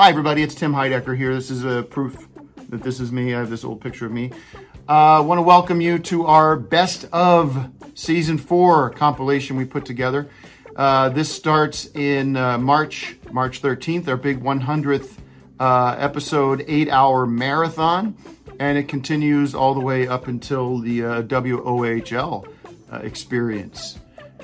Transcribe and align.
Hi, 0.00 0.08
everybody. 0.08 0.42
It's 0.42 0.54
Tim 0.54 0.72
Heidecker 0.72 1.14
here. 1.14 1.34
This 1.34 1.50
is 1.50 1.62
a 1.62 1.82
proof 1.82 2.26
that 2.70 2.82
this 2.82 3.00
is 3.00 3.12
me. 3.12 3.34
I 3.34 3.40
have 3.40 3.50
this 3.50 3.64
old 3.64 3.82
picture 3.82 4.06
of 4.06 4.12
me. 4.12 4.32
I 4.88 5.18
uh, 5.18 5.22
want 5.22 5.36
to 5.36 5.42
welcome 5.42 5.82
you 5.82 5.98
to 5.98 6.24
our 6.24 6.56
best 6.56 7.04
of 7.12 7.70
season 7.94 8.38
four 8.38 8.88
compilation 8.88 9.56
we 9.56 9.66
put 9.66 9.84
together. 9.84 10.30
Uh, 10.74 11.10
this 11.10 11.30
starts 11.30 11.84
in 11.94 12.34
uh, 12.38 12.56
March, 12.56 13.18
March 13.30 13.60
13th, 13.60 14.08
our 14.08 14.16
big 14.16 14.42
100th 14.42 15.18
uh, 15.60 15.96
episode, 15.98 16.64
eight 16.66 16.88
hour 16.88 17.26
marathon, 17.26 18.16
and 18.58 18.78
it 18.78 18.88
continues 18.88 19.54
all 19.54 19.74
the 19.74 19.80
way 19.80 20.08
up 20.08 20.28
until 20.28 20.78
the 20.78 21.04
uh, 21.04 21.22
WOHL 21.24 22.48
uh, 22.90 22.96
experience. 23.00 23.98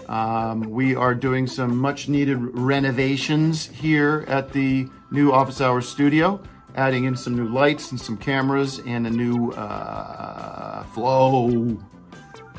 Um, 0.09 0.61
we 0.71 0.95
are 0.95 1.15
doing 1.15 1.47
some 1.47 1.77
much 1.77 2.09
needed 2.09 2.39
renovations 2.39 3.67
here 3.67 4.25
at 4.29 4.53
the 4.53 4.89
new 5.11 5.33
Office 5.33 5.61
Hours 5.61 5.89
studio, 5.89 6.41
adding 6.75 7.05
in 7.05 7.17
some 7.17 7.37
new 7.37 7.49
lights 7.49 7.91
and 7.91 8.01
some 8.01 8.17
cameras 8.17 8.81
and 8.87 9.07
a 9.07 9.11
new 9.11 9.51
uh, 9.53 10.85
flow. 10.85 11.77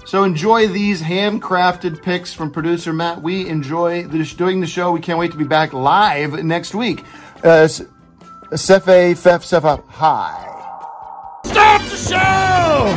So 0.05 0.23
enjoy 0.23 0.67
these 0.67 1.01
handcrafted 1.01 2.01
picks 2.01 2.33
from 2.33 2.51
producer 2.51 2.93
Matt. 2.93 3.21
We 3.21 3.47
enjoy 3.47 4.07
doing 4.07 4.61
the 4.61 4.67
show. 4.67 4.91
We 4.91 5.01
can't 5.01 5.19
wait 5.19 5.31
to 5.31 5.37
be 5.37 5.43
back 5.43 5.73
live 5.73 6.43
next 6.43 6.73
week. 6.73 7.03
Uh, 7.43 7.67
Sefe 7.67 9.15
Fef 9.17 9.43
Sefa 9.43 9.83
Hi. 9.89 10.47
Start 11.43 11.81
the 11.81 11.97
show! 11.97 12.95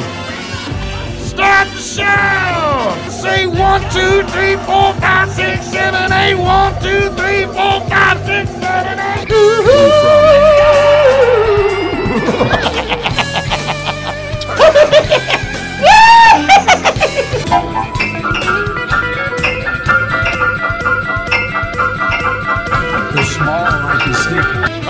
Start 1.26 1.68
the 1.68 1.80
show! 1.80 3.10
Say 3.10 3.46
one, 3.46 3.79
two, 3.92 4.22
three, 4.28 4.56
four, 4.66 4.94
five, 4.94 5.30
six, 5.30 5.66
seven, 5.66 6.12
eight. 6.12 6.34
One, 6.34 6.72
two, 6.82 7.10
three, 7.16 7.44
four, 7.46 7.80
five, 7.88 8.18
six, 8.24 8.50
seven, 8.50 8.98
eight. 8.98 9.10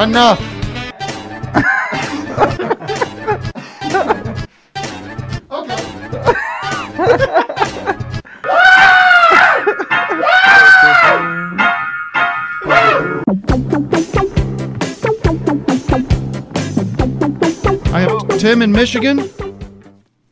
Enough. 0.01 0.41
I 7.03 7.50
Tim 18.41 18.63
in 18.63 18.73
Michigan. 18.73 19.31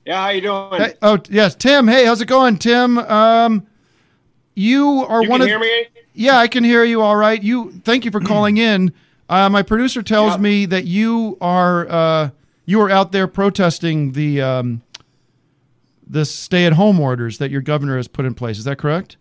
Yeah, 0.06 0.22
how 0.22 0.28
you 0.30 0.40
doing? 0.40 0.80
Hey, 0.80 0.94
oh 1.02 1.18
yes, 1.28 1.54
Tim. 1.54 1.86
Hey, 1.86 2.06
how's 2.06 2.22
it 2.22 2.26
going, 2.26 2.56
Tim? 2.56 2.96
Um, 2.96 3.66
you 4.54 5.04
are 5.06 5.22
you 5.22 5.28
one 5.28 5.40
can 5.40 5.42
of. 5.42 5.48
hear 5.48 5.58
me? 5.60 5.86
Yeah, 6.14 6.38
I 6.38 6.48
can 6.48 6.64
hear 6.64 6.84
you 6.84 7.02
all 7.02 7.16
right. 7.16 7.42
You. 7.42 7.70
Thank 7.84 8.06
you 8.06 8.10
for 8.10 8.20
calling 8.20 8.56
in. 8.70 8.94
Uh, 9.28 9.50
my 9.50 9.62
producer 9.62 10.02
tells 10.02 10.32
Yep. 10.32 10.40
me 10.40 10.64
that 10.66 10.86
you 10.86 11.36
are 11.42 11.86
uh, 11.90 12.30
you 12.64 12.80
are 12.80 12.88
out 12.88 13.12
there 13.12 13.26
protesting 13.26 14.12
the 14.12 14.40
um, 14.40 14.80
the 16.08 16.24
stay-at-home 16.24 16.98
orders 16.98 17.36
that 17.36 17.50
your 17.50 17.60
governor 17.60 17.98
has 17.98 18.08
put 18.08 18.24
in 18.24 18.34
place. 18.34 18.56
Is 18.56 18.64
that 18.64 18.78
correct? 18.78 19.18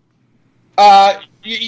Uh, 0.77 1.19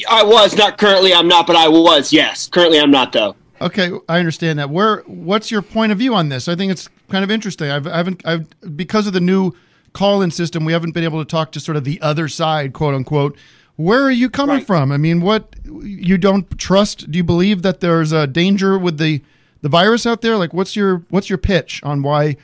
I 0.09 0.23
was 0.23 0.55
not 0.55 0.77
currently. 0.77 1.13
I'm 1.13 1.27
not, 1.27 1.45
but 1.47 1.57
I 1.57 1.67
was. 1.67 2.13
Yes, 2.13 2.47
currently 2.47 2.79
I'm 2.79 2.91
not 2.91 3.11
though. 3.11 3.35
Okay, 3.59 3.91
I 4.07 4.19
understand 4.19 4.57
that. 4.59 4.69
Where 4.69 5.01
what's 5.01 5.51
your 5.51 5.61
point 5.61 5.91
of 5.91 5.97
view 5.97 6.15
on 6.15 6.29
this? 6.29 6.47
I 6.47 6.55
think 6.55 6.71
it's 6.71 6.87
kind 7.09 7.23
of 7.23 7.31
interesting. 7.31 7.69
I've, 7.69 7.87
I 7.87 7.97
haven't 7.97 8.21
I've 8.25 8.47
because 8.77 9.07
of 9.07 9.13
the 9.13 9.19
new 9.21 9.53
call-in 9.93 10.31
system, 10.31 10.65
we 10.65 10.73
haven't 10.73 10.91
been 10.93 11.03
able 11.03 11.19
to 11.23 11.29
talk 11.29 11.51
to 11.53 11.59
sort 11.59 11.75
of 11.75 11.83
the 11.83 11.99
other 12.01 12.27
side, 12.27 12.73
quote 12.73 12.93
unquote. 12.93 13.35
Where 13.75 14.03
are 14.03 14.11
you 14.11 14.29
coming 14.29 14.57
Right. 14.57 14.67
from? 14.67 14.91
I 14.91 14.97
mean, 14.97 15.21
what 15.21 15.55
you 15.83 16.17
don't 16.17 16.57
trust? 16.59 17.09
Do 17.11 17.17
you 17.17 17.23
believe 17.23 17.61
that 17.61 17.79
there's 17.79 18.11
a 18.11 18.27
danger 18.27 18.77
with 18.77 18.97
the 18.97 19.21
the 19.61 19.69
virus 19.69 20.05
out 20.05 20.21
there? 20.21 20.37
Like, 20.37 20.53
what's 20.53 20.75
your 20.75 21.03
what's 21.09 21.29
your 21.29 21.37
pitch 21.37 21.81
on 21.83 22.03
why 22.03 22.35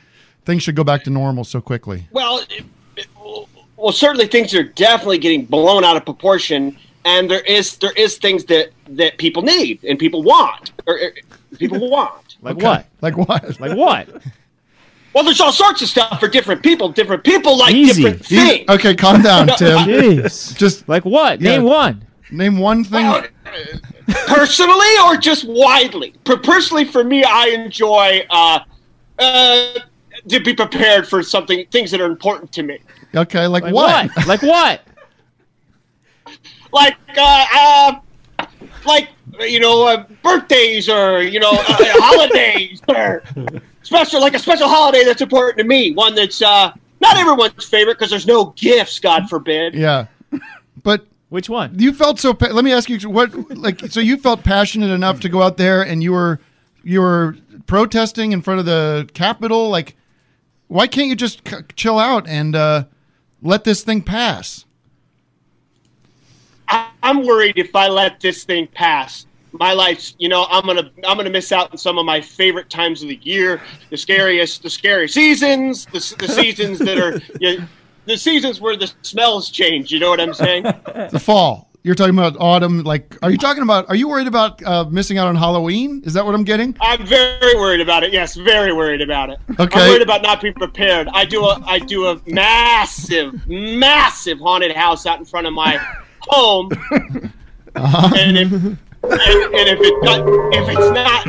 things 0.44 0.62
should 0.62 0.76
go 0.76 0.84
back 0.84 1.04
to 1.04 1.10
normal 1.10 1.44
so 1.44 1.60
quickly? 1.60 2.08
Well, 2.10 2.38
it, 2.38 2.64
it- 2.96 3.06
well, 3.76 3.92
certainly 3.92 4.26
things 4.26 4.54
are 4.54 4.62
definitely 4.62 5.18
getting 5.18 5.44
blown 5.44 5.84
out 5.84 5.98
of 5.98 6.04
proportion, 6.06 6.78
and 7.04 7.30
there 7.30 7.40
is 7.42 7.76
there 7.76 7.92
is 7.92 8.16
things 8.16 8.46
that 8.46 8.70
that 8.88 9.18
people 9.18 9.42
need 9.42 9.84
and 9.84 9.98
people 9.98 10.22
want 10.22 10.72
or, 10.86 10.94
or 10.94 11.10
people 11.58 11.90
want. 11.90 12.36
Like 12.40 12.56
Okay. 12.56 12.66
what? 12.66 12.86
Like 13.02 13.16
what? 13.28 13.60
Like 13.60 13.76
what? 13.76 14.22
Well, 15.16 15.24
there's 15.24 15.40
all 15.40 15.50
sorts 15.50 15.80
of 15.80 15.88
stuff 15.88 16.20
for 16.20 16.28
different 16.28 16.62
people. 16.62 16.90
Different 16.90 17.24
people 17.24 17.56
like 17.56 17.74
Easy. 17.74 18.02
different 18.02 18.30
You- 18.30 18.38
things. 18.38 18.68
okay, 18.68 18.94
calm 18.94 19.22
down, 19.22 19.46
Tim. 19.56 19.78
Jeez. 19.78 20.54
Just 20.58 20.86
Like 20.90 21.06
what? 21.06 21.40
Yeah. 21.40 21.52
Name 21.52 21.62
one. 21.62 22.04
name 22.30 22.58
one 22.58 22.84
thing. 22.84 23.06
Well, 23.06 23.24
personally 24.26 24.86
or 25.06 25.16
just 25.16 25.46
widely? 25.48 26.12
Personally, 26.24 26.84
for 26.84 27.02
me, 27.02 27.24
I 27.24 27.46
enjoy 27.46 28.26
uh, 28.28 28.58
uh, 29.18 29.78
to 30.28 30.40
be 30.40 30.54
prepared 30.54 31.08
for 31.08 31.22
something, 31.22 31.64
things 31.70 31.90
that 31.92 32.02
are 32.02 32.10
important 32.10 32.52
to 32.52 32.62
me. 32.62 32.80
Okay, 33.14 33.46
like, 33.46 33.62
Like 33.62 33.72
what? 33.72 34.10
what? 34.14 34.26
like 34.26 34.42
what? 34.52 34.82
like 36.74 36.96
uh, 37.16 37.46
uh 37.54 38.46
like 38.84 39.08
you 39.40 39.60
know 39.60 39.86
uh, 39.86 40.04
birthdays 40.22 40.90
or 40.90 41.22
you 41.22 41.40
know 41.40 41.52
uh, 41.52 41.64
holidays 41.68 42.82
or 42.88 43.22
special 43.86 44.20
like 44.20 44.34
a 44.34 44.38
special 44.38 44.68
holiday 44.68 45.04
that's 45.04 45.22
important 45.22 45.58
to 45.58 45.64
me 45.64 45.92
one 45.92 46.14
that's 46.14 46.42
uh 46.42 46.72
not 47.00 47.16
everyone's 47.16 47.64
favorite 47.64 47.94
because 47.98 48.10
there's 48.10 48.26
no 48.26 48.46
gifts 48.56 48.98
god 48.98 49.28
forbid. 49.28 49.74
Yeah, 49.74 50.06
but 50.82 51.06
Which 51.28 51.48
one? 51.48 51.78
you 51.78 51.92
felt 51.92 52.18
so 52.18 52.34
pa- 52.34 52.48
let 52.48 52.64
me 52.64 52.72
ask 52.72 52.88
you 52.90 52.98
what 53.08 53.32
like 53.56 53.80
so 53.90 54.00
you 54.00 54.16
felt 54.16 54.42
passionate 54.42 54.90
enough 54.90 55.20
to 55.20 55.28
go 55.28 55.42
out 55.42 55.56
there 55.56 55.82
and 55.82 56.02
you 56.02 56.12
were 56.12 56.40
you 56.82 57.00
were 57.00 57.36
protesting 57.66 58.32
in 58.32 58.42
front 58.42 58.60
of 58.60 58.66
the 58.66 59.08
capitol? 59.14 59.68
Like 59.68 59.94
why 60.68 60.86
can't 60.88 61.06
you 61.08 61.14
just 61.16 61.46
c- 61.48 61.56
chill 61.76 61.98
out 61.98 62.26
and 62.26 62.56
uh 62.56 62.84
let 63.42 63.62
this 63.64 63.82
thing 63.84 64.02
pass? 64.02 64.64
I- 66.68 66.90
i'm 67.02 67.24
worried 67.24 67.58
if 67.58 67.76
i 67.76 67.86
let 67.88 68.18
this 68.20 68.42
thing 68.42 68.66
pass 68.66 69.26
my 69.58 69.72
life's 69.72 70.14
you 70.18 70.28
know 70.28 70.46
i'm 70.50 70.64
gonna 70.66 70.90
i'm 71.06 71.16
gonna 71.16 71.30
miss 71.30 71.52
out 71.52 71.70
on 71.70 71.78
some 71.78 71.98
of 71.98 72.04
my 72.04 72.20
favorite 72.20 72.68
times 72.70 73.02
of 73.02 73.08
the 73.08 73.18
year 73.22 73.60
the 73.90 73.96
scariest 73.96 74.62
the 74.62 74.70
scary 74.70 75.08
seasons 75.08 75.86
the, 75.86 76.16
the 76.18 76.28
seasons 76.28 76.78
that 76.78 76.98
are 76.98 77.20
you 77.40 77.58
know, 77.58 77.66
the 78.06 78.16
seasons 78.16 78.60
where 78.60 78.76
the 78.76 78.90
smells 79.02 79.50
change 79.50 79.90
you 79.90 79.98
know 79.98 80.10
what 80.10 80.20
i'm 80.20 80.34
saying 80.34 80.62
the 81.10 81.20
fall 81.22 81.68
you're 81.82 81.94
talking 81.94 82.18
about 82.18 82.36
autumn 82.40 82.82
like 82.82 83.16
are 83.22 83.30
you 83.30 83.38
talking 83.38 83.62
about 83.62 83.88
are 83.88 83.94
you 83.94 84.08
worried 84.08 84.26
about 84.26 84.62
uh 84.64 84.84
missing 84.90 85.18
out 85.18 85.28
on 85.28 85.36
halloween 85.36 86.02
is 86.04 86.12
that 86.12 86.24
what 86.24 86.34
i'm 86.34 86.44
getting 86.44 86.76
I'm 86.80 87.06
very 87.06 87.54
worried 87.54 87.80
about 87.80 88.02
it. 88.02 88.12
Yes, 88.12 88.34
very 88.34 88.72
worried 88.72 89.00
about 89.00 89.30
it. 89.30 89.38
Okay. 89.58 89.80
I'm 89.80 89.90
worried 89.90 90.02
about 90.02 90.22
not 90.22 90.40
being 90.40 90.54
prepared. 90.54 91.08
I 91.12 91.24
do 91.24 91.44
a 91.44 91.62
I 91.64 91.78
do 91.78 92.06
a 92.06 92.20
massive, 92.26 93.46
massive 93.46 94.40
haunted 94.40 94.74
house 94.74 95.06
out 95.06 95.18
in 95.18 95.24
front 95.24 95.46
of 95.46 95.52
my 95.52 95.76
home, 96.22 96.70
and 97.74 98.36
if 98.36 98.78
and, 99.10 99.54
and 99.54 99.68
if 99.68 99.78
it 99.80 100.04
got, 100.04 100.28
if 100.54 100.68
it's 100.68 100.90
not, 100.90 101.26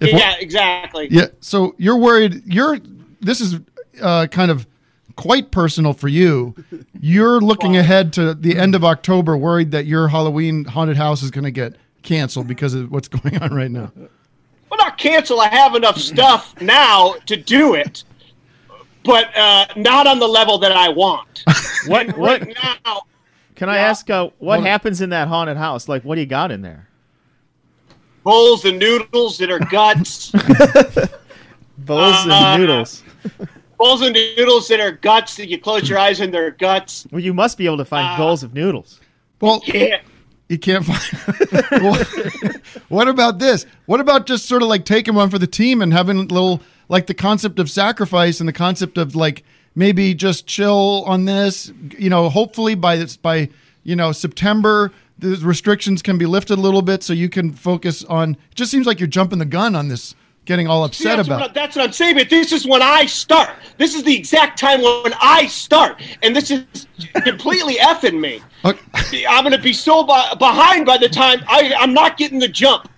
If- 0.00 0.12
yeah, 0.12 0.34
exactly. 0.38 1.08
Yeah. 1.10 1.26
So 1.40 1.74
you're 1.78 1.96
worried. 1.98 2.42
You're. 2.46 2.78
This 3.20 3.40
is 3.40 3.58
uh, 4.02 4.26
kind 4.26 4.50
of 4.50 4.66
quite 5.16 5.50
personal 5.50 5.92
for 5.92 6.08
you. 6.08 6.54
You're 7.00 7.40
looking 7.40 7.76
ahead 7.76 8.12
to 8.14 8.34
the 8.34 8.58
end 8.58 8.74
of 8.74 8.84
October, 8.84 9.36
worried 9.36 9.70
that 9.70 9.86
your 9.86 10.08
Halloween 10.08 10.64
haunted 10.64 10.96
house 10.96 11.22
is 11.22 11.30
going 11.30 11.44
to 11.44 11.50
get 11.50 11.76
canceled 12.02 12.46
because 12.46 12.74
of 12.74 12.90
what's 12.90 13.08
going 13.16 13.38
on 13.40 13.54
right 13.54 13.70
now. 13.70 13.92
Well, 14.70 14.78
not 14.78 14.98
cancel. 14.98 15.40
I 15.40 15.48
have 15.48 15.74
enough 15.74 15.98
stuff 15.98 16.60
now 16.60 17.14
to 17.26 17.36
do 17.36 17.74
it, 17.74 18.02
but 19.04 19.34
uh, 19.36 19.66
not 19.76 20.06
on 20.06 20.18
the 20.18 20.26
level 20.26 20.58
that 20.58 20.72
I 20.72 20.88
want. 20.88 21.44
What? 21.86 22.08
What? 22.16 22.40
Right 22.40 22.56
now, 22.84 23.02
Can 23.54 23.68
I 23.68 23.78
ask? 23.78 24.08
Uh, 24.10 24.30
what 24.38 24.56
Hold- 24.56 24.66
happens 24.66 25.00
in 25.00 25.10
that 25.10 25.28
haunted 25.28 25.56
house? 25.56 25.88
Like, 25.88 26.02
what 26.04 26.16
do 26.16 26.20
you 26.20 26.26
got 26.26 26.50
in 26.50 26.62
there? 26.62 26.88
bowls 28.24 28.64
and 28.64 28.78
noodles 28.78 29.36
that 29.36 29.50
are 29.50 29.58
guts. 29.58 30.30
Bowls 31.78 32.14
Uh, 32.26 32.30
and 32.30 32.60
noodles. 32.62 33.02
bowls 33.78 34.00
and 34.00 34.14
noodles 34.14 34.68
that 34.68 34.80
are 34.80 34.92
guts 34.92 35.36
that 35.36 35.48
you 35.48 35.58
close 35.58 35.88
your 35.88 35.98
eyes 35.98 36.20
and 36.20 36.32
they're 36.32 36.52
guts. 36.52 37.06
Well, 37.10 37.20
you 37.20 37.34
must 37.34 37.58
be 37.58 37.66
able 37.66 37.76
to 37.78 37.84
find 37.84 38.06
uh, 38.14 38.16
bowls 38.16 38.42
of 38.42 38.54
noodles. 38.54 39.00
Well, 39.40 39.60
Yeah. 39.66 40.00
you 40.48 40.58
can't 40.58 40.84
find. 40.86 41.62
Well, 41.82 42.02
what 42.88 43.08
about 43.08 43.38
this? 43.40 43.66
What 43.86 44.00
about 44.00 44.26
just 44.26 44.46
sort 44.46 44.62
of 44.62 44.68
like 44.68 44.84
taking 44.84 45.14
one 45.14 45.28
for 45.30 45.38
the 45.38 45.46
team 45.46 45.82
and 45.82 45.92
having 45.92 46.16
a 46.16 46.20
little 46.22 46.62
like 46.88 47.06
the 47.06 47.14
concept 47.14 47.58
of 47.58 47.68
sacrifice 47.68 48.40
and 48.40 48.48
the 48.48 48.52
concept 48.52 48.96
of 48.96 49.14
like 49.16 49.42
maybe 49.74 50.14
just 50.14 50.46
chill 50.46 51.04
on 51.06 51.24
this. 51.24 51.72
You 51.98 52.10
know, 52.10 52.28
hopefully 52.28 52.74
by 52.74 52.96
this 52.96 53.16
by 53.16 53.48
you 53.82 53.96
know 53.96 54.12
September 54.12 54.92
the 55.18 55.36
restrictions 55.36 56.02
can 56.02 56.18
be 56.18 56.26
lifted 56.26 56.58
a 56.58 56.60
little 56.60 56.82
bit 56.82 57.02
so 57.02 57.12
you 57.12 57.28
can 57.28 57.52
focus 57.52 58.04
on. 58.04 58.32
It 58.32 58.54
just 58.54 58.70
seems 58.70 58.86
like 58.86 59.00
you're 59.00 59.06
jumping 59.06 59.38
the 59.38 59.44
gun 59.44 59.76
on 59.76 59.88
this, 59.88 60.14
getting 60.44 60.66
all 60.66 60.82
See, 60.88 61.04
upset 61.04 61.16
that's, 61.16 61.28
about. 61.28 61.40
what, 61.40 61.54
that's 61.54 61.76
what 61.76 61.84
I'm 61.84 61.92
saying. 61.92 62.16
But 62.16 62.30
this 62.30 62.52
is 62.52 62.66
when 62.66 62.82
I 62.82 63.06
start. 63.06 63.50
This 63.78 63.94
is 63.94 64.02
the 64.02 64.16
exact 64.16 64.58
time 64.58 64.82
when 64.82 65.14
I 65.20 65.46
start, 65.46 66.00
and 66.22 66.34
this 66.34 66.50
is 66.50 66.86
completely 67.22 67.74
effing 67.80 68.20
me. 68.20 68.42
Okay. 68.64 69.26
I'm 69.26 69.44
going 69.44 69.56
to 69.56 69.62
be 69.62 69.72
so 69.72 70.02
be- 70.04 70.36
behind 70.38 70.86
by 70.86 70.98
the 70.98 71.08
time 71.08 71.40
I, 71.46 71.74
I'm 71.78 71.94
not 71.94 72.16
getting 72.16 72.38
the 72.38 72.48
jump. 72.48 72.88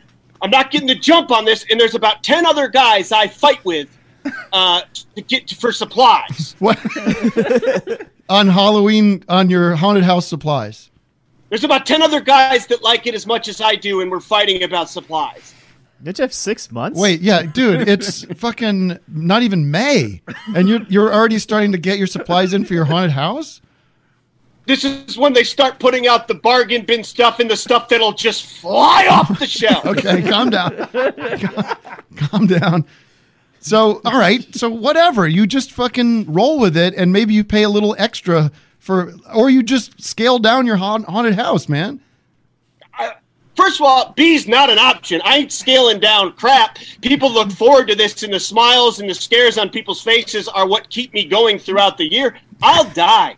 I'm 0.43 0.50
not 0.50 0.70
getting 0.70 0.87
the 0.88 0.94
jump 0.94 1.31
on 1.31 1.44
this, 1.44 1.64
and 1.70 1.81
there's 1.81 1.94
about 1.94 2.22
ten 2.22 2.46
other 2.46 2.69
guys 2.69 3.12
I 3.12 3.26
fight 3.26 3.64
with 3.64 3.95
uh, 4.52 4.82
to 5.14 5.23
get 5.23 5.50
for 5.50 5.73
supplies. 5.73 6.55
What 6.58 6.78
on 8.28 8.49
Halloween 8.49 9.25
on 9.28 9.50
your 9.50 9.76
haunted 9.76 10.05
house 10.05 10.26
supplies? 10.26 10.90
There's 11.49 11.64
about 11.64 11.87
ten 11.87 12.02
other 12.02 12.20
guys 12.20 12.67
that 12.69 12.82
like 12.82 13.06
it 13.06 13.14
as 13.14 13.26
much 13.26 13.49
as 13.49 13.61
I 13.61 13.76
do, 13.76 14.00
and 14.00 14.11
we're 14.11 14.20
fighting 14.20 14.62
about 14.62 14.90
supplies. 14.90 15.55
Did 16.02 16.19
you 16.19 16.23
have 16.23 16.34
six 16.34 16.70
months? 16.70 16.99
Wait, 16.99 17.20
yeah, 17.20 17.43
dude, 17.43 17.88
it's 17.88 18.25
fucking 18.37 18.99
not 19.08 19.43
even 19.43 19.70
May, 19.70 20.23
and 20.55 20.69
you're 20.69 20.82
you're 20.88 21.12
already 21.12 21.38
starting 21.38 21.72
to 21.72 21.79
get 21.79 21.99
your 21.99 22.06
supplies 22.06 22.52
in 22.52 22.64
for 22.64 22.75
your 22.75 22.84
haunted 22.84 23.12
house. 23.12 23.61
This 24.67 24.84
is 24.84 25.17
when 25.17 25.32
they 25.32 25.44
start 25.44 25.79
putting 25.79 26.08
out 26.08 26.26
the 26.26 26.34
bargain 26.34 26.84
bin 26.84 27.05
stuff 27.05 27.38
and 27.38 27.49
the 27.49 27.56
stuff 27.56 27.88
that'll 27.88 28.12
just 28.12 28.46
fly 28.46 29.06
off 29.08 29.38
the 29.38 29.46
shelf. 29.46 29.87
Okay, 29.87 30.22
calm 30.22 30.50
down, 30.50 30.76
calm, 30.88 31.76
calm 32.17 32.46
down. 32.46 32.84
So, 33.61 34.00
all 34.05 34.19
right, 34.19 34.47
so 34.55 34.70
whatever, 34.70 35.26
you 35.26 35.47
just 35.47 35.73
fucking 35.73 36.32
roll 36.32 36.61
with 36.61 36.76
it, 36.76 36.94
and 36.94 37.12
maybe 37.12 37.35
you 37.35 37.43
pay 37.43 37.64
a 37.64 37.69
little 37.69 37.97
extra 37.99 38.53
for, 38.79 39.14
or 39.35 39.50
you 39.50 39.62
just 39.62 40.00
scale 40.00 40.38
down 40.38 40.67
your 40.67 40.76
haunted 40.76 41.35
house, 41.35 41.69
man. 41.69 42.00
First 43.56 43.81
of 43.81 43.87
all, 43.87 44.12
B's 44.12 44.47
not 44.47 44.69
an 44.69 44.79
option. 44.79 45.20
I 45.25 45.38
ain't 45.38 45.50
scaling 45.50 45.99
down 45.99 46.32
crap. 46.35 46.79
People 47.00 47.32
look 47.32 47.50
forward 47.50 47.88
to 47.88 47.94
this, 47.94 48.23
and 48.23 48.32
the 48.32 48.38
smiles 48.38 49.00
and 49.00 49.08
the 49.08 49.14
scares 49.14 49.56
on 49.56 49.70
people's 49.70 50.03
faces 50.03 50.47
are 50.47 50.69
what 50.69 50.91
keep 50.91 51.14
me 51.14 51.25
going 51.25 51.58
throughout 51.58 51.97
the 51.97 52.05
year. 52.05 52.37
I'll 52.62 52.88
die. 52.91 53.37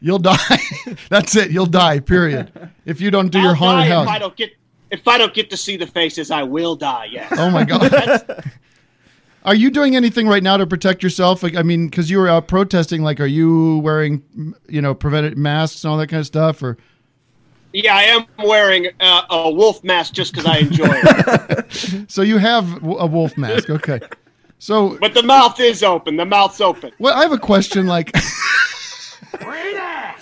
You'll 0.00 0.20
die. 0.20 0.36
That's 1.10 1.34
it. 1.34 1.50
You'll 1.50 1.66
die. 1.66 1.98
Period. 1.98 2.52
If 2.86 3.00
you 3.00 3.10
don't 3.10 3.28
do 3.30 3.38
I'll 3.38 3.46
your 3.46 3.54
haunted 3.54 3.90
house. 3.90 4.04
if 4.04 4.10
I 4.10 4.18
don't 4.18 4.36
get 4.36 4.52
if 4.92 5.08
I 5.08 5.18
don't 5.18 5.34
get 5.34 5.50
to 5.50 5.56
see 5.56 5.76
the 5.76 5.86
faces. 5.86 6.30
I 6.30 6.44
will 6.44 6.76
die. 6.76 7.08
Yes. 7.10 7.34
Oh 7.36 7.50
my 7.50 7.64
god. 7.64 8.44
Are 9.44 9.54
you 9.56 9.70
doing 9.70 9.96
anything 9.96 10.28
right 10.28 10.42
now 10.42 10.56
to 10.56 10.66
protect 10.66 11.02
yourself? 11.02 11.42
Like, 11.42 11.56
I 11.56 11.62
mean, 11.62 11.88
because 11.88 12.08
you 12.08 12.18
were 12.18 12.28
out 12.28 12.46
protesting. 12.46 13.02
Like, 13.02 13.18
are 13.18 13.26
you 13.26 13.78
wearing, 13.78 14.22
you 14.68 14.80
know, 14.80 14.94
preventive 14.94 15.36
masks 15.36 15.82
and 15.82 15.90
all 15.90 15.98
that 15.98 16.06
kind 16.06 16.20
of 16.20 16.26
stuff? 16.26 16.62
Or 16.62 16.78
Yeah, 17.72 17.96
I 17.96 18.02
am 18.02 18.24
wearing 18.38 18.86
uh, 19.00 19.22
a 19.30 19.50
wolf 19.50 19.82
mask 19.82 20.14
just 20.14 20.32
because 20.32 20.46
I 20.46 20.58
enjoy 20.58 20.86
it. 20.86 22.04
so 22.08 22.22
you 22.22 22.38
have 22.38 22.84
a 22.84 23.06
wolf 23.06 23.36
mask? 23.36 23.68
Okay. 23.68 23.98
So, 24.60 24.96
but 25.00 25.12
the 25.12 25.24
mouth 25.24 25.58
is 25.58 25.82
open. 25.82 26.14
The 26.16 26.24
mouth's 26.24 26.60
open. 26.60 26.92
well, 27.00 27.12
I 27.12 27.22
have 27.22 27.32
a 27.32 27.38
question. 27.38 27.88
Like, 27.88 28.12
I 29.42 30.14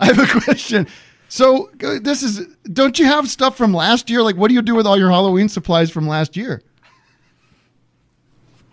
have 0.00 0.18
a 0.18 0.26
question. 0.26 0.86
So 1.30 1.70
uh, 1.84 2.00
this 2.02 2.24
is. 2.24 2.46
Don't 2.72 2.98
you 2.98 3.06
have 3.06 3.30
stuff 3.30 3.56
from 3.56 3.72
last 3.72 4.10
year? 4.10 4.20
Like, 4.20 4.36
what 4.36 4.48
do 4.48 4.54
you 4.54 4.62
do 4.62 4.74
with 4.74 4.84
all 4.84 4.98
your 4.98 5.10
Halloween 5.10 5.48
supplies 5.48 5.88
from 5.88 6.08
last 6.08 6.36
year? 6.36 6.60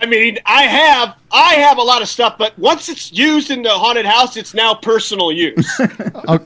I 0.02 0.08
mean, 0.08 0.40
I 0.46 0.64
have 0.64 1.16
I 1.32 1.54
have 1.56 1.78
a 1.78 1.84
lot 1.84 2.02
of 2.02 2.10
stuff, 2.10 2.36
but 2.38 2.58
once 2.58 2.90
it's 2.90 3.12
used 3.12 3.52
in 3.52 3.62
the 3.62 3.70
haunted 3.70 4.08
house, 4.08 4.38
it's 4.38 4.56
now 4.56 4.74
personal 4.74 5.32
use. 5.32 5.82
Uh, 6.28 6.40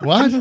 what? 0.00 0.32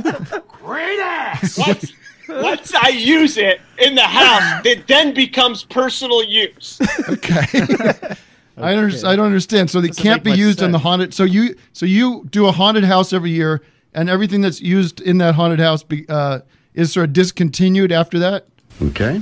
once, 1.58 1.94
once 2.30 2.74
I 2.74 2.90
use 2.90 3.38
it 3.38 3.62
in 3.78 3.94
the 3.94 4.02
house, 4.02 4.66
it 4.66 4.88
then 4.88 5.14
becomes 5.14 5.64
personal 5.64 6.24
use. 6.24 6.80
Okay. 7.10 7.46
I, 8.58 8.76
under, 8.76 9.08
I 9.08 9.16
don't 9.16 9.28
understand. 9.28 9.70
So 9.70 9.82
they 9.82 9.90
Doesn't 9.90 10.02
can't 10.02 10.24
be 10.24 10.32
much 10.32 10.40
used 10.40 10.62
in 10.64 10.72
the 10.72 10.80
haunted. 10.80 11.14
So 11.14 11.24
you 11.24 11.56
so 11.74 11.86
you 11.86 12.26
do 12.32 12.48
a 12.48 12.52
haunted 12.52 12.84
house 12.84 13.14
every 13.14 13.32
year, 13.32 13.62
and 13.94 14.10
everything 14.10 14.42
that's 14.42 14.62
used 14.62 15.02
in 15.02 15.18
that 15.20 15.36
haunted 15.36 15.60
house 15.60 15.84
be, 15.84 16.06
uh, 16.10 16.40
is 16.74 16.94
sort 16.94 17.06
of 17.06 17.14
discontinued 17.14 17.92
after 17.92 18.20
that. 18.20 18.48
Okay. 18.82 19.22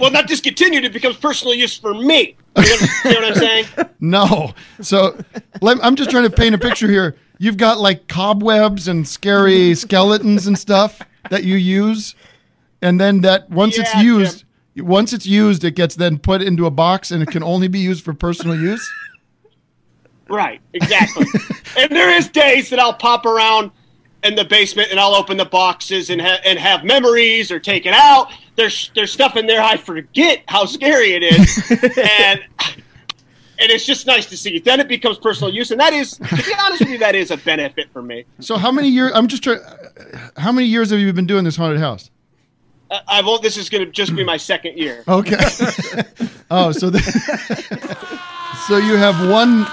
well, 0.00 0.10
not 0.10 0.26
discontinued; 0.26 0.84
it 0.84 0.92
becomes 0.92 1.16
personal 1.16 1.54
use 1.54 1.76
for 1.76 1.94
me. 1.94 2.36
You 2.56 2.62
know, 2.62 2.76
you 3.04 3.10
know 3.10 3.20
what 3.20 3.24
I'm 3.24 3.34
saying? 3.34 3.66
No. 4.00 4.52
So 4.82 5.18
let, 5.62 5.82
I'm 5.82 5.96
just 5.96 6.10
trying 6.10 6.24
to 6.24 6.30
paint 6.30 6.54
a 6.54 6.58
picture 6.58 6.88
here. 6.88 7.16
You've 7.38 7.56
got 7.56 7.80
like 7.80 8.06
cobwebs 8.06 8.86
and 8.86 9.08
scary 9.08 9.74
skeletons 9.74 10.46
and 10.46 10.58
stuff 10.58 11.00
that 11.30 11.44
you 11.44 11.56
use, 11.56 12.14
and 12.82 13.00
then 13.00 13.22
that 13.22 13.48
once 13.48 13.78
it's 13.78 13.94
Yeah, 13.94 14.02
used, 14.02 14.44
once 14.76 15.12
it's 15.14 15.26
used, 15.26 15.64
it 15.64 15.72
gets 15.74 15.94
then 15.96 16.18
put 16.18 16.42
into 16.42 16.66
a 16.66 16.70
box, 16.70 17.10
and 17.10 17.22
it 17.22 17.30
can 17.30 17.42
only 17.42 17.66
be 17.66 17.78
used 17.78 18.04
for 18.04 18.12
personal 18.12 18.56
use. 18.60 18.86
Right, 20.28 20.60
exactly. 20.72 21.26
and 21.78 21.90
there 21.90 22.10
is 22.10 22.28
days 22.28 22.70
that 22.70 22.78
I'll 22.78 22.94
pop 22.94 23.24
around 23.26 23.70
in 24.24 24.34
the 24.34 24.44
basement 24.44 24.90
and 24.90 24.98
I'll 24.98 25.14
open 25.14 25.36
the 25.36 25.44
boxes 25.44 26.10
and 26.10 26.20
ha- 26.20 26.40
and 26.44 26.58
have 26.58 26.84
memories 26.84 27.50
or 27.50 27.60
take 27.60 27.86
it 27.86 27.94
out. 27.94 28.32
There's 28.56 28.90
there's 28.94 29.12
stuff 29.12 29.36
in 29.36 29.46
there 29.46 29.60
I 29.60 29.76
forget 29.76 30.42
how 30.48 30.64
scary 30.64 31.12
it 31.12 31.22
is, 31.22 31.70
and 31.70 32.40
and 33.58 33.70
it's 33.70 33.84
just 33.84 34.06
nice 34.06 34.26
to 34.26 34.36
see. 34.36 34.58
Then 34.58 34.80
it 34.80 34.88
becomes 34.88 35.18
personal 35.18 35.52
use, 35.52 35.70
and 35.70 35.80
that 35.80 35.92
is, 35.92 36.16
to 36.16 36.36
be 36.36 36.54
honest 36.58 36.80
with 36.80 36.90
you, 36.90 36.98
that 36.98 37.14
is 37.14 37.30
a 37.30 37.36
benefit 37.36 37.88
for 37.92 38.02
me. 38.02 38.24
So 38.40 38.56
how 38.56 38.72
many 38.72 38.88
years? 38.88 39.12
I'm 39.14 39.28
just 39.28 39.44
trying. 39.44 39.60
How 40.36 40.52
many 40.52 40.66
years 40.66 40.90
have 40.90 40.98
you 40.98 41.12
been 41.12 41.26
doing 41.26 41.44
this 41.44 41.56
haunted 41.56 41.80
house? 41.80 42.10
I, 42.90 43.00
I 43.08 43.22
won't. 43.22 43.42
This 43.42 43.56
is 43.56 43.68
going 43.68 43.84
to 43.84 43.90
just 43.90 44.14
be 44.14 44.24
my 44.24 44.36
second 44.36 44.78
year. 44.78 45.04
Okay. 45.06 45.36
oh, 46.50 46.72
so 46.72 46.90
the, 46.90 47.00
so 48.68 48.78
you 48.78 48.96
have 48.96 49.28
one 49.28 49.66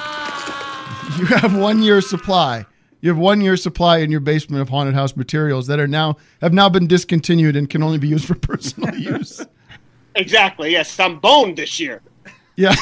you 1.19 1.25
have 1.25 1.56
one 1.56 1.81
year 1.81 2.01
supply. 2.01 2.65
You 3.01 3.09
have 3.09 3.18
one 3.18 3.42
year 3.42 3.57
supply 3.57 3.98
in 3.98 4.12
your 4.12 4.19
basement 4.19 4.62
of 4.62 4.69
haunted 4.69 4.94
house 4.94 5.15
materials 5.15 5.68
that 5.68 5.80
are 5.80 5.88
now 5.88 6.18
have 6.42 6.53
now 6.53 6.69
been 6.69 6.88
discontinued 6.88 7.56
and 7.56 7.69
can 7.69 7.81
only 7.83 7.98
be 7.98 8.07
used 8.07 8.25
for 8.25 8.36
personal 8.36 8.95
use. 8.95 9.45
Exactly. 10.15 10.71
Yes, 10.71 11.00
I'm 11.00 11.19
boned 11.19 11.57
this 11.57 11.80
year. 11.80 12.01
Yeah. 12.56 12.75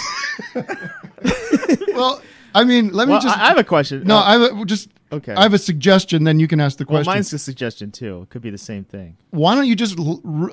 well, 1.94 2.22
I 2.54 2.64
mean, 2.64 2.92
let 2.92 3.08
me 3.08 3.14
Well, 3.14 3.22
just 3.22 3.38
I 3.38 3.46
I 3.46 3.48
have 3.48 3.58
a 3.58 3.64
question. 3.64 4.04
No, 4.04 4.18
Uh, 4.18 4.22
I 4.22 4.32
have 4.34 4.60
a, 4.62 4.66
just 4.66 4.90
Okay. 5.12 5.34
I 5.34 5.42
have 5.44 5.54
a 5.54 5.58
suggestion 5.58 6.24
then 6.24 6.40
you 6.40 6.48
can 6.48 6.60
ask 6.60 6.78
the 6.78 6.86
question. 6.86 6.96
well, 6.98 7.04
question. 7.06 7.18
mine's 7.18 7.34
a 7.34 7.40
suggestion 7.40 7.92
too. 7.92 8.22
It 8.24 8.30
could 8.30 8.42
be 8.42 8.50
the 8.52 8.58
same 8.60 8.84
thing. 8.84 9.18
Why 9.32 9.56
don't 9.56 9.66
you 9.68 9.76
just 9.76 9.98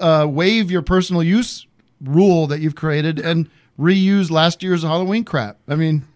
uh, 0.00 0.26
waive 0.28 0.70
your 0.70 0.82
personal 0.82 1.22
use 1.22 1.66
rule 2.00 2.46
that 2.46 2.60
you've 2.60 2.74
created 2.74 3.18
and 3.18 3.50
reuse 3.78 4.30
last 4.30 4.62
year's 4.62 4.82
Halloween 4.82 5.24
crap? 5.24 5.58
I 5.68 5.74
mean, 5.74 6.06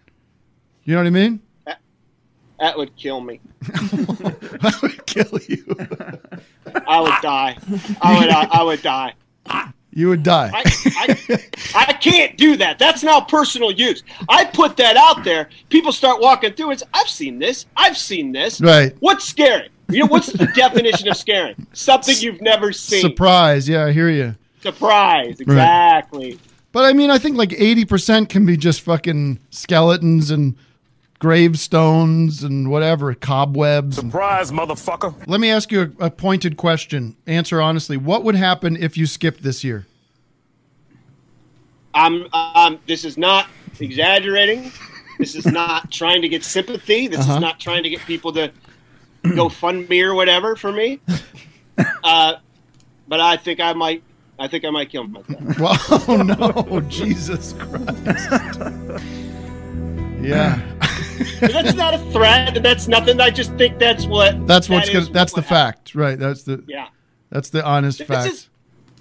you 0.84 0.94
know 0.94 1.00
what 1.00 1.06
I 1.06 1.10
mean? 1.10 1.40
That 2.60 2.76
would 2.76 2.94
kill 2.96 3.22
me. 3.22 3.40
I 3.74 4.72
would 4.82 5.06
kill 5.06 5.38
you. 5.48 5.64
I 6.86 7.00
would 7.00 7.14
die. 7.22 7.56
I 8.02 8.18
would. 8.18 8.28
I, 8.28 8.48
I 8.52 8.62
would 8.62 8.82
die. 8.82 9.14
You 9.92 10.08
would 10.10 10.22
die. 10.22 10.50
I, 10.54 10.62
I, 10.98 11.86
I 11.88 11.92
can't 11.94 12.36
do 12.36 12.56
that. 12.58 12.78
That's 12.78 13.02
now 13.02 13.20
personal 13.22 13.72
use. 13.72 14.04
I 14.28 14.44
put 14.44 14.76
that 14.76 14.96
out 14.96 15.24
there. 15.24 15.48
People 15.70 15.90
start 15.90 16.20
walking 16.20 16.52
through. 16.52 16.72
It's 16.72 16.82
I've 16.92 17.08
seen 17.08 17.38
this. 17.38 17.64
I've 17.76 17.96
seen 17.96 18.30
this. 18.30 18.60
Right. 18.60 18.94
What's 19.00 19.24
scary? 19.24 19.70
You 19.88 20.00
know 20.00 20.06
what's 20.06 20.30
the 20.30 20.46
definition 20.54 21.08
of 21.08 21.16
scary? 21.16 21.56
Something 21.72 22.14
you've 22.20 22.42
never 22.42 22.72
seen. 22.72 23.00
Surprise. 23.00 23.68
Yeah, 23.68 23.86
I 23.86 23.92
hear 23.92 24.10
you. 24.10 24.36
Surprise. 24.60 25.40
Exactly. 25.40 26.38
But 26.72 26.84
I 26.84 26.92
mean, 26.92 27.10
I 27.10 27.18
think 27.18 27.36
like 27.36 27.50
80% 27.50 28.28
can 28.28 28.46
be 28.46 28.56
just 28.56 28.82
fucking 28.82 29.40
skeletons 29.48 30.30
and 30.30 30.56
gravestones 31.20 32.42
and 32.42 32.68
whatever, 32.70 33.14
cobwebs. 33.14 33.96
Surprise, 33.96 34.50
motherfucker. 34.50 35.14
Let 35.28 35.38
me 35.40 35.50
ask 35.50 35.70
you 35.70 35.94
a, 36.00 36.06
a 36.06 36.10
pointed 36.10 36.56
question. 36.56 37.16
Answer 37.28 37.60
honestly. 37.62 37.96
What 37.96 38.24
would 38.24 38.34
happen 38.34 38.76
if 38.76 38.96
you 38.96 39.06
skipped 39.06 39.42
this 39.44 39.62
year? 39.62 39.86
I'm. 41.94 42.26
Um. 42.34 42.80
This 42.86 43.04
is 43.04 43.16
not 43.16 43.46
exaggerating. 43.78 44.72
This 45.18 45.34
is 45.36 45.46
not 45.46 45.90
trying 45.92 46.22
to 46.22 46.28
get 46.28 46.42
sympathy. 46.44 47.06
This 47.06 47.20
Uh-huh. 47.20 47.34
is 47.34 47.40
not 47.40 47.60
trying 47.60 47.82
to 47.84 47.90
get 47.90 48.00
people 48.00 48.32
to 48.32 48.50
go 49.34 49.48
fund 49.48 49.88
me 49.88 50.00
or 50.02 50.14
whatever 50.14 50.56
for 50.56 50.72
me. 50.72 50.98
Uh, 52.02 52.34
but 53.08 53.20
I 53.20 53.36
think 53.36 53.60
I 53.60 53.72
might. 53.74 54.02
I 54.38 54.48
think 54.48 54.64
I 54.64 54.70
might 54.70 54.88
kill 54.88 55.04
myself. 55.06 55.58
Well, 55.58 55.76
oh 56.08 56.22
no, 56.22 56.80
Jesus 56.88 57.52
Christ. 57.58 58.60
Yeah. 60.22 60.60
That's 61.40 61.74
not 61.74 61.94
a 61.94 61.98
threat. 62.12 62.62
That's 62.62 62.88
nothing. 62.88 63.20
I 63.20 63.30
just 63.30 63.52
think 63.54 63.78
that's 63.78 64.06
what. 64.06 64.46
That's 64.46 64.68
what's 64.68 64.86
that 64.88 64.92
good. 65.06 65.12
That's 65.12 65.32
the 65.32 65.42
happened. 65.42 65.74
fact, 65.76 65.94
right? 65.94 66.18
That's 66.18 66.42
the 66.44 66.64
Yeah. 66.66 66.88
that's 67.30 67.50
the 67.50 67.64
honest 67.64 67.98
This 67.98 68.08
fact. 68.08 68.32
is. 68.32 68.48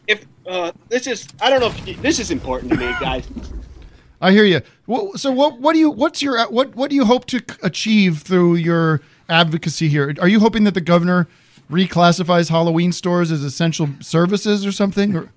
If 0.08 0.26
uh, 0.48 0.72
this 0.90 1.06
is, 1.08 1.28
I 1.42 1.50
don't 1.50 1.60
know 1.60 1.68
if 1.68 1.88
you, 1.88 1.96
this 1.96 2.20
is 2.20 2.32
important 2.32 2.72
to 2.72 2.78
me, 2.78 2.88
guys. 3.00 3.28
I 4.22 4.32
hear 4.32 4.44
you. 4.44 4.62
Well, 4.88 5.14
so 5.16 5.32
what? 5.32 5.60
What 5.60 5.74
do 5.74 5.80
you? 5.80 5.90
What's 5.92 6.22
your? 6.22 6.46
What? 6.50 6.76
What 6.76 6.90
do 6.90 6.96
you 6.96 7.06
hope 7.06 7.26
to 7.28 7.42
achieve 7.64 8.20
through 8.24 8.56
your 8.56 9.02
advocacy 9.30 9.88
here. 9.88 10.14
Are 10.20 10.28
you 10.28 10.40
hoping 10.40 10.64
that 10.64 10.74
the 10.74 10.82
governor 10.82 11.28
reclassifies 11.72 12.50
Halloween 12.50 12.92
stores 12.92 13.32
as 13.32 13.44
essential 13.44 13.88
services 14.02 14.66
or 14.66 14.72
something? 14.72 15.16
Or 15.16 15.30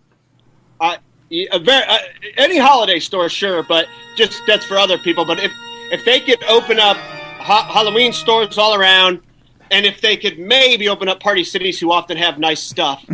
Uh, 0.80 0.96
y- 1.30 1.46
a 1.52 1.58
ver 1.58 1.84
uh, 1.86 1.98
any 2.38 2.56
holiday 2.58 2.98
store, 2.98 3.28
sure, 3.28 3.62
but 3.62 3.86
just 4.16 4.40
that's 4.46 4.64
for 4.64 4.78
other 4.78 4.96
people. 4.98 5.24
But 5.26 5.38
if 5.40 5.52
if 5.92 6.04
they 6.04 6.18
could 6.18 6.42
open 6.44 6.80
up 6.80 6.96
ha- 6.96 7.70
Halloween 7.72 8.12
stores 8.12 8.58
all 8.58 8.74
around, 8.74 9.20
and 9.70 9.86
if 9.86 10.00
they 10.00 10.16
could 10.16 10.38
maybe 10.38 10.88
open 10.88 11.08
up 11.08 11.20
party 11.20 11.44
cities 11.44 11.78
who 11.78 11.92
often 11.92 12.16
have 12.16 12.38
nice 12.38 12.60
stuff, 12.60 13.04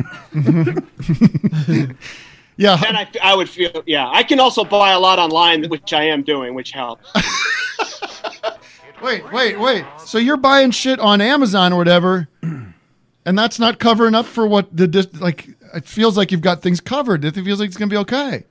yeah, 2.56 2.76
then 2.76 2.96
I, 2.96 3.08
I 3.22 3.34
would 3.34 3.48
feel 3.48 3.82
yeah. 3.86 4.08
I 4.08 4.22
can 4.22 4.40
also 4.40 4.64
buy 4.64 4.92
a 4.92 4.98
lot 4.98 5.18
online, 5.18 5.68
which 5.68 5.92
I 5.92 6.04
am 6.04 6.22
doing, 6.22 6.54
which 6.54 6.70
helps. 6.70 7.12
wait, 9.02 9.30
wait, 9.32 9.58
wait. 9.58 9.84
So 9.98 10.18
you're 10.18 10.36
buying 10.36 10.70
shit 10.70 11.00
on 11.00 11.20
Amazon 11.20 11.72
or 11.72 11.76
whatever, 11.76 12.28
and 12.42 13.38
that's 13.38 13.58
not 13.58 13.78
covering 13.78 14.14
up 14.14 14.26
for 14.26 14.46
what 14.46 14.74
the 14.74 14.86
dis- 14.86 15.20
like. 15.20 15.48
It 15.74 15.84
feels 15.84 16.16
like 16.16 16.32
you've 16.32 16.40
got 16.40 16.62
things 16.62 16.80
covered. 16.80 17.24
It 17.24 17.34
feels 17.34 17.60
like 17.60 17.68
it's 17.68 17.76
gonna 17.76 17.90
be 17.90 17.98
okay. 17.98 18.44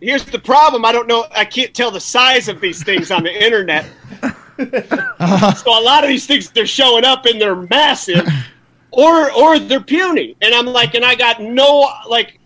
Here's 0.00 0.24
the 0.24 0.38
problem: 0.38 0.84
I 0.84 0.92
don't 0.92 1.06
know. 1.06 1.26
I 1.34 1.44
can't 1.44 1.74
tell 1.74 1.90
the 1.90 2.00
size 2.00 2.48
of 2.48 2.60
these 2.60 2.82
things 2.82 3.10
on 3.10 3.22
the 3.22 3.44
internet. 3.44 3.86
so 4.58 5.70
a 5.70 5.82
lot 5.82 6.04
of 6.04 6.08
these 6.08 6.26
things 6.26 6.50
they're 6.50 6.66
showing 6.66 7.04
up 7.04 7.26
and 7.26 7.40
they're 7.40 7.56
massive, 7.56 8.26
or 8.90 9.32
or 9.32 9.58
they're 9.58 9.80
puny, 9.80 10.36
and 10.42 10.54
I'm 10.54 10.66
like, 10.66 10.94
and 10.94 11.04
I 11.04 11.14
got 11.14 11.40
no 11.40 11.88
like. 12.08 12.38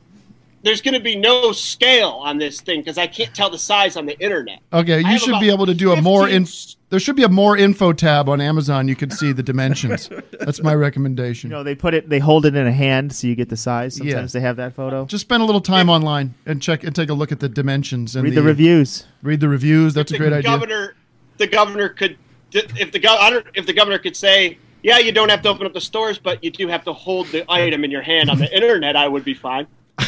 There's 0.62 0.82
going 0.82 0.92
to 0.92 1.00
be 1.00 1.16
no 1.16 1.52
scale 1.52 2.20
on 2.22 2.36
this 2.36 2.60
thing 2.60 2.80
because 2.80 2.98
I 2.98 3.06
can't 3.06 3.34
tell 3.34 3.48
the 3.48 3.58
size 3.58 3.96
on 3.96 4.04
the 4.04 4.18
internet. 4.20 4.60
Okay, 4.70 5.00
you 5.00 5.18
should 5.18 5.40
be 5.40 5.48
able 5.48 5.64
to 5.64 5.72
do 5.72 5.92
a 5.92 6.02
more 6.02 6.28
in. 6.28 6.46
15 6.90 6.96
There 6.96 7.00
should 7.00 7.16
be 7.16 7.22
a 7.22 7.28
more 7.28 7.56
info 7.56 7.92
tab 7.92 8.28
on 8.28 8.40
Amazon. 8.40 8.88
You 8.88 8.96
could 8.96 9.12
see 9.12 9.32
the 9.32 9.42
dimensions. 9.42 10.10
That's 10.40 10.62
my 10.62 10.74
recommendation. 10.74 11.50
You 11.50 11.56
know, 11.56 11.62
they 11.62 11.74
put 11.74 11.94
it, 11.94 12.08
they 12.08 12.18
hold 12.18 12.44
it 12.46 12.54
in 12.56 12.66
a 12.66 12.72
hand 12.72 13.12
so 13.14 13.26
you 13.28 13.34
get 13.34 13.48
the 13.48 13.56
size. 13.56 13.96
Sometimes 13.96 14.34
Yeah. 14.34 14.40
they 14.40 14.44
have 14.44 14.56
that 14.56 14.74
photo. 14.74 15.04
Just 15.06 15.22
spend 15.22 15.42
a 15.42 15.46
little 15.46 15.60
time 15.60 15.88
online 15.88 16.34
and 16.46 16.60
check 16.60 16.84
and 16.84 16.94
take 16.94 17.08
a 17.10 17.14
look 17.14 17.32
at 17.32 17.40
the 17.40 17.48
dimensions 17.48 18.16
and 18.16 18.24
Read 18.24 18.34
the 18.34 18.42
reviews. 18.42 19.06
Read 19.22 19.40
the 19.40 19.48
reviews. 19.48 19.94
That's 19.94 20.10
a 20.10 20.14
the 20.14 20.18
great 20.18 20.32
idea. 20.32 20.50
governor, 20.50 20.94
the 21.38 21.46
governor 21.46 21.88
could, 21.90 22.16
if 22.52 22.90
the 22.92 23.00
gov, 23.00 23.44
if 23.54 23.66
the 23.66 23.72
governor 23.72 23.98
could 23.98 24.16
say, 24.16 24.58
yeah, 24.82 24.98
you 24.98 25.12
don't 25.12 25.28
have 25.28 25.42
to 25.42 25.48
open 25.48 25.66
up 25.66 25.72
the 25.74 25.80
stores, 25.80 26.18
but 26.18 26.42
you 26.42 26.50
do 26.50 26.66
have 26.68 26.84
to 26.84 26.92
hold 26.92 27.26
the 27.28 27.44
item 27.50 27.84
in 27.84 27.90
your 27.90 28.02
hand 28.02 28.30
on 28.30 28.38
the 28.38 28.52
internet. 28.56 28.96
I 28.96 29.06
would 29.08 29.24
be 29.24 29.34
fine. 29.34 29.66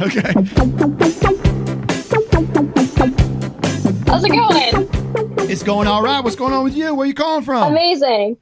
Okay. 0.00 0.32
How's 4.08 4.24
it 4.24 4.30
going? 4.30 4.88
It's 5.50 5.62
going 5.62 5.86
all 5.86 6.02
right. 6.02 6.24
What's 6.24 6.34
going 6.34 6.54
on 6.54 6.64
with 6.64 6.74
you? 6.74 6.94
Where 6.94 7.06
you 7.06 7.12
calling 7.12 7.44
from? 7.44 7.72
Amazing. 7.72 8.38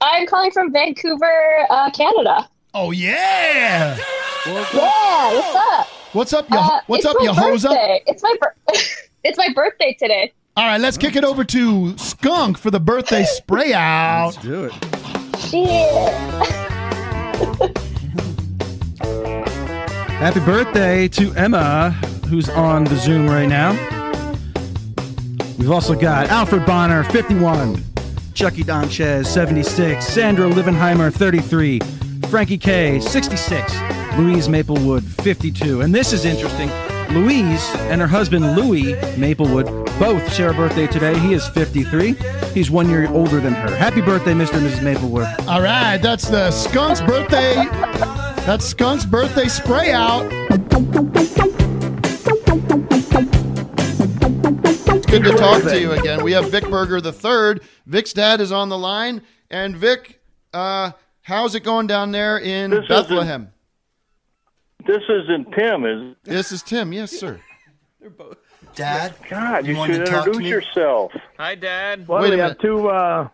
I'm 0.00 0.26
calling 0.26 0.50
from 0.50 0.72
Vancouver, 0.72 1.66
uh, 1.68 1.90
Canada. 1.90 2.48
Oh 2.72 2.92
yeah. 2.92 3.98
Yeah, 4.46 5.34
what's 5.34 5.54
up? 5.54 5.86
What's 6.14 6.32
up, 6.32 6.50
you? 6.50 6.56
Uh, 6.56 6.80
what's 6.86 7.04
up, 7.04 7.16
my 7.18 7.24
you 7.26 7.32
hose 7.34 7.66
up? 7.66 7.72
birthday. 7.72 8.02
It's 8.06 8.22
my 8.22 8.34
bir- 8.40 8.54
it's 9.24 9.36
my 9.36 9.48
birthday 9.54 9.94
today. 10.00 10.32
All 10.56 10.64
right, 10.64 10.80
let's 10.80 10.96
kick 10.96 11.14
it 11.14 11.24
over 11.24 11.44
to 11.44 11.98
Skunk 11.98 12.56
for 12.56 12.70
the 12.70 12.80
birthday 12.80 13.24
spray 13.24 13.74
out. 13.74 14.28
Let's 14.28 14.38
do 14.38 14.64
it. 14.64 14.72
Shit. 15.40 16.14
Happy 20.16 20.40
birthday 20.40 21.06
to 21.08 21.34
Emma, 21.34 21.90
who's 22.28 22.48
on 22.48 22.84
the 22.84 22.96
Zoom 22.96 23.28
right 23.28 23.46
now. 23.46 23.95
We've 25.58 25.70
also 25.70 25.94
got 25.94 26.28
Alfred 26.28 26.66
Bonner, 26.66 27.02
51, 27.04 27.82
Chucky 28.34 28.62
Donchez, 28.62 29.28
76, 29.28 30.06
Sandra 30.06 30.50
Livenheimer, 30.50 31.12
33, 31.12 31.80
Frankie 32.28 32.58
K, 32.58 33.00
66, 33.00 33.74
Louise 34.18 34.48
Maplewood, 34.50 35.02
52. 35.02 35.80
And 35.80 35.94
this 35.94 36.12
is 36.12 36.26
interesting. 36.26 36.70
Louise 37.14 37.64
and 37.88 38.00
her 38.02 38.06
husband 38.06 38.54
Louis 38.54 38.94
Maplewood 39.16 39.66
both 39.98 40.30
share 40.32 40.50
a 40.50 40.54
birthday 40.54 40.86
today. 40.86 41.18
He 41.20 41.32
is 41.32 41.48
53. 41.48 42.12
He's 42.52 42.70
one 42.70 42.90
year 42.90 43.08
older 43.10 43.40
than 43.40 43.54
her. 43.54 43.74
Happy 43.74 44.02
birthday, 44.02 44.32
Mr. 44.32 44.54
and 44.54 44.66
Mrs. 44.66 44.82
Maplewood. 44.82 45.26
All 45.48 45.62
right, 45.62 45.96
that's 45.98 46.28
the 46.28 46.50
Skunk's 46.50 47.00
birthday. 47.00 47.54
That's 48.44 48.66
Skunk's 48.66 49.06
birthday 49.06 49.48
spray 49.48 49.92
out. 49.92 50.30
It's 55.08 55.12
good 55.12 55.22
to 55.24 55.36
talk 55.36 55.62
to 55.62 55.80
you 55.80 55.92
again. 55.92 56.24
We 56.24 56.32
have 56.32 56.50
Vic 56.50 56.64
Berger 56.68 57.00
the 57.00 57.12
third. 57.12 57.62
Vic's 57.86 58.12
dad 58.12 58.40
is 58.40 58.50
on 58.50 58.68
the 58.68 58.76
line, 58.76 59.22
and 59.50 59.76
Vic, 59.76 60.20
uh, 60.52 60.90
how's 61.22 61.54
it 61.54 61.60
going 61.60 61.86
down 61.86 62.10
there 62.10 62.38
in 62.38 62.70
This 62.70 62.80
isn't- 62.80 62.88
Bethlehem? 62.88 63.52
This 64.84 65.02
isn't 65.08 65.52
Tim, 65.52 65.84
is 65.84 66.16
This 66.24 66.50
is 66.50 66.62
Tim. 66.62 66.92
Yes, 66.92 67.12
sir. 67.12 67.40
Dad, 68.76 69.14
God, 69.30 69.66
you, 69.66 69.74
You 69.74 69.86
should 69.86 70.04
to 70.04 70.10
talk 70.12 70.24
to 70.26 70.30
introduce 70.32 70.50
yourself. 70.50 71.10
Hi, 71.38 71.54
Dad. 71.54 72.06
What 72.06 72.20
Wait 72.20 72.28
do 72.28 72.34
a 72.34 72.36
we 72.36 72.42
minute. 72.42 72.48
have 72.50 72.58
two 72.58 72.88
uh, 72.90 73.28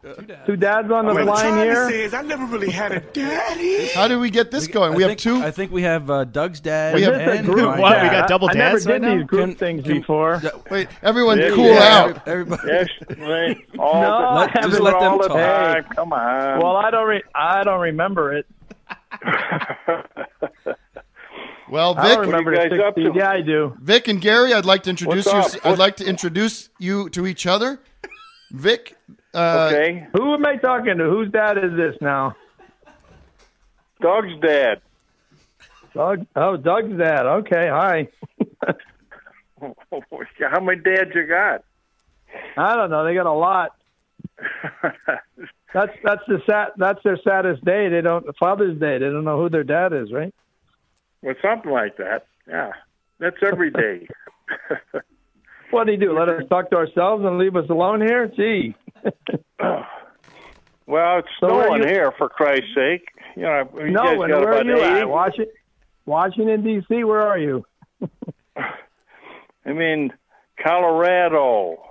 two 0.47 0.55
dads 0.57 0.89
on 0.93 1.05
the 1.07 1.13
line 1.15 1.55
here? 1.59 1.91
is, 1.91 2.15
I 2.15 2.23
never 2.23 2.45
really 2.47 2.71
had 2.71 2.93
a 2.93 3.01
daddy. 3.01 3.89
How 3.89 4.07
do 4.07 4.21
we 4.21 4.31
get 4.31 4.53
this 4.53 4.69
going? 4.69 4.95
We 4.95 5.05
I 5.05 5.09
have 5.09 5.17
two. 5.19 5.43
I 5.43 5.51
think 5.51 5.73
we 5.73 5.83
have 5.83 6.09
uh, 6.11 6.23
Doug's 6.25 6.61
dad. 6.61 6.95
We 6.95 7.03
have- 7.03 7.15
Is 7.15 7.19
this 7.27 7.39
and 7.41 7.47
group 7.47 7.59
Ryan's 7.67 7.81
What, 7.83 8.03
we 8.03 8.09
got 8.09 8.29
double 8.29 8.47
dads. 8.49 8.87
I 8.87 8.91
never 8.91 9.01
did 9.01 9.03
right 9.09 9.19
these 9.19 9.27
group 9.27 9.49
Can- 9.49 9.55
things 9.57 9.83
can- 9.85 9.99
before. 9.99 10.41
Wait, 10.71 10.89
everyone, 11.03 11.39
Yeah, 11.41 11.51
cool 11.51 11.65
yeah. 11.67 11.99
out. 12.17 12.29
Everybody, 12.29 12.63
Yes, 12.69 12.89
they- 13.09 13.57
all 13.81 13.95
No, 14.01 14.01
the, 14.01 14.15
I 14.15 14.35
Let- 14.37 14.63
just 14.63 14.81
let 14.81 14.93
them 15.01 15.13
all 15.13 15.19
the 15.23 15.29
talk. 15.29 15.97
Come 15.97 16.13
on. 16.13 16.61
Well, 16.61 16.77
I 16.77 16.91
don't 16.93 17.09
re- 17.09 17.23
I 17.35 17.65
don't 17.65 17.81
remember 17.81 18.33
it. 18.33 18.47
Well, 21.73 21.95
I 21.97 22.09
Vic, 22.09 22.19
remember 22.19 22.53
you 22.53 22.69
the 22.69 22.77
guys 22.77 22.87
up 22.87 22.95
to? 22.97 23.13
Yeah, 23.15 23.31
I 23.31 23.41
do. 23.41 23.75
Vic 23.81 24.07
and 24.07 24.21
Gary, 24.21 24.53
I'd 24.53 24.67
like 24.67 24.83
to 24.83 24.91
introduce 24.91 25.25
you. 25.25 25.33
Up? 25.33 25.51
I'd 25.65 25.79
like 25.79 25.97
to 25.97 26.05
introduce 26.05 26.69
you 26.79 27.09
to 27.09 27.27
each 27.27 27.47
other. 27.47 27.81
Vic, 28.51 28.95
uh, 29.33 29.71
okay, 29.73 30.07
Who 30.13 30.35
am 30.35 30.45
I 30.45 30.57
talking 30.57 30.99
to? 30.99 31.05
Whose 31.05 31.33
dad 31.33 31.57
is 31.57 31.75
this 31.75 31.97
now? 32.03 32.37
Doug's 34.03 34.39
dad. 34.43 34.83
Doug. 35.95 36.27
Oh, 36.37 36.59
Doug's 36.59 36.95
dad. 36.99 37.25
Okay, 37.25 37.69
hi. 37.71 38.09
How 39.59 40.61
many 40.61 40.83
dads 40.83 41.13
you 41.15 41.27
got? 41.27 41.65
I 42.59 42.77
don't 42.77 42.91
know. 42.91 43.03
They 43.03 43.15
got 43.15 43.25
a 43.25 43.33
lot. 43.33 43.75
That's 45.73 45.93
that's 46.05 46.23
the 46.29 46.43
sad. 46.45 46.73
That's 46.77 47.03
their 47.03 47.19
saddest 47.25 47.65
day. 47.65 47.89
They 47.89 48.03
don't 48.03 48.27
Father's 48.37 48.79
Day. 48.79 48.99
They 48.99 49.07
don't 49.07 49.25
know 49.25 49.41
who 49.41 49.49
their 49.49 49.65
dad 49.65 49.95
is, 49.95 50.13
right? 50.13 50.35
Well, 51.23 51.35
something 51.43 51.71
like 51.71 51.97
that. 51.99 52.27
Yeah, 52.49 52.73
that's 53.19 53.37
every 53.43 53.71
day. 53.71 54.07
What 55.71 55.87
do 55.87 55.93
you 55.93 55.99
do? 55.99 56.19
Let 56.19 56.29
us 56.29 56.43
talk 56.51 56.71
to 56.71 56.77
ourselves 56.77 57.25
and 57.25 57.39
leave 57.39 57.57
us 57.57 57.69
alone 57.71 58.01
here? 58.03 58.27
Gee. 58.29 58.75
well, 60.87 61.19
it's 61.19 61.29
So 61.41 61.49
snowing 61.49 61.83
you- 61.83 61.89
here, 61.89 62.13
for 62.19 62.29
Christ's 62.29 62.75
sake. 62.75 63.09
You 63.37 63.43
know, 63.43 63.69
you 63.79 63.91
no, 63.93 64.03
guys 64.03 64.17
got 64.19 64.29
where 64.29 64.53
are 64.59 64.65
you 64.65 64.77
80. 64.77 64.85
at? 65.01 65.09
Washington, 65.09 65.55
Washington 66.05 66.63
D.C. 66.63 67.05
Where 67.05 67.23
are 67.27 67.39
you? 67.39 67.65
I 68.57 69.73
mean, 69.73 70.13
Colorado. 70.63 71.83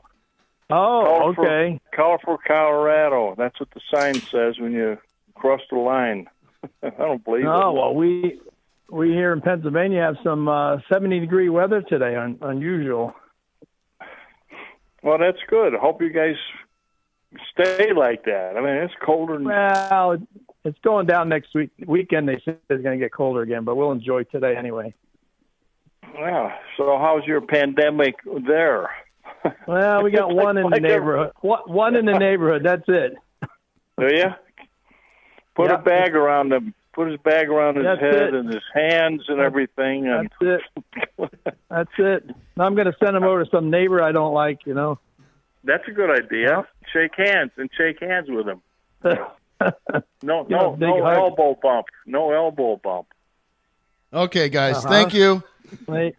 Oh, 0.69 1.33
Colorful- 1.33 1.45
okay. 1.45 1.79
Colorful 1.95 2.37
Colorado. 2.47 3.33
That's 3.37 3.59
what 3.59 3.69
the 3.71 3.81
sign 3.93 4.13
says 4.15 4.59
when 4.59 4.73
you 4.73 4.97
cross 5.33 5.61
the 5.71 5.77
line. 5.79 6.27
I 6.83 6.89
don't 6.91 7.23
believe 7.23 7.45
No, 7.45 7.69
it. 7.71 7.73
well, 7.73 7.95
we 7.95 8.39
we 8.91 9.09
here 9.09 9.31
in 9.33 9.41
Pennsylvania 9.41 10.01
have 10.01 10.17
some 10.23 10.47
uh, 10.47 10.77
70 10.91 11.19
degree 11.21 11.49
weather 11.49 11.81
today, 11.81 12.15
un- 12.15 12.37
unusual. 12.41 13.13
Well, 15.03 15.17
that's 15.17 15.37
good. 15.49 15.73
I 15.73 15.79
hope 15.79 16.01
you 16.01 16.11
guys 16.11 16.35
stay 17.53 17.93
like 17.93 18.25
that. 18.25 18.53
I 18.57 18.61
mean, 18.61 18.75
it's 18.75 18.93
colder. 19.03 19.35
Than, 19.35 19.45
Well, 19.45 20.17
it's 20.65 20.77
going 20.83 21.07
down 21.07 21.29
next 21.29 21.55
week. 21.55 21.71
Weekend 21.87 22.27
they 22.27 22.39
said 22.45 22.57
it's 22.69 22.83
going 22.83 22.99
to 22.99 23.03
get 23.03 23.11
colder 23.13 23.41
again, 23.41 23.63
but 23.63 23.75
we'll 23.75 23.91
enjoy 23.91 24.23
today 24.25 24.55
anyway. 24.55 24.93
yeah. 26.13 26.55
So, 26.77 26.97
how's 26.99 27.25
your 27.25 27.41
pandemic 27.41 28.15
there? 28.45 28.89
Well, 29.67 30.03
we 30.03 30.11
got 30.11 30.29
one 30.35 30.57
in 30.57 30.69
the 30.69 30.79
neighborhood. 30.79 31.31
One, 31.41 31.61
one 31.65 31.95
in 31.95 32.05
the 32.05 32.17
neighborhood. 32.19 32.61
That's 32.63 32.83
it. 32.87 33.13
Do 33.99 34.07
you? 34.15 34.25
Put 35.55 35.69
Yeah. 35.69 35.75
a 35.75 35.81
bag 35.81 36.15
around 36.15 36.53
him. 36.53 36.73
Put 36.93 37.09
his 37.09 37.19
bag 37.21 37.47
around 37.49 37.75
his 37.77 37.85
That's 37.85 38.01
head 38.01 38.15
it. 38.15 38.33
and 38.33 38.53
his 38.53 38.63
hands 38.73 39.23
and 39.29 39.39
everything. 39.39 40.07
And 40.07 40.29
That's 40.41 40.61
it. 41.19 41.53
That's 41.69 41.91
it. 41.97 42.29
I'm 42.57 42.75
going 42.75 42.87
to 42.87 42.95
send 43.03 43.15
him 43.15 43.23
over 43.23 43.43
to 43.45 43.49
some 43.49 43.69
neighbor 43.69 44.01
I 44.03 44.11
don't 44.11 44.33
like. 44.33 44.65
You 44.65 44.73
know. 44.73 44.99
that's 45.63 45.87
a 45.87 45.91
good 45.91 46.09
idea. 46.09 46.67
Shake 46.91 47.11
hands 47.15 47.51
and 47.57 47.69
shake 47.77 48.01
hands 48.01 48.27
with 48.29 48.47
him. 48.47 48.61
No, 50.23 50.43
no, 50.49 50.73
no 50.75 51.03
hug. 51.03 51.17
elbow 51.17 51.57
bump. 51.61 51.85
No 52.07 52.31
elbow 52.31 52.77
bump. 52.83 53.07
okay, 54.11 54.49
guys, 54.49 54.77
Uh-huh. 54.77 54.89
thank 54.89 55.13
you. 55.13 55.43
Wait. 55.87 56.15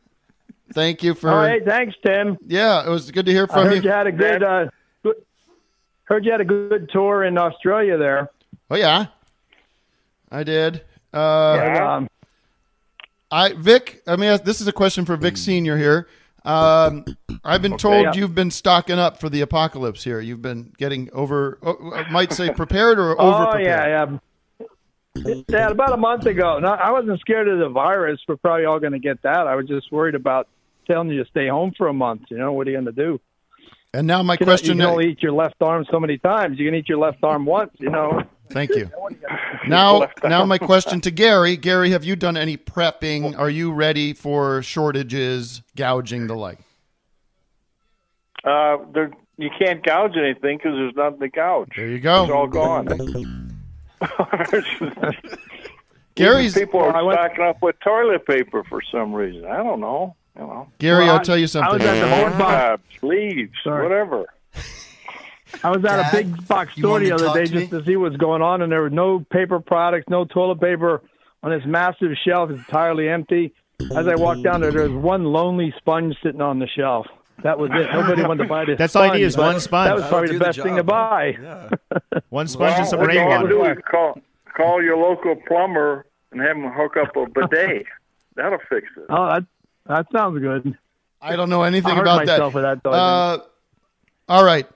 Thank 0.72 1.02
you 1.02 1.14
for. 1.14 1.28
All 1.30 1.36
right. 1.38 1.64
Thanks, 1.64 1.96
Tim. 2.06 2.38
Yeah, 2.46 2.86
it 2.86 2.88
was 2.88 3.10
good 3.10 3.26
to 3.26 3.32
hear 3.32 3.48
I 3.50 3.52
from 3.52 3.66
heard 3.66 3.76
you. 3.78 3.82
you 3.82 3.90
had 3.90 4.06
a 4.06 4.12
good. 4.12 4.42
Uh, 4.44 4.66
good 5.02 5.16
heard 6.04 6.24
you 6.24 6.30
had 6.30 6.40
a 6.40 6.44
good 6.44 6.88
tour 6.92 7.24
in 7.24 7.36
Australia 7.36 7.96
there. 7.98 8.30
Oh 8.70 8.76
yeah, 8.76 9.06
I 10.32 10.42
did. 10.42 10.82
Uh, 11.12 11.54
Yeah. 11.58 11.96
Um, 11.96 12.08
I 13.30 13.52
Vic. 13.54 14.02
I 14.06 14.16
mean, 14.16 14.38
this 14.44 14.60
is 14.60 14.66
a 14.66 14.72
question 14.72 15.04
for 15.04 15.16
Vic 15.16 15.36
Senior 15.36 15.78
here. 15.78 16.08
Um, 16.44 17.04
I've 17.44 17.62
been 17.62 17.78
told 17.78 18.02
yeah. 18.02 18.12
you've 18.14 18.34
been 18.34 18.50
stocking 18.50 18.98
up 18.98 19.20
for 19.20 19.28
the 19.28 19.42
apocalypse 19.42 20.02
here. 20.02 20.20
You've 20.20 20.42
been 20.42 20.72
getting 20.76 21.08
over, 21.12 21.58
oh, 21.62 21.92
I 21.94 22.10
might 22.10 22.32
say, 22.32 22.50
prepared 22.52 22.98
or 22.98 23.20
over 23.20 23.50
Oh 23.54 23.58
yeah, 23.58 24.18
yeah. 24.56 25.38
Yeah, 25.48 25.68
about 25.68 25.92
a 25.92 25.96
month 25.96 26.26
ago. 26.26 26.58
No, 26.58 26.68
I 26.68 26.90
wasn't 26.90 27.20
scared 27.20 27.46
of 27.46 27.58
the 27.58 27.68
virus. 27.68 28.18
We're 28.26 28.36
probably 28.36 28.64
all 28.64 28.80
going 28.80 28.92
to 28.92 28.98
get 28.98 29.22
that. 29.22 29.46
I 29.46 29.54
was 29.54 29.66
just 29.66 29.92
worried 29.92 30.14
about 30.14 30.48
telling 30.86 31.10
you 31.10 31.22
to 31.22 31.30
stay 31.30 31.48
home 31.48 31.72
for 31.76 31.88
a 31.88 31.92
month. 31.92 32.22
You 32.30 32.38
know, 32.38 32.52
what 32.52 32.66
are 32.66 32.70
you 32.70 32.76
going 32.76 32.86
to 32.86 32.92
do? 32.92 33.20
And 33.94 34.06
now 34.06 34.22
my 34.22 34.34
You, 34.34 34.38
know, 34.38 34.40
you 34.40 34.46
question. 34.46 34.78
can 34.78 34.86
only 34.86 35.10
eat 35.12 35.22
your 35.22 35.32
left 35.32 35.60
arm 35.60 35.86
so 35.90 36.00
many 36.00 36.18
times. 36.18 36.58
You 36.58 36.66
can 36.66 36.74
eat 36.74 36.88
your 36.88 36.98
left 36.98 37.22
arm 37.22 37.44
once. 37.44 37.72
You 37.78 37.90
know. 37.90 38.22
Thank 38.52 38.74
you. 38.74 38.90
Now, 39.68 40.08
now 40.24 40.44
my 40.44 40.58
question 40.58 41.00
to 41.02 41.12
Gary. 41.12 41.56
Gary, 41.68 41.90
have 41.92 42.02
you 42.02 42.16
done 42.16 42.36
any 42.36 42.56
prepping? 42.56 43.38
Are 43.38 43.48
you 43.48 43.70
ready 43.72 44.12
for 44.12 44.60
shortages, 44.60 45.62
gouging, 45.76 46.26
the 46.26 46.34
like? 46.34 46.58
Uh, 48.42 48.78
there, 48.92 49.12
you 49.38 49.50
can't 49.56 49.84
gouge 49.84 50.16
anything 50.16 50.56
because 50.56 50.72
there's 50.74 50.96
nothing 50.96 51.20
to 51.20 51.28
gouge. 51.28 51.68
There 51.76 51.86
you 51.86 52.00
go. 52.00 52.24
It's 52.24 52.32
all 52.32 52.48
gone. 52.48 52.88
Gary's- 56.16 56.54
people 56.54 56.80
are 56.80 56.88
Well, 56.88 56.96
I 56.96 57.02
went- 57.02 57.20
stocking 57.20 57.44
up 57.44 57.62
with 57.62 57.76
toilet 57.80 58.26
paper 58.26 58.64
for 58.64 58.80
some 58.90 59.12
reason. 59.14 59.44
I 59.46 59.58
don't 59.58 59.78
know. 59.80 60.16
You 60.36 60.42
know, 60.42 60.68
Gary, 60.78 61.04
Well, 61.04 61.16
I'll 61.18 61.24
tell 61.24 61.36
you 61.36 61.44
I 61.44 61.46
something. 61.46 61.78
was 61.78 61.86
at 61.86 62.00
the 62.00 62.16
horn 62.16 62.32
box. 62.38 62.52
tabs, 62.52 63.02
leaves, 63.02 63.52
Sorry. 63.62 63.82
whatever. 63.82 64.24
I 65.64 65.70
was 65.70 65.84
at 65.84 65.96
Dad, 65.96 66.14
a 66.14 66.16
big 66.16 66.48
box 66.48 66.74
store 66.74 67.00
the 67.00 67.12
other 67.12 67.32
day 67.34 67.46
to 67.46 67.54
me? 67.54 67.60
just 67.60 67.70
to 67.72 67.84
see 67.84 67.96
what's 67.96 68.16
going 68.16 68.42
on, 68.42 68.62
and 68.62 68.70
there 68.72 68.80
were 68.82 68.90
no 68.90 69.20
paper 69.30 69.60
products, 69.60 70.06
no 70.08 70.24
toilet 70.24 70.60
paper 70.60 71.02
on 71.42 71.50
this 71.50 71.62
massive 71.66 72.12
shelf. 72.24 72.50
It's 72.50 72.58
entirely 72.60 73.08
empty. 73.08 73.52
As 73.96 74.06
I 74.06 74.14
walked 74.14 74.42
down 74.42 74.60
there, 74.60 74.70
there 74.70 74.88
was 74.88 74.92
one 74.92 75.24
lonely 75.24 75.74
sponge 75.78 76.14
sitting 76.22 76.40
on 76.40 76.58
the 76.58 76.68
shelf. 76.68 77.06
That 77.42 77.58
was 77.58 77.70
it. 77.72 77.88
Nobody 77.92 78.22
wanted 78.22 78.44
to 78.44 78.48
buy 78.48 78.64
this. 78.64 78.78
That's 78.78 78.94
all 78.94 79.02
you 79.04 79.08
sponge. 79.08 79.18
need 79.20 79.26
is 79.26 79.36
one 79.36 79.60
sponge. 79.60 79.88
That 79.88 79.96
was 79.96 80.06
probably 80.06 80.32
the 80.38 80.44
best 80.44 80.58
the 80.58 80.62
thing 80.64 80.76
to 80.76 80.84
buy. 80.84 81.36
Yeah. 81.40 81.68
One 82.28 82.46
sponge 82.46 82.78
and 82.78 82.86
some 82.86 83.00
what 83.00 83.12
you 83.12 83.18
rainwater. 83.20 83.48
do 83.48 83.64
is 83.64 83.78
call 83.90 84.18
call 84.56 84.82
your 84.82 84.96
local 84.96 85.34
plumber 85.48 86.06
and 86.30 86.40
have 86.40 86.56
him 86.56 86.70
hook 86.70 86.96
up 86.96 87.14
a 87.16 87.26
bidet. 87.26 87.84
That'll 88.36 88.58
fix 88.68 88.86
it. 88.96 89.04
Oh, 89.10 89.26
that 89.28 89.44
that 89.86 90.06
sounds 90.12 90.38
good. 90.40 90.78
I 91.20 91.36
don't 91.36 91.50
know 91.50 91.62
anything 91.62 91.92
I 91.98 92.00
about 92.00 92.26
myself 92.26 92.52
that. 92.52 92.56
with 92.56 92.64
that. 92.64 92.82
Though, 92.82 92.90
Uh, 92.92 93.38
all 94.28 94.44
right. 94.44 94.66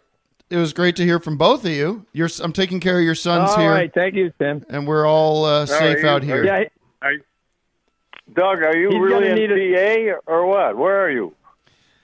It 0.49 0.57
was 0.59 0.73
great 0.73 0.95
to 0.97 1.03
hear 1.05 1.19
from 1.19 1.37
both 1.37 1.65
of 1.65 1.71
you. 1.73 2.07
You're, 2.13 2.29
I'm 2.41 2.53
taking 2.53 2.79
care 2.79 2.99
of 2.99 3.05
your 3.05 3.17
sons 3.17 3.51
All 3.51 3.59
here, 3.59 3.71
right, 3.71 3.93
thank 3.93 4.15
you, 4.15 4.33
Tim. 4.39 4.65
and 4.69 4.87
we're 4.87 5.07
all 5.07 5.45
uh, 5.45 5.67
safe 5.67 6.03
you- 6.03 6.09
out 6.09 6.23
here. 6.23 6.45
Yeah, 6.45 6.65
Doug, 8.35 8.63
are 8.63 8.77
you 8.77 8.91
He's 8.91 9.01
really 9.01 9.29
gonna 9.29 9.41
in 9.41 9.51
need 9.57 10.15
PA 10.25 10.33
or 10.33 10.47
what? 10.47 10.77
Where 10.77 11.01
are 11.05 11.11
you? 11.11 11.35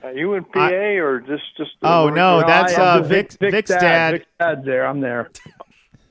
Are 0.05 0.13
you 0.13 0.35
in 0.35 0.45
PA 0.45 0.69
or 0.71 1.21
just 1.21 1.43
just? 1.57 1.71
Oh, 1.83 2.09
no, 2.09 2.41
No, 2.41 2.47
that's 2.47 2.77
uh, 2.77 3.03
Vic, 3.03 3.33
Vic's 3.41 3.71
dad. 3.71 4.13
Vic's 4.13 4.27
dad's 4.39 4.65
there. 4.65 4.87
I'm 4.87 5.01
there. 5.01 5.31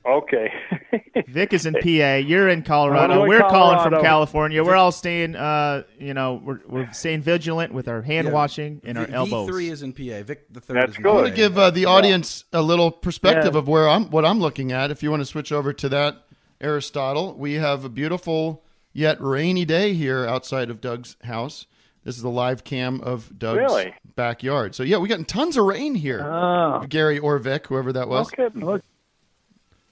Okay. 0.04 0.52
Vic 1.28 1.52
is 1.52 1.64
in 1.66 1.74
PA. 1.74 2.14
You're 2.16 2.48
in 2.48 2.62
Colorado. 2.62 3.22
I'm 3.22 3.28
We're 3.28 3.40
calling 3.42 3.78
from 3.88 4.02
California. 4.02 4.64
We're 4.64 4.74
all 4.74 4.90
staying. 4.92 5.36
Uh, 5.36 5.84
you 5.98 6.12
know, 6.12 6.40
we're, 6.44 6.60
we're 6.66 6.92
staying 6.92 7.22
vigilant 7.22 7.72
with 7.72 7.86
our 7.88 8.02
hand 8.02 8.26
Yeah. 8.26 8.32
washing 8.32 8.80
and 8.84 8.98
our 8.98 9.06
V- 9.06 9.12
elbows. 9.12 9.48
V3 9.50 9.70
is 9.70 9.82
in 9.82 9.92
PA. 9.92 10.22
Vic 10.24 10.46
the 10.52 10.60
third 10.60 10.76
That's 10.76 10.90
is 10.92 10.96
in 10.96 11.02
good. 11.04 11.08
I 11.10 11.12
PA. 11.12 11.16
want 11.22 11.28
to 11.28 11.34
give 11.34 11.56
uh, 11.58 11.70
the 11.70 11.84
audience 11.86 12.44
a 12.52 12.62
little 12.62 12.90
perspective 12.90 13.54
Yeah. 13.54 13.58
of 13.60 13.68
where 13.68 13.88
I'm, 13.88 14.10
what 14.10 14.24
I'm 14.24 14.40
looking 14.40 14.72
at. 14.72 14.90
If 14.90 15.02
you 15.02 15.10
want 15.10 15.20
to 15.20 15.26
switch 15.26 15.52
over 15.52 15.72
to 15.72 15.88
that, 15.90 16.16
Aristotle, 16.60 17.34
we 17.38 17.54
have 17.54 17.84
a 17.84 17.88
beautiful 17.88 18.64
yet 18.92 19.20
rainy 19.20 19.64
day 19.64 19.94
here 19.94 20.26
outside 20.26 20.68
of 20.70 20.80
Doug's 20.80 21.16
house. 21.24 21.66
This 22.04 22.16
is 22.16 22.22
the 22.22 22.30
live 22.30 22.64
cam 22.64 23.00
of 23.00 23.38
Doug's 23.38 23.58
Really? 23.58 23.94
backyard. 24.16 24.74
So 24.74 24.82
yeah, 24.82 24.98
we 24.98 25.08
got 25.08 25.26
tons 25.28 25.56
of 25.56 25.64
rain 25.64 25.94
here. 25.94 26.20
Oh, 26.24 26.84
Gary 26.88 27.18
or 27.20 27.38
Vic, 27.38 27.68
whoever 27.68 27.92
that 27.92 28.08
was. 28.08 28.32
Okay. 28.32 28.48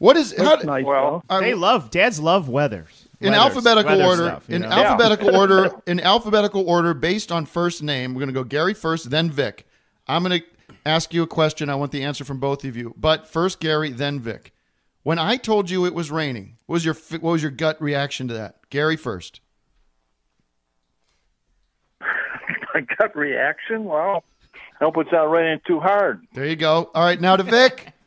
Look, 0.00 0.06
What 0.06 0.16
is 0.16 0.34
how, 0.36 0.54
nice. 0.56 0.84
Well, 0.84 1.22
though. 1.28 1.36
uh, 1.36 1.40
They 1.40 1.54
love 1.54 1.90
dads 1.90 2.18
love 2.20 2.48
weather. 2.48 2.86
in 3.20 3.32
weathers- 3.32 3.44
alphabetical 3.44 3.90
weather 3.98 4.04
order? 4.08 4.24
stuff, 4.26 4.50
in 4.50 4.62
know? 4.62 4.68
alphabetical 4.68 5.36
order, 5.36 5.70
in 5.86 6.00
alphabetical 6.00 6.68
order, 6.68 6.94
based 6.94 7.30
on 7.30 7.46
first 7.46 7.82
name, 7.82 8.14
we're 8.14 8.20
going 8.20 8.28
to 8.28 8.34
go 8.34 8.44
Gary 8.44 8.74
first, 8.74 9.10
then 9.10 9.30
Vic. 9.30 9.66
I'm 10.08 10.24
going 10.24 10.40
to 10.40 10.46
ask 10.86 11.12
you 11.14 11.22
a 11.22 11.26
question. 11.26 11.68
I 11.70 11.74
want 11.76 11.92
the 11.92 12.02
answer 12.02 12.24
from 12.24 12.38
both 12.40 12.64
of 12.64 12.76
you, 12.76 12.94
but 12.96 13.28
first 13.28 13.60
Gary, 13.60 13.90
then 13.90 14.18
Vic. 14.20 14.52
When 15.02 15.18
I 15.18 15.36
told 15.36 15.70
you 15.70 15.86
it 15.86 15.94
was 15.94 16.10
raining, 16.10 16.56
what 16.66 16.74
was 16.74 16.84
your 16.84 16.94
what 17.20 17.22
was 17.32 17.42
your 17.42 17.50
gut 17.52 17.80
reaction 17.80 18.28
to 18.28 18.34
that? 18.34 18.56
Gary 18.70 18.96
first. 18.96 19.40
my 22.74 22.80
gut 22.98 23.14
reaction. 23.16 23.84
Well, 23.84 24.24
hope 24.78 24.96
it's 24.98 25.12
not 25.12 25.30
raining 25.30 25.60
too 25.66 25.80
hard. 25.80 26.26
There 26.34 26.44
you 26.46 26.56
go. 26.56 26.90
All 26.94 27.04
right, 27.04 27.20
now 27.20 27.36
to 27.36 27.42
Vic. 27.42 27.92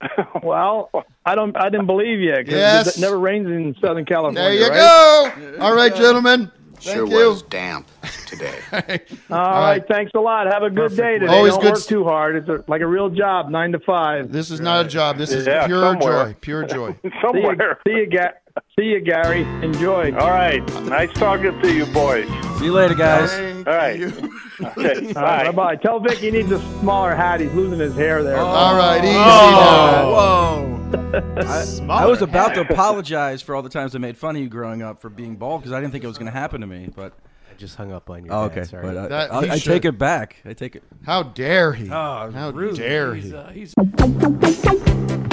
Well, 0.42 0.90
I 1.26 1.34
don't. 1.34 1.56
I 1.56 1.68
didn't 1.68 1.86
believe 1.86 2.20
you. 2.20 2.32
'cause 2.34 2.46
Yes. 2.48 2.96
It 2.96 3.00
never 3.00 3.18
rains 3.18 3.46
in 3.46 3.74
Southern 3.80 4.04
California. 4.06 4.40
There 4.40 4.54
you 4.54 4.68
right? 4.68 5.36
go. 5.58 5.58
All 5.60 5.74
right, 5.74 5.94
gentlemen. 5.94 6.50
Thank 6.76 6.96
sure 6.96 7.06
you. 7.06 7.28
was 7.28 7.42
damp 7.42 7.86
today. 8.26 8.58
All 9.30 9.38
right. 9.38 9.86
Thanks 9.86 10.12
a 10.14 10.18
lot. 10.20 10.46
Have 10.50 10.62
a 10.62 10.70
good 10.70 10.96
day 10.96 11.18
today. 11.18 11.30
Always 11.30 11.52
don't 11.52 11.62
good 11.62 11.74
work 11.74 11.82
too 11.84 12.04
hard. 12.04 12.36
It's 12.36 12.48
a, 12.48 12.64
like 12.68 12.80
a 12.80 12.86
real 12.86 13.10
job, 13.10 13.50
nine 13.50 13.72
to 13.72 13.78
five. 13.80 14.32
This 14.32 14.50
is 14.50 14.60
not 14.60 14.86
a 14.86 14.88
job. 14.88 15.18
This 15.18 15.30
is 15.30 15.46
Yeah, 15.46 15.66
pure 15.66 15.82
somewhere. 15.92 16.24
joy. 16.28 16.36
Pure 16.40 16.64
joy. 16.68 16.92
See 17.02 17.08
you, 17.08 17.10
Somewhere. 17.20 17.78
see 17.86 17.92
you, 17.92 18.06
Ga- 18.06 18.32
see 18.78 18.86
you, 18.86 19.00
Gary. 19.00 19.42
Enjoy. 19.64 20.12
All 20.16 20.30
right. 20.30 20.64
Nice 20.84 21.12
talking 21.14 21.60
to 21.62 21.72
you, 21.72 21.86
boys. 21.86 22.26
See 22.58 22.66
you 22.66 22.72
later, 22.72 22.94
guys. 22.94 23.32
All 23.66 23.74
right. 23.74 24.00
Okay, 24.00 25.12
Bye 25.12 25.44
bye. 25.46 25.52
bye. 25.52 25.76
Tell 25.76 26.00
Vic 26.00 26.18
he 26.18 26.30
needs 26.30 26.50
a 26.50 26.60
smaller 26.80 27.14
hat. 27.14 27.40
He's 27.40 27.52
losing 27.52 27.78
his 27.78 27.94
hair 27.94 28.22
there. 28.22 28.38
All 28.38 28.76
right, 28.76 29.02
easy 29.02 29.14
Oh. 29.16 29.60
now. 29.60 30.10
Whoa. 30.10 30.76
I 31.88 32.06
was 32.06 32.20
about 32.22 32.54
to 32.54 32.62
apologize 32.62 33.42
for 33.42 33.54
all 33.54 33.62
the 33.62 33.68
times 33.68 33.94
I 33.94 33.98
made 33.98 34.16
fun 34.18 34.36
of 34.36 34.42
you 34.42 34.48
growing 34.48 34.82
up 34.82 35.00
for 35.00 35.08
being 35.08 35.36
bald 35.36 35.60
because 35.62 35.72
I 35.72 35.80
didn't 35.80 35.92
think 35.92 36.02
it 36.04 36.08
was 36.08 36.18
going 36.18 36.30
to 36.32 36.36
happen 36.38 36.60
to 36.62 36.66
me. 36.66 36.90
But 36.94 37.12
I 37.50 37.54
just 37.56 37.76
hung 37.76 37.92
up 37.92 38.10
on 38.10 38.24
you. 38.24 38.30
oh, 38.32 38.42
okay, 38.44 38.64
sorry. 38.64 38.86
but 38.86 38.96
I, 38.96 39.08
That- 39.08 39.32
I, 39.32 39.38
I 39.54 39.58
take 39.58 39.84
it 39.84 39.98
back. 39.98 40.36
I 40.44 40.52
take 40.52 40.74
it. 40.76 40.82
How 41.06 41.22
dare 41.22 41.72
he? 41.72 41.88
Oh, 41.90 42.30
How 42.32 42.50
rude. 42.50 42.76
dare 42.76 43.14
he's, 43.14 43.30
he? 43.30 43.34
uh, 43.36 43.50
he's 43.50 43.74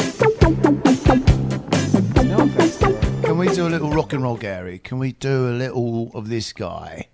Can 3.37 3.45
we 3.45 3.53
do 3.53 3.67
a 3.67 3.69
little 3.69 3.91
rock 3.91 4.13
and 4.13 4.23
roll, 4.23 4.35
Gary? 4.35 4.79
Can 4.79 4.97
we 4.97 5.11
do 5.11 5.47
a 5.47 5.53
little 5.53 6.09
of 6.15 6.27
this 6.27 6.51
guy? 6.53 7.09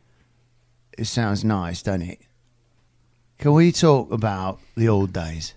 It 0.98 1.04
sounds 1.04 1.44
nice, 1.44 1.84
doesn't 1.84 2.04
it? 2.04 2.22
Can 3.40 3.52
we 3.52 3.74
talk 3.74 4.10
about 4.10 4.62
the 4.78 4.88
old 4.88 5.12
days? 5.12 5.54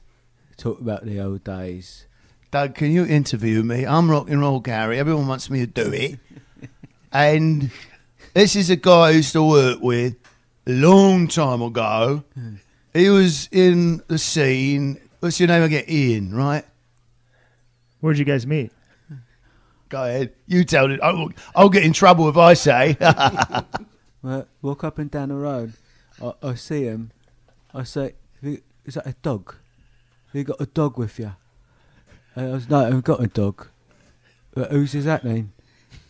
talk 0.57 0.81
about 0.81 1.05
the 1.05 1.20
old 1.20 1.44
days. 1.44 2.07
Doug, 2.50 2.74
can 2.74 2.90
you 2.90 3.07
interview 3.07 3.62
me? 3.62 3.87
I'm 3.87 4.11
rock 4.11 4.29
and 4.29 4.40
roll 4.40 4.59
Gary. 4.59 4.98
Everyone 4.98 5.29
wants 5.29 5.48
me 5.48 5.61
to 5.61 5.66
do 5.68 5.92
it. 5.92 6.18
and 7.12 7.70
this 8.35 8.57
is 8.57 8.68
a 8.68 8.74
guy 8.74 9.07
I 9.07 9.11
used 9.11 9.35
to 9.35 9.44
work 9.44 9.79
with 9.81 10.16
a 10.66 10.72
long 10.72 11.29
time 11.29 11.62
ago. 11.62 12.24
He 12.92 13.09
was 13.09 13.48
in 13.52 14.02
the 14.09 14.18
scene. 14.18 14.98
What's 15.20 15.38
your 15.38 15.46
name 15.46 15.62
again? 15.62 15.85
Ian, 15.88 16.35
right? 16.35 16.64
Where'd 18.00 18.18
you 18.18 18.24
guys 18.24 18.48
meet? 18.48 18.72
Go 19.88 20.03
ahead. 20.05 20.33
You 20.46 20.64
tell 20.64 20.90
it. 20.90 21.01
I'll, 21.03 21.31
I'll 21.55 21.68
get 21.68 21.85
in 21.85 21.92
trouble 21.92 22.29
if 22.29 22.37
I 22.37 22.55
say. 22.55 22.96
Well, 24.22 24.49
walk 24.61 24.83
up 24.83 24.99
and 24.99 25.09
down 25.09 25.29
the 25.29 25.37
road. 25.37 25.75
I, 26.20 26.33
I 26.42 26.55
see 26.57 26.83
him. 26.83 27.12
I 27.72 27.85
say, 27.85 28.14
"Is 28.42 28.94
that 28.94 29.07
a 29.07 29.14
dog? 29.22 29.55
Have 30.27 30.35
you 30.35 30.42
got 30.42 30.61
a 30.61 30.66
dog 30.66 30.99
with 30.99 31.16
you?" 31.20 31.33
And 32.35 32.51
I 32.51 32.55
was, 32.55 32.68
"No, 32.68 32.85
I've 32.87 33.05
got 33.05 33.22
a 33.22 33.29
dog." 33.29 33.68
But 34.53 34.72
whose 34.72 34.96
is 34.96 35.05
that 35.05 35.22
then? 35.22 35.53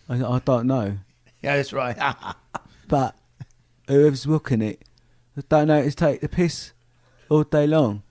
I, 0.09 0.25
I 0.25 0.39
don't 0.39 0.67
know. 0.67 0.97
yeah, 1.43 1.57
that's 1.57 1.75
right. 1.75 1.97
But 2.89 3.17
whoever's 3.89 4.27
walking 4.27 4.62
it, 4.62 4.81
I 5.37 5.43
don't 5.49 5.69
know. 5.69 5.79
It's 5.79 5.97
take 5.97 6.23
the 6.23 6.29
piss 6.29 6.73
all 7.29 7.43
day 7.43 7.67
long. 7.67 8.03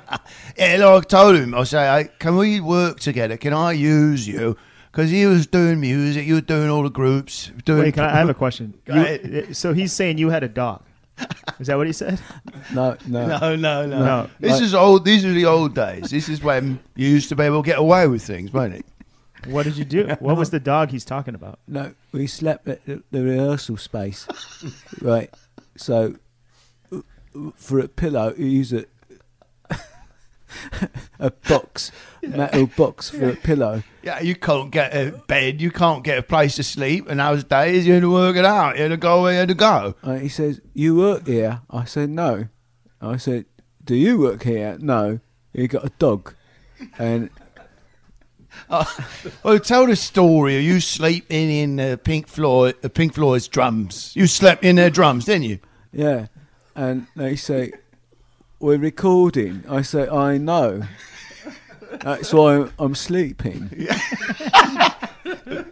Yeah, 0.57 0.77
like 0.77 0.83
I 0.83 1.01
told 1.01 1.37
him, 1.37 1.55
I 1.55 1.65
say, 1.65 1.79
hey, 1.85 2.11
can 2.19 2.37
we 2.37 2.61
work 2.61 3.01
together? 3.01 3.37
Can 3.37 3.53
I 3.53 3.73
use 3.73 4.27
you? 4.27 4.57
Because 4.91 5.11
he 5.11 5.27
was 5.27 5.47
doing 5.47 5.81
music, 5.81 6.27
you 6.27 6.35
were 6.35 6.41
doing 6.41 6.71
all 6.71 6.85
the 6.85 6.91
groups. 6.91 7.51
Doing 7.65 7.81
Wait, 7.83 7.95
can 7.95 8.05
I, 8.05 8.13
I 8.15 8.17
have 8.17 8.29
a 8.29 8.35
question. 8.45 8.75
You- 8.87 9.53
so 9.53 9.73
he's 9.73 9.93
saying 9.93 10.19
you 10.19 10.31
had 10.31 10.45
a 10.45 10.49
dog. 10.49 10.83
Is 11.61 11.67
that 11.69 11.77
what 11.77 11.87
he 11.87 11.93
said? 11.93 12.21
No, 12.73 12.97
no. 13.07 13.27
No, 13.39 13.57
no, 13.57 13.87
no. 13.87 13.99
No. 14.05 14.31
This 14.41 14.61
is 14.61 14.75
old. 14.75 15.05
These 15.05 15.25
are 15.25 15.33
the 15.33 15.45
old 15.47 15.75
days. 15.75 16.11
This 16.11 16.29
is 16.29 16.43
when 16.43 16.81
you 16.97 17.09
used 17.09 17.29
to 17.31 17.37
be 17.37 17.45
able 17.45 17.63
to 17.63 17.67
get 17.67 17.79
away 17.79 18.07
with 18.09 18.23
things, 18.23 18.53
wasn't 18.53 18.77
it? 18.77 18.87
What 19.51 19.65
did 19.65 19.77
you 19.77 19.85
do? 19.85 20.09
What 20.21 20.37
was 20.37 20.51
the 20.51 20.59
dog 20.61 20.91
he's 20.91 21.05
talking 21.05 21.35
about? 21.35 21.59
No, 21.69 21.95
we 22.13 22.27
slept 22.27 22.67
at 22.67 22.85
the, 22.87 23.03
the 23.11 23.23
rehearsal 23.23 23.77
space, 23.77 24.27
right? 25.03 25.33
So, 25.77 26.17
uh, 26.91 27.01
for 27.55 27.79
a 27.81 27.89
pillow, 27.89 28.33
you 28.39 28.47
use 28.47 28.73
it. 28.73 28.89
a 31.19 31.31
box, 31.31 31.91
metal 32.23 32.67
box 32.67 33.11
for 33.11 33.31
a 33.31 33.37
pillow. 33.37 33.83
Yeah, 34.03 34.21
you 34.21 34.35
can't 34.35 34.71
get 34.71 34.95
a 34.95 35.13
bed, 35.13 35.61
you 35.61 35.71
can't 35.71 36.05
get 36.05 36.19
a 36.19 36.23
place 36.23 36.57
to 36.57 36.63
sleep, 36.63 37.09
and 37.09 37.21
those 37.21 37.45
days 37.45 37.87
you 37.87 37.95
had 37.95 38.03
to 38.03 38.13
work 38.13 38.37
it 38.37 38.45
out. 38.45 38.77
You 38.77 38.83
had 38.83 38.89
to 38.91 38.97
go 38.97 39.23
where 39.23 39.33
you 39.33 39.39
had 39.41 39.49
to 39.49 39.55
go. 39.55 39.95
And 40.03 40.21
he 40.21 40.29
says, 40.29 40.61
"You 40.75 40.97
work 40.97 41.27
here?" 41.27 41.63
I 41.71 41.85
said, 41.85 42.11
"No." 42.11 42.49
I 43.01 43.17
said, 43.17 43.47
"Do 43.85 43.95
you 43.95 44.19
work 44.19 44.43
here?" 44.43 44.77
No. 44.81 45.21
You 45.53 45.69
got 45.69 45.85
a 45.85 45.93
dog, 45.99 46.35
and 46.99 47.31
Well, 49.43 49.59
tell 49.61 49.87
the 49.87 49.97
story 49.97 50.57
of 50.57 50.63
you 50.63 50.81
sleeping 50.81 51.51
in 51.51 51.81
uh, 51.81 51.97
Pink 52.03 52.27
Floyd, 52.29 52.77
uh, 52.83 52.89
Pink 52.89 53.15
Floyd's 53.15 53.49
drums. 53.49 54.13
You 54.15 54.27
slept 54.27 54.65
in 54.65 54.77
their 54.77 54.91
drums, 54.91 55.25
didn't 55.27 55.45
you? 55.45 55.59
yeah, 55.93 56.27
and 56.75 57.07
they 57.15 57.37
say, 57.37 57.73
"We're 58.65 58.79
recording." 58.79 59.63
I 59.69 59.83
say, 59.83 60.09
"I 60.09 60.39
know." 60.39 60.85
That's 62.01 62.33
why 62.33 62.55
I'm, 62.55 62.73
I'm 62.79 62.95
sleeping. 62.95 63.69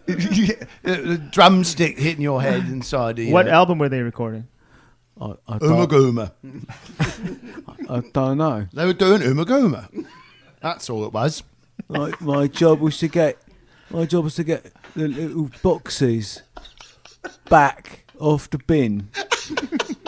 the 0.06 1.22
drumstick 1.30 1.98
hitting 1.98 2.20
your 2.20 2.42
head 2.42 2.64
inside 2.64 3.16
the. 3.16 3.32
What 3.32 3.48
uh, 3.48 3.52
album 3.52 3.78
were 3.78 3.88
they 3.88 4.02
recording? 4.02 4.46
I, 5.18 5.32
I, 5.48 5.58
Uma 5.62 5.86
don't, 5.86 5.88
Gooma. 5.88 6.32
I 7.88 8.02
don't 8.12 8.36
know. 8.36 8.66
They 8.74 8.84
were 8.84 8.92
doing 8.92 9.22
Ummagumma. 9.22 10.06
That's 10.60 10.90
all 10.90 11.06
it 11.06 11.14
was. 11.14 11.42
my, 11.88 12.12
my 12.20 12.46
job 12.46 12.80
was 12.80 12.98
to 12.98 13.08
get 13.08 13.38
my 13.88 14.04
job 14.04 14.24
was 14.24 14.34
to 14.34 14.44
get 14.44 14.70
the 14.94 15.08
little 15.08 15.50
boxes 15.62 16.42
back 17.48 18.04
off 18.18 18.50
the 18.50 18.58
bin. 18.58 19.08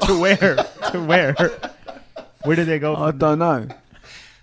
to 0.06 0.20
where? 0.20 0.56
to 0.92 1.04
where? 1.04 1.34
Where 2.44 2.56
did 2.56 2.66
they 2.66 2.78
go? 2.78 2.96
I 2.96 3.10
don't 3.12 3.38
know, 3.38 3.68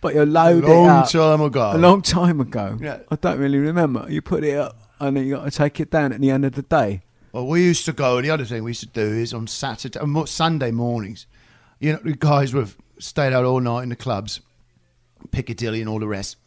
but 0.02 0.16
you 0.16 0.26
load 0.26 0.64
Long 0.64 0.86
it 0.86 0.90
up 0.90 1.10
time 1.10 1.42
ago. 1.42 1.72
a 1.74 1.78
long 1.78 2.02
time 2.02 2.40
ago. 2.40 2.78
Yeah. 2.82 3.00
I 3.12 3.16
don't 3.16 3.40
really 3.40 3.58
remember. 3.60 4.06
You 4.10 4.22
put 4.22 4.44
it 4.44 4.58
up 4.58 4.78
and 5.00 5.18
then 5.18 5.26
you 5.26 5.36
got 5.36 5.46
to 5.46 5.52
take 5.52 5.80
it 5.80 5.92
down 5.92 6.14
at 6.14 6.22
the 6.22 6.32
end 6.32 6.46
of 6.46 6.54
the 6.54 6.62
day. 6.62 7.02
Well, 7.32 7.46
we 7.48 7.64
used 7.64 7.86
to 7.86 7.94
go. 7.94 8.22
The 8.22 8.30
other 8.32 8.46
thing 8.46 8.64
we 8.64 8.72
used 8.72 8.82
to 8.82 8.88
do 8.88 9.02
is 9.06 9.34
on 9.34 9.48
Saturday, 9.48 10.00
uh, 10.00 10.26
Sunday 10.26 10.72
mornings. 10.72 11.28
You 11.80 11.94
know, 11.94 12.00
the 12.04 12.14
guys 12.14 12.54
would 12.54 12.62
have 12.62 12.78
stayed 12.98 13.34
out 13.34 13.46
all 13.46 13.60
night 13.60 13.84
in 13.84 13.90
the 13.90 13.96
clubs, 13.96 14.42
Piccadilly 15.32 15.80
and 15.82 15.90
all 15.90 16.00
the 16.00 16.08
rest. 16.08 16.38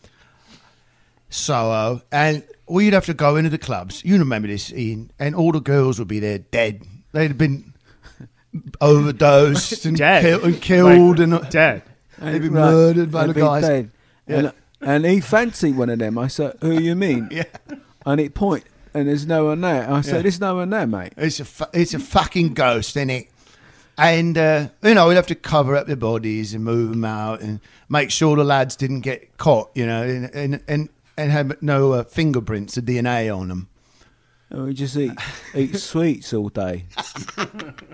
Soho, 1.31 2.03
and 2.13 2.45
we'd 2.69 2.93
have 2.93 3.07
to 3.07 3.15
go 3.15 3.37
into 3.37 3.49
the 3.49 3.59
clubs. 3.59 4.05
You 4.05 4.19
remember 4.19 4.49
this, 4.49 4.73
Ian? 4.73 5.11
And 5.19 5.35
all 5.35 5.53
the 5.53 5.61
girls 5.61 5.99
would 5.99 6.09
be 6.09 6.19
there 6.19 6.39
dead. 6.39 6.83
They'd 7.13 7.29
have 7.29 7.39
been 7.39 7.72
overdosed 8.81 9.85
and, 9.87 9.97
Dead. 9.97 10.23
kill- 10.23 10.45
and 10.45 10.61
killed, 10.61 11.19
Like, 11.19 11.29
and 11.29 11.51
dead. 11.51 11.83
they'd 12.19 12.39
be 12.43 12.49
Right. 12.49 12.71
murdered 12.71 13.11
by 13.11 13.27
They'd 13.27 13.35
the 13.35 13.41
guys. 13.41 13.63
dead. 13.65 13.91
And, 14.27 14.53
and 14.81 15.05
he 15.07 15.21
fancied 15.21 15.77
one 15.77 15.91
of 15.91 15.99
them. 15.99 16.19
I 16.19 16.29
said, 16.29 16.57
"Who 16.61 16.73
you 16.79 16.95
mean?" 16.95 17.29
Yeah. 17.33 17.45
And 18.05 18.21
he 18.21 18.29
point, 18.29 18.65
and 18.95 19.09
there's 19.09 19.27
no 19.27 19.47
one 19.47 19.61
there. 19.61 19.89
I 19.91 20.01
said, 20.01 20.17
Yeah. 20.17 20.23
"There's 20.23 20.41
no 20.41 20.57
one 20.57 20.71
there, 20.71 20.87
mate." 20.87 21.13
It's 21.17 21.39
a 21.41 21.45
fu- 21.45 21.65
it's 21.73 21.95
a 21.95 21.99
fucking 21.99 22.55
ghost, 22.55 22.97
isn't 22.97 23.11
it? 23.11 23.29
And 23.99 24.37
uh, 24.39 24.69
you 24.83 24.95
know 24.95 25.09
we'd 25.09 25.15
have 25.17 25.27
to 25.29 25.35
cover 25.35 25.77
up 25.77 25.87
the 25.87 25.97
bodies 25.97 26.55
and 26.55 26.65
move 26.65 26.91
them 26.91 27.05
out 27.05 27.41
and 27.43 27.61
make 27.89 28.11
sure 28.11 28.37
the 28.37 28.45
lads 28.45 28.75
didn't 28.75 29.01
get 29.03 29.37
caught, 29.39 29.71
you 29.75 29.87
know, 29.87 30.03
and 30.03 30.35
and 30.35 30.63
and, 30.67 30.89
and 31.17 31.31
have 31.31 31.63
no 31.63 31.93
uh, 31.93 32.05
fingerprints 32.05 32.77
or 32.79 32.81
DNA 32.83 33.35
on 33.37 33.49
them. 33.49 33.69
Oh, 34.55 34.59
and 34.59 34.67
we 34.67 34.75
just 34.75 34.97
eat 34.97 35.13
eat 35.55 35.77
sweets 35.79 36.33
all 36.35 36.49
day. 36.51 36.85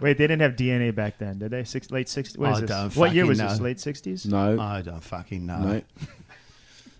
Wait, 0.00 0.18
they 0.18 0.26
didn't 0.26 0.40
have 0.40 0.56
DNA 0.56 0.94
back 0.94 1.18
then, 1.18 1.38
did 1.38 1.52
they? 1.52 1.64
Six, 1.64 1.90
late 1.90 2.06
60s? 2.08 2.36
What 2.36 2.52
is 2.52 2.62
I 2.62 2.66
don't 2.66 2.96
What 2.96 3.14
year 3.14 3.24
fucking 3.24 3.28
was 3.28 3.38
know. 3.38 3.48
this? 3.48 3.60
Late 3.60 3.76
60s? 3.78 4.26
No, 4.26 4.60
I 4.60 4.82
don't 4.82 5.02
fucking 5.02 5.46
know. 5.46 5.58
no. 5.58 5.82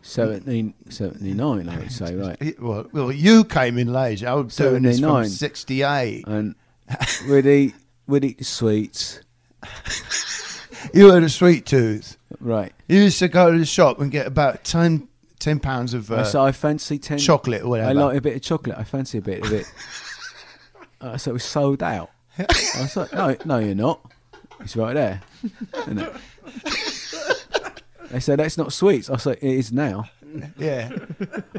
17, 0.03 0.73
79, 0.89 1.69
I 1.69 1.79
would 1.79 1.93
say, 1.93 2.15
right. 2.15 2.37
It- 2.41 2.63
Well, 2.63 2.87
well, 2.93 3.13
you 3.13 3.45
came 3.45 3.79
in 3.79 3.93
later. 3.93 4.29
I 4.29 4.35
was 4.35 4.57
doing 4.57 4.83
this 4.83 5.01
from 5.01 5.25
79. 5.25 5.29
'68. 5.29 6.27
And 6.29 6.55
we'd 7.29 7.47
eat, 7.47 7.75
we'd 8.07 8.25
eat 8.25 8.39
the 8.39 8.45
sweets. 8.45 9.21
You 10.95 11.11
had 11.13 11.25
a 11.25 11.29
sweet 11.29 11.67
tooth. 11.67 12.17
Right. 12.41 12.73
You 12.87 13.01
used 13.01 13.19
to 13.19 13.29
go 13.29 13.51
to 13.53 13.59
the 13.59 13.67
shop 13.67 13.99
and 14.01 14.11
get 14.11 14.27
about 14.27 14.65
10, 14.65 15.08
10 15.39 15.61
pounds 15.61 15.95
of 15.95 16.11
uh, 16.11 16.25
so 16.25 16.43
I 16.43 16.53
fancy 16.53 16.99
10. 16.99 17.19
chocolate 17.19 17.63
or 17.63 17.69
whatever. 17.71 17.89
I 17.89 17.93
like 17.93 18.17
a 18.17 18.21
bit 18.21 18.37
of 18.37 18.43
chocolate. 18.43 18.77
I 18.79 18.85
fancy 18.85 19.19
a 19.19 19.23
bit 19.23 19.45
of 19.45 19.53
it. 19.53 19.73
uh, 21.01 21.17
so 21.17 21.31
it 21.31 21.35
was 21.35 21.45
sold 21.45 21.83
out. 21.83 22.11
I 22.39 22.45
was 22.81 22.97
like, 22.97 23.13
no, 23.13 23.37
no, 23.45 23.59
you're 23.59 23.75
not. 23.75 24.01
It's 24.61 24.77
right 24.77 24.95
there. 24.95 25.23
It? 25.75 26.13
They 28.11 28.21
said, 28.21 28.39
that's 28.39 28.57
not 28.57 28.73
sweets. 28.73 29.11
I 29.11 29.13
was 29.13 29.27
like, 29.27 29.43
it 29.43 29.55
is 29.55 29.71
now. 29.71 30.09
yeah. 30.57 30.91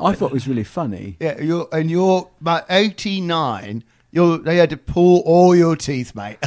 I 0.01 0.13
thought 0.13 0.31
it 0.31 0.33
was 0.33 0.47
really 0.47 0.63
funny. 0.63 1.15
Yeah, 1.19 1.39
you're 1.39 1.67
and 1.71 1.89
you're 1.91 2.29
about 2.41 2.65
eighty 2.69 3.21
nine. 3.21 3.83
You 4.11 4.39
they 4.39 4.57
had 4.57 4.71
to 4.71 4.77
pull 4.77 5.19
all 5.25 5.55
your 5.55 5.75
teeth, 5.75 6.15
mate. 6.15 6.39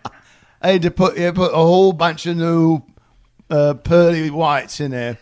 they 0.62 0.72
had 0.72 0.82
to 0.82 0.90
put 0.90 1.16
yeah, 1.16 1.32
put 1.32 1.52
a 1.52 1.56
whole 1.56 1.92
bunch 1.92 2.26
of 2.26 2.36
new 2.36 2.82
uh, 3.50 3.74
pearly 3.74 4.30
whites 4.30 4.80
in 4.80 4.90
there, 4.90 5.18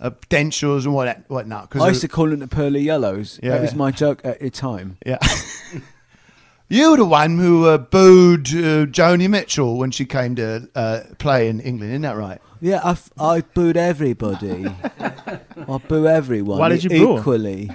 uh, 0.00 0.10
dentures 0.30 0.84
and 0.84 0.94
what 0.94 1.24
whatnot. 1.28 1.74
I 1.76 1.88
used 1.88 2.02
to 2.02 2.08
call 2.08 2.28
them 2.28 2.40
the 2.40 2.48
pearly 2.48 2.80
yellows. 2.80 3.40
Yeah. 3.42 3.50
That 3.50 3.62
was 3.62 3.74
my 3.74 3.90
joke 3.90 4.20
at 4.24 4.40
the 4.40 4.50
time. 4.50 4.98
yeah. 5.04 5.18
you 6.68 6.90
were 6.90 6.96
the 6.96 7.04
one 7.04 7.38
who 7.38 7.66
uh, 7.66 7.78
booed 7.78 8.48
uh, 8.48 8.86
Joni 8.86 9.28
Mitchell 9.28 9.78
when 9.78 9.90
she 9.90 10.04
came 10.04 10.34
to 10.36 10.68
uh, 10.74 11.00
play 11.18 11.48
in 11.48 11.60
England, 11.60 11.92
isn't 11.92 12.02
that 12.02 12.16
right? 12.16 12.40
Yeah, 12.60 12.80
I, 12.82 12.90
f- 12.92 13.10
I 13.18 13.40
booed 13.42 13.76
everybody. 13.76 14.66
I 14.98 15.78
boo 15.88 16.06
everyone. 16.06 16.58
Why 16.58 16.68
did 16.70 16.84
you 16.84 16.90
boo? 16.90 17.18
equally? 17.18 17.70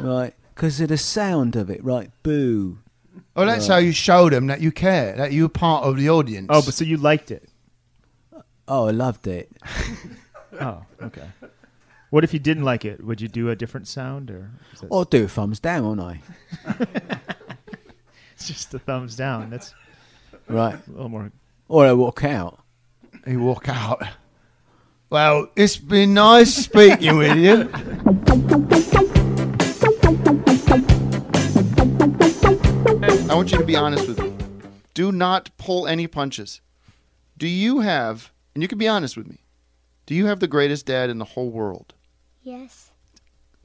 right, 0.00 0.34
because 0.54 0.80
of 0.80 0.88
the 0.88 0.98
sound 0.98 1.56
of 1.56 1.68
it. 1.68 1.82
Right, 1.84 2.10
boo. 2.22 2.78
Well, 3.34 3.46
that's 3.46 3.66
how 3.66 3.78
you 3.78 3.92
showed 3.92 4.32
them 4.32 4.46
that 4.48 4.60
you 4.60 4.70
care, 4.70 5.16
that 5.16 5.32
you 5.32 5.44
were 5.44 5.48
part 5.48 5.84
of 5.84 5.96
the 5.96 6.10
audience. 6.10 6.46
Oh, 6.50 6.62
but 6.62 6.74
so 6.74 6.84
you 6.84 6.96
liked 6.98 7.30
it. 7.30 7.48
Oh, 8.68 8.88
I 8.88 8.90
loved 8.90 9.26
it. 9.26 9.50
Oh, 10.60 10.82
okay. 11.02 11.26
What 12.10 12.24
if 12.24 12.32
you 12.34 12.38
didn't 12.38 12.64
like 12.64 12.84
it? 12.84 13.02
Would 13.04 13.20
you 13.20 13.28
do 13.28 13.48
a 13.48 13.56
different 13.56 13.88
sound 13.88 14.30
or 14.30 14.50
is 14.72 14.80
that- 14.80 14.88
I'll 14.92 15.04
do 15.04 15.26
thumbs 15.26 15.60
down, 15.60 15.84
won't 15.84 16.00
I? 16.00 16.20
it's 18.34 18.46
just 18.48 18.74
a 18.74 18.78
thumbs 18.78 19.16
down? 19.16 19.48
That's 19.50 19.74
Right. 20.48 20.74
a 20.74 20.90
little 20.90 21.08
more. 21.08 21.32
Or 21.68 21.86
I 21.86 21.92
walk 21.94 22.22
out. 22.24 22.60
you 23.26 23.40
walk 23.40 23.68
out. 23.68 24.02
Well, 25.08 25.48
it's 25.56 25.76
been 25.76 26.14
nice 26.14 26.54
speaking 26.54 27.16
with 27.16 27.36
you. 27.36 27.70
I 33.28 33.34
want 33.34 33.52
you 33.52 33.58
to 33.58 33.64
be 33.64 33.76
honest 33.76 34.06
with 34.08 34.18
me. 34.20 34.32
Do 34.94 35.10
not 35.12 35.50
pull 35.56 35.86
any 35.86 36.06
punches. 36.06 36.60
Do 37.38 37.46
you 37.48 37.80
have, 37.80 38.30
and 38.54 38.62
you 38.62 38.68
can 38.68 38.78
be 38.78 38.88
honest 38.88 39.16
with 39.16 39.28
me, 39.28 39.38
do 40.12 40.18
you 40.18 40.26
have 40.26 40.40
the 40.40 40.46
greatest 40.46 40.84
dad 40.84 41.08
in 41.08 41.16
the 41.16 41.24
whole 41.24 41.48
world? 41.48 41.94
Yes. 42.42 42.90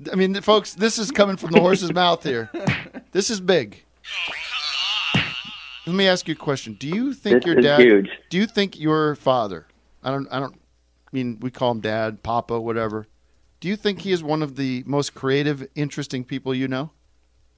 I 0.09 0.15
mean, 0.15 0.33
folks, 0.39 0.75
this 0.75 0.97
is 0.97 1.11
coming 1.11 1.35
from 1.35 1.51
the 1.51 1.59
horse's 1.59 1.91
mouth 2.03 2.23
here. 2.23 2.49
This 3.11 3.29
is 3.29 3.41
big. 3.41 3.83
Let 5.85 5.93
me 5.93 6.07
ask 6.07 6.25
you 6.25 6.35
a 6.35 6.37
question. 6.37 6.77
Do 6.79 6.87
you 6.87 7.13
think 7.13 7.43
This 7.43 7.47
your 7.47 7.59
is 7.59 7.65
dad? 7.65 7.81
huge. 7.81 8.09
Do 8.29 8.37
you 8.37 8.47
think 8.47 8.79
your 8.79 9.15
father? 9.15 9.67
I 10.01 10.09
don't. 10.09 10.25
I 10.31 10.39
don't 10.39 10.53
I 10.55 11.09
mean 11.11 11.37
we 11.41 11.51
call 11.51 11.71
him 11.71 11.81
dad, 11.81 12.23
papa, 12.23 12.61
whatever. 12.61 13.07
Do 13.59 13.67
you 13.67 13.75
think 13.75 14.03
he 14.03 14.13
is 14.13 14.23
one 14.23 14.41
of 14.41 14.55
the 14.55 14.83
most 14.85 15.13
creative, 15.13 15.67
interesting 15.75 16.23
people 16.23 16.55
you 16.55 16.69
know? 16.69 16.91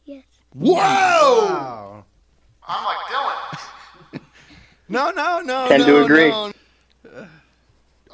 Yes. 0.03 0.23
Whoa! 0.55 2.03
I'm 2.67 2.85
like 2.85 2.97
Dylan. 2.97 4.21
no, 4.89 5.11
no, 5.11 5.41
no. 5.41 5.67
Tend 5.67 5.85
to 5.85 6.03
agree. 6.03 6.29
no. 6.29 6.51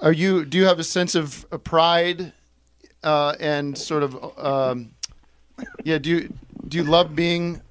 Are 0.02 0.12
you? 0.12 0.46
Do 0.46 0.58
you 0.58 0.66
have 0.66 0.80
a 0.80 0.84
sense 0.84 1.16
of 1.16 1.46
uh, 1.52 1.58
pride 1.58 2.34
uh, 3.04 3.36
and 3.40 3.78
sort 3.78 4.04
of? 4.04 4.16
Um, 4.38 4.92
yeah. 5.84 5.98
Do 5.98 6.10
you 6.10 6.34
do 6.68 6.78
you 6.78 6.84
love 6.84 7.16
being 7.16 7.62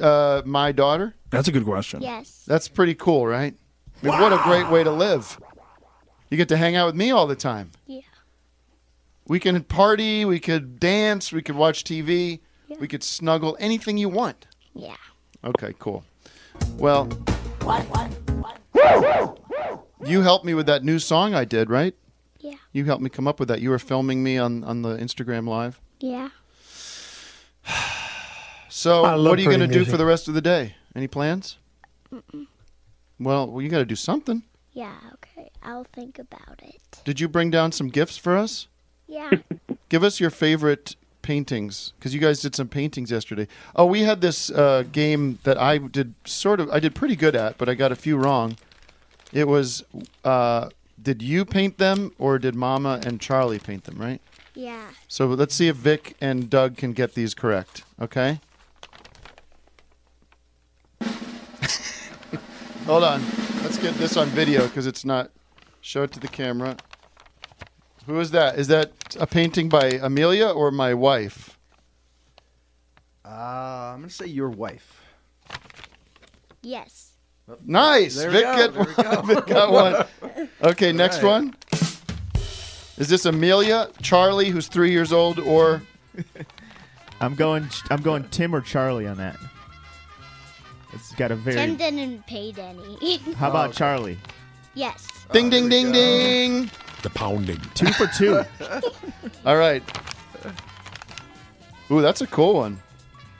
uh, 0.00 0.42
my 0.44 0.72
daughter? 0.72 1.14
That's 1.30 1.48
a 1.48 1.52
good 1.52 1.64
question. 1.64 2.02
Yes. 2.02 2.44
That's 2.46 2.68
pretty 2.68 2.94
cool, 2.94 3.26
right? 3.26 3.54
I 4.02 4.06
mean, 4.06 4.20
what 4.20 4.32
a 4.32 4.38
great 4.44 4.68
way 4.68 4.84
to 4.84 4.90
live. 4.90 5.40
You 6.30 6.36
get 6.36 6.48
to 6.48 6.56
hang 6.56 6.76
out 6.76 6.86
with 6.86 6.94
me 6.94 7.10
all 7.10 7.26
the 7.26 7.36
time. 7.36 7.70
Yeah. 7.86 8.00
We 9.26 9.40
can 9.40 9.62
party, 9.64 10.24
we 10.24 10.38
could 10.38 10.78
dance, 10.78 11.32
we 11.32 11.40
could 11.42 11.54
watch 11.56 11.82
TV, 11.84 12.40
Yeah. 12.68 12.76
we 12.78 12.86
could 12.88 13.02
snuggle, 13.02 13.56
anything 13.58 13.96
you 13.96 14.08
want. 14.10 14.46
Yeah. 14.74 14.96
Okay, 15.42 15.74
cool. 15.78 16.04
Well, 16.76 17.08
you 20.04 20.22
helped 20.22 20.44
me 20.44 20.54
with 20.54 20.66
that 20.66 20.84
new 20.84 20.98
song 20.98 21.34
I 21.34 21.44
did, 21.44 21.70
right? 21.70 21.94
Yeah. 22.40 22.56
You 22.72 22.84
helped 22.84 23.02
me 23.02 23.10
come 23.10 23.26
up 23.26 23.40
with 23.40 23.48
that. 23.48 23.60
You 23.60 23.70
were 23.70 23.78
filming 23.78 24.22
me 24.22 24.38
on, 24.38 24.64
on 24.64 24.82
the 24.82 24.96
Instagram 24.96 25.48
Live. 25.48 25.80
Yeah. 26.00 26.30
So, 28.76 29.02
what 29.02 29.38
are 29.38 29.40
you 29.40 29.46
going 29.46 29.60
to 29.60 29.68
do 29.68 29.84
for 29.84 29.96
the 29.96 30.04
rest 30.04 30.26
of 30.26 30.34
the 30.34 30.40
day? 30.40 30.74
Any 30.96 31.06
plans? 31.06 31.58
Well, 32.10 33.46
well 33.48 33.62
you 33.62 33.68
got 33.68 33.78
to 33.78 33.84
do 33.84 33.94
something. 33.94 34.42
Yeah, 34.72 34.96
okay. 35.14 35.52
I'll 35.62 35.86
think 35.92 36.18
about 36.18 36.60
it. 36.60 37.00
Did 37.04 37.20
you 37.20 37.28
bring 37.28 37.50
down 37.50 37.70
some 37.70 37.88
gifts 37.88 38.16
for 38.16 38.36
us? 38.36 38.66
Yeah. 39.06 39.30
Give 39.88 40.02
us 40.02 40.18
your 40.18 40.30
favorite 40.30 40.96
paintings 41.22 41.92
because 41.98 42.12
you 42.12 42.20
guys 42.20 42.40
did 42.40 42.54
some 42.56 42.68
paintings 42.68 43.10
yesterday. 43.10 43.46
Oh, 43.76 43.86
we 43.86 44.02
had 44.02 44.20
this 44.20 44.50
uh, 44.50 44.84
game 44.90 45.38
that 45.44 45.56
I 45.56 45.78
did 45.78 46.14
sort 46.24 46.60
of. 46.60 46.68
I 46.70 46.80
did 46.80 46.94
pretty 46.94 47.16
good 47.16 47.36
at, 47.36 47.58
but 47.58 47.68
I 47.68 47.74
got 47.74 47.92
a 47.92 47.96
few 47.96 48.16
wrong. 48.16 48.56
It 49.34 49.46
was. 49.48 49.84
Uh, 50.24 50.70
did 51.02 51.20
you 51.20 51.44
paint 51.44 51.76
them 51.76 52.12
or 52.18 52.38
did 52.38 52.54
Mama 52.54 53.00
and 53.04 53.20
Charlie 53.20 53.58
paint 53.58 53.84
them? 53.84 53.98
Right. 53.98 54.22
Yeah. 54.54 54.86
So 55.08 55.26
let's 55.26 55.54
see 55.54 55.68
if 55.68 55.76
Vic 55.76 56.16
and 56.20 56.48
Doug 56.48 56.76
can 56.76 56.92
get 56.92 57.14
these 57.14 57.34
correct. 57.34 57.82
Okay. 58.00 58.40
Hold 62.86 63.02
on. 63.02 63.22
Let's 63.62 63.78
get 63.78 63.94
this 63.94 64.16
on 64.16 64.28
video 64.28 64.66
because 64.68 64.86
it's 64.86 65.04
not. 65.04 65.30
Show 65.80 66.04
it 66.04 66.12
to 66.12 66.20
the 66.20 66.28
camera. 66.28 66.76
Who 68.06 68.20
is 68.20 68.30
that? 68.30 68.58
Is 68.58 68.68
that 68.68 68.92
a 69.18 69.26
painting 69.26 69.68
by 69.68 69.98
Amelia 70.00 70.48
or 70.48 70.70
my 70.70 70.94
wife? 70.94 71.58
Uh, 73.24 73.28
I'm 73.94 74.00
gonna 74.00 74.10
say 74.10 74.26
your 74.26 74.50
wife. 74.50 75.02
Yes. 76.62 77.13
Nice. 77.64 78.16
There 78.16 78.28
we 78.28 78.36
Vic, 78.36 78.44
go, 78.44 78.56
get 78.56 78.74
there 78.74 78.84
we 78.84 78.94
go. 79.02 79.22
Vic 79.34 79.46
got 79.46 79.72
one. 79.72 80.04
Okay, 80.62 80.92
next 80.92 81.22
right. 81.22 81.42
one. 81.42 81.54
Is 82.96 83.08
this 83.08 83.26
Amelia, 83.26 83.88
Charlie, 84.00 84.48
who's 84.48 84.66
three 84.66 84.90
years 84.90 85.12
old, 85.12 85.38
or 85.38 85.82
I'm 87.20 87.34
going. 87.34 87.68
I'm 87.90 88.00
going 88.00 88.24
Tim 88.30 88.54
or 88.54 88.62
Charlie 88.62 89.06
on 89.06 89.18
that. 89.18 89.36
It's 90.94 91.12
got 91.16 91.30
a 91.30 91.36
very. 91.36 91.56
Tim 91.56 91.76
didn't 91.76 92.26
pay 92.26 92.54
any. 92.56 93.18
How 93.34 93.50
about 93.50 93.74
Charlie? 93.74 94.16
yes. 94.74 95.06
ding, 95.32 95.50
ding, 95.50 95.68
ding, 95.68 95.92
ding? 95.92 96.70
The 97.02 97.10
pounding. 97.10 97.60
Two 97.74 97.92
for 97.92 98.06
two. 98.06 98.42
All 99.44 99.56
right. 99.56 99.82
Ooh, 101.90 102.00
that's 102.00 102.22
a 102.22 102.26
cool 102.28 102.54
one. 102.54 102.80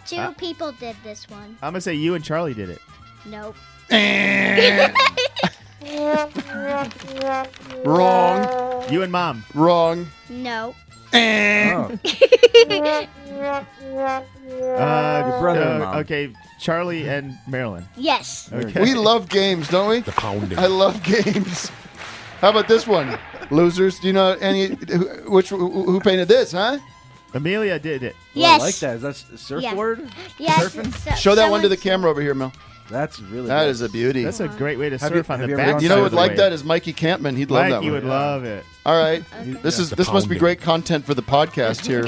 Two 0.07 0.17
Uh, 0.17 0.33
people 0.33 0.73
did 0.73 0.97
this 1.03 1.31
one. 1.31 1.57
I'm 1.63 1.73
gonna 1.73 1.81
say 1.81 1.95
you 1.95 2.15
and 2.15 2.23
Charlie 2.23 2.55
did 2.55 2.69
it. 2.69 2.81
Nope. 3.25 3.57
Eh. 3.91 4.93
Wrong. 7.85 8.85
You 8.91 9.03
and 9.03 9.13
Mom. 9.13 9.45
Wrong. 9.55 10.07
no. 10.29 10.75
Eh. 11.13 11.73
Oh. 11.73 11.99
Ah, 13.37 15.23
uh, 15.23 15.29
Your 15.29 15.41
brother 15.41 15.61
and 15.63 15.79
Mom. 15.81 15.97
Okay, 15.99 16.33
Charlie 16.61 17.09
and 17.09 17.37
Marilyn. 17.49 17.85
Yes. 17.97 18.49
Okay. 18.53 18.81
We 18.81 18.95
love 18.95 19.29
games, 19.29 19.69
don't 19.69 19.89
we? 19.89 20.01
The 20.01 20.13
pounding. 20.13 20.59
I 20.59 20.67
love 20.67 21.03
games. 21.03 21.71
How 22.41 22.51
about 22.51 22.69
this 22.69 22.87
one? 22.87 23.19
Losers, 23.51 23.99
do 23.99 24.07
you 24.07 24.13
know 24.13 24.33
any 24.41 24.69
who- 24.69 25.31
which 25.31 25.49
who 25.51 25.69
who 25.85 26.01
painted 26.01 26.29
this, 26.29 26.53
huh? 26.53 26.79
Amelia 27.35 27.79
did 27.79 28.03
it. 28.03 28.15
Yes. 28.33 28.61
Oh, 28.61 28.63
I 28.63 28.67
like 28.67 28.77
that. 28.77 28.97
Is 28.97 29.03
that 29.03 29.09
s- 29.09 29.27
surfboard? 29.41 30.09
Yes. 30.39 30.63
Surfing? 30.75 30.93
so- 30.95 31.15
Show 31.17 31.35
that 31.35 31.51
one 31.51 31.63
to 31.63 31.69
the 31.69 31.77
someone's- 31.77 31.83
camera 31.83 32.11
over 32.11 32.21
here, 32.23 32.35
Mel. 32.35 32.53
That's 32.91 33.19
really. 33.21 33.49
That 33.49 33.65
good. 33.65 33.71
is 33.71 33.81
a 33.81 33.89
beauty. 33.89 34.25
That's 34.25 34.41
a 34.41 34.49
great 34.49 34.79
way 34.79 34.91
to 34.91 34.99
Have 34.99 35.09
surf 35.11 35.27
you- 35.29 35.33
on 35.33 35.41
have 35.41 35.49
the 35.49 35.55
you 35.55 35.59
ever 35.59 35.63
back. 35.67 35.73
gone 35.77 35.83
You 35.83 35.89
know 35.89 35.95
side 35.97 36.01
what 36.01 36.07
of 36.07 36.11
the 36.13 36.17
like 36.17 36.29
wave. 36.31 36.37
that 36.39 36.53
is 36.53 36.65
Mikey 36.65 36.93
Campman. 36.93 37.37
He'd 37.37 37.51
love 37.51 37.65
that 37.71 37.77
Mikey 37.77 37.87
one. 37.87 37.93
would 37.95 38.05
love 38.05 38.45
it. 38.45 38.65
All 38.85 38.97
right, 39.03 39.25
this 39.63 39.79
is 39.79 39.91
this 39.91 40.13
must 40.13 40.29
be 40.29 40.37
great 40.37 40.61
content 40.61 41.05
for 41.07 41.15
the 41.15 41.23
podcast 41.23 41.87
here. 41.87 42.05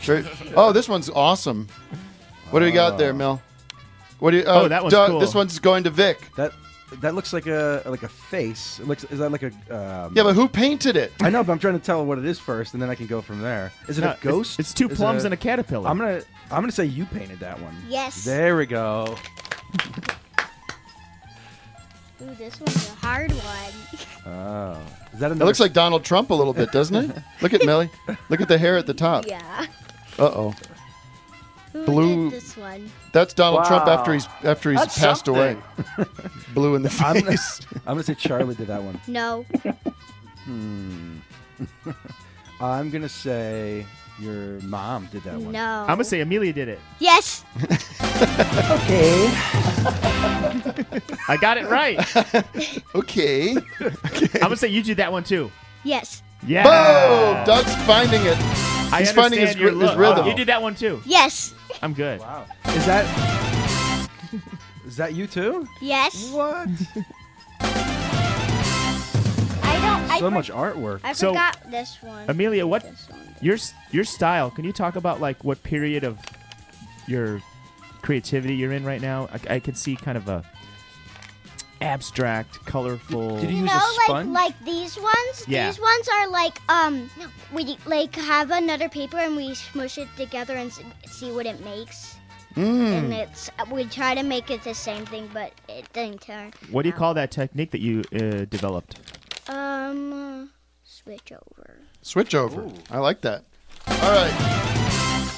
Great. 0.06 0.24
Oh, 0.56 0.72
this 0.72 0.88
one's 0.88 1.10
awesome. 1.10 1.66
What 2.50 2.60
do 2.60 2.66
we 2.66 2.72
got 2.72 2.96
there, 2.98 3.12
Mel? 3.12 3.42
What 4.20 4.30
do 4.32 4.38
you? 4.38 4.44
Oh, 4.46 4.68
that 4.68 4.82
one's 4.82 4.92
Doug, 4.92 5.10
cool. 5.10 5.20
This 5.20 5.34
one's 5.34 5.58
going 5.58 5.84
to 5.84 5.90
Vic. 5.90 6.18
That 6.36 6.52
that 7.00 7.14
looks 7.14 7.32
like 7.32 7.46
a 7.46 7.82
like 7.86 8.02
a 8.04 8.08
face. 8.08 8.78
It 8.78 8.86
looks 8.86 9.02
is 9.04 9.18
that 9.18 9.30
like 9.32 9.42
a? 9.42 9.46
Um, 9.70 10.12
Yeah, 10.14 10.22
but 10.22 10.34
who 10.34 10.46
painted 10.48 10.96
it? 10.96 11.12
I 11.20 11.30
know, 11.30 11.42
but 11.42 11.52
I'm 11.52 11.58
trying 11.58 11.78
to 11.78 11.84
tell 11.84 12.04
what 12.06 12.18
it 12.18 12.24
is 12.24 12.38
first, 12.38 12.74
and 12.74 12.82
then 12.82 12.90
I 12.90 12.94
can 12.94 13.06
go 13.06 13.20
from 13.20 13.40
there. 13.40 13.72
Is 13.88 13.98
it 13.98 14.02
No, 14.02 14.08
a 14.08 14.10
it's- 14.10 14.22
ghost? 14.24 14.60
It's, 14.60 14.72
two 14.74 14.86
Is 14.86 14.92
it 14.92 14.96
plums 14.96 15.24
and 15.24 15.34
a 15.34 15.36
caterpillar. 15.36 15.88
I'm 15.88 15.98
gonna 15.98 16.22
I'm 16.50 16.60
gonna 16.62 16.70
say 16.72 16.84
you 16.84 17.04
painted 17.06 17.40
that 17.40 17.60
one. 17.60 17.74
Yes. 17.88 18.24
There 18.24 18.56
we 18.56 18.66
go. 18.66 19.16
Ooh, 22.22 22.34
this 22.34 22.60
one's 22.60 22.88
a 22.88 22.94
hard 22.96 23.32
one. 23.32 23.72
Oh, 24.26 24.78
is 25.14 25.18
that 25.20 25.32
It 25.32 25.36
looks 25.38 25.60
like 25.60 25.72
Donald 25.72 26.04
Trump 26.04 26.28
a 26.28 26.34
little 26.34 26.52
bit, 26.52 26.70
doesn't 26.72 26.94
it? 26.94 27.16
Look 27.40 27.54
at 27.54 27.64
Millie. 27.64 27.88
Look 28.28 28.42
at 28.42 28.48
the 28.48 28.58
hair 28.58 28.76
at 28.76 28.86
the 28.86 28.92
top. 28.92 29.26
yeah. 29.26 29.66
Uh 30.18 30.24
oh. 30.24 30.54
Who 31.72 31.84
Blue- 31.86 32.30
did 32.30 32.38
this 32.40 32.54
one? 32.56 32.90
That's 33.12 33.32
Donald 33.32 33.64
Trump 33.64 33.86
after 33.86 34.12
he's 34.12 34.26
after 34.44 34.70
he's 34.72 34.80
That's 34.80 34.98
passed 34.98 35.24
something. 35.24 35.62
away. 35.96 36.06
Blue 36.54 36.74
in 36.74 36.82
the 36.82 36.90
I'm 37.02 37.14
gonna, 37.14 37.30
face. 37.30 37.60
I'm 37.86 37.94
gonna 37.94 38.02
say 38.02 38.14
Charlie 38.14 38.54
did 38.54 38.66
that 38.66 38.82
one. 38.82 39.00
No. 39.06 39.46
Hmm. 40.44 41.16
I'm 42.60 42.90
gonna 42.90 43.08
say 43.08 43.86
your 44.20 44.60
mom 44.62 45.06
did 45.12 45.22
that 45.24 45.34
one. 45.38 45.52
No. 45.52 45.80
I'm 45.82 45.86
gonna 45.88 46.04
say 46.04 46.20
Amelia 46.20 46.52
did 46.52 46.68
it. 46.68 46.78
Yes. 46.98 47.44
Okay. 48.20 49.30
I 51.28 51.38
got 51.40 51.56
it 51.56 51.66
right. 51.68 51.98
okay. 52.94 53.56
I'm 53.80 54.40
gonna 54.40 54.56
say 54.56 54.68
you 54.68 54.82
did 54.82 54.98
that 54.98 55.10
one 55.10 55.24
too. 55.24 55.50
Yes. 55.84 56.22
Yeah. 56.46 56.64
Boom! 56.64 57.44
Doug's 57.46 57.74
finding 57.86 58.20
it. 58.26 58.36
I 58.92 59.00
He's 59.00 59.12
finding 59.12 59.40
his, 59.40 59.50
understand 59.50 59.60
your 59.60 59.70
his 59.70 59.78
look. 59.90 59.98
rhythm. 59.98 60.26
You 60.26 60.34
did 60.34 60.48
that 60.48 60.60
one 60.60 60.74
too. 60.74 61.00
Yes. 61.06 61.54
I'm 61.82 61.94
good. 61.94 62.20
Wow. 62.20 62.44
Is 62.66 62.84
that 62.86 64.08
is 64.86 64.96
that 64.96 65.14
you 65.14 65.26
too? 65.26 65.66
Yes. 65.80 66.30
What? 66.32 66.68
I 69.62 69.78
don't. 69.82 70.10
I 70.10 70.18
so 70.18 70.26
for- 70.26 70.30
much 70.30 70.50
artwork. 70.50 71.00
I 71.04 71.12
So- 71.12 71.28
forgot 71.30 71.70
this 71.70 71.96
one. 72.02 72.28
Amelia, 72.28 72.66
what 72.66 72.82
This 72.82 73.08
one. 73.08 73.29
Your 73.40 73.56
your 73.90 74.04
style? 74.04 74.50
Can 74.50 74.64
you 74.64 74.72
talk 74.72 74.96
about 74.96 75.20
like 75.20 75.42
what 75.44 75.62
period 75.62 76.04
of 76.04 76.18
your 77.06 77.40
creativity 78.02 78.54
you're 78.54 78.72
in 78.72 78.84
right 78.84 79.00
now? 79.00 79.28
I, 79.48 79.54
I 79.54 79.60
can 79.60 79.74
see 79.74 79.96
kind 79.96 80.16
of 80.18 80.28
a 80.28 80.44
abstract, 81.80 82.64
colorful. 82.66 83.38
Did 83.38 83.50
you 83.50 83.56
You 83.56 83.62
use 83.62 83.70
know, 83.72 83.76
a 83.76 83.94
like 83.96 84.06
sponge? 84.06 84.28
like 84.30 84.64
these 84.64 84.98
ones. 84.98 85.44
Yeah. 85.48 85.66
These 85.70 85.80
ones 85.80 86.08
are 86.08 86.28
like 86.28 86.60
um, 86.68 87.10
we 87.52 87.76
like 87.86 88.14
have 88.16 88.50
another 88.50 88.88
paper 88.88 89.16
and 89.18 89.36
we 89.36 89.54
smush 89.54 89.98
it 89.98 90.08
together 90.16 90.54
and 90.56 90.70
see 91.06 91.32
what 91.32 91.46
it 91.46 91.62
makes. 91.64 92.16
Mm. 92.56 92.98
And 92.98 93.12
it's 93.14 93.48
we 93.70 93.84
try 93.84 94.14
to 94.14 94.22
make 94.24 94.50
it 94.50 94.62
the 94.64 94.74
same 94.74 95.06
thing, 95.06 95.30
but 95.32 95.52
it 95.68 95.90
didn't 95.92 96.20
turn. 96.22 96.52
What 96.70 96.82
do 96.82 96.88
you 96.88 96.92
call 96.94 97.14
that 97.14 97.30
technique 97.30 97.70
that 97.70 97.80
you 97.80 98.02
uh, 98.12 98.44
developed? 98.46 98.98
Um, 99.48 100.50
switch 100.82 101.32
over. 101.32 101.78
Switch 102.02 102.34
over. 102.34 102.68
I 102.90 102.98
like 102.98 103.20
that. 103.22 103.44
All 103.86 104.12
right. 104.12 104.32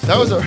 That 0.07 0.19
was 0.19 0.33
a. 0.33 0.37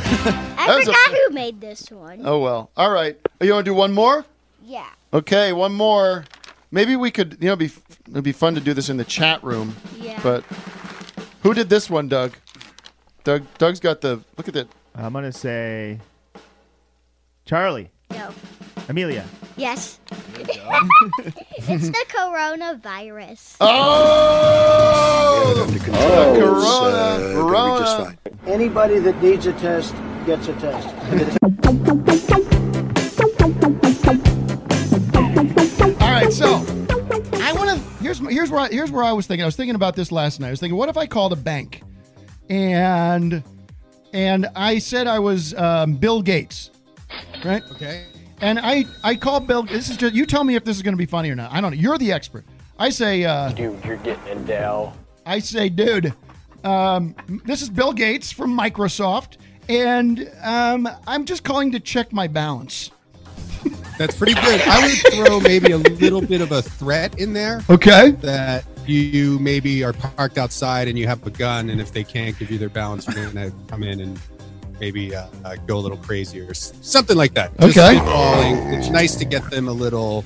I 0.58 0.68
that 0.68 0.76
was 0.78 0.88
a. 0.88 0.94
forgot 0.94 1.18
who 1.28 1.34
made 1.34 1.62
this 1.62 1.90
one. 1.92 2.22
Oh 2.24 2.40
well. 2.40 2.72
All 2.76 2.92
right. 2.92 3.18
You 3.42 3.54
want 3.54 3.66
to 3.66 3.72
do 3.72 3.76
one 3.76 3.94
more? 3.94 4.26
Yeah. 4.64 4.88
Okay, 5.14 5.54
one 5.54 5.74
more. 5.74 6.26
Maybe 6.72 6.96
we 6.96 7.12
could. 7.12 7.38
You 7.40 7.50
know, 7.50 7.56
be 7.56 7.72
it'd 8.10 8.24
be 8.24 8.32
fun 8.32 8.56
to 8.56 8.62
do 8.62 8.74
this 8.74 8.90
in 8.90 8.98
the 8.98 9.06
chat 9.06 9.44
room. 9.44 9.76
Yeah. 9.98 10.20
But 10.24 10.44
who 11.44 11.54
did 11.54 11.70
this 11.70 11.90
one, 11.90 12.08
Doug? 12.10 12.34
Doug. 13.24 13.44
Doug's 13.58 13.80
got 13.80 14.02
the. 14.02 14.24
Look 14.38 14.48
at 14.48 14.54
that. 14.54 14.68
I'm 14.94 15.14
gonna 15.14 15.32
say 15.32 16.00
Charlie, 17.46 17.92
No. 18.12 18.34
Amelia. 18.88 19.26
Yes. 19.58 20.00
it's 20.38 21.90
the 21.90 22.06
coronavirus. 22.10 23.58
Oh. 23.62 24.56
Oh, 25.58 25.66
the 25.66 25.80
Corona. 25.80 27.34
Corona. 27.34 28.18
Anybody 28.46 29.00
that 29.00 29.22
needs 29.22 29.46
a 29.46 29.54
test 29.54 29.96
gets 30.26 30.48
a 30.48 30.54
test. 30.54 30.88
All 36.02 36.12
right, 36.12 36.32
so 36.32 36.56
I 37.42 37.54
want 37.54 37.70
to. 37.70 37.78
Here's 38.04 38.20
here's 38.20 38.52
where 38.52 38.62
I, 38.62 38.68
here's 38.70 38.92
where 38.92 39.04
I 39.04 39.14
was 39.14 39.26
thinking. 39.26 39.44
I 39.44 39.46
was 39.46 39.56
thinking 39.56 39.76
about 39.76 39.96
this 39.96 40.12
last 40.12 40.40
night. 40.40 40.48
I 40.48 40.52
was 40.52 40.60
thinking, 40.60 40.78
what 40.78 40.90
if 40.90 40.98
I 40.98 41.08
called 41.08 41.34
a 41.34 41.38
bank, 41.38 41.82
and 42.50 43.44
and 44.14 44.48
I 44.56 44.80
said 44.80 45.08
I 45.08 45.20
was 45.20 45.54
um, 45.56 45.96
Bill 45.96 46.22
Gates, 46.22 46.72
right? 47.44 47.64
Okay. 47.72 48.06
And 48.42 48.60
I 48.60 48.86
I 49.04 49.16
call 49.16 49.40
Bill. 49.40 49.64
This 49.64 49.90
is 49.90 49.98
just 49.98 50.14
you 50.14 50.26
tell 50.26 50.44
me 50.44 50.56
if 50.56 50.64
this 50.64 50.76
is 50.78 50.84
going 50.84 50.94
to 50.94 50.98
be 50.98 51.06
funny 51.06 51.30
or 51.30 51.36
not. 51.36 51.52
I 51.52 51.62
don't 51.62 51.72
know. 51.72 51.78
You're 51.78 51.98
the 51.98 52.12
expert. 52.12 52.46
I 52.78 52.90
say, 52.90 53.24
uh, 53.24 53.50
Dude, 53.54 53.84
you're 53.86 53.96
getting 53.98 54.28
in 54.28 54.46
Dell. 54.46 54.94
I 55.26 55.40
say, 55.40 55.70
dude, 55.70 56.14
um, 56.64 57.16
this 57.46 57.62
is 57.62 57.70
Bill 57.70 57.94
Gates 57.94 58.32
from 58.32 58.56
Microsoft, 58.56 59.38
and 59.70 60.30
um, 60.44 60.88
I'm 61.08 61.26
just 61.26 61.44
calling 61.44 61.72
to 61.72 61.80
check 61.80 62.12
my 62.12 62.28
balance. 62.28 62.92
That's 63.98 64.16
pretty 64.18 64.34
good. 64.34 64.62
I 64.68 64.86
would 64.86 65.14
throw 65.14 65.40
maybe 65.40 65.72
a 65.72 65.78
little 65.78 66.22
bit 66.22 66.42
of 66.42 66.52
a 66.52 66.62
threat 66.62 67.18
in 67.18 67.32
there. 67.32 67.62
Okay. 67.70 68.12
That 68.12 68.66
you 68.86 69.40
maybe 69.40 69.84
are 69.84 69.94
parked 69.94 70.38
outside 70.38 70.88
and 70.88 71.00
you 71.00 71.08
have 71.08 71.26
a 71.26 71.30
gun, 71.30 71.70
and 71.70 71.80
if 71.80 71.94
they 71.94 72.04
can't 72.04 72.38
give 72.38 72.52
you 72.52 72.58
their 72.58 72.70
balance, 72.70 73.08
you're 73.08 73.32
going 73.32 73.52
to 73.52 73.56
come 73.68 73.84
in 73.84 74.02
and 74.02 74.20
maybe 74.80 75.16
uh, 75.16 75.28
uh, 75.44 75.56
go 75.68 75.78
a 75.78 75.80
little 75.80 75.98
crazy 75.98 76.40
or 76.42 76.54
something 76.54 77.18
like 77.18 77.34
that. 77.34 77.58
Just 77.60 77.78
Okay. 77.78 78.00
It's 78.78 78.90
nice 78.90 79.16
to 79.16 79.26
get 79.26 79.50
them 79.50 79.68
a 79.68 79.74
little 79.74 80.24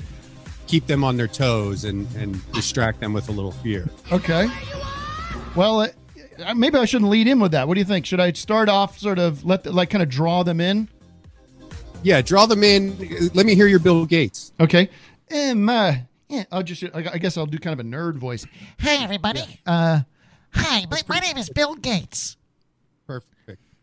keep 0.67 0.85
them 0.85 1.03
on 1.03 1.17
their 1.17 1.27
toes 1.27 1.83
and 1.83 2.07
and 2.15 2.51
distract 2.53 2.99
them 2.99 3.11
with 3.11 3.27
a 3.29 3.31
little 3.31 3.51
fear. 3.51 3.89
Okay. 4.11 4.47
Well, 5.55 5.81
uh, 5.81 6.53
maybe 6.53 6.77
I 6.77 6.85
shouldn't 6.85 7.09
lead 7.09 7.27
in 7.27 7.39
with 7.39 7.51
that. 7.51 7.67
What 7.67 7.73
do 7.73 7.79
you 7.79 7.85
think? 7.85 8.05
Should 8.05 8.19
I 8.19 8.31
start 8.33 8.69
off 8.69 8.99
sort 8.99 9.19
of 9.19 9.43
let 9.43 9.63
the, 9.63 9.71
like 9.71 9.89
kind 9.89 10.03
of 10.03 10.09
draw 10.09 10.43
them 10.43 10.61
in? 10.61 10.87
Yeah, 12.03 12.21
draw 12.21 12.45
them 12.45 12.63
in. 12.63 12.95
Let 13.33 13.45
me 13.45 13.55
hear 13.55 13.67
your 13.67 13.79
Bill 13.79 14.05
Gates. 14.05 14.53
Okay. 14.59 14.89
Um, 15.33 15.67
uh, 15.67 15.95
yeah, 16.29 16.43
I'll 16.51 16.63
just. 16.63 16.83
I 16.93 16.99
I 17.13 17.17
guess 17.17 17.35
I'll 17.35 17.45
do 17.45 17.57
kind 17.57 17.77
of 17.77 17.85
a 17.85 17.89
nerd 17.89 18.15
voice. 18.15 18.45
Hi, 18.79 19.03
everybody. 19.03 19.59
Uh, 19.65 20.01
hi, 20.53 20.85
my, 20.89 21.01
my 21.09 21.19
name 21.19 21.37
is 21.37 21.49
Bill 21.49 21.75
Gates. 21.75 22.37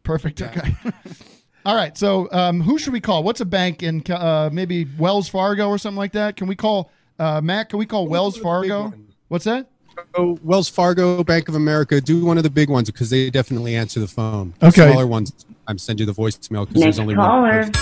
Perfect. 0.07 0.39
Perfect. 0.39 0.69
Okay. 0.87 0.93
All 1.67 1.75
right. 1.75 1.99
So, 1.99 2.29
um, 2.31 2.61
who 2.61 2.79
should 2.79 2.93
we 2.93 3.01
call? 3.01 3.25
What's 3.25 3.41
a 3.41 3.45
bank 3.45 3.83
in 3.83 4.03
uh, 4.09 4.49
maybe 4.53 4.87
Wells 4.99 5.29
Fargo 5.29 5.69
or 5.69 5.79
something 5.79 5.99
like 5.99 6.13
that? 6.13 6.37
Can 6.37 6.47
we 6.47 6.55
call 6.55 6.93
uh, 7.19 7.41
Matt? 7.41 7.71
Can 7.71 7.81
we 7.81 7.87
call 7.87 8.07
Wells 8.07 8.39
Fargo? 8.39 8.95
What's 9.29 9.45
that? 9.47 9.67
So 10.15 10.39
Wells 10.45 10.69
Fargo, 10.69 11.25
Bank 11.25 11.49
of 11.49 11.57
America, 11.57 12.01
do 12.01 12.25
one 12.25 12.37
of 12.37 12.45
the 12.45 12.51
big 12.51 12.71
ones 12.71 12.89
because 12.89 13.11
they 13.11 13.31
definitely 13.31 13.75
answer 13.75 13.99
the 13.99 14.07
phone. 14.07 14.55
Okay. 14.63 14.91
Smaller 14.91 15.09
ones, 15.09 15.45
I'm 15.67 15.79
send 15.79 15.99
you 15.99 16.07
the 16.07 16.13
voicemail 16.13 16.69
because 16.69 16.83
there's 16.83 16.99
only 17.01 17.17
caller. 17.17 17.63
one. 17.63 17.73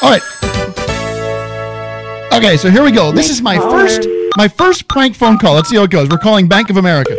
All 0.00 0.10
right. 0.10 0.22
Okay, 2.32 2.56
so 2.56 2.70
here 2.70 2.82
we 2.82 2.92
go. 2.92 3.12
This 3.12 3.28
is 3.28 3.42
my 3.42 3.58
first 3.58 4.08
my 4.36 4.48
first 4.48 4.88
prank 4.88 5.14
phone 5.16 5.38
call. 5.38 5.54
Let's 5.54 5.68
see 5.68 5.76
how 5.76 5.82
it 5.82 5.90
goes. 5.90 6.08
We're 6.08 6.16
calling 6.18 6.48
Bank 6.48 6.70
of 6.70 6.78
America. 6.78 7.14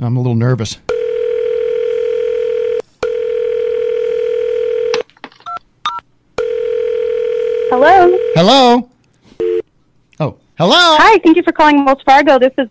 I'm 0.00 0.16
a 0.16 0.20
little 0.20 0.36
nervous. 0.36 0.78
Hello. 7.70 8.16
Hello. 8.34 8.88
Oh, 10.20 10.36
hello. 10.56 10.96
Hi. 10.98 11.18
Thank 11.18 11.36
you 11.36 11.42
for 11.42 11.50
calling 11.52 11.84
Wells 11.84 12.00
Fargo. 12.02 12.38
This 12.38 12.52
is 12.58 12.68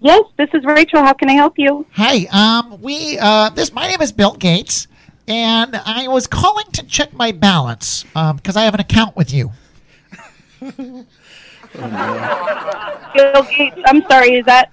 yes. 0.00 0.22
This 0.36 0.48
is 0.54 0.64
Rachel. 0.64 1.02
How 1.02 1.12
can 1.14 1.28
I 1.28 1.32
help 1.32 1.58
you? 1.58 1.84
Hi, 1.92 2.26
um, 2.32 2.80
we, 2.80 3.18
uh, 3.18 3.50
this, 3.50 3.72
my 3.72 3.88
name 3.88 4.00
is 4.00 4.12
Bill 4.12 4.34
Gates, 4.34 4.86
and 5.26 5.74
I 5.84 6.06
was 6.06 6.28
calling 6.28 6.66
to 6.72 6.84
check 6.84 7.12
my 7.12 7.32
balance, 7.32 8.04
um, 8.14 8.36
because 8.36 8.56
I 8.56 8.62
have 8.62 8.74
an 8.74 8.80
account 8.80 9.16
with 9.16 9.34
you. 9.34 9.50
Bill 10.60 11.04
Gates. 13.50 13.80
I'm 13.84 14.02
sorry. 14.08 14.36
Is 14.36 14.46
that 14.46 14.70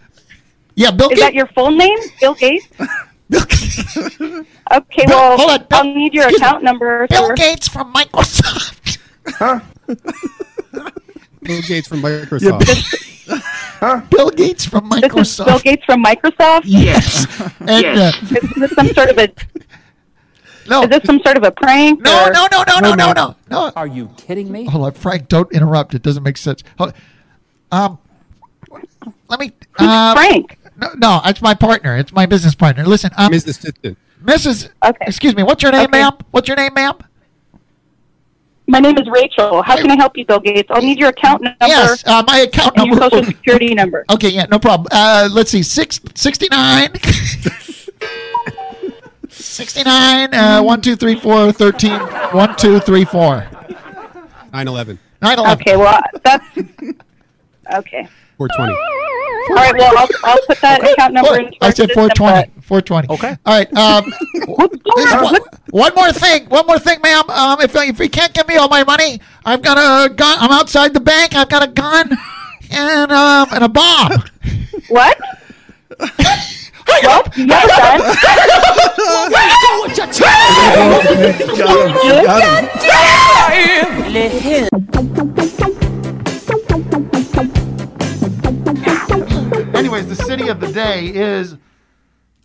Yeah, 0.76 0.92
Bill 0.92 1.10
Gates. 1.10 1.20
is 1.22 1.26
that 1.26 1.34
your 1.34 1.48
full 1.48 1.72
name? 1.72 1.98
Bill 2.20 2.34
Gates. 2.36 2.68
Bill 3.30 3.46
Gates. 3.46 3.98
okay. 4.20 5.04
well, 5.08 5.38
hold 5.38 5.52
on, 5.52 5.68
I'll 5.72 5.84
need 5.86 6.14
your 6.14 6.28
account 6.28 6.64
number. 6.64 7.08
Bill 7.08 7.28
sir. 7.28 7.36
Gates 7.36 7.68
from 7.68 7.94
Microsoft. 7.94 8.98
Bill 11.42 11.62
Gates 11.68 11.88
from 11.88 12.02
Microsoft. 12.02 14.10
Bill 14.10 14.30
Gates 14.32 14.66
from 14.66 14.90
This 14.90 15.04
is 15.04 15.10
Microsoft. 15.12 15.46
Bill 15.46 15.60
Gates 15.60 15.86
from 15.86 16.04
Microsoft. 16.04 16.62
Yes. 16.66 17.26
And, 17.68 17.86
uh, 17.86 18.12
is 18.22 18.54
this 18.56 18.72
some 18.72 18.88
sort 18.90 19.10
of 19.10 19.18
a? 19.18 19.30
No. 20.70 20.84
Is 20.84 20.90
this 20.90 21.04
some 21.06 21.20
sort 21.22 21.38
of 21.38 21.44
a 21.44 21.52
prank? 21.52 22.02
No, 22.02 22.26
or- 22.26 22.32
no, 22.32 22.48
no, 22.52 22.64
no, 22.68 22.80
no, 22.80 22.94
no, 22.96 23.14
no, 23.14 23.36
no. 23.50 23.72
Are 23.76 23.88
you 23.88 24.10
kidding 24.18 24.52
me? 24.52 24.66
Hold 24.66 24.86
on, 24.86 24.92
Frank. 24.94 25.28
Don't 25.28 25.52
interrupt. 25.52 25.94
It 25.96 26.02
doesn't 26.04 26.24
make 26.24 26.38
sense. 26.38 26.64
Hold- 26.78 26.94
Um, 27.72 27.98
let 29.30 29.40
me. 29.40 29.52
Uh, 29.80 30.14
Frank? 30.14 30.58
No, 30.78 30.90
no, 30.98 31.22
it's 31.26 31.42
my 31.42 31.54
partner. 31.54 31.98
It's 31.98 32.12
my 32.12 32.26
business 32.26 32.56
partner. 32.56 32.86
Listen, 32.86 33.12
um, 33.18 33.32
Mrs. 33.32 33.48
Assistant. 33.50 33.98
Mrs. 34.24 34.70
Okay. 34.84 35.06
Excuse 35.08 35.36
me. 35.36 35.44
What's 35.44 35.64
your 35.64 35.72
name, 35.72 35.90
ma'am? 35.92 36.14
What's 36.32 36.48
your 36.48 36.58
name, 36.58 36.74
ma'am? 36.74 36.96
My 38.68 38.80
name 38.80 38.98
is 38.98 39.08
Rachel. 39.08 39.62
How 39.62 39.76
can 39.78 39.92
I 39.92 39.96
help 39.96 40.18
you, 40.18 40.26
Bill 40.26 40.40
Gates? 40.40 40.70
I'll 40.72 40.82
need 40.82 40.98
your 40.98 41.10
account 41.10 41.44
number. 41.44 41.58
Yes, 41.62 42.04
uh, 42.08 42.24
my 42.26 42.40
account 42.40 42.76
and 42.78 42.88
your 42.88 42.96
number. 43.00 43.18
social 43.18 43.32
security 43.32 43.76
number. 43.76 44.06
Okay, 44.10 44.30
yeah, 44.30 44.48
no 44.50 44.58
problem. 44.58 44.88
Uh, 44.92 45.30
let's 45.32 45.52
see, 45.52 45.62
six, 45.62 46.00
69. 46.16 46.90
69, 49.30 50.34
uh, 50.34 50.64
1, 50.64 50.82
2, 50.82 50.96
3, 50.96 51.20
4, 51.20 51.52
13, 51.52 51.92
1, 51.92 52.56
2, 52.56 52.80
3, 52.80 53.06
4. 53.06 53.48
9 54.54 54.68
11. 54.68 55.00
9 55.22 55.40
11. 55.40 55.60
Okay, 55.62 55.78
well, 55.78 56.02
that's 56.24 56.46
okay. 56.58 58.08
420. 58.38 58.74
All 59.50 59.56
right, 59.56 59.76
well, 59.78 59.98
I'll, 59.98 60.08
I'll 60.24 60.40
put 60.48 60.60
that 60.62 60.84
account 60.84 61.14
number 61.14 61.38
into 61.40 61.56
I 61.62 61.70
said 61.70 61.90
system, 61.90 62.10
420. 62.10 62.52
420. 62.62 63.08
Okay. 63.14 63.38
All 63.46 63.54
right. 63.54 63.72
Um, 63.76 64.12
there's 64.96 65.14
one, 65.22 65.40
one 65.70 65.94
more 65.96 66.12
thing. 66.12 66.46
One 66.48 66.66
more 66.66 66.80
thing, 66.80 67.00
ma'am. 67.04 67.30
Um, 67.30 67.62
if, 67.62 67.76
if 67.76 68.00
you 68.00 68.10
can't 68.10 68.34
give 68.34 68.48
me 68.48 68.56
all 68.56 68.68
my 68.68 68.84
money, 68.84 69.22
I've 69.46 69.62
got 69.62 69.78
a 69.78 70.10
gun. 70.14 70.38
I'm 70.40 70.52
outside 70.52 70.94
the 70.94 71.00
bank. 71.00 71.36
I've 71.36 71.50
got 71.50 71.62
a 71.64 71.68
gun 71.72 72.10
and 72.72 73.12
um 73.12 73.48
and 73.52 73.64
a 73.64 73.70
bomb. 73.70 74.24
What? 74.90 75.20
well, 76.00 77.24
you 77.36 77.48
have 77.48 77.66
a 77.66 77.68
gun. 77.68 78.02
Anyways, 89.76 90.08
the 90.08 90.16
city 90.16 90.48
of 90.48 90.62
the 90.62 90.72
day 90.72 91.08
is 91.08 91.58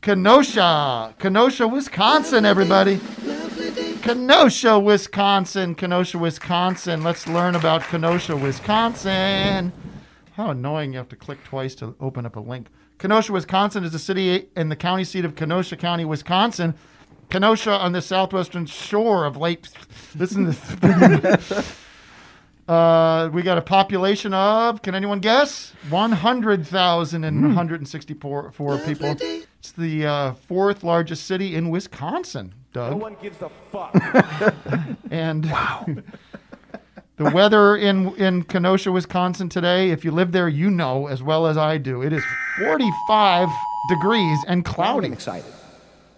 Kenosha. 0.02 1.14
Kenosha, 1.18 1.68
Wisconsin, 1.68 2.44
everybody. 2.44 2.98
Kenosha, 4.02 4.76
Wisconsin. 4.78 5.76
Kenosha, 5.76 6.18
Wisconsin. 6.18 7.04
Let's 7.04 7.28
learn 7.28 7.54
about 7.54 7.82
Kenosha, 7.82 8.36
Wisconsin. 8.36 9.72
How 10.32 10.50
annoying 10.50 10.92
you 10.92 10.98
have 10.98 11.08
to 11.10 11.16
click 11.16 11.42
twice 11.44 11.76
to 11.76 11.94
open 12.00 12.26
up 12.26 12.34
a 12.34 12.40
link. 12.40 12.66
Kenosha, 12.98 13.32
Wisconsin 13.32 13.84
is 13.84 13.92
the 13.92 14.00
city 14.00 14.48
and 14.56 14.68
the 14.68 14.76
county 14.76 15.04
seat 15.04 15.24
of 15.24 15.36
Kenosha 15.36 15.76
County, 15.76 16.04
Wisconsin. 16.04 16.74
Kenosha 17.30 17.70
on 17.70 17.92
the 17.92 18.02
southwestern 18.02 18.66
shore 18.66 19.24
of 19.24 19.36
Lake. 19.36 19.66
Listen 20.16 20.52
to 20.52 21.64
Uh, 22.70 23.28
we 23.32 23.42
got 23.42 23.58
a 23.58 23.62
population 23.62 24.32
of, 24.32 24.80
can 24.80 24.94
anyone 24.94 25.18
guess? 25.18 25.72
100,164 25.88 28.52
four 28.52 28.78
people. 28.78 29.16
It's 29.58 29.72
the 29.72 30.06
uh, 30.06 30.34
fourth 30.34 30.84
largest 30.84 31.26
city 31.26 31.56
in 31.56 31.70
Wisconsin, 31.70 32.54
Doug. 32.72 32.92
No 32.92 32.98
one 32.98 33.16
gives 33.20 33.42
a 33.42 33.50
fuck. 33.72 33.92
and 35.10 35.50
wow. 35.50 35.84
the 37.16 37.30
weather 37.30 37.74
in, 37.74 38.14
in 38.14 38.44
Kenosha, 38.44 38.92
Wisconsin 38.92 39.48
today, 39.48 39.90
if 39.90 40.04
you 40.04 40.12
live 40.12 40.30
there, 40.30 40.48
you 40.48 40.70
know 40.70 41.08
as 41.08 41.24
well 41.24 41.48
as 41.48 41.56
I 41.56 41.76
do. 41.76 42.02
It 42.02 42.12
is 42.12 42.22
45 42.60 43.48
degrees 43.88 44.38
and 44.46 44.64
cloudy. 44.64 45.08
I'm 45.08 45.12
excited. 45.12 45.52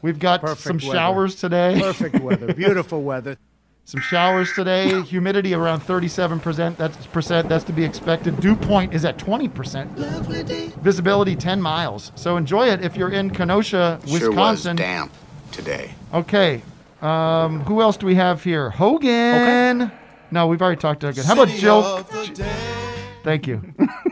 We've 0.03 0.19
got 0.19 0.43
Perfect 0.43 0.61
some 0.61 0.77
weather. 0.77 0.99
showers 0.99 1.35
today. 1.37 1.81
Perfect 1.81 2.21
weather. 2.21 2.53
Beautiful 2.63 3.03
weather. 3.03 3.39
Some 3.85 4.01
showers 4.01 4.53
today. 4.53 5.03
Humidity 5.03 5.55
around 5.55 5.81
37%. 5.81 6.77
That's 6.77 7.07
percent. 7.09 7.49
That's 7.49 7.65
to 7.65 7.73
be 7.73 7.85
expected. 7.85 8.41
Dew 8.41 8.55
point 8.55 8.95
is 8.95 9.05
at 9.05 9.19
20%. 9.19 9.89
Visibility 10.77 11.35
10 11.35 11.61
miles. 11.61 12.13
So 12.15 12.37
enjoy 12.37 12.69
it 12.69 12.85
if 12.85 12.97
you're 12.97 13.11
in 13.11 13.31
Kenosha, 13.31 13.99
Wisconsin. 14.03 14.21
Sure 14.21 14.31
was 14.31 14.37
Wisconsin. 14.37 14.77
damp 14.77 15.13
today. 15.51 15.95
Okay. 16.15 16.63
Um, 17.03 17.61
who 17.61 17.83
else 17.83 17.97
do 17.97 18.07
we 18.07 18.15
have 18.15 18.45
here? 18.45 18.71
Hogan. 18.71 19.83
Okay. 19.83 19.95
No, 20.31 20.47
we've 20.47 20.63
already 20.63 20.81
talked 20.81 21.01
to 21.01 21.09
Hogan. 21.09 21.25
How 21.25 21.35
about 21.35 21.49
Jill? 21.49 21.85
of 21.85 22.09
the 22.11 22.27
day. 22.29 22.93
Thank 23.25 23.47
you. 23.49 23.63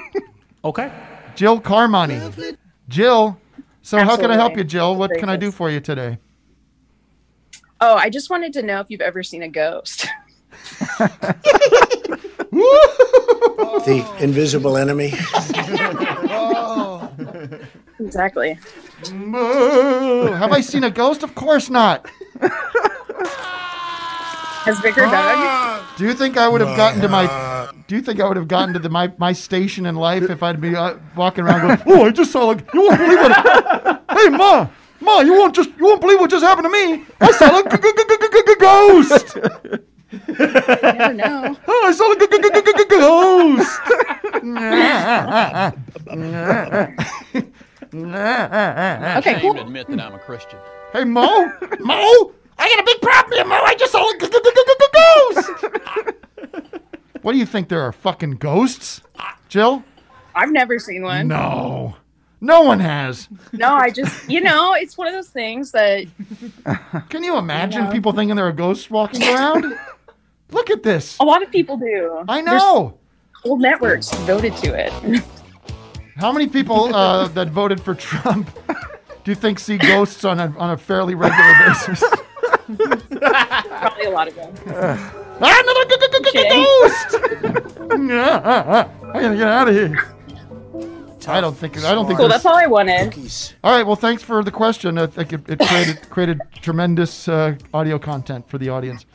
okay. 0.65 0.93
Jill 1.37 1.61
Carmoni. 1.61 2.57
Jill. 2.89 3.39
So 3.83 3.99
how 3.99 4.17
can 4.17 4.31
I 4.31 4.35
help 4.35 4.57
you, 4.57 4.65
Jill? 4.65 4.97
What 4.97 5.13
can 5.19 5.29
I 5.29 5.37
do 5.37 5.51
for 5.51 5.71
you 5.71 5.81
today? 5.81 6.19
Oh, 7.81 7.95
I 7.95 8.11
just 8.11 8.31
wanted 8.31 8.53
to 8.55 8.63
know 8.63 8.81
if 8.81 8.87
you've 8.91 9.01
ever 9.01 9.23
seen 9.23 9.43
a 9.43 9.49
ghost. 9.49 10.07
The 13.85 14.05
invisible 14.21 14.77
enemy. 14.77 15.13
exactly. 17.99 18.59
Moo. 19.13 20.27
Have 20.33 20.53
I 20.53 20.61
seen 20.61 20.85
a 20.85 20.91
ghost? 20.91 21.23
Of 21.23 21.35
course 21.35 21.71
not. 21.71 22.07
Has 24.65 24.79
Vic 24.81 24.99
or 24.99 25.07
Doug? 25.07 25.85
Do 25.97 26.05
you 26.05 26.13
think 26.15 26.37
I 26.37 26.47
would 26.49 26.61
have 26.61 26.77
gotten 26.77 27.01
to 27.01 27.09
my? 27.09 27.73
Do 27.87 27.97
you 27.97 28.03
think 28.03 28.21
I 28.21 28.29
would 28.29 28.37
have 28.37 28.49
gotten 28.49 28.75
to 28.75 28.81
the 28.81 28.91
my, 28.91 29.11
my 29.19 29.33
station 29.33 29.87
in 29.87 29.95
life 29.95 30.29
if 30.29 30.43
I'd 30.43 30.61
be 30.61 30.77
uh, 30.77 30.97
walking 31.17 31.45
around 31.45 31.61
going, 31.63 31.83
"Oh, 31.87 32.05
I 32.07 32.11
just 32.11 32.33
saw 32.33 32.45
like 32.45 32.67
you 32.75 32.83
won't 32.83 32.99
believe 32.99 33.19
what? 33.19 34.03
hey, 34.11 34.29
ma, 34.29 34.69
ma, 35.01 35.21
you 35.21 35.33
won't 35.35 35.55
just 35.55 35.71
you 35.79 35.85
won't 35.85 36.01
believe 36.01 36.21
what 36.21 36.31
just 36.31 36.45
happened 36.45 36.67
to 36.67 36.71
me. 36.71 37.05
I 37.21 37.31
saw 37.33 37.59
a 37.59 37.63
g- 37.63 37.77
g- 37.77 37.93
g- 37.97 38.05
g- 38.09 38.29
g- 38.33 38.43
g- 38.47 38.55
ghost. 38.61 39.37
never 40.39 41.15
know. 41.15 41.57
Oh, 41.69 41.85
I 41.87 41.93
saw 41.93 42.13
a 42.13 42.17
g- 42.19 42.27
g- 42.27 42.39
g- 42.39 42.51
g- 42.51 42.73
g- 42.79 42.89
ghost. 42.89 43.81
Okay, 47.93 49.41
cool. 49.41 49.59
admit 49.61 49.89
that 49.89 50.01
I'm 50.01 50.15
a 50.15 50.19
Christian. 50.19 50.59
Hey, 50.93 51.05
Mo, 51.05 51.27
Mo, 51.81 52.33
I 52.59 52.69
got 52.69 52.79
a 52.81 52.85
big 52.85 53.01
problem, 53.01 53.33
here, 53.39 53.45
Mo. 53.47 53.55
I 53.55 53.75
just 53.77 53.93
saw 53.93 54.03
a 54.09 54.13
g- 54.19 54.27
g- 54.27 54.33
g- 54.33 54.51
g- 54.55 54.65
g- 54.81 54.87
ghost. 54.93 55.51
What 57.23 57.33
do 57.33 57.39
you 57.39 57.47
think? 57.47 57.69
There 57.69 57.83
are 57.83 57.93
fucking 57.93 58.33
ghosts, 58.33 59.03
Jill? 59.49 59.83
I've 60.35 60.51
never 60.53 60.79
seen 60.79 61.03
one. 61.03 61.29
No, 61.29 61.95
no 62.41 62.63
one 62.63 62.81
has. 62.81 63.29
No, 63.53 63.75
I 63.75 63.91
just, 63.91 64.29
you 64.31 64.41
know, 64.41 64.75
it's 64.75 64.97
one 64.97 65.07
of 65.07 65.13
those 65.15 65.29
things 65.29 65.73
that. 65.73 66.07
Can 67.09 67.23
you 67.23 67.37
imagine 67.37 67.85
Yeah. 67.85 67.91
people 67.93 68.13
thinking 68.13 68.37
there 68.37 68.47
are 68.47 68.53
ghosts 68.53 68.91
walking 68.91 69.23
around? 69.23 69.79
Look 70.51 70.71
at 70.71 70.83
this. 70.83 71.17
A 71.21 71.25
lot 71.25 71.43
of 71.43 71.51
people 71.51 71.77
do. 71.77 72.25
I 72.29 72.41
know. 72.41 72.51
There's 72.53 73.43
whole 73.45 73.59
networks 73.59 74.11
voted 74.21 74.57
to 74.59 74.75
it. 74.75 75.23
How 76.17 76.33
many 76.33 76.49
people 76.49 76.95
uh, 76.95 77.29
that 77.29 77.49
voted 77.51 77.81
for 77.81 77.95
Trump 77.95 78.51
do 79.25 79.31
you 79.31 79.35
think 79.35 79.59
see 79.59 79.79
ghosts 79.79 80.25
on 80.25 80.41
a 80.41 80.53
on 80.59 80.71
a 80.71 80.77
fairly 80.77 81.15
regular 81.15 81.55
basis? 81.69 82.03
Probably 82.67 84.05
a 84.07 84.11
lot 84.11 84.29
of 84.29 84.35
them. 84.35 84.53
Ah, 84.69 85.17
Another 85.41 85.85
g- 85.89 85.97
g- 86.13 86.31
g- 86.33 86.49
ghost! 86.51 87.17
I 87.93 89.21
gotta 89.23 89.37
get 89.37 89.49
out 89.49 89.69
of 89.69 89.75
here. 89.75 90.05
I 91.29 91.41
don't 91.41 91.57
think. 91.57 91.77
I 91.85 91.95
don't 91.95 92.07
think. 92.07 92.19
Cool, 92.19 92.29
that's 92.29 92.47
all 92.47 92.57
I 92.57 92.67
wanted. 92.67 93.17
All 93.63 93.73
right. 93.73 93.87
Well, 93.87 93.97
thanks 93.97 94.23
for 94.23 94.43
the 94.43 94.51
question. 94.51 94.99
I 94.99 95.07
think 95.07 95.33
it, 95.33 95.49
it 95.49 95.59
created 95.59 96.11
created 96.11 96.41
tremendous 96.61 97.29
uh, 97.29 97.57
audio 97.75 97.99
content 97.99 98.49
for 98.49 98.59
the 98.59 98.69
audience. 98.69 99.07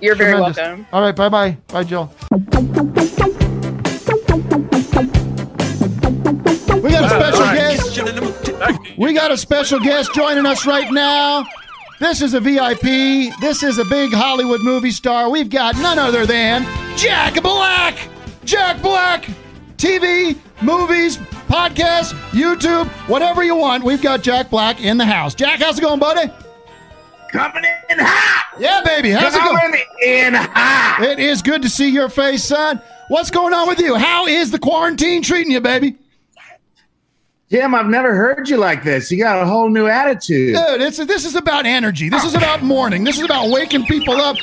You're 0.00 0.14
very 0.14 0.40
welcome. 0.40 0.86
All 0.92 1.00
right. 1.00 1.14
Bye 1.14 1.28
bye. 1.28 1.56
Bye, 1.68 1.84
Jill. 1.84 2.12
We 6.82 6.90
got 6.90 7.04
a 7.04 7.08
special 7.08 7.44
guest. 7.54 8.98
We 8.98 9.12
got 9.12 9.30
a 9.30 9.36
special 9.36 9.80
guest 9.80 10.14
joining 10.14 10.46
us 10.46 10.66
right 10.66 10.90
now. 10.92 11.46
This 12.00 12.20
is 12.22 12.34
a 12.34 12.40
VIP. 12.40 13.32
This 13.40 13.62
is 13.62 13.78
a 13.78 13.84
big 13.84 14.12
Hollywood 14.12 14.60
movie 14.62 14.90
star. 14.90 15.30
We've 15.30 15.48
got 15.48 15.76
none 15.76 15.98
other 15.98 16.26
than 16.26 16.66
Jack 16.96 17.40
Black. 17.42 17.96
Jack 18.44 18.82
Black. 18.82 19.28
TV, 19.76 20.36
movies, 20.62 21.18
podcasts, 21.44 22.12
YouTube, 22.30 22.86
whatever 23.08 23.42
you 23.42 23.56
want. 23.56 23.84
We've 23.84 24.02
got 24.02 24.22
Jack 24.22 24.50
Black 24.50 24.80
in 24.82 24.96
the 24.96 25.04
house. 25.04 25.34
Jack, 25.34 25.60
how's 25.60 25.78
it 25.78 25.82
going, 25.82 26.00
buddy? 26.00 26.32
Coming 27.30 27.64
in 27.64 27.98
hot. 27.98 28.60
Yeah, 28.60 28.82
baby. 28.84 29.10
How's 29.10 29.34
it 29.34 29.42
going? 29.42 29.58
Coming 29.58 29.82
in 30.02 30.34
hot. 30.34 30.98
It 31.02 31.18
is 31.18 31.42
good 31.42 31.62
to 31.62 31.68
see 31.68 31.88
your 31.88 32.08
face, 32.08 32.44
son. 32.44 32.80
What's 33.08 33.30
going 33.30 33.52
on 33.52 33.68
with 33.68 33.80
you? 33.80 33.96
How 33.96 34.26
is 34.26 34.50
the 34.50 34.58
quarantine 34.58 35.22
treating 35.22 35.52
you, 35.52 35.60
baby? 35.60 35.96
Jim, 37.50 37.74
I've 37.74 37.86
never 37.86 38.14
heard 38.14 38.48
you 38.48 38.56
like 38.56 38.82
this. 38.82 39.10
You 39.10 39.18
got 39.18 39.42
a 39.42 39.46
whole 39.46 39.68
new 39.68 39.86
attitude. 39.86 40.56
Dude, 40.56 40.80
it's 40.80 40.96
this 40.96 41.24
is 41.24 41.34
about 41.34 41.66
energy. 41.66 42.08
This 42.08 42.24
is 42.24 42.34
about 42.34 42.62
morning. 42.62 43.04
This 43.04 43.18
is 43.18 43.24
about 43.24 43.50
waking 43.50 43.84
people 43.84 44.14
up. 44.14 44.36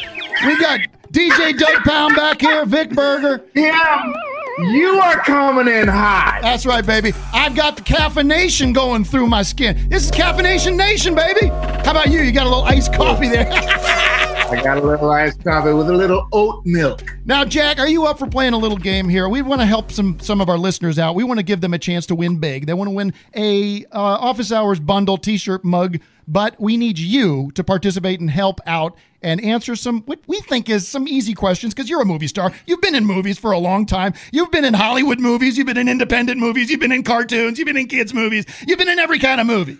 We 0.45 0.57
got 0.59 0.79
DJ 1.11 1.57
Doug 1.57 1.83
Pound 1.83 2.15
back 2.15 2.39
here, 2.39 2.65
Vic 2.65 2.91
Berger. 2.91 3.43
Yeah, 3.53 4.13
you 4.59 4.99
are 4.99 5.17
coming 5.21 5.73
in 5.73 5.87
hot. 5.87 6.39
That's 6.41 6.65
right, 6.65 6.85
baby. 6.85 7.13
I've 7.33 7.55
got 7.55 7.75
the 7.75 7.83
caffeination 7.83 8.73
going 8.73 9.03
through 9.03 9.27
my 9.27 9.43
skin. 9.43 9.89
This 9.89 10.05
is 10.05 10.11
caffeination 10.11 10.75
nation, 10.75 11.15
baby. 11.15 11.47
How 11.47 11.91
about 11.91 12.09
you? 12.09 12.21
You 12.21 12.31
got 12.31 12.45
a 12.45 12.49
little 12.49 12.63
iced 12.63 12.93
coffee 12.93 13.29
there. 13.29 13.49
I 14.51 14.61
got 14.61 14.77
a 14.77 14.81
little 14.81 15.09
iced 15.09 15.41
coffee 15.45 15.71
with 15.71 15.89
a 15.89 15.93
little 15.93 16.27
oat 16.33 16.65
milk. 16.65 17.03
Now, 17.23 17.45
Jack, 17.45 17.79
are 17.79 17.87
you 17.87 18.05
up 18.05 18.19
for 18.19 18.27
playing 18.27 18.51
a 18.51 18.57
little 18.57 18.75
game 18.75 19.07
here? 19.07 19.29
We 19.29 19.41
want 19.41 19.61
to 19.61 19.65
help 19.65 19.93
some 19.93 20.19
some 20.19 20.41
of 20.41 20.49
our 20.49 20.57
listeners 20.57 20.99
out. 20.99 21.15
We 21.15 21.23
want 21.23 21.39
to 21.39 21.43
give 21.43 21.61
them 21.61 21.73
a 21.73 21.79
chance 21.79 22.05
to 22.07 22.15
win 22.15 22.37
big. 22.37 22.65
They 22.65 22.73
want 22.73 22.89
to 22.89 22.93
win 22.93 23.13
a 23.33 23.85
uh, 23.85 23.97
office 23.97 24.51
hours 24.51 24.81
bundle, 24.81 25.17
T-shirt, 25.17 25.63
mug, 25.63 25.99
but 26.27 26.59
we 26.59 26.75
need 26.75 26.99
you 26.99 27.51
to 27.55 27.63
participate 27.63 28.19
and 28.19 28.29
help 28.29 28.59
out 28.67 28.97
and 29.21 29.41
answer 29.41 29.73
some 29.77 30.01
what 30.01 30.19
we 30.27 30.41
think 30.41 30.69
is 30.69 30.85
some 30.85 31.07
easy 31.07 31.33
questions 31.33 31.73
because 31.73 31.89
you're 31.89 32.01
a 32.01 32.05
movie 32.05 32.27
star. 32.27 32.51
You've 32.65 32.81
been 32.81 32.95
in 32.95 33.05
movies 33.05 33.39
for 33.39 33.53
a 33.53 33.57
long 33.57 33.85
time. 33.85 34.13
You've 34.33 34.51
been 34.51 34.65
in 34.65 34.73
Hollywood 34.73 35.21
movies. 35.21 35.57
You've 35.57 35.67
been 35.67 35.77
in 35.77 35.87
independent 35.87 36.41
movies. 36.41 36.69
You've 36.69 36.81
been 36.81 36.91
in 36.91 37.03
cartoons. 37.03 37.57
You've 37.57 37.67
been 37.67 37.77
in 37.77 37.87
kids 37.87 38.13
movies. 38.13 38.45
You've 38.67 38.79
been 38.79 38.89
in 38.89 38.99
every 38.99 39.19
kind 39.19 39.39
of 39.39 39.47
movie. 39.47 39.77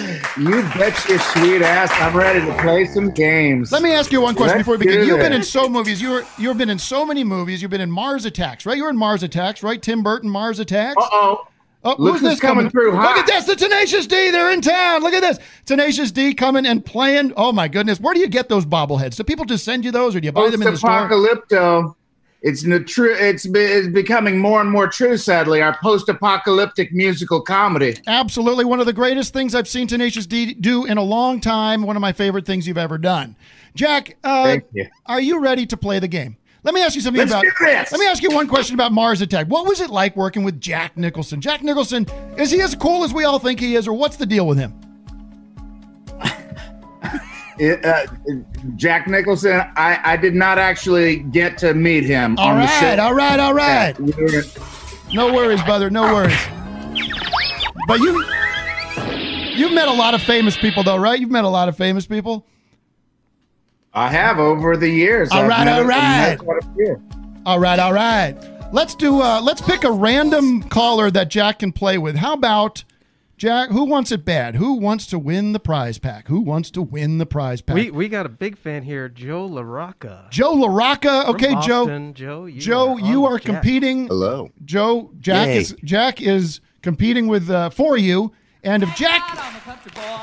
You 0.00 0.62
bet 0.76 1.08
your 1.08 1.18
sweet 1.18 1.62
ass 1.62 1.90
I'm 1.94 2.16
ready 2.16 2.40
to 2.40 2.62
play 2.62 2.86
some 2.86 3.10
games. 3.10 3.72
Let 3.72 3.82
me 3.82 3.92
ask 3.92 4.12
you 4.12 4.20
one 4.20 4.34
question 4.34 4.58
Let's 4.58 4.66
before 4.66 4.76
we 4.76 4.86
begin. 4.86 5.06
You've 5.06 5.18
been 5.18 5.32
in 5.32 5.42
so 5.42 5.68
movies. 5.68 6.00
You're 6.00 6.24
you've 6.38 6.58
been 6.58 6.70
in 6.70 6.78
so 6.78 7.04
many 7.04 7.24
movies. 7.24 7.62
You've 7.62 7.70
been 7.70 7.80
in 7.80 7.90
Mars 7.90 8.24
Attacks, 8.24 8.64
right? 8.64 8.76
You're 8.76 8.90
in 8.90 8.96
Mars 8.96 9.22
Attacks, 9.22 9.62
right? 9.62 9.82
Tim 9.82 10.02
Burton, 10.02 10.30
Mars 10.30 10.60
Attacks. 10.60 10.96
Uh-oh. 10.96 11.48
Oh, 11.84 11.94
who's 11.94 12.20
who's 12.20 12.22
this 12.22 12.40
coming 12.40 12.70
through 12.70 12.90
Look 12.90 13.00
hot. 13.00 13.18
at 13.18 13.26
this, 13.26 13.44
the 13.44 13.54
Tenacious 13.54 14.06
D. 14.06 14.30
They're 14.30 14.50
in 14.50 14.60
town. 14.60 15.02
Look 15.02 15.14
at 15.14 15.20
this, 15.20 15.38
Tenacious 15.64 16.10
D 16.10 16.34
coming 16.34 16.66
and 16.66 16.84
playing. 16.84 17.32
Oh 17.36 17.52
my 17.52 17.68
goodness, 17.68 18.00
where 18.00 18.14
do 18.14 18.20
you 18.20 18.28
get 18.28 18.48
those 18.48 18.66
bobbleheads? 18.66 19.16
Do 19.16 19.24
people 19.24 19.44
just 19.44 19.64
send 19.64 19.84
you 19.84 19.92
those, 19.92 20.16
or 20.16 20.20
do 20.20 20.26
you 20.26 20.32
buy 20.32 20.50
them 20.50 20.62
in 20.62 20.72
the 20.72 20.76
store? 20.76 21.08
Post-apocalypto. 21.08 21.94
It's 22.40 22.62
true. 22.62 23.14
It's, 23.14 23.46
be, 23.46 23.60
it's 23.60 23.88
becoming 23.88 24.38
more 24.38 24.60
and 24.60 24.70
more 24.70 24.86
true. 24.86 25.16
Sadly, 25.16 25.60
our 25.60 25.76
post-apocalyptic 25.78 26.92
musical 26.92 27.40
comedy. 27.40 27.96
Absolutely, 28.06 28.64
one 28.64 28.78
of 28.78 28.86
the 28.86 28.92
greatest 28.92 29.32
things 29.32 29.54
I've 29.56 29.66
seen 29.66 29.88
Tenacious 29.88 30.26
D 30.26 30.54
do 30.54 30.84
in 30.84 30.98
a 30.98 31.02
long 31.02 31.40
time. 31.40 31.82
One 31.82 31.96
of 31.96 32.00
my 32.00 32.12
favorite 32.12 32.46
things 32.46 32.68
you've 32.68 32.78
ever 32.78 32.96
done. 32.96 33.34
Jack, 33.74 34.16
uh, 34.22 34.44
Thank 34.44 34.64
you. 34.72 34.86
are 35.06 35.20
you 35.20 35.40
ready 35.40 35.66
to 35.66 35.76
play 35.76 35.98
the 35.98 36.08
game? 36.08 36.36
Let 36.62 36.74
me 36.74 36.82
ask 36.82 36.94
you 36.94 37.00
something 37.00 37.18
Let's 37.20 37.32
about. 37.32 37.42
do 37.42 37.50
this. 37.60 37.92
Let 37.92 38.00
me 38.00 38.06
ask 38.06 38.22
you 38.22 38.30
one 38.30 38.46
question 38.46 38.74
about 38.74 38.92
Mars 38.92 39.20
Attack. 39.20 39.46
What 39.46 39.66
was 39.66 39.80
it 39.80 39.90
like 39.90 40.16
working 40.16 40.44
with 40.44 40.60
Jack 40.60 40.96
Nicholson? 40.96 41.40
Jack 41.40 41.62
Nicholson, 41.62 42.06
is 42.36 42.50
he 42.50 42.60
as 42.60 42.74
cool 42.74 43.04
as 43.04 43.12
we 43.12 43.24
all 43.24 43.38
think 43.38 43.58
he 43.58 43.74
is, 43.74 43.88
or 43.88 43.94
what's 43.94 44.16
the 44.16 44.26
deal 44.26 44.46
with 44.46 44.58
him? 44.58 44.74
It, 47.58 47.84
uh, 47.84 48.06
Jack 48.76 49.06
Nicholson. 49.08 49.60
I, 49.76 49.98
I 50.04 50.16
did 50.16 50.34
not 50.34 50.58
actually 50.58 51.16
get 51.16 51.58
to 51.58 51.74
meet 51.74 52.04
him. 52.04 52.36
All 52.38 52.48
on 52.48 52.56
the 52.56 52.60
right, 52.62 52.80
set. 52.80 52.98
all 53.00 53.14
right, 53.14 53.38
all 53.40 53.54
right. 53.54 53.94
Yeah, 53.98 54.14
we 54.16 54.24
were- 54.24 54.42
No 55.12 55.32
worries, 55.32 55.62
brother. 55.62 55.90
No 55.90 56.02
worries. 56.14 56.38
But 57.86 58.00
you, 58.00 58.22
you've 59.56 59.72
met 59.72 59.88
a 59.88 59.92
lot 59.92 60.14
of 60.14 60.22
famous 60.22 60.56
people, 60.56 60.82
though, 60.82 60.98
right? 60.98 61.18
You've 61.18 61.30
met 61.30 61.44
a 61.44 61.48
lot 61.48 61.68
of 61.68 61.76
famous 61.76 62.06
people. 62.06 62.44
I 63.94 64.08
have 64.08 64.38
over 64.38 64.76
the 64.76 64.88
years. 64.88 65.30
All 65.32 65.46
right, 65.46 65.66
all 65.66 65.84
right. 65.84 66.28
met 66.28 66.38
quite 66.38 66.62
a 66.62 66.74
few. 66.74 67.02
All 67.46 67.58
right, 67.58 67.78
all 67.78 67.92
right. 67.92 68.36
Let's 68.72 68.94
do. 68.94 69.22
Uh, 69.22 69.40
let's 69.42 69.62
pick 69.62 69.84
a 69.84 69.90
random 69.90 70.62
caller 70.64 71.10
that 71.10 71.30
Jack 71.30 71.60
can 71.60 71.72
play 71.72 71.96
with. 71.96 72.14
How 72.14 72.34
about 72.34 72.84
Jack? 73.38 73.70
Who 73.70 73.84
wants 73.84 74.10
it 74.12 74.24
bad? 74.24 74.56
Who 74.56 74.74
wants 74.74 75.06
to 75.06 75.18
win 75.18 75.52
the 75.52 75.60
prize 75.60 75.98
pack? 75.98 76.26
Who 76.28 76.40
wants 76.40 76.70
to 76.72 76.82
win 76.82 77.18
the 77.18 77.24
prize 77.26 77.62
pack? 77.62 77.74
We 77.76 77.90
we 77.90 78.08
got 78.08 78.26
a 78.26 78.28
big 78.28 78.58
fan 78.58 78.82
here, 78.82 79.08
Joe 79.08 79.48
LaRocca. 79.48 80.28
Joe 80.30 80.54
LaRocca. 80.54 81.24
From 81.26 81.34
Okay, 81.36 81.54
Boston. 81.54 82.14
Joe. 82.14 82.40
Joe, 82.40 82.46
you 82.46 82.60
Joe, 82.60 82.90
are 82.94 83.00
you 83.00 83.24
are 83.26 83.38
Jack. 83.38 83.44
competing. 83.46 84.08
Hello. 84.08 84.50
Joe. 84.64 85.10
Jack 85.20 85.46
Yay. 85.46 85.58
is 85.58 85.76
Jack 85.84 86.20
is 86.20 86.60
competing 86.82 87.28
with 87.28 87.48
uh, 87.48 87.70
for 87.70 87.96
you. 87.96 88.32
And 88.64 88.82
if 88.82 88.92
Jack, 88.96 89.22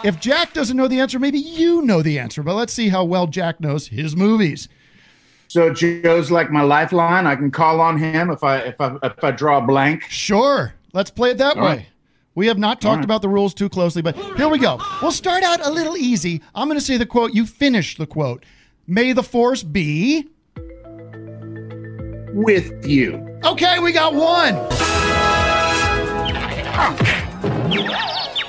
if 0.04 0.20
Jack 0.20 0.52
doesn't 0.52 0.76
know 0.76 0.90
the 0.90 1.00
answer, 1.00 1.18
maybe 1.18 1.40
you 1.40 1.82
know 1.84 2.02
the 2.02 2.20
answer. 2.20 2.44
But 2.44 2.56
let's 2.56 2.74
see 2.74 2.90
how 2.90 3.06
well 3.06 3.28
Jack 3.28 3.62
knows 3.62 3.88
his 3.88 4.14
movies. 4.16 4.68
So 5.48 5.72
Joe's 5.74 6.32
like 6.32 6.52
my 6.52 6.62
lifeline. 6.62 7.28
I 7.28 7.38
can 7.38 7.50
call 7.50 7.80
on 7.80 7.98
him 7.98 8.30
if 8.30 8.44
I 8.44 8.58
if 8.58 8.82
I 8.82 8.98
if 9.04 9.24
I 9.24 9.32
draw 9.32 9.60
a 9.60 9.62
blank. 9.62 10.04
Sure. 10.10 10.74
Let's 10.92 11.12
play 11.12 11.32
it 11.32 11.38
that 11.38 11.56
All 11.56 11.64
way. 11.64 11.70
right. 11.70 11.86
We 12.36 12.48
have 12.48 12.58
not 12.58 12.82
talked 12.82 12.98
right. 12.98 13.06
about 13.06 13.22
the 13.22 13.30
rules 13.30 13.54
too 13.54 13.70
closely, 13.70 14.02
but 14.02 14.16
here 14.36 14.50
we 14.50 14.60
go. 14.60 14.78
We'll 15.02 15.14
start 15.14 15.42
out 15.42 15.66
a 15.66 15.70
little 15.70 15.96
easy. 15.96 16.42
I'm 16.54 16.68
going 16.68 16.78
to 16.78 16.86
say 16.86 16.98
the 16.98 17.06
quote. 17.06 17.34
You 17.34 17.46
finish 17.46 17.98
the 17.98 18.06
quote. 18.06 18.46
May 18.88 19.14
the 19.14 19.24
force 19.24 19.64
be. 19.64 20.28
With 22.34 22.86
you. 22.86 23.40
Okay, 23.46 23.80
we 23.80 23.94
got 23.94 24.14
one. 24.14 24.56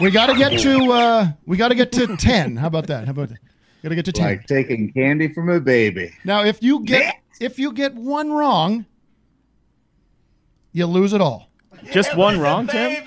We 0.00 0.10
got 0.10 0.26
to 0.26 0.34
get 0.34 0.58
to. 0.60 0.92
Uh, 0.92 1.28
we 1.46 1.56
got 1.56 1.68
to 1.68 1.76
get 1.76 1.92
to 1.92 2.16
ten. 2.18 2.56
How 2.56 2.66
about 2.66 2.88
that? 2.88 3.04
How 3.04 3.12
about 3.12 3.28
that? 3.28 3.38
Got 3.84 3.90
to 3.90 3.94
get 3.94 4.04
to 4.06 4.12
ten. 4.12 4.26
Like 4.26 4.46
taking 4.46 4.92
candy 4.92 5.32
from 5.32 5.48
a 5.48 5.60
baby. 5.60 6.12
Now, 6.24 6.44
if 6.44 6.60
you 6.64 6.82
get 6.82 7.14
if 7.40 7.60
you 7.60 7.72
get 7.72 7.94
one 7.94 8.32
wrong, 8.32 8.84
you 10.72 10.86
lose 10.86 11.12
it 11.12 11.20
all. 11.20 11.48
Just 11.92 12.16
one 12.16 12.40
wrong, 12.40 12.66
Tim? 12.66 13.04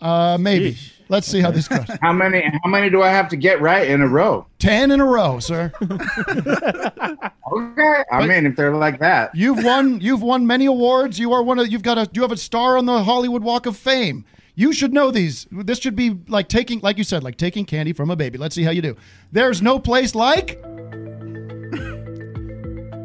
Uh, 0.00 0.36
maybe. 0.38 0.76
Let's 1.08 1.26
see 1.26 1.40
how 1.40 1.50
this 1.50 1.68
goes. 1.68 1.86
How 2.00 2.12
many 2.12 2.42
how 2.42 2.68
many 2.68 2.88
do 2.88 3.02
I 3.02 3.10
have 3.10 3.28
to 3.28 3.36
get 3.36 3.60
right 3.60 3.88
in 3.88 4.00
a 4.00 4.08
row? 4.08 4.46
Ten 4.58 4.90
in 4.90 5.00
a 5.00 5.04
row, 5.04 5.38
sir. 5.38 5.72
Okay. 7.52 8.02
I 8.10 8.26
mean, 8.26 8.46
if 8.46 8.56
they're 8.56 8.74
like 8.74 8.98
that. 8.98 9.30
You've 9.34 9.62
won. 9.62 10.00
You've 10.00 10.22
won 10.22 10.46
many 10.46 10.66
awards. 10.66 11.18
You 11.18 11.32
are 11.32 11.42
one 11.42 11.58
of. 11.58 11.68
You've 11.70 11.82
got 11.82 11.98
a. 11.98 12.08
You 12.12 12.22
have 12.22 12.32
a 12.32 12.36
star 12.36 12.76
on 12.76 12.86
the 12.86 13.04
Hollywood 13.04 13.44
Walk 13.44 13.66
of 13.66 13.76
Fame. 13.76 14.24
You 14.56 14.72
should 14.72 14.92
know 14.92 15.10
these. 15.10 15.46
This 15.52 15.78
should 15.78 15.94
be 15.94 16.18
like 16.26 16.48
taking, 16.48 16.80
like 16.80 16.98
you 16.98 17.04
said, 17.04 17.22
like 17.22 17.36
taking 17.36 17.64
candy 17.64 17.92
from 17.92 18.10
a 18.10 18.16
baby. 18.16 18.38
Let's 18.38 18.54
see 18.54 18.62
how 18.64 18.70
you 18.70 18.82
do. 18.82 18.96
There's 19.30 19.62
no 19.62 19.78
place 19.78 20.14
like. 20.14 20.58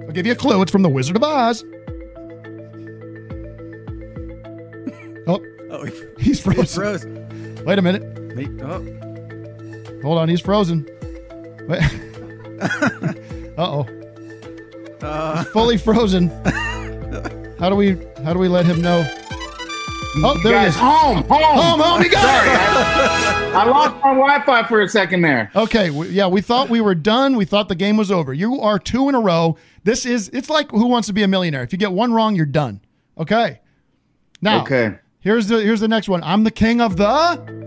I'll 0.08 0.14
give 0.14 0.26
you 0.26 0.32
a 0.32 0.36
clue. 0.36 0.62
It's 0.62 0.72
from 0.72 0.82
The 0.82 0.90
Wizard 0.90 1.16
of 1.16 1.24
Oz. 1.24 1.64
Oh, 5.72 5.86
Oh, 5.86 5.86
he's 6.20 6.40
frozen. 6.40 6.66
frozen. 6.66 7.64
Wait 7.66 7.78
a 7.80 7.82
minute. 7.82 8.04
Me- 8.36 8.48
oh. 8.64 10.02
Hold 10.02 10.18
on. 10.18 10.30
He's 10.30 10.42
frozen. 10.42 10.88
Uh 13.58 13.84
oh. 15.02 15.44
fully 15.54 15.78
frozen. 15.78 16.30
How 17.60 17.70
do 17.70 17.76
we 17.76 17.98
how 18.24 18.32
do 18.34 18.40
we 18.40 18.48
let 18.48 18.66
him 18.66 18.82
know? 18.82 19.04
Oh, 20.24 20.40
there 20.44 20.60
he 20.62 20.68
is. 20.68 20.76
home, 20.76 21.24
home, 21.24 21.42
Home, 21.44 21.80
home, 21.80 22.02
he 22.02 22.10
got 22.10 22.22
Sorry, 22.24 22.50
it. 22.50 23.54
I, 23.56 23.64
I 23.64 23.66
lost 23.70 23.96
my 23.96 24.14
Wi-Fi 24.14 24.64
for 24.68 24.82
a 24.82 24.88
second 24.88 25.22
there. 25.22 25.52
Okay, 25.56 25.90
we, 25.90 26.08
yeah, 26.10 26.28
we 26.28 26.42
thought 26.42 26.70
we 26.70 26.80
were 26.82 26.96
done. 26.96 27.36
We 27.36 27.44
thought 27.46 27.68
the 27.68 27.76
game 27.76 27.98
was 27.98 28.12
over. 28.12 28.34
You 28.34 28.60
are 28.62 28.80
two 28.80 29.10
in 29.10 29.16
a 29.16 29.20
row. 29.20 29.58
This 29.84 30.06
is 30.06 30.30
it's 30.34 30.50
like 30.50 30.72
Who 30.72 30.88
Wants 30.88 31.08
to 31.10 31.14
Be 31.14 31.24
a 31.24 31.28
Millionaire. 31.28 31.64
If 31.64 31.72
you 31.74 31.78
get 31.78 31.92
one 31.92 32.14
wrong, 32.14 32.36
you're 32.36 32.46
done. 32.46 32.80
Okay. 33.18 33.60
Now, 34.42 34.62
Okay. 34.62 34.98
Here's 35.22 35.48
the 35.48 35.60
here's 35.60 35.82
the 35.82 35.88
next 35.90 36.08
one. 36.08 36.24
I'm 36.24 36.46
the 36.46 36.52
king 36.52 36.80
of 36.80 36.96
the. 36.96 37.60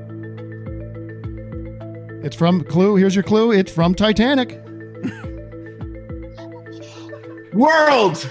It's 2.24 2.34
from 2.34 2.64
Clue. 2.64 2.96
Here's 2.96 3.14
your 3.14 3.24
clue. 3.24 3.52
It's 3.52 3.70
from 3.70 3.94
Titanic. 3.94 4.52
World. 7.52 8.30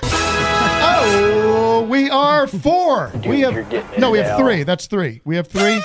Oh, 0.83 1.85
we 1.87 2.09
are 2.09 2.47
four. 2.47 3.11
we 3.23 3.41
have 3.41 3.99
no, 3.99 4.09
we 4.09 4.17
have 4.17 4.39
three. 4.39 4.63
That's 4.63 4.87
three. 4.87 5.21
We 5.23 5.35
have 5.35 5.45
three. 5.47 5.79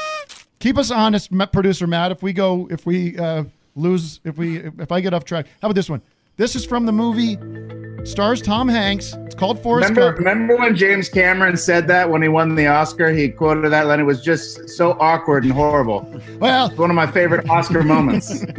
Keep 0.58 0.78
us 0.78 0.90
honest, 0.90 1.30
producer 1.52 1.86
Matt. 1.86 2.12
If 2.12 2.22
we 2.22 2.32
go, 2.32 2.66
if 2.70 2.86
we 2.86 3.18
uh, 3.18 3.44
lose, 3.74 4.20
if 4.24 4.38
we, 4.38 4.60
if 4.78 4.90
I 4.90 5.02
get 5.02 5.12
off 5.12 5.26
track, 5.26 5.44
how 5.60 5.68
about 5.68 5.74
this 5.74 5.90
one? 5.90 6.00
This 6.36 6.54
is 6.54 6.64
from 6.66 6.86
the 6.86 6.92
movie. 6.92 7.38
Stars 8.04 8.40
Tom 8.42 8.68
Hanks. 8.68 9.14
It's 9.24 9.34
called 9.34 9.60
Forrest 9.62 9.88
Remember, 9.90 10.10
Gump. 10.12 10.18
remember 10.18 10.56
when 10.56 10.76
James 10.76 11.08
Cameron 11.08 11.56
said 11.56 11.88
that 11.88 12.08
when 12.08 12.22
he 12.22 12.28
won 12.28 12.54
the 12.54 12.66
Oscar? 12.66 13.10
He 13.10 13.28
quoted 13.30 13.70
that, 13.70 13.86
and 13.86 14.00
it 14.00 14.04
was 14.04 14.22
just 14.22 14.68
so 14.68 14.92
awkward 15.00 15.44
and 15.44 15.52
horrible. 15.52 16.08
Well, 16.38 16.66
it's 16.68 16.78
one 16.78 16.90
of 16.90 16.96
my 16.96 17.06
favorite 17.06 17.48
Oscar 17.48 17.82
moments. 17.82 18.44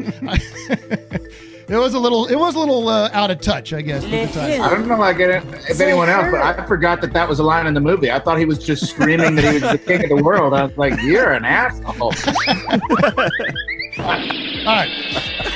It 1.69 1.75
was 1.75 1.95
a 1.95 1.99
little, 1.99 2.27
it 2.27 2.35
was 2.37 2.55
a 2.55 2.59
little 2.59 2.87
uh, 2.87 3.09
out 3.11 3.29
of 3.29 3.41
touch, 3.41 3.73
I 3.73 3.81
guess. 3.81 4.01
At 4.05 4.09
the 4.31 4.39
time. 4.39 4.61
I 4.61 4.69
don't 4.69 4.87
know 4.87 4.95
like 4.97 5.19
it- 5.19 5.43
if 5.69 5.81
anyone 5.81 6.07
else, 6.07 6.27
but 6.31 6.39
I 6.39 6.65
forgot 6.65 7.01
that 7.01 7.11
that 7.11 7.27
was 7.27 7.39
a 7.39 7.43
line 7.43 7.67
in 7.67 7.73
the 7.73 7.81
movie. 7.81 8.09
I 8.09 8.19
thought 8.19 8.37
he 8.39 8.45
was 8.45 8.57
just 8.57 8.85
screaming 8.89 9.35
that 9.35 9.43
he 9.43 9.59
was 9.59 9.71
the 9.73 9.77
king 9.77 10.01
of 10.09 10.17
the 10.17 10.23
world. 10.23 10.53
I 10.53 10.63
was 10.63 10.77
like, 10.77 10.97
"You're 11.01 11.33
an 11.33 11.43
asshole." 11.43 12.13
All 13.99 14.75
right. 14.77 15.51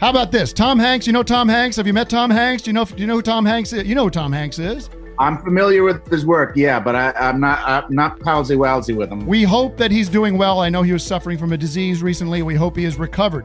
How 0.00 0.10
about 0.10 0.30
this? 0.30 0.52
Tom 0.52 0.78
Hanks. 0.78 1.06
You 1.06 1.12
know 1.12 1.22
Tom 1.24 1.48
Hanks? 1.48 1.76
Have 1.76 1.86
you 1.86 1.92
met 1.92 2.08
Tom 2.08 2.30
Hanks? 2.30 2.62
Do 2.62 2.70
you 2.70 2.72
know? 2.72 2.84
Do 2.84 2.96
you 2.98 3.06
know 3.06 3.16
who 3.16 3.22
Tom 3.22 3.44
Hanks 3.44 3.72
is? 3.72 3.84
You 3.86 3.94
know 3.94 4.04
who 4.04 4.10
Tom 4.10 4.32
Hanks 4.32 4.58
is? 4.58 4.88
I'm 5.18 5.38
familiar 5.38 5.82
with 5.82 6.06
his 6.06 6.24
work, 6.24 6.52
yeah, 6.54 6.78
but 6.78 6.94
I, 6.94 7.10
I'm 7.12 7.40
not 7.40 7.58
I'm 7.66 7.92
not 7.92 8.20
palsy 8.20 8.54
walsy 8.54 8.94
with 8.96 9.10
him. 9.10 9.26
We 9.26 9.42
hope 9.42 9.76
that 9.78 9.90
he's 9.90 10.08
doing 10.08 10.38
well. 10.38 10.60
I 10.60 10.68
know 10.68 10.82
he 10.82 10.92
was 10.92 11.04
suffering 11.04 11.36
from 11.38 11.52
a 11.52 11.56
disease 11.56 12.02
recently. 12.02 12.42
We 12.42 12.54
hope 12.54 12.76
he 12.76 12.84
is 12.84 12.96
recovered. 12.96 13.44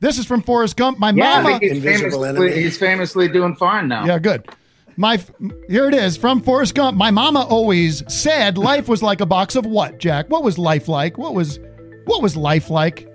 This 0.00 0.18
is 0.18 0.24
from 0.24 0.42
Forrest 0.42 0.76
Gump. 0.76 0.98
My 0.98 1.10
Yeah, 1.10 1.42
mama. 1.42 1.58
he's 1.58 1.82
famously, 1.82 2.52
he's 2.62 2.78
famously 2.78 3.28
doing 3.28 3.54
fine 3.56 3.88
now. 3.88 4.06
Yeah, 4.06 4.18
good. 4.18 4.48
My 4.96 5.22
here 5.68 5.88
it 5.88 5.94
is 5.94 6.16
from 6.16 6.40
Forrest 6.40 6.74
Gump. 6.74 6.96
My 6.96 7.10
mama 7.10 7.40
always 7.44 8.02
said 8.12 8.56
life 8.56 8.88
was 8.88 9.02
like 9.02 9.20
a 9.20 9.26
box 9.26 9.54
of 9.56 9.66
what, 9.66 9.98
Jack? 9.98 10.30
What 10.30 10.42
was 10.42 10.56
life 10.58 10.88
like? 10.88 11.18
What 11.18 11.34
was 11.34 11.60
what 12.06 12.22
was 12.22 12.34
life 12.34 12.70
like 12.70 13.06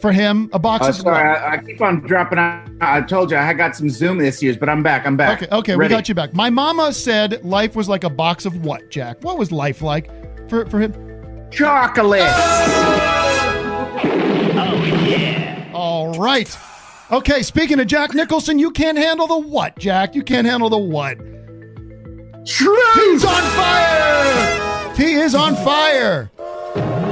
for 0.00 0.12
him? 0.12 0.48
A 0.52 0.58
box 0.58 0.84
Uh, 0.86 0.88
of 0.90 0.96
sorry. 0.96 1.28
I, 1.36 1.54
I 1.54 1.58
keep 1.58 1.80
on 1.80 2.00
dropping 2.00 2.38
out. 2.38 2.68
I 2.80 3.00
told 3.02 3.30
you 3.30 3.36
I 3.36 3.52
got 3.52 3.74
some 3.76 3.88
Zoom 3.90 4.20
issues, 4.20 4.56
but 4.56 4.68
I'm 4.68 4.82
back. 4.82 5.06
I'm 5.06 5.16
back. 5.16 5.42
Okay, 5.42 5.54
okay, 5.56 5.76
Ready. 5.76 5.92
we 5.94 5.96
got 5.98 6.08
you 6.08 6.14
back. 6.14 6.32
My 6.34 6.50
mama 6.50 6.92
said 6.92 7.44
life 7.44 7.74
was 7.76 7.88
like 7.88 8.04
a 8.04 8.10
box 8.10 8.46
of 8.46 8.64
what, 8.64 8.90
Jack? 8.90 9.18
What 9.22 9.38
was 9.38 9.50
life 9.52 9.82
like 9.82 10.08
for 10.48 10.66
for 10.66 10.78
him? 10.80 10.92
Chocolate. 11.50 12.22
Oh 14.60 15.04
yeah. 15.06 15.70
All 15.74 16.12
right. 16.18 16.56
Okay, 17.10 17.42
speaking 17.42 17.80
of 17.80 17.86
Jack 17.86 18.12
Nicholson, 18.14 18.58
you 18.58 18.70
can't 18.70 18.98
handle 18.98 19.26
the 19.26 19.38
what, 19.38 19.78
Jack? 19.78 20.14
You 20.14 20.22
can't 20.22 20.46
handle 20.46 20.68
the 20.68 20.76
what? 20.78 21.16
He's 22.44 23.24
on 23.24 23.42
fire! 23.56 24.94
He 24.94 25.14
is 25.14 25.34
on 25.34 25.54
fire! 25.56 26.30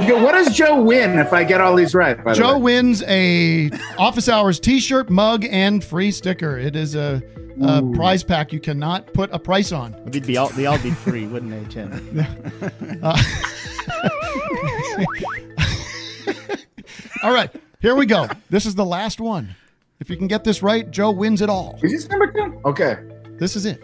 Yo, 0.07 0.23
what 0.23 0.31
does 0.31 0.55
Joe 0.55 0.81
win 0.81 1.19
if 1.19 1.33
I 1.33 1.43
get 1.43 1.59
all 1.59 1.75
these 1.75 1.93
right? 1.93 2.23
By 2.23 2.31
the 2.31 2.39
Joe 2.39 2.55
way? 2.55 2.61
wins 2.61 3.03
a 3.03 3.69
office 3.97 4.29
hours 4.29 4.57
T-shirt, 4.57 5.09
mug, 5.09 5.45
and 5.49 5.83
free 5.83 6.11
sticker. 6.11 6.57
It 6.57 6.77
is 6.77 6.95
a, 6.95 7.21
a 7.61 7.81
prize 7.93 8.23
pack 8.23 8.53
you 8.53 8.61
cannot 8.61 9.11
put 9.13 9.29
a 9.33 9.39
price 9.39 9.73
on. 9.73 10.01
They'd 10.05 10.25
be 10.25 10.37
all 10.37 10.47
they 10.49 10.65
all 10.65 10.79
be 10.79 10.91
free, 10.91 11.27
wouldn't 11.27 11.51
they, 11.51 11.65
Tim? 11.69 12.25
Uh, 13.03 13.21
all 17.23 17.33
right, 17.33 17.49
here 17.81 17.95
we 17.95 18.05
go. 18.05 18.27
This 18.49 18.65
is 18.65 18.75
the 18.75 18.85
last 18.85 19.19
one. 19.19 19.55
If 19.99 20.09
you 20.09 20.15
can 20.17 20.27
get 20.27 20.43
this 20.43 20.61
right, 20.63 20.89
Joe 20.89 21.11
wins 21.11 21.41
it 21.41 21.49
all. 21.49 21.79
Is 21.83 21.91
this 21.91 22.07
number 22.09 22.31
ten? 22.31 22.59
Okay. 22.65 22.97
This 23.39 23.55
is 23.57 23.65
it. 23.65 23.81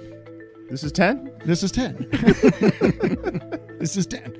This 0.69 0.83
is 0.83 0.91
ten. 0.93 1.31
This 1.45 1.63
is 1.63 1.71
ten. 1.71 2.07
this 3.79 3.97
is 3.97 4.05
ten. 4.05 4.35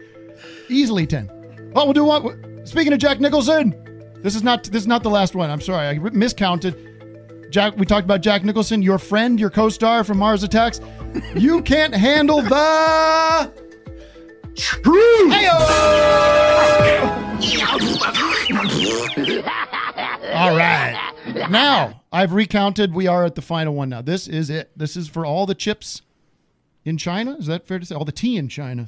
Easily 0.69 1.05
ten. 1.05 1.42
Oh, 1.75 1.85
we'll 1.85 1.93
do 1.93 2.05
one. 2.05 2.65
Speaking 2.65 2.93
of 2.93 2.99
Jack 2.99 3.19
Nicholson, 3.19 3.75
this 4.21 4.35
is 4.35 4.43
not 4.43 4.63
this 4.65 4.81
is 4.83 4.87
not 4.87 5.03
the 5.03 5.09
last 5.09 5.35
one. 5.35 5.49
I'm 5.49 5.61
sorry, 5.61 5.87
I 5.87 5.99
miscounted. 5.99 7.51
Jack, 7.51 7.77
we 7.77 7.85
talked 7.85 8.05
about 8.05 8.21
Jack 8.21 8.43
Nicholson, 8.43 8.81
your 8.81 8.97
friend, 8.97 9.39
your 9.39 9.49
co-star 9.49 10.03
from 10.03 10.17
Mars 10.17 10.43
Attacks. 10.43 10.81
You 11.35 11.61
can't 11.61 11.93
handle 11.93 12.41
the 12.41 13.51
truth. 14.55 15.33
All 20.33 20.55
right. 20.55 21.13
Now, 21.49 22.01
I've 22.11 22.33
recounted. 22.33 22.93
We 22.93 23.07
are 23.07 23.23
at 23.25 23.35
the 23.35 23.41
final 23.41 23.75
one 23.75 23.89
now. 23.89 24.01
This 24.01 24.27
is 24.27 24.49
it. 24.49 24.71
This 24.75 24.97
is 24.97 25.07
for 25.07 25.25
all 25.25 25.45
the 25.45 25.55
chips 25.55 26.01
in 26.85 26.97
China. 26.97 27.35
Is 27.37 27.47
that 27.47 27.65
fair 27.67 27.79
to 27.79 27.85
say? 27.85 27.95
All 27.95 28.05
the 28.05 28.11
tea 28.11 28.37
in 28.37 28.49
China. 28.49 28.87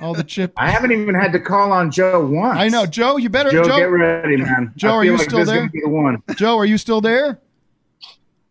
All 0.00 0.14
the 0.14 0.24
chip. 0.24 0.52
I 0.56 0.70
haven't 0.70 0.92
even 0.92 1.14
had 1.14 1.32
to 1.32 1.40
call 1.40 1.72
on 1.72 1.90
Joe 1.90 2.24
once. 2.24 2.58
I 2.58 2.68
know. 2.68 2.86
Joe, 2.86 3.16
you 3.16 3.28
better. 3.28 3.50
Joe, 3.50 3.64
Joe, 3.64 3.76
get 3.76 3.84
ready, 3.84 4.36
man. 4.36 4.72
Joe, 4.76 4.90
I 4.90 4.92
are 4.92 5.04
you 5.04 5.16
like 5.16 5.28
still 5.28 5.44
there? 5.44 5.68
be 5.68 5.80
the 5.80 5.88
one. 5.88 6.22
Joe, 6.36 6.56
are 6.58 6.64
you 6.66 6.78
still 6.78 7.00
there? 7.00 7.40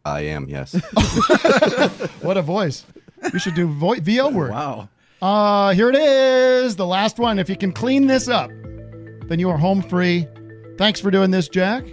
I 0.05 0.21
am, 0.21 0.49
yes. 0.49 0.73
What 2.21 2.35
a 2.37 2.41
voice. 2.41 2.85
We 3.31 3.39
should 3.39 3.55
do 3.55 3.67
vo- 3.67 3.95
VO 3.95 4.29
work. 4.29 4.51
Wow. 4.51 4.89
Uh, 5.21 5.73
here 5.73 5.89
it 5.89 5.95
is. 5.95 6.75
The 6.75 6.85
last 6.85 7.19
one. 7.19 7.39
If 7.39 7.49
you 7.49 7.55
can 7.55 7.71
clean 7.71 8.07
this 8.07 8.27
up, 8.27 8.51
then 9.27 9.39
you 9.39 9.49
are 9.49 9.57
home 9.57 9.81
free. 9.81 10.27
Thanks 10.77 10.99
for 10.99 11.09
doing 11.11 11.31
this, 11.31 11.47
Jack. 11.47 11.85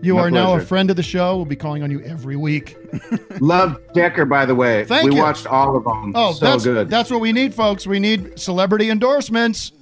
You 0.00 0.14
My 0.14 0.20
are 0.22 0.30
now 0.30 0.54
a 0.54 0.60
friend 0.60 0.90
of 0.90 0.96
the 0.96 1.02
show. 1.02 1.36
We'll 1.36 1.44
be 1.44 1.56
calling 1.56 1.82
on 1.82 1.90
you 1.90 2.00
every 2.02 2.36
week. 2.36 2.76
Love 3.40 3.80
Decker, 3.94 4.24
by 4.24 4.46
the 4.46 4.54
way. 4.54 4.84
Thank 4.84 5.10
we 5.10 5.16
you. 5.16 5.22
watched 5.22 5.46
all 5.46 5.76
of 5.76 5.84
them. 5.84 6.12
Oh, 6.14 6.32
so 6.32 6.44
that's 6.44 6.64
good. 6.64 6.88
That's 6.88 7.10
what 7.10 7.20
we 7.20 7.32
need, 7.32 7.52
folks. 7.52 7.86
We 7.86 7.98
need 7.98 8.38
celebrity 8.38 8.90
endorsements. 8.90 9.72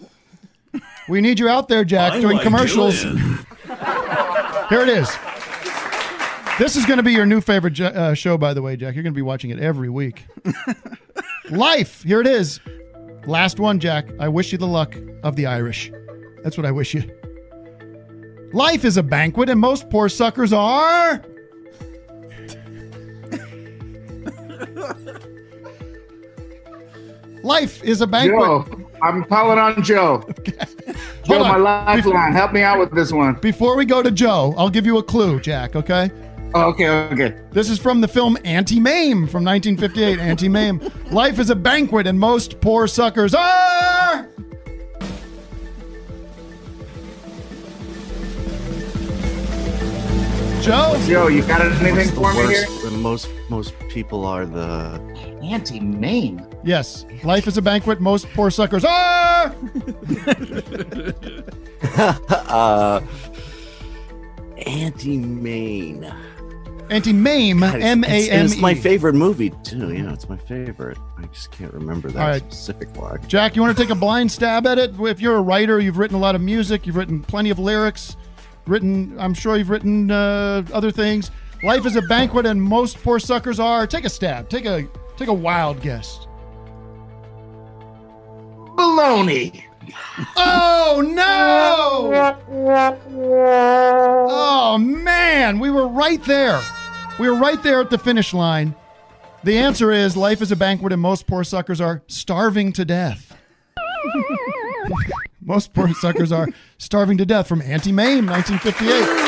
We 1.08 1.20
need 1.20 1.38
you 1.38 1.48
out 1.48 1.68
there, 1.68 1.84
Jack, 1.84 2.14
I 2.14 2.20
doing 2.20 2.36
like 2.36 2.44
commercials. 2.44 3.02
Julian. 3.02 3.46
Here 4.68 4.80
it 4.80 4.88
is. 4.88 5.08
This 6.58 6.74
is 6.74 6.86
going 6.86 6.96
to 6.96 7.02
be 7.02 7.12
your 7.12 7.26
new 7.26 7.42
favorite 7.42 7.78
uh, 7.78 8.14
show, 8.14 8.38
by 8.38 8.54
the 8.54 8.62
way, 8.62 8.76
Jack. 8.76 8.94
You're 8.94 9.02
going 9.02 9.12
to 9.12 9.16
be 9.16 9.22
watching 9.22 9.50
it 9.50 9.58
every 9.58 9.90
week. 9.90 10.24
Life. 11.50 12.02
Here 12.02 12.20
it 12.20 12.26
is. 12.26 12.60
Last 13.26 13.60
one, 13.60 13.78
Jack. 13.78 14.08
I 14.18 14.28
wish 14.28 14.52
you 14.52 14.58
the 14.58 14.66
luck 14.66 14.96
of 15.22 15.36
the 15.36 15.46
Irish. 15.46 15.92
That's 16.42 16.56
what 16.56 16.64
I 16.64 16.70
wish 16.70 16.94
you. 16.94 17.02
Life 18.52 18.84
is 18.84 18.96
a 18.96 19.02
banquet, 19.02 19.48
and 19.48 19.60
most 19.60 19.90
poor 19.90 20.08
suckers 20.08 20.52
are. 20.52 21.22
Life 27.42 27.82
is 27.84 28.00
a 28.00 28.06
banquet. 28.06 28.40
Joe, 28.40 28.88
I'm 29.02 29.24
calling 29.24 29.58
on 29.58 29.82
Joe. 29.82 30.24
Joe, 30.44 30.54
Hold 31.26 31.42
my 31.42 31.54
on. 31.54 31.62
lifeline. 31.62 32.32
Help 32.32 32.52
me 32.52 32.62
out 32.62 32.78
with 32.78 32.92
this 32.92 33.12
one. 33.12 33.34
Before 33.34 33.76
we 33.76 33.84
go 33.84 34.02
to 34.02 34.10
Joe, 34.10 34.54
I'll 34.56 34.70
give 34.70 34.84
you 34.86 34.98
a 34.98 35.02
clue, 35.02 35.38
Jack, 35.40 35.76
okay? 35.76 36.10
Oh, 36.54 36.70
okay, 36.70 36.88
okay. 36.88 37.36
This 37.52 37.68
is 37.68 37.78
from 37.78 38.00
the 38.00 38.08
film 38.08 38.38
Auntie 38.44 38.80
Mame 38.80 39.28
from 39.28 39.44
1958. 39.44 40.18
Auntie 40.18 40.48
Mame. 40.48 40.80
Life 41.10 41.38
is 41.38 41.50
a 41.50 41.56
banquet, 41.56 42.06
and 42.06 42.18
most 42.18 42.60
poor 42.60 42.86
suckers 42.86 43.34
are. 43.34 43.95
Joe? 50.66 51.00
Joe, 51.06 51.28
you 51.28 51.42
got 51.46 51.60
anything 51.60 51.94
What's 51.94 52.10
the 52.10 52.16
for 52.16 52.32
me 52.34 52.40
here? 52.52 52.66
worst 52.68 52.82
when 52.84 53.00
most 53.00 53.28
most 53.48 53.78
people 53.88 54.26
are 54.26 54.44
the 54.44 55.00
Auntie 55.40 55.78
Mame. 55.78 56.44
Yes. 56.64 57.06
Life 57.22 57.46
is 57.46 57.56
a 57.56 57.62
banquet, 57.62 58.00
most 58.00 58.28
poor 58.34 58.50
suckers 58.50 58.84
are. 58.84 59.54
uh, 61.96 63.00
anti-Maine. 64.66 66.12
Auntie 66.90 67.12
Mame. 67.12 67.60
God, 67.60 67.76
it's- 67.76 67.84
M 67.88 68.02
it's- 68.02 68.26
A 68.28 68.30
and 68.30 68.40
M 68.40 68.46
It's 68.46 68.56
my 68.56 68.74
favorite 68.74 69.14
movie 69.14 69.50
too. 69.62 69.92
Yeah, 69.94 70.12
it's 70.12 70.28
my 70.28 70.36
favorite. 70.36 70.98
I 71.16 71.26
just 71.26 71.52
can't 71.52 71.72
remember 71.74 72.10
that 72.10 72.20
All 72.20 72.28
right. 72.28 72.52
specific 72.52 72.96
one. 72.96 73.20
Jack, 73.28 73.54
you 73.54 73.62
want 73.62 73.76
to 73.76 73.80
take 73.80 73.90
a 73.90 73.94
blind 73.96 74.32
stab 74.32 74.66
at 74.66 74.78
it? 74.78 74.98
If 74.98 75.20
you're 75.20 75.36
a 75.36 75.42
writer, 75.42 75.78
you've 75.78 75.98
written 75.98 76.16
a 76.16 76.20
lot 76.20 76.34
of 76.34 76.40
music, 76.40 76.86
you've 76.88 76.96
written 76.96 77.22
plenty 77.22 77.50
of 77.50 77.60
lyrics. 77.60 78.16
Written. 78.66 79.18
I'm 79.18 79.34
sure 79.34 79.56
you've 79.56 79.70
written 79.70 80.10
uh, 80.10 80.64
other 80.72 80.90
things. 80.90 81.30
Life 81.62 81.86
is 81.86 81.96
a 81.96 82.02
banquet, 82.02 82.46
and 82.46 82.62
most 82.62 83.02
poor 83.02 83.18
suckers 83.18 83.58
are. 83.58 83.86
Take 83.86 84.04
a 84.04 84.10
stab. 84.10 84.48
Take 84.48 84.66
a 84.66 84.86
take 85.16 85.28
a 85.28 85.34
wild 85.34 85.80
guess. 85.80 86.26
Baloney. 88.76 89.62
Oh 90.36 91.02
no! 91.04 92.10
Oh 94.28 94.78
man, 94.78 95.58
we 95.58 95.70
were 95.70 95.88
right 95.88 96.22
there. 96.24 96.60
We 97.18 97.30
were 97.30 97.36
right 97.36 97.62
there 97.62 97.80
at 97.80 97.90
the 97.90 97.98
finish 97.98 98.34
line. 98.34 98.74
The 99.44 99.58
answer 99.58 99.92
is 99.92 100.16
life 100.16 100.42
is 100.42 100.50
a 100.50 100.56
banquet, 100.56 100.92
and 100.92 101.00
most 101.00 101.26
poor 101.26 101.44
suckers 101.44 101.80
are 101.80 102.02
starving 102.08 102.72
to 102.74 102.84
death. 102.84 103.36
most 105.46 105.72
poor 105.72 105.94
suckers 105.94 106.32
are 106.32 106.48
starving 106.78 107.16
to 107.18 107.24
death 107.24 107.46
from 107.48 107.62
Auntie 107.62 107.92
Mame, 107.92 108.26
1958. 108.26 109.26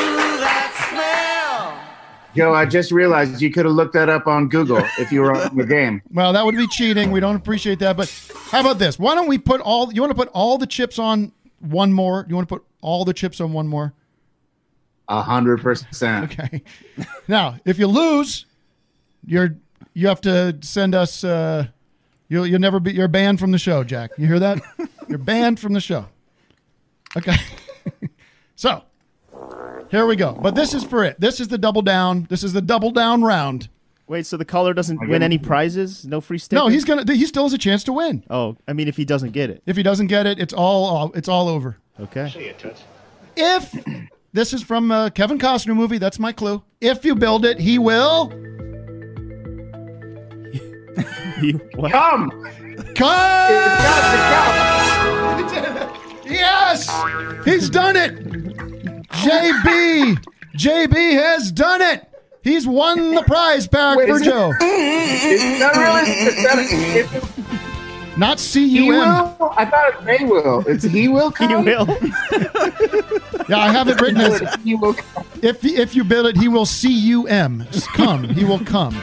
Joe, 2.35 2.53
I 2.53 2.65
just 2.65 2.91
realized 2.91 3.41
you 3.41 3.51
could 3.51 3.65
have 3.65 3.73
looked 3.73 3.93
that 3.93 4.07
up 4.07 4.27
on 4.27 4.49
Google 4.49 4.83
if 4.99 5.11
you 5.11 5.21
were 5.21 5.35
on 5.35 5.57
the 5.57 5.65
game. 5.65 6.01
Well, 6.11 6.33
that 6.33 6.45
would 6.45 6.55
be 6.55 6.67
cheating. 6.67 7.11
We 7.11 7.19
don't 7.19 7.35
appreciate 7.35 7.79
that. 7.79 7.97
But 7.97 8.13
how 8.51 8.59
about 8.59 8.77
this? 8.77 8.99
Why 8.99 9.15
don't 9.15 9.27
we 9.27 9.37
put 9.37 9.61
all? 9.61 9.91
You 9.91 10.01
want 10.01 10.11
to 10.11 10.15
put 10.15 10.27
all 10.29 10.57
the 10.57 10.67
chips 10.67 10.99
on 10.99 11.31
one 11.59 11.93
more? 11.93 12.25
You 12.27 12.35
want 12.35 12.47
to 12.47 12.55
put 12.55 12.65
all 12.81 13.05
the 13.05 13.13
chips 13.13 13.39
on 13.41 13.53
one 13.53 13.67
more? 13.67 13.93
A 15.07 15.21
hundred 15.21 15.61
percent. 15.61 16.31
Okay. 16.39 16.61
Now, 17.27 17.57
if 17.65 17.79
you 17.79 17.87
lose, 17.87 18.45
you're 19.25 19.55
you 19.93 20.07
have 20.07 20.21
to 20.21 20.57
send 20.61 20.93
us. 20.93 21.23
Uh, 21.23 21.67
you'll 22.29 22.47
you'll 22.47 22.59
never 22.59 22.79
be. 22.79 22.93
You're 22.93 23.07
banned 23.07 23.39
from 23.39 23.51
the 23.51 23.57
show, 23.57 23.83
Jack. 23.83 24.11
You 24.17 24.27
hear 24.27 24.39
that? 24.39 24.61
you're 25.09 25.17
banned 25.17 25.59
from 25.59 25.73
the 25.73 25.81
show. 25.81 26.05
Okay. 27.17 27.35
so 28.55 28.83
here 29.89 30.05
we 30.05 30.15
go. 30.15 30.37
But 30.39 30.55
this 30.55 30.73
is 30.73 30.83
for 30.83 31.03
it. 31.03 31.19
This 31.19 31.39
is 31.39 31.47
the 31.47 31.57
double 31.57 31.81
down. 31.81 32.27
This 32.29 32.43
is 32.43 32.53
the 32.53 32.61
double 32.61 32.91
down 32.91 33.23
round. 33.23 33.69
Wait, 34.07 34.25
so 34.25 34.37
the 34.37 34.45
caller 34.45 34.73
doesn't 34.73 35.07
win 35.07 35.21
any 35.21 35.37
prizes? 35.37 36.03
No 36.03 36.19
free 36.19 36.39
stickers? 36.39 36.63
No, 36.63 36.67
he's 36.67 36.83
gonna. 36.83 37.03
He 37.13 37.25
still 37.25 37.43
has 37.43 37.53
a 37.53 37.59
chance 37.59 37.83
to 37.83 37.93
win. 37.93 38.23
Oh, 38.29 38.57
I 38.67 38.73
mean, 38.73 38.87
if 38.87 38.97
he 38.97 39.05
doesn't 39.05 39.31
get 39.31 39.51
it. 39.51 39.61
If 39.67 39.77
he 39.77 39.83
doesn't 39.83 40.07
get 40.07 40.25
it, 40.25 40.39
it's 40.39 40.53
all 40.53 41.11
it's 41.13 41.27
all 41.27 41.47
over. 41.47 41.77
Okay. 41.99 42.55
If 43.35 43.75
this 44.33 44.53
is 44.53 44.63
from 44.63 44.89
a 44.89 45.11
Kevin 45.11 45.37
Costner 45.37 45.75
movie, 45.75 45.99
that's 45.99 46.17
my 46.17 46.31
clue. 46.31 46.63
If 46.81 47.05
you 47.05 47.13
build 47.13 47.45
it, 47.45 47.59
he 47.59 47.77
will 47.77 48.31
Come. 51.91 52.29
come. 52.95 53.49
Yes, 56.25 56.89
he's 57.45 57.69
done 57.69 57.95
it. 57.95 58.15
JB, 59.09 60.23
JB 60.55 61.13
has 61.13 61.51
done 61.51 61.81
it. 61.81 62.05
He's 62.43 62.65
won 62.67 63.15
the 63.15 63.23
prize 63.23 63.67
pack 63.67 63.97
Wait, 63.97 64.07
for 64.09 64.15
is 64.15 64.21
it- 64.21 64.25
Joe. 64.25 64.51
Is 64.61 65.59
that 65.59 65.75
really? 65.75 66.09
Is 66.11 66.43
that, 66.43 66.57
if 66.61 68.17
Not 68.17 68.39
C-U-M. 68.39 68.83
he 68.83 68.89
will? 68.89 69.53
I 69.57 69.65
thought 69.65 69.93
it 69.99 70.05
they 70.05 70.23
will. 70.25 70.63
It's 70.67 70.83
he 70.85 71.07
will 71.09 71.31
come. 71.31 71.49
He 71.49 71.55
will. 71.55 71.87
Yeah, 73.49 73.57
I 73.57 73.71
have 73.71 73.89
it 73.89 73.99
written 74.01 74.21
as 74.21 74.55
he 74.63 74.75
will. 74.75 74.95
if 75.41 75.63
if 75.65 75.95
you 75.95 76.03
build 76.05 76.27
it, 76.27 76.37
he 76.37 76.47
will 76.47 76.65
C 76.65 76.89
U 77.09 77.27
M. 77.27 77.65
Come, 77.95 78.23
he 78.29 78.45
will 78.45 78.59
come. 78.59 78.95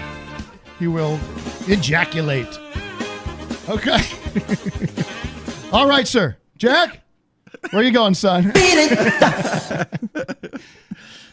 He 0.79 0.87
will 0.87 1.19
ejaculate. 1.69 2.59
Okay. 3.69 3.99
All 5.73 5.89
right, 5.89 6.07
sir. 6.07 6.37
Jack, 6.57 7.01
where 7.71 7.83
you 7.83 7.91
going, 7.93 8.15
son? 8.15 8.53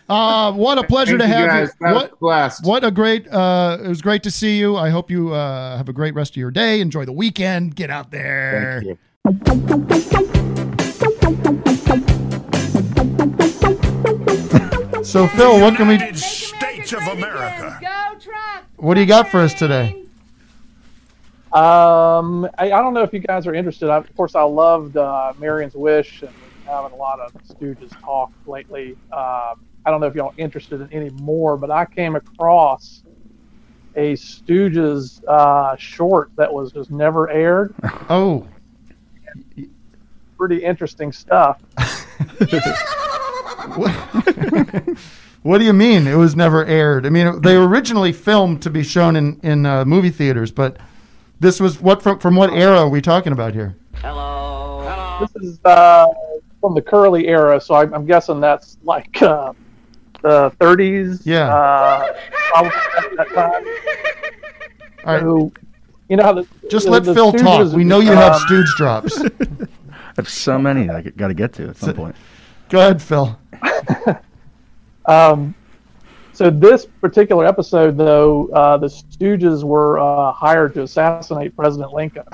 Uh, 0.09 0.51
what 0.51 0.77
a 0.77 0.83
pleasure 0.83 1.17
Thank 1.17 1.31
to 1.31 1.37
you 1.37 1.43
have 1.47 1.47
guys. 1.49 1.67
you. 1.79 1.87
That 1.87 1.95
What, 1.95 2.11
was 2.11 2.19
blessed. 2.19 2.65
what 2.65 2.83
a 2.83 2.91
great, 2.91 3.25
uh, 3.31 3.77
it 3.81 3.87
was 3.87 4.01
great 4.01 4.21
to 4.23 4.31
see 4.31 4.59
you. 4.59 4.75
I 4.75 4.89
hope 4.89 5.09
you 5.09 5.33
uh, 5.33 5.77
have 5.77 5.87
a 5.87 5.93
great 5.93 6.13
rest 6.13 6.33
of 6.33 6.37
your 6.37 6.51
day. 6.51 6.81
Enjoy 6.81 7.05
the 7.05 7.13
weekend. 7.13 7.73
Get 7.77 7.89
out 7.89 8.11
there. 8.11 8.83
Thank 8.83 8.99
you. 9.79 10.03
So, 15.03 15.27
Phil, 15.27 15.61
what 15.61 15.75
can 15.75 15.87
we, 15.87 15.99
States 16.15 16.91
of 16.93 17.01
America. 17.07 17.79
what 18.77 18.95
do 18.95 18.99
you 19.01 19.05
got 19.07 19.29
for 19.29 19.39
us 19.39 19.53
today? 19.53 20.02
Um, 21.53 22.45
I, 22.57 22.71
I 22.71 22.81
don't 22.81 22.95
know 22.95 23.03
if 23.03 23.13
you 23.13 23.19
guys 23.19 23.45
are 23.45 23.53
interested. 23.53 23.89
I, 23.89 23.97
of 23.97 24.15
course, 24.15 24.33
I 24.33 24.41
loved 24.41 24.97
uh, 24.97 25.33
Marion's 25.37 25.75
Wish 25.75 26.23
and 26.23 26.31
been 26.31 26.65
having 26.65 26.91
a 26.91 26.95
lot 26.95 27.19
of 27.19 27.31
Stooges 27.43 27.91
talk 28.01 28.31
lately. 28.47 28.93
Um, 29.11 29.63
I 29.85 29.91
don't 29.91 30.01
know 30.01 30.07
if 30.07 30.15
y'all 30.15 30.29
are 30.29 30.33
interested 30.37 30.81
in 30.81 30.91
any 30.91 31.11
more, 31.11 31.55
but 31.55 31.69
I 31.69 31.85
came 31.85 32.15
across 32.15 33.03
a 33.95 34.13
Stooges 34.13 35.23
uh, 35.27 35.75
short 35.75 36.31
that 36.37 36.51
was 36.51 36.71
just 36.71 36.89
never 36.89 37.29
aired. 37.29 37.75
Oh, 38.09 38.47
Pretty 40.37 40.63
interesting 40.63 41.11
stuff. 41.11 41.61
what 45.43 45.59
do 45.59 45.65
you 45.65 45.73
mean? 45.73 46.05
It 46.05 46.15
was 46.15 46.35
never 46.35 46.65
aired. 46.65 47.05
I 47.05 47.09
mean, 47.09 47.41
they 47.41 47.57
were 47.57 47.67
originally 47.67 48.11
filmed 48.11 48.61
to 48.63 48.69
be 48.69 48.83
shown 48.83 49.15
in 49.15 49.39
in 49.41 49.65
uh, 49.65 49.85
movie 49.85 50.09
theaters, 50.09 50.51
but 50.51 50.77
this 51.39 51.59
was 51.59 51.79
what 51.81 52.01
from 52.01 52.19
from 52.19 52.35
what 52.35 52.51
era 52.51 52.77
are 52.79 52.89
we 52.89 53.01
talking 53.01 53.33
about 53.33 53.53
here? 53.53 53.75
Hello. 53.95 55.17
This 55.21 55.35
is 55.43 55.59
uh, 55.65 56.05
from 56.59 56.73
the 56.75 56.81
Curly 56.81 57.27
era, 57.27 57.59
so 57.61 57.75
I'm, 57.75 57.93
I'm 57.93 58.05
guessing 58.05 58.39
that's 58.39 58.77
like 58.83 59.21
uh, 59.21 59.53
the 60.21 60.51
30s. 60.59 61.21
Yeah. 61.23 61.53
Uh, 61.53 62.13
at 62.55 62.71
that 63.17 63.27
time. 63.33 63.65
All 65.05 65.13
right. 65.13 65.21
So, 65.21 65.51
you 66.09 66.17
know 66.17 66.23
how 66.23 66.33
the 66.33 66.47
Just 66.69 66.85
the- 66.85 66.91
let 66.91 67.03
the 67.03 67.13
Phil 67.13 67.31
talk. 67.31 67.61
Stooges, 67.61 67.73
We 67.73 67.83
know 67.83 67.99
you 67.99 68.11
have 68.11 68.37
stooge 68.37 68.67
drops. 68.75 69.21
I 69.21 69.27
have 70.17 70.29
so 70.29 70.57
many 70.59 70.89
I 70.89 71.01
got 71.01 71.29
to 71.29 71.33
get 71.33 71.53
to 71.53 71.69
at 71.69 71.77
some 71.77 71.93
point. 71.93 72.15
Go 72.69 72.79
ahead, 72.79 73.01
Phil. 73.01 73.37
Um, 75.05 75.53
so 76.33 76.49
this 76.49 76.85
particular 76.85 77.45
episode, 77.45 77.97
though, 77.97 78.47
uh, 78.49 78.77
the 78.77 78.87
Stooges 78.87 79.63
were 79.63 79.99
uh, 79.99 80.31
hired 80.31 80.73
to 80.73 80.83
assassinate 80.83 81.55
President 81.55 81.93
Lincoln. 81.93 82.23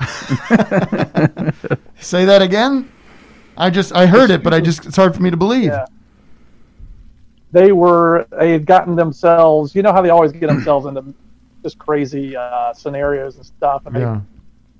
Say 2.00 2.24
that 2.24 2.40
again. 2.42 2.90
I 3.56 3.68
just 3.70 3.94
I 3.94 4.06
heard 4.06 4.30
it, 4.30 4.42
but 4.42 4.54
I 4.54 4.60
just 4.60 4.86
it's 4.86 4.96
hard 4.96 5.14
for 5.14 5.22
me 5.22 5.30
to 5.30 5.36
believe. 5.36 5.64
Yeah. 5.66 5.86
They 7.52 7.72
were 7.72 8.26
they 8.38 8.52
had 8.52 8.64
gotten 8.64 8.96
themselves. 8.96 9.74
You 9.74 9.82
know 9.82 9.92
how 9.92 10.00
they 10.02 10.10
always 10.10 10.32
get 10.32 10.46
themselves 10.46 10.86
into 10.86 11.04
just 11.62 11.78
crazy 11.78 12.36
uh, 12.36 12.72
scenarios 12.72 13.36
and 13.36 13.44
stuff. 13.44 13.82
And 13.86 13.94
they, 13.96 14.00
Yeah. 14.00 14.20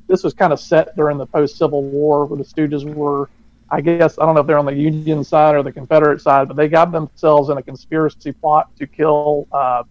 this 0.07 0.25
was 0.25 0.33
kind 0.33 0.53
of 0.53 0.61
set 0.61 0.97
during 0.97 1.18
the 1.18 1.27
post 1.27 1.59
Civil 1.59 1.83
War, 1.83 2.25
where 2.27 2.39
the 2.39 2.45
Stooges 2.45 2.85
were. 2.95 3.29
I 3.71 3.81
guess 3.81 4.18
I 4.18 4.27
don't 4.27 4.35
know 4.35 4.41
if 4.41 4.47
they're 4.47 4.59
on 4.59 4.66
the 4.66 4.75
Union 4.75 5.23
side 5.23 5.55
or 5.55 5.62
the 5.62 5.73
Confederate 5.73 6.21
side, 6.21 6.49
but 6.49 6.57
they 6.57 6.68
got 6.68 6.91
themselves 6.91 7.51
in 7.51 7.59
a 7.59 7.62
conspiracy 7.62 8.33
plot 8.33 8.75
to 8.77 8.87
kill 8.87 9.47
uh, 9.53 9.85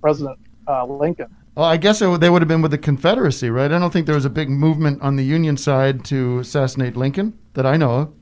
President 0.00 0.38
uh, 0.66 0.86
Lincoln. 0.86 1.34
Well, 1.54 1.66
I 1.66 1.76
guess 1.76 2.02
it, 2.02 2.20
they 2.20 2.30
would 2.30 2.42
have 2.42 2.48
been 2.48 2.62
with 2.62 2.70
the 2.70 2.78
Confederacy, 2.78 3.50
right? 3.50 3.70
I 3.72 3.78
don't 3.78 3.90
think 3.90 4.06
there 4.06 4.14
was 4.14 4.24
a 4.24 4.30
big 4.30 4.50
movement 4.50 5.00
on 5.02 5.16
the 5.16 5.24
Union 5.24 5.56
side 5.56 6.04
to 6.06 6.38
assassinate 6.40 6.96
Lincoln 6.96 7.38
that 7.54 7.66
I 7.66 7.76
know 7.76 7.90
of. 7.90 8.12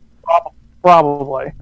probably. 0.83 1.53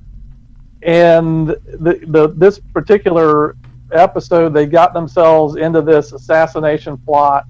And 0.83 1.49
the, 1.49 2.01
the 2.09 2.29
this 2.37 2.59
particular 2.59 3.57
episode, 3.93 4.53
they 4.53 4.67
got 4.67 4.93
themselves 4.93 5.57
into 5.57 5.81
this 5.81 6.13
assassination 6.13 6.99
plot, 6.99 7.45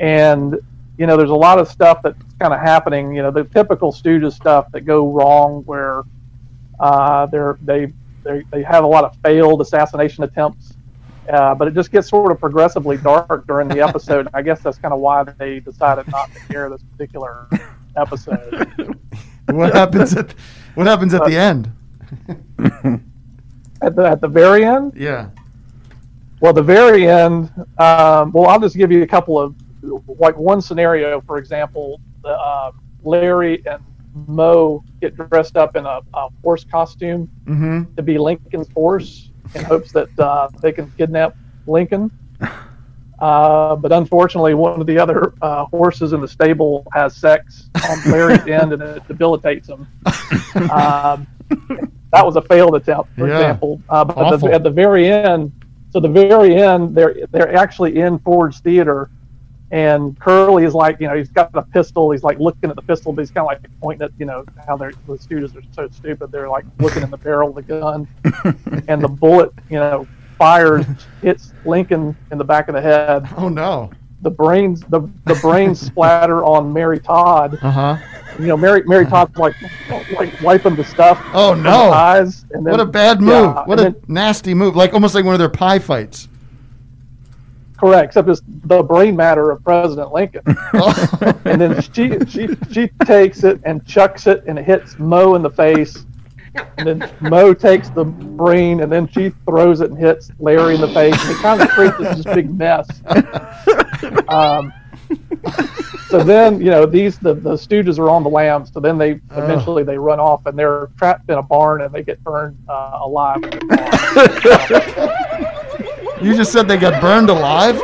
and 0.00 0.56
you 0.98 1.06
know, 1.06 1.16
there's 1.16 1.30
a 1.30 1.34
lot 1.34 1.58
of 1.58 1.68
stuff 1.68 2.02
that's 2.02 2.22
kind 2.38 2.52
of 2.52 2.60
happening. 2.60 3.14
You 3.14 3.22
know, 3.22 3.30
the 3.30 3.44
typical 3.44 3.92
Stooges 3.92 4.34
stuff 4.34 4.70
that 4.72 4.82
go 4.82 5.10
wrong, 5.10 5.62
where 5.64 6.02
uh, 6.80 7.26
they're 7.26 7.58
they 7.62 7.92
they 8.22 8.44
they 8.50 8.62
have 8.62 8.84
a 8.84 8.86
lot 8.86 9.04
of 9.04 9.16
failed 9.24 9.60
assassination 9.60 10.24
attempts. 10.24 10.74
Uh, 11.28 11.54
but 11.54 11.66
it 11.66 11.74
just 11.74 11.90
gets 11.90 12.08
sort 12.10 12.30
of 12.30 12.38
progressively 12.38 12.98
dark 12.98 13.46
during 13.46 13.66
the 13.68 13.80
episode. 13.80 14.28
I 14.34 14.42
guess 14.42 14.60
that's 14.60 14.76
kind 14.76 14.92
of 14.92 15.00
why 15.00 15.24
they 15.24 15.58
decided 15.58 16.06
not 16.08 16.30
to 16.32 16.54
air 16.54 16.68
this 16.68 16.82
particular 16.82 17.48
episode. 17.96 18.66
What 19.46 19.74
happens 19.74 20.16
at 20.16 20.34
what 20.74 20.86
happens 20.86 21.12
at 21.12 21.26
the 21.26 21.36
end? 21.36 21.70
at 23.82 23.94
the 23.94 24.08
at 24.08 24.22
the 24.22 24.28
very 24.28 24.64
end. 24.64 24.94
Yeah. 24.96 25.28
Well, 26.40 26.54
the 26.54 26.62
very 26.62 27.06
end. 27.06 27.50
Um, 27.78 28.32
well, 28.32 28.46
I'll 28.46 28.58
just 28.58 28.74
give 28.74 28.90
you 28.90 29.02
a 29.02 29.06
couple 29.06 29.38
of 29.38 29.54
like 30.18 30.36
one 30.36 30.60
scenario. 30.60 31.20
For 31.22 31.38
example, 31.38 32.00
uh, 32.24 32.72
Larry 33.02 33.62
and 33.66 33.82
Moe 34.28 34.82
get 35.00 35.16
dressed 35.16 35.56
up 35.56 35.76
in 35.76 35.84
a, 35.86 36.00
a 36.14 36.28
horse 36.42 36.64
costume 36.64 37.28
Mm-hmm. 37.46 37.94
to 37.96 38.02
be 38.02 38.16
Lincoln's 38.18 38.68
horse 38.72 39.30
in 39.54 39.64
hopes 39.64 39.92
that 39.92 40.08
uh, 40.18 40.48
they 40.62 40.72
can 40.72 40.90
kidnap 40.96 41.36
Lincoln. 41.66 42.10
Uh, 43.20 43.76
but 43.76 43.92
unfortunately, 43.92 44.54
one 44.54 44.80
of 44.80 44.88
the 44.88 44.98
other 44.98 45.32
uh, 45.40 45.64
horses 45.66 46.12
in 46.12 46.20
the 46.20 46.26
stable 46.26 46.84
has 46.92 47.14
sex 47.14 47.70
on 47.88 48.10
Larry's 48.10 48.44
end, 48.48 48.72
and 48.72 48.82
it 48.82 49.06
debilitates 49.08 49.68
him. 49.68 49.86
Um, 50.70 51.26
that 52.12 52.24
was 52.26 52.34
a 52.36 52.42
failed 52.42 52.74
attempt, 52.74 53.14
for 53.16 53.28
Yeah. 53.28 53.34
example. 53.34 53.80
Uh, 53.88 54.04
but 54.04 54.32
at 54.34 54.40
the, 54.40 54.52
at 54.52 54.62
the 54.64 54.70
very 54.70 55.08
end, 55.08 55.52
so 55.90 56.00
the 56.00 56.08
very 56.08 56.56
end, 56.60 56.94
they're 56.94 57.14
they're 57.30 57.54
actually 57.56 58.00
in 58.00 58.18
Ford's 58.18 58.58
Theater, 58.60 59.10
and 59.74 60.16
Curly 60.20 60.62
is 60.62 60.72
like, 60.72 61.00
you 61.00 61.08
know, 61.08 61.16
he's 61.16 61.30
got 61.30 61.50
a 61.54 61.62
pistol. 61.62 62.12
He's 62.12 62.22
like 62.22 62.38
looking 62.38 62.70
at 62.70 62.76
the 62.76 62.82
pistol, 62.82 63.12
but 63.12 63.22
he's 63.22 63.32
kind 63.32 63.44
of 63.44 63.46
like 63.46 63.80
pointing 63.80 64.04
at, 64.04 64.12
you 64.20 64.24
know, 64.24 64.44
how 64.68 64.76
they're 64.76 64.92
the 65.08 65.18
students 65.18 65.56
are 65.56 65.62
so 65.72 65.88
stupid. 65.88 66.30
They're 66.30 66.48
like 66.48 66.64
looking 66.78 67.02
in 67.02 67.10
the 67.10 67.16
barrel 67.16 67.48
of 67.48 67.56
the 67.56 67.62
gun, 67.62 68.06
and 68.86 69.02
the 69.02 69.08
bullet, 69.08 69.52
you 69.68 69.80
know, 69.80 70.06
fires, 70.38 70.86
hits 71.22 71.52
Lincoln 71.64 72.16
in 72.30 72.38
the 72.38 72.44
back 72.44 72.68
of 72.68 72.76
the 72.76 72.80
head. 72.80 73.28
Oh 73.36 73.48
no! 73.48 73.90
The 74.22 74.30
brains, 74.30 74.82
the 74.90 75.10
the 75.24 75.34
brains 75.42 75.80
splatter 75.80 76.44
on 76.44 76.72
Mary 76.72 77.00
Todd. 77.00 77.58
Uh 77.60 77.70
huh. 77.72 77.96
You 78.38 78.46
know, 78.46 78.56
Mary 78.56 78.84
Mary 78.86 79.06
Todd's 79.06 79.36
like 79.36 79.56
like 80.16 80.40
wiping 80.40 80.76
the 80.76 80.84
stuff. 80.84 81.20
Oh 81.34 81.52
no! 81.52 81.90
eyes, 81.90 82.44
and 82.52 82.64
then, 82.64 82.70
what 82.70 82.80
a 82.80 82.86
bad 82.86 83.20
move! 83.20 83.28
Yeah, 83.28 83.64
what 83.64 83.80
a 83.80 83.82
then- 83.82 83.96
nasty 84.06 84.54
move! 84.54 84.76
Like 84.76 84.94
almost 84.94 85.16
like 85.16 85.24
one 85.24 85.34
of 85.34 85.40
their 85.40 85.48
pie 85.48 85.80
fights. 85.80 86.28
Correct, 87.84 88.04
except 88.06 88.30
it's 88.30 88.40
the 88.64 88.82
brain 88.82 89.14
matter 89.14 89.50
of 89.50 89.62
President 89.62 90.10
Lincoln. 90.10 90.42
And 91.44 91.60
then 91.60 91.82
she 91.82 92.18
she 92.26 92.48
she 92.72 92.88
takes 93.04 93.44
it 93.44 93.60
and 93.64 93.84
chucks 93.84 94.26
it 94.26 94.42
and 94.46 94.58
it 94.58 94.64
hits 94.64 94.98
Moe 94.98 95.34
in 95.34 95.42
the 95.42 95.50
face. 95.50 96.06
And 96.78 96.88
then 96.88 97.10
Moe 97.20 97.52
takes 97.52 97.90
the 97.90 98.04
brain 98.04 98.80
and 98.80 98.90
then 98.90 99.06
she 99.08 99.34
throws 99.44 99.82
it 99.82 99.90
and 99.90 99.98
hits 99.98 100.30
Larry 100.38 100.76
in 100.76 100.80
the 100.80 100.88
face. 100.88 101.14
And 101.20 101.30
it 101.32 101.36
kind 101.42 101.60
of 101.60 101.68
creates 101.68 101.98
this 101.98 102.24
big 102.34 102.50
mess. 102.58 102.88
Um, 104.28 104.72
so 106.08 106.24
then 106.24 106.60
you 106.60 106.70
know 106.70 106.86
these 106.86 107.18
the, 107.18 107.34
the 107.34 107.52
Stooges 107.52 107.98
are 107.98 108.08
on 108.08 108.22
the 108.22 108.30
lam. 108.30 108.64
So 108.64 108.80
then 108.80 108.96
they 108.96 109.20
Oh. 109.30 109.42
eventually 109.42 109.82
they 109.82 109.98
run 109.98 110.20
off 110.20 110.46
and 110.46 110.58
they're 110.58 110.88
trapped 110.96 111.28
in 111.28 111.36
a 111.36 111.42
barn 111.42 111.82
and 111.82 111.92
they 111.94 112.02
get 112.02 112.24
burned 112.24 112.56
uh, 112.66 113.00
alive. 113.02 113.42
You 116.22 116.34
just 116.34 116.52
said 116.52 116.68
they 116.68 116.76
got 116.76 117.00
burned 117.00 117.30
alive. 117.30 117.76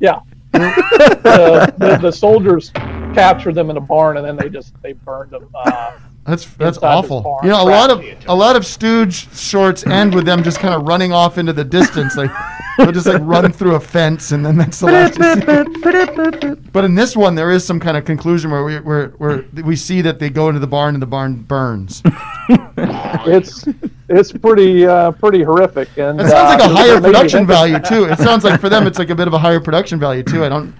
Yeah. 0.00 0.20
the, 0.52 1.74
the, 1.78 1.98
the 2.00 2.10
soldiers 2.10 2.70
captured 3.16 3.54
them 3.54 3.70
in 3.70 3.76
a 3.76 3.80
barn 3.80 4.16
and 4.16 4.26
then 4.26 4.36
they 4.36 4.48
just 4.48 4.80
they 4.82 4.92
burned 4.92 5.30
them. 5.30 5.48
Uh, 5.54 5.98
That's 6.26 6.44
that's 6.56 6.78
awful. 6.78 7.20
barn. 7.20 7.44
You 7.44 7.52
know, 7.52 7.62
a 7.62 7.70
lot 7.70 7.88
of 7.88 8.04
a 8.26 8.34
lot 8.34 8.56
of 8.56 8.66
Stooge 8.66 9.32
shorts 9.32 9.86
end 9.86 10.12
with 10.12 10.26
them 10.26 10.42
just 10.42 10.58
kind 10.58 10.74
of 10.74 10.82
running 10.82 11.12
off 11.12 11.38
into 11.38 11.52
the 11.52 11.62
distance, 11.64 12.16
like 12.16 12.32
they'll 12.76 12.90
just 12.90 13.06
like 13.06 13.22
run 13.22 13.52
through 13.52 13.76
a 13.76 13.80
fence, 13.80 14.32
and 14.32 14.44
then 14.44 14.56
that's 14.56 14.80
the 14.80 14.86
last. 14.86 15.18
you 15.18 16.54
see. 16.56 16.70
But 16.72 16.84
in 16.84 16.96
this 16.96 17.16
one, 17.16 17.36
there 17.36 17.52
is 17.52 17.64
some 17.64 17.78
kind 17.78 17.96
of 17.96 18.04
conclusion 18.04 18.50
where 18.50 18.64
we 18.64 18.80
where 18.80 19.10
where 19.10 19.44
we 19.64 19.76
see 19.76 20.02
that 20.02 20.18
they 20.18 20.28
go 20.28 20.48
into 20.48 20.58
the 20.58 20.66
barn 20.66 20.96
and 20.96 21.02
the 21.02 21.06
barn 21.06 21.36
burns. 21.42 22.02
it's 22.48 23.64
it's 24.08 24.32
pretty 24.32 24.84
uh, 24.84 25.12
pretty 25.12 25.44
horrific 25.44 25.96
and 25.96 26.20
It 26.20 26.28
sounds 26.28 26.60
like 26.60 26.68
uh, 26.68 26.72
a 26.72 26.74
higher 26.74 26.96
it 26.96 27.02
made 27.02 27.02
me 27.02 27.12
production 27.12 27.46
value 27.46 27.78
too. 27.78 28.06
It 28.06 28.18
sounds 28.18 28.42
like 28.42 28.60
for 28.60 28.68
them, 28.68 28.88
it's 28.88 28.98
like 28.98 29.10
a 29.10 29.14
bit 29.14 29.28
of 29.28 29.34
a 29.34 29.38
higher 29.38 29.60
production 29.60 30.00
value 30.00 30.24
too. 30.24 30.44
I 30.44 30.48
don't 30.48 30.74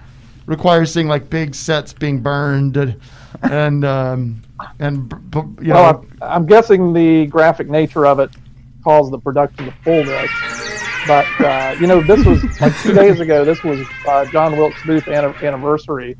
require 0.47 0.85
seeing 0.85 1.07
like 1.07 1.29
big 1.29 1.53
sets 1.53 1.93
being 1.93 2.19
burned 2.19 2.77
and 2.77 2.99
and 3.43 3.85
um, 3.85 4.41
and 4.79 5.07
b- 5.07 5.15
b- 5.29 5.65
you 5.65 5.67
know. 5.67 5.75
well, 5.75 6.05
I'm, 6.21 6.29
I'm 6.29 6.45
guessing 6.47 6.93
the 6.93 7.27
graphic 7.27 7.69
nature 7.69 8.07
of 8.07 8.19
it 8.19 8.31
caused 8.83 9.11
the 9.11 9.19
production 9.19 9.65
to 9.65 9.73
pull 9.83 10.03
this. 10.03 10.31
But 11.07 11.27
uh, 11.39 11.75
you 11.79 11.85
know, 11.87 12.01
this 12.01 12.25
was 12.25 12.43
like 12.59 12.75
two 12.81 12.93
days 12.93 13.19
ago. 13.19 13.45
This 13.45 13.63
was 13.63 13.85
uh, 14.07 14.25
John 14.25 14.57
Wilkes 14.57 14.83
Booth 14.85 15.07
anni- 15.07 15.45
anniversary 15.45 16.17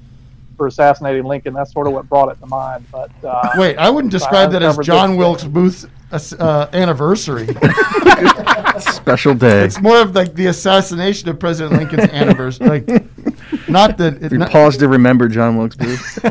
for 0.55 0.67
assassinating 0.67 1.23
Lincoln. 1.23 1.53
That's 1.53 1.71
sort 1.71 1.88
of 1.88 1.93
what 1.93 2.07
brought 2.07 2.30
it 2.32 2.39
to 2.39 2.47
mind. 2.47 2.86
But 2.91 3.11
uh, 3.23 3.51
Wait, 3.55 3.78
I 3.78 3.89
wouldn't 3.89 4.11
describe 4.11 4.51
that 4.51 4.63
as 4.63 4.78
John 4.80 5.15
Wilkes 5.17 5.43
Booth's 5.43 5.86
uh, 6.11 6.67
anniversary. 6.73 7.47
Special 8.80 9.34
day. 9.34 9.65
It's 9.65 9.82
more 9.82 10.01
of 10.01 10.15
like 10.15 10.34
the 10.36 10.47
assassination 10.47 11.30
of 11.30 11.39
President 11.39 11.78
Lincoln's 11.78 12.09
anniversary. 12.11 12.67
Like, 12.67 13.16
not 13.67 13.97
that. 13.97 14.21
It, 14.21 14.31
We 14.31 14.37
not, 14.37 14.51
pause 14.51 14.77
to 14.77 14.87
remember 14.87 15.27
John 15.27 15.57
Wilkes 15.57 15.75
Booth. 15.75 16.19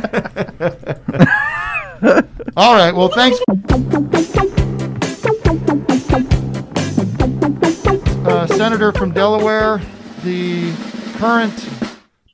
all 2.56 2.74
right. 2.74 2.94
Well, 2.94 3.08
thanks. 3.08 3.38
Uh, 8.26 8.46
Senator 8.48 8.92
from 8.92 9.12
Delaware, 9.12 9.80
the 10.24 10.72
current 11.18 11.68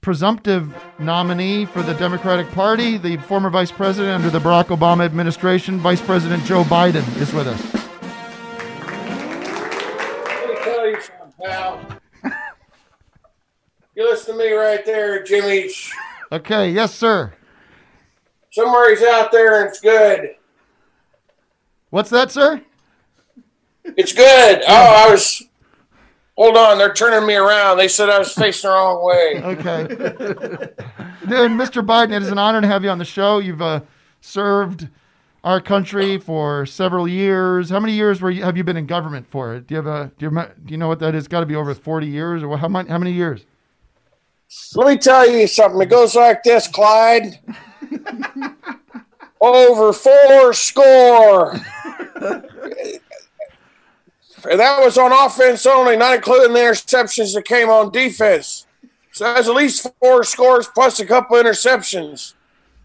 presumptive 0.01 0.75
nominee 0.99 1.65
for 1.65 1.83
the 1.83 1.95
Democratic 1.95 2.51
Party, 2.51 2.99
the 2.99 3.17
former 3.19 3.51
vice 3.51 3.71
president 3.71 4.15
under 4.15 4.31
the 4.31 4.41
Barack 4.41 4.77
Obama 4.77 5.05
administration, 5.05 5.79
Vice 5.79 6.01
President 6.01 6.45
Joe 6.45 6.65
Biden, 6.65 7.07
is 7.21 7.33
with 7.33 7.47
us. 7.47 7.83
Let 13.97 14.03
me 14.03 14.05
tell 14.05 14.11
you 14.11 14.17
something, 14.17 14.37
pal. 14.37 14.37
You 14.37 14.37
listen 14.37 14.39
to 14.39 14.39
me 14.39 14.53
right 14.53 14.85
there, 14.85 15.23
Jimmy. 15.23 15.71
Okay. 16.31 16.71
Yes, 16.71 16.95
sir. 16.95 17.33
Somewhere 18.51 18.91
he's 18.91 19.03
out 19.03 19.33
there 19.33 19.61
and 19.61 19.69
it's 19.69 19.81
good. 19.81 20.37
What's 21.91 22.11
that, 22.11 22.31
sir? 22.31 22.63
It's 23.85 24.13
good. 24.13 24.63
Oh, 24.67 25.07
I 25.07 25.11
was. 25.11 25.43
Hold 26.39 26.57
on, 26.57 26.79
they're 26.79 26.95
turning 26.95 27.27
me 27.27 27.35
around. 27.35 27.77
They 27.77 27.89
said 27.89 28.09
I 28.09 28.19
was 28.19 28.33
facing 28.33 28.71
the 28.71 28.75
wrong 28.75 29.05
way. 29.05 29.43
Okay. 29.43 29.87
Dude, 31.29 31.53
Mr. 31.53 31.85
Biden, 31.85 32.13
it 32.13 32.23
is 32.23 32.31
an 32.31 32.39
honor 32.39 32.63
to 32.63 32.67
have 32.67 32.83
you 32.83 32.91
on 32.91 32.99
the 32.99 33.05
show. 33.05 33.39
You've 33.39 33.61
uh, 33.61 33.83
served 34.23 34.89
our 35.45 35.61
country 35.61 36.19
for 36.19 36.65
several 36.65 37.07
years. 37.07 37.69
How 37.69 37.81
many 37.81 37.93
years 37.93 38.23
were 38.23 38.31
you, 38.31 38.43
have 38.45 38.57
you 38.57 38.65
been 38.65 38.79
in 38.79 38.87
government 38.87 39.27
for? 39.27 39.61
Do 39.61 39.75
you 39.75 39.77
have 39.77 39.87
a 39.87 40.11
do 40.19 40.27
you, 40.27 40.31
do 40.31 40.73
you 40.73 40.79
know 40.79 40.89
what 40.89 41.01
that 41.01 41.15
is? 41.15 41.29
Got 41.29 41.41
to 41.41 41.47
be 41.47 41.55
over 41.55 41.75
forty 41.75 42.07
years, 42.07 42.43
or 42.43 42.57
how 42.57 42.69
many 42.69 42.89
how 42.89 42.99
many 42.99 43.13
years? 43.13 43.45
Let 44.75 44.89
me 44.89 44.97
tell 44.97 45.29
you 45.29 45.47
something. 45.47 45.81
It 45.81 45.91
goes 45.91 46.15
like 46.15 46.43
this, 46.43 46.67
Clyde. 46.69 47.39
Over 49.41 49.93
four 49.93 50.53
score. 50.53 51.53
And 54.51 54.59
that 54.59 54.81
was 54.81 54.99
on 54.99 55.13
offense 55.13 55.67
only, 55.67 55.97
not 55.97 56.15
including 56.15 56.53
the 56.53 56.61
interceptions 56.61 57.35
that 57.35 57.45
came 57.45 57.69
on 57.69 57.93
defense. 57.93 58.67
So 59.13 59.25
that's 59.25 59.47
at 59.47 59.55
least 59.55 59.89
four 60.01 60.25
scores 60.25 60.69
plus 60.69 60.99
a 61.01 61.07
couple 61.07 61.37
interceptions. 61.37 62.35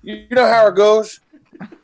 You 0.04 0.16
you 0.30 0.36
know 0.36 0.46
how 0.46 0.68
it 0.68 0.76
goes. 0.76 1.20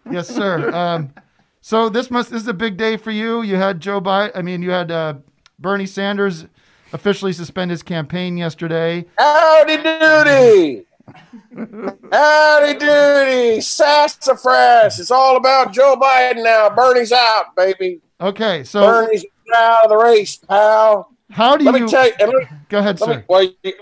Yes, 0.09 0.27
sir. 0.27 0.69
Um, 0.71 1.13
so 1.61 1.89
this 1.89 2.11
must 2.11 2.29
this 2.29 2.41
is 2.41 2.47
a 2.47 2.53
big 2.53 2.77
day 2.77 2.97
for 2.97 3.11
you. 3.11 3.41
You 3.41 3.55
had 3.55 3.79
Joe 3.79 4.01
Biden. 4.01 4.31
I 4.35 4.41
mean, 4.41 4.61
you 4.61 4.71
had 4.71 4.91
uh, 4.91 5.15
Bernie 5.59 5.85
Sanders 5.85 6.45
officially 6.93 7.33
suspend 7.33 7.71
his 7.71 7.83
campaign 7.83 8.37
yesterday. 8.37 9.05
Howdy 9.17 9.77
doody. 9.77 10.85
Howdy 12.11 12.79
doody. 12.79 13.61
Sassafras. 13.61 14.99
It's 14.99 15.11
all 15.11 15.35
about 15.37 15.73
Joe 15.73 15.95
Biden 15.99 16.43
now. 16.43 16.69
Bernie's 16.69 17.11
out, 17.11 17.55
baby. 17.55 17.99
Okay, 18.21 18.63
so 18.63 18.81
Bernie's 18.81 19.25
out 19.55 19.83
of 19.83 19.89
the 19.89 19.97
race, 19.97 20.37
pal. 20.37 21.11
how 21.29 21.57
do 21.57 21.65
let 21.65 21.75
you? 21.75 21.85
me 21.85 21.91
tell 21.91 22.05
you. 22.07 22.13
me- 22.39 22.45
Go 22.69 22.79
ahead, 22.79 22.99
let 23.01 23.09
me- 23.09 23.15
sir. 23.15 23.25
well, 23.27 23.43
you, 23.63 23.73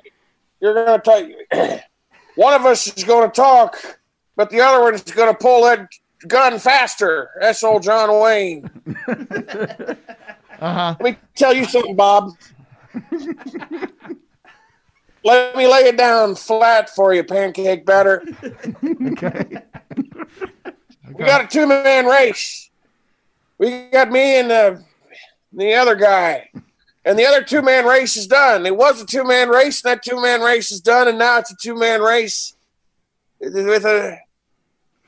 you're 0.59 0.73
going 0.73 0.99
to 0.99 1.39
tell 1.51 1.79
one 2.35 2.53
of 2.53 2.65
us 2.65 2.87
is 2.97 3.03
going 3.03 3.29
to 3.29 3.33
talk, 3.35 3.77
but 4.35 4.49
the 4.49 4.59
other 4.59 4.81
one 4.83 4.95
is 4.95 5.03
going 5.03 5.31
to 5.31 5.37
pull 5.37 5.63
that 5.65 5.87
gun 6.27 6.57
faster. 6.59 7.29
That's 7.39 7.63
old 7.63 7.83
John 7.83 8.19
Wayne. 8.21 8.69
Uh 10.61 10.73
huh. 10.75 10.95
Let 10.99 11.13
me 11.13 11.17
tell 11.35 11.55
you 11.55 11.65
something, 11.65 11.95
Bob. 11.95 12.33
Let 15.23 15.55
me 15.55 15.67
lay 15.67 15.81
it 15.81 15.97
down 15.97 16.35
flat 16.35 16.89
for 16.89 17.13
you, 17.13 17.23
pancake 17.23 17.85
batter. 17.85 18.23
okay. 18.43 19.61
We 21.13 21.25
got 21.25 21.43
a 21.43 21.47
two 21.47 21.67
man 21.67 22.05
race. 22.07 22.69
We 23.57 23.89
got 23.91 24.09
me 24.11 24.39
and 24.39 24.49
the, 24.49 24.83
the 25.53 25.73
other 25.75 25.95
guy. 25.95 26.49
And 27.05 27.17
the 27.19 27.25
other 27.25 27.43
two 27.43 27.61
man 27.61 27.85
race 27.85 28.15
is 28.17 28.27
done. 28.27 28.65
It 28.65 28.75
was 28.75 29.01
a 29.01 29.05
two 29.05 29.23
man 29.23 29.49
race, 29.49 29.83
and 29.83 29.91
that 29.91 30.03
two 30.03 30.21
man 30.21 30.41
race 30.41 30.71
is 30.71 30.81
done, 30.81 31.07
and 31.07 31.17
now 31.19 31.37
it's 31.39 31.51
a 31.51 31.55
two 31.55 31.75
man 31.77 32.01
race 32.01 32.55
with 33.39 33.55
a. 33.85 34.17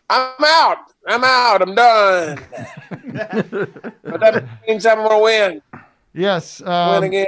I'm 0.10 0.44
out. 0.46 0.78
I'm 1.08 1.24
out. 1.24 1.62
I'm 1.62 1.76
done. 1.76 2.40
but 4.04 4.20
that 4.20 4.46
means 4.68 4.86
I'm 4.86 4.98
going 4.98 5.10
to 5.10 5.20
win. 5.20 5.62
Yes. 6.14 6.60
Win 6.62 6.70
Um, 6.70 7.04
again. 7.04 7.26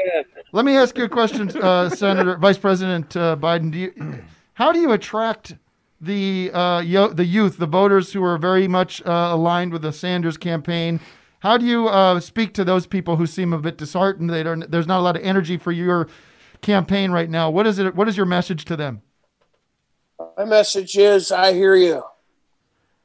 Let 0.55 0.63
me 0.63 0.77
ask 0.77 0.97
you 0.97 1.03
a 1.03 1.09
question, 1.09 1.51
uh, 1.61 1.89
Senator 1.89 2.37
Vice 2.37 2.57
President 2.57 3.13
uh, 3.17 3.35
Biden. 3.35 3.73
Do 3.73 3.77
you, 3.77 4.23
how 4.53 4.71
do 4.71 4.79
you 4.79 4.93
attract 4.93 5.55
the 5.99 6.49
uh, 6.53 6.79
yo- 6.79 7.09
the 7.09 7.25
youth, 7.25 7.57
the 7.57 7.65
voters 7.65 8.13
who 8.13 8.23
are 8.23 8.37
very 8.37 8.65
much 8.65 9.05
uh, 9.05 9.31
aligned 9.31 9.73
with 9.73 9.81
the 9.81 9.91
Sanders 9.91 10.37
campaign? 10.37 11.01
How 11.39 11.57
do 11.57 11.65
you 11.65 11.89
uh, 11.89 12.21
speak 12.21 12.53
to 12.53 12.63
those 12.63 12.87
people 12.87 13.17
who 13.17 13.27
seem 13.27 13.51
a 13.51 13.57
bit 13.59 13.77
disheartened? 13.77 14.29
They 14.29 14.43
don't, 14.43 14.71
there's 14.71 14.87
not 14.87 14.99
a 14.99 15.03
lot 15.03 15.17
of 15.17 15.23
energy 15.23 15.57
for 15.57 15.73
your 15.73 16.07
campaign 16.61 17.11
right 17.11 17.29
now. 17.29 17.49
What 17.49 17.67
is 17.67 17.77
it? 17.77 17.93
What 17.93 18.07
is 18.07 18.15
your 18.15 18.25
message 18.25 18.63
to 18.65 18.77
them? 18.77 19.01
My 20.37 20.45
message 20.45 20.97
is 20.97 21.33
I 21.33 21.51
hear 21.51 21.75
you. 21.75 22.01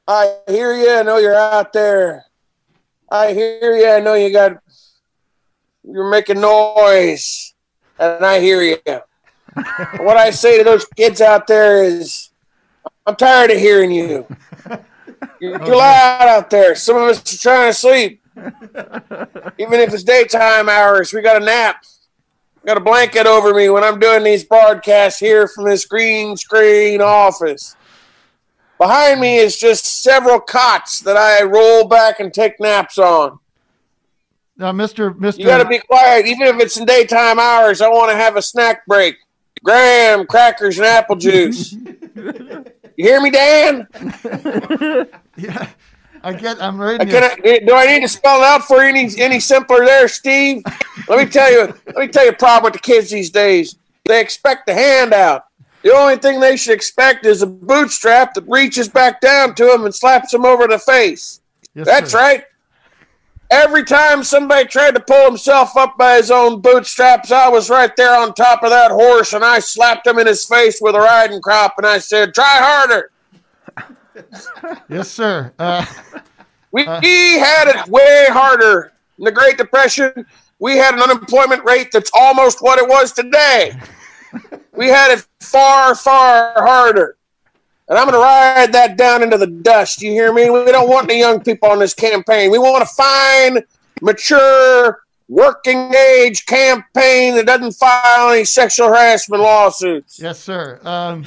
I 0.07 0.37
hear 0.47 0.73
you. 0.73 0.99
I 0.99 1.03
know 1.03 1.19
you're 1.19 1.35
out 1.35 1.73
there. 1.73 2.27
I 3.11 3.33
hear 3.33 3.77
you. 3.77 3.89
I 3.89 3.99
know 3.99 4.15
you 4.15 4.33
got. 4.33 4.63
You're 5.83 6.11
making 6.11 6.41
noise, 6.41 7.55
and 7.99 8.25
I 8.25 8.41
hear 8.41 8.63
you. 8.63 8.79
what 9.99 10.17
I 10.17 10.31
say 10.31 10.59
to 10.59 10.65
those 10.65 10.85
kids 10.85 11.21
out 11.21 11.47
there 11.47 11.83
is, 11.85 12.31
I'm 13.07 13.17
tired 13.17 13.51
of 13.51 13.59
hearing 13.59 13.91
you. 13.91 14.27
You're 15.41 15.63
oh, 15.63 15.67
too 15.67 15.75
loud 15.75 16.29
out 16.29 16.51
there. 16.51 16.75
Some 16.75 16.97
of 16.97 17.03
us 17.03 17.35
are 17.35 17.39
trying 17.39 17.71
to 17.71 17.75
sleep. 17.75 18.23
Even 19.59 19.81
if 19.81 19.93
it's 19.93 20.05
daytime 20.05 20.69
hours, 20.69 21.13
we 21.13 21.23
got 21.23 21.41
a 21.41 21.45
nap. 21.45 21.83
Got 22.67 22.77
a 22.77 22.81
blanket 22.81 23.27
over 23.27 23.55
me 23.55 23.71
when 23.71 23.83
I'm 23.83 23.99
doing 23.99 24.23
these 24.23 24.45
broadcasts 24.45 25.19
here 25.19 25.49
from 25.49 25.65
this 25.65 25.87
green 25.87 26.37
screen 26.37 27.01
office. 27.01 27.75
Behind 28.79 29.21
me 29.21 29.39
is 29.39 29.59
just 29.59 30.03
several 30.03 30.41
cots 30.41 31.01
that 31.01 31.17
I 31.17 31.43
roll 31.43 31.87
back 31.87 32.21
and 32.21 32.33
take 32.33 32.61
naps 32.61 32.99
on. 32.99 33.39
Now, 34.61 34.73
Mister 34.73 35.15
Mister, 35.15 35.41
You 35.41 35.47
got 35.47 35.63
to 35.63 35.69
be 35.69 35.79
quiet, 35.79 36.27
even 36.27 36.47
if 36.47 36.61
it's 36.61 36.77
in 36.77 36.85
daytime 36.85 37.39
hours. 37.39 37.81
I 37.81 37.89
want 37.89 38.11
to 38.11 38.17
have 38.17 38.37
a 38.37 38.43
snack 38.43 38.85
break. 38.85 39.17
Graham, 39.65 40.27
crackers, 40.27 40.77
and 40.77 40.87
apple 40.87 41.17
juice. 41.17 41.73
you 42.15 42.65
hear 42.95 43.23
me, 43.23 43.31
Dan? 43.31 43.89
yeah, 45.39 45.67
I 46.23 46.35
get. 46.35 46.63
I'm 46.63 46.79
I 46.79 46.91
reading. 46.91 47.09
can 47.09 47.25
I, 47.25 47.61
do 47.61 47.75
I 47.75 47.87
need 47.87 48.01
to 48.01 48.09
spell 48.09 48.43
it 48.43 48.45
out 48.45 48.65
for 48.65 48.83
you 48.83 48.91
any 48.91 49.11
any 49.19 49.41
simpler 49.41 49.83
there, 49.87 50.09
Steve? 50.09 50.63
Let 51.09 51.25
me 51.25 51.25
tell 51.25 51.51
you. 51.51 51.75
Let 51.87 51.97
me 51.97 52.09
tell 52.09 52.27
you 52.27 52.33
a 52.33 52.37
problem 52.37 52.65
with 52.65 52.75
the 52.75 52.87
kids 52.87 53.09
these 53.09 53.31
days. 53.31 53.77
They 54.05 54.21
expect 54.21 54.69
a 54.69 54.75
handout. 54.75 55.47
The 55.83 55.95
only 55.95 56.17
thing 56.17 56.39
they 56.39 56.59
should 56.59 56.75
expect 56.75 57.25
is 57.25 57.41
a 57.41 57.47
bootstrap 57.47 58.35
that 58.35 58.45
reaches 58.47 58.91
back 58.91 59.23
down 59.23 59.55
to 59.55 59.65
them 59.65 59.87
and 59.87 59.95
slaps 59.95 60.33
them 60.33 60.45
over 60.45 60.67
the 60.67 60.79
face. 60.79 61.41
Yes, 61.75 61.87
That's 61.87 62.11
sir. 62.11 62.19
right. 62.19 62.45
Every 63.51 63.83
time 63.85 64.23
somebody 64.23 64.67
tried 64.69 64.95
to 64.95 65.01
pull 65.01 65.25
himself 65.27 65.77
up 65.77 65.99
by 65.99 66.15
his 66.17 66.31
own 66.31 66.61
bootstraps, 66.61 67.33
I 67.33 67.49
was 67.49 67.69
right 67.69 67.95
there 67.97 68.15
on 68.17 68.33
top 68.35 68.63
of 68.63 68.71
that 68.71 68.93
horse 68.93 69.33
and 69.33 69.45
I 69.45 69.59
slapped 69.59 70.07
him 70.07 70.19
in 70.21 70.27
his 70.29 70.45
face 70.45 70.79
with 70.81 70.95
a 70.95 71.01
riding 71.01 71.41
crop 71.41 71.75
and 71.77 71.87
I 71.87 71.99
said, 71.99 72.33
"Try 72.35 72.45
harder." 72.47 73.11
Yes, 74.89 75.11
sir. 75.11 75.53
Uh, 75.59 75.85
We, 76.73 76.85
we 76.85 77.39
had 77.39 77.67
it 77.69 77.89
way 77.89 78.27
harder 78.29 78.93
in 79.19 79.25
the 79.25 79.33
Great 79.33 79.59
Depression. 79.59 80.25
We 80.61 80.77
had 80.77 80.95
an 80.95 81.01
unemployment 81.01 81.65
rate 81.65 81.89
that's 81.93 82.11
almost 82.15 82.63
what 82.63 82.79
it 82.79 82.89
was 82.89 83.13
today. 83.13 83.73
We 84.73 84.87
had 84.89 85.11
it 85.11 85.27
far, 85.41 85.95
far 85.97 86.55
harder. 86.57 87.17
And 87.91 87.99
I'm 87.99 88.07
going 88.07 88.15
to 88.15 88.21
ride 88.21 88.73
that 88.73 88.97
down 88.97 89.21
into 89.25 89.37
the 89.37 89.49
dust. 89.49 90.01
You 90.01 90.13
hear 90.13 90.33
me? 90.33 90.49
We 90.49 90.65
don't 90.67 90.89
want 90.89 91.09
the 91.09 91.17
young 91.17 91.43
people 91.43 91.71
on 91.71 91.81
this 91.81 91.93
campaign. 91.93 92.53
We 92.53 92.59
want 92.59 92.85
a 92.85 92.87
fine, 92.87 93.65
mature, 94.01 95.03
working 95.29 95.93
age 95.93 96.47
campaign 96.47 97.35
that 97.35 97.47
doesn't 97.47 97.73
file 97.73 98.31
any 98.31 98.45
sexual 98.45 98.87
harassment 98.87 99.43
lawsuits. 99.43 100.21
Yes, 100.21 100.39
sir. 100.39 100.79
Um, 100.85 101.25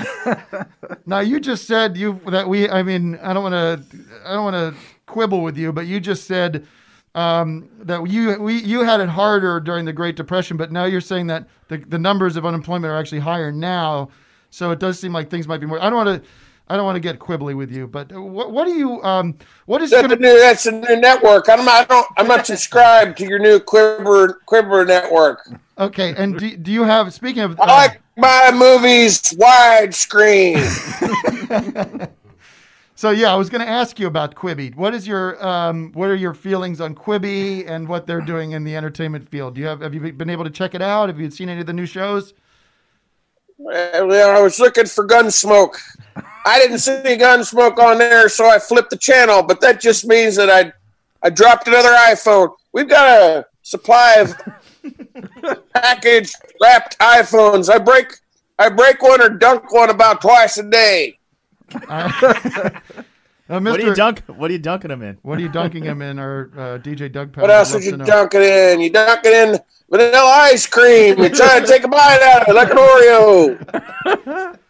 now 1.06 1.20
you 1.20 1.42
just 1.42 1.68
said 1.68 1.98
you 1.98 2.22
that 2.28 2.48
we. 2.48 2.70
I 2.70 2.82
mean, 2.82 3.16
I 3.18 3.34
don't 3.34 3.44
want 3.44 3.54
to. 3.54 3.98
I 4.26 4.32
don't 4.32 4.46
want 4.46 4.56
to 4.56 4.82
quibble 5.06 5.44
with 5.44 5.58
you, 5.58 5.74
but 5.74 5.86
you 5.86 6.00
just 6.00 6.28
said 6.28 6.66
um, 7.14 7.70
that 7.80 8.10
you 8.10 8.40
we 8.40 8.62
you 8.62 8.84
had 8.84 9.02
it 9.02 9.10
harder 9.10 9.60
during 9.60 9.84
the 9.84 9.94
Great 9.94 10.16
Depression, 10.16 10.56
but 10.56 10.72
now 10.72 10.86
you're 10.86 11.02
saying 11.02 11.28
that 11.28 11.46
the 11.68 11.80
the 11.80 12.00
numbers 12.00 12.38
of 12.38 12.46
unemployment 12.46 12.90
are 12.90 12.98
actually 12.98 13.20
higher 13.20 13.52
now. 13.52 14.10
So 14.50 14.72
it 14.72 14.80
does 14.80 14.98
seem 14.98 15.12
like 15.12 15.30
things 15.30 15.46
might 15.46 15.60
be 15.60 15.66
more. 15.66 15.82
I 15.82 15.90
don't 15.90 16.06
want 16.06 16.24
to. 16.24 16.30
I 16.74 16.76
don't 16.76 16.86
want 16.86 16.96
to 16.96 17.00
get 17.02 17.20
quibbly 17.20 17.56
with 17.56 17.72
you, 17.72 17.86
but 17.86 18.12
what 18.12 18.52
what 18.52 18.66
do 18.66 18.72
you 18.72 19.00
um 19.04 19.38
what 19.68 19.84
is 19.84 19.92
That's 19.92 20.08
going 20.08 20.18
a 20.18 20.20
new, 20.20 20.40
that's 20.40 20.66
a 20.66 20.72
new 20.72 21.00
network. 21.00 21.48
I'm 21.48 21.64
not, 21.64 21.82
I 21.82 21.84
don't, 21.84 22.08
I'm 22.18 22.28
not 22.28 22.48
subscribed 22.48 23.16
to 23.20 23.28
your 23.28 23.38
new 23.38 23.60
quibber 23.60 24.42
Quiver 24.48 24.84
network. 24.84 25.48
okay? 25.78 26.16
And 26.18 26.40
do, 26.40 26.58
do 26.58 26.72
you 26.72 26.84
have 26.84 27.14
speaking 27.14 27.44
of 27.44 27.60
I 27.60 27.66
like 27.68 28.02
my 28.18 28.50
movies 28.52 29.22
widescreen. 29.34 30.58
So 32.96 33.10
yeah, 33.10 33.34
I 33.34 33.36
was 33.36 33.50
going 33.50 33.60
to 33.60 33.68
ask 33.68 34.00
you 34.00 34.08
about 34.08 34.34
Quibi. 34.34 34.74
What 34.76 34.94
is 34.94 35.06
your 35.06 35.46
um, 35.46 35.92
what 35.92 36.10
are 36.10 36.16
your 36.16 36.34
feelings 36.34 36.80
on 36.80 36.96
Quibi 36.96 37.68
and 37.70 37.86
what 37.90 38.08
they're 38.08 38.22
doing 38.22 38.52
in 38.52 38.64
the 38.64 38.78
entertainment 38.78 39.28
field? 39.28 39.56
Do 39.56 39.62
you 39.62 39.68
have 39.68 39.82
have 39.82 39.94
you 39.94 40.14
been 40.14 40.30
able 40.30 40.46
to 40.46 40.50
check 40.50 40.74
it 40.74 40.82
out? 40.82 41.10
Have 41.10 41.20
you 41.20 41.30
seen 41.30 41.50
any 41.50 41.60
of 41.60 41.68
the 41.68 41.74
new 41.74 41.86
shows? 41.86 42.34
Well, 43.58 44.38
I 44.38 44.42
was 44.42 44.60
looking 44.60 44.86
for 44.86 45.06
Gunsmoke. 45.06 45.76
I 46.46 46.60
didn't 46.60 46.80
see 46.80 46.92
any 46.94 47.18
Gunsmoke 47.18 47.78
on 47.80 47.98
there, 48.00 48.28
so 48.30 48.48
I 48.50 48.60
flipped 48.60 48.90
the 48.90 48.98
channel. 48.98 49.44
But 49.44 49.62
that 49.62 49.80
just 49.80 50.06
means 50.06 50.36
that 50.36 50.50
I, 50.50 50.72
I 51.22 51.30
dropped 51.30 51.68
another 51.68 51.90
iPhone. 51.92 52.54
We've 52.74 52.90
got 52.90 53.08
a 53.22 53.46
supply 53.62 54.16
of 54.16 54.36
packaged 55.74 56.36
wrapped 56.62 56.98
iPhones. 57.00 57.70
I 57.74 57.78
break, 57.78 58.08
I 58.60 58.70
break 58.70 59.02
one 59.02 59.22
or 59.22 59.30
dunk 59.30 59.72
one 59.72 59.90
about 59.90 60.22
twice 60.22 60.58
a 60.58 60.64
day. 60.70 61.18
Uh, 63.50 63.60
What 63.60 63.78
are 63.82 63.84
you 63.84 63.94
dunk? 63.94 64.22
What 64.28 64.50
are 64.50 64.54
you 64.54 64.60
dunking 64.60 64.88
them 64.88 65.02
in? 65.02 65.18
What 65.22 65.38
are 65.38 65.42
you 65.42 65.50
dunking 65.50 65.84
him 65.84 66.02
in? 66.02 66.18
Or 66.18 66.50
uh, 66.56 66.80
DJ 66.80 67.12
Doug? 67.12 67.36
What 67.36 67.52
else 67.52 67.74
would 67.74 67.84
you 67.84 67.98
dunk 67.98 68.34
it 68.36 68.42
in? 68.42 68.80
You 68.80 68.90
dunk 68.90 69.20
it 69.26 69.34
in 69.34 69.60
vanilla 69.92 70.30
ice 70.30 70.66
cream. 70.66 71.20
You 71.22 71.28
try 71.28 71.60
to 71.60 71.68
take 71.68 71.84
a 71.84 71.90
bite 71.90 72.22
out 72.24 72.44
of 72.44 72.48
it 72.48 72.54
like 72.56 72.72
an 72.72 72.78
Oreo. 72.78 74.58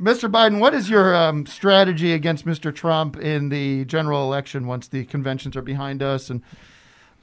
Mr. 0.00 0.30
Biden, 0.30 0.58
what 0.58 0.74
is 0.74 0.90
your 0.90 1.14
um, 1.14 1.46
strategy 1.46 2.12
against 2.12 2.46
Mr. 2.46 2.74
Trump 2.74 3.16
in 3.16 3.48
the 3.48 3.84
general 3.84 4.24
election 4.24 4.66
once 4.66 4.88
the 4.88 5.04
conventions 5.04 5.56
are 5.56 5.62
behind 5.62 6.02
us? 6.02 6.30
And 6.30 6.42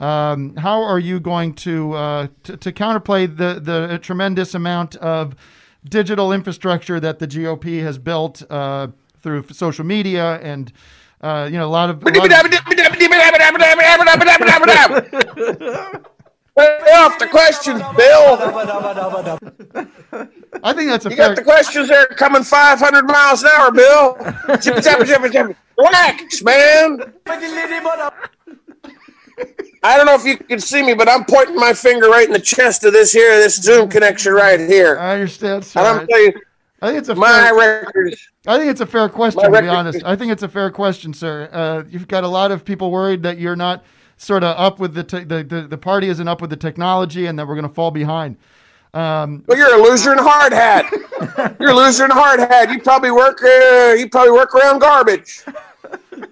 um, 0.00 0.56
how 0.56 0.82
are 0.82 0.98
you 0.98 1.20
going 1.20 1.54
to, 1.54 1.92
uh, 1.92 2.28
to 2.44 2.56
to 2.56 2.72
counterplay 2.72 3.36
the 3.36 3.60
the 3.60 3.98
tremendous 3.98 4.54
amount 4.54 4.96
of 4.96 5.34
digital 5.84 6.32
infrastructure 6.32 6.98
that 7.00 7.18
the 7.18 7.26
GOP 7.26 7.82
has 7.82 7.98
built 7.98 8.42
uh, 8.50 8.88
through 9.18 9.44
social 9.52 9.84
media 9.84 10.40
and 10.40 10.72
uh, 11.20 11.48
you 11.50 11.58
know 11.58 11.66
a 11.66 11.68
lot 11.68 11.90
of, 11.90 12.02
a 12.02 12.10
lot 12.10 12.44
of 12.44 12.50
Lay 16.60 16.92
off 16.92 17.18
the 17.18 17.26
questions, 17.26 17.80
Bill. 17.96 18.36
I 20.62 20.72
think 20.74 20.90
that's 20.90 21.06
a 21.06 21.10
You 21.10 21.16
fair. 21.16 21.28
got 21.28 21.36
the 21.36 21.44
questions 21.44 21.88
there 21.88 22.06
coming 22.06 22.42
500 22.42 23.06
miles 23.06 23.42
an 23.42 23.50
hour, 23.56 23.70
Bill. 23.70 24.16
Zippy, 24.60 24.80
zappy, 24.80 25.06
zippy, 25.06 25.28
zippy. 25.30 25.54
Relax, 25.78 26.42
man. 26.42 27.00
I 29.82 29.96
don't 29.96 30.04
know 30.04 30.14
if 30.14 30.24
you 30.24 30.36
can 30.36 30.60
see 30.60 30.82
me, 30.82 30.92
but 30.92 31.08
I'm 31.08 31.24
pointing 31.24 31.56
my 31.56 31.72
finger 31.72 32.08
right 32.08 32.26
in 32.26 32.32
the 32.32 32.38
chest 32.40 32.84
of 32.84 32.92
this 32.92 33.12
here, 33.12 33.38
this 33.38 33.56
Zoom 33.56 33.88
connection 33.88 34.34
right 34.34 34.60
here. 34.60 34.98
I 34.98 35.14
understand, 35.14 35.64
sir. 35.64 35.80
And 35.80 35.88
I'm 35.88 36.06
telling 36.06 36.24
you, 36.26 36.32
I 36.82 36.88
think 36.88 36.98
it's 36.98 37.08
a 37.08 37.14
my 37.14 37.26
fair, 37.28 37.54
record. 37.54 38.14
I 38.46 38.58
think 38.58 38.70
it's 38.70 38.80
a 38.82 38.86
fair 38.86 39.08
question 39.08 39.42
to 39.42 39.62
be 39.62 39.68
honest. 39.68 40.02
I 40.04 40.16
think 40.16 40.32
it's 40.32 40.42
a 40.42 40.48
fair 40.48 40.70
question, 40.70 41.14
sir. 41.14 41.48
Uh, 41.50 41.84
you've 41.88 42.08
got 42.08 42.24
a 42.24 42.28
lot 42.28 42.52
of 42.52 42.64
people 42.64 42.90
worried 42.90 43.22
that 43.22 43.38
you're 43.38 43.56
not 43.56 43.84
sort 44.20 44.44
of 44.44 44.54
up 44.58 44.78
with 44.78 44.92
the, 44.94 45.02
te- 45.02 45.24
the 45.24 45.42
the 45.42 45.62
the 45.62 45.78
party 45.78 46.08
isn't 46.08 46.28
up 46.28 46.42
with 46.42 46.50
the 46.50 46.56
technology 46.56 47.24
and 47.26 47.38
that 47.38 47.48
we're 47.48 47.54
going 47.54 47.66
to 47.68 47.74
fall 47.74 47.90
behind. 47.90 48.36
Um, 48.92 49.44
Well, 49.46 49.56
you're 49.56 49.74
a 49.80 49.82
loser 49.82 50.12
in 50.12 50.18
a 50.18 50.22
hard 50.22 50.52
hat. 50.52 50.84
You're 51.60 51.70
a 51.70 51.74
loser 51.74 52.06
in 52.06 52.10
a 52.10 52.14
hard 52.14 52.40
hat. 52.40 52.70
You 52.70 52.80
probably 52.80 53.10
work. 53.12 53.40
Uh, 53.42 53.94
you 53.96 54.08
probably 54.10 54.32
work 54.32 54.54
around 54.54 54.80
garbage. 54.80 55.44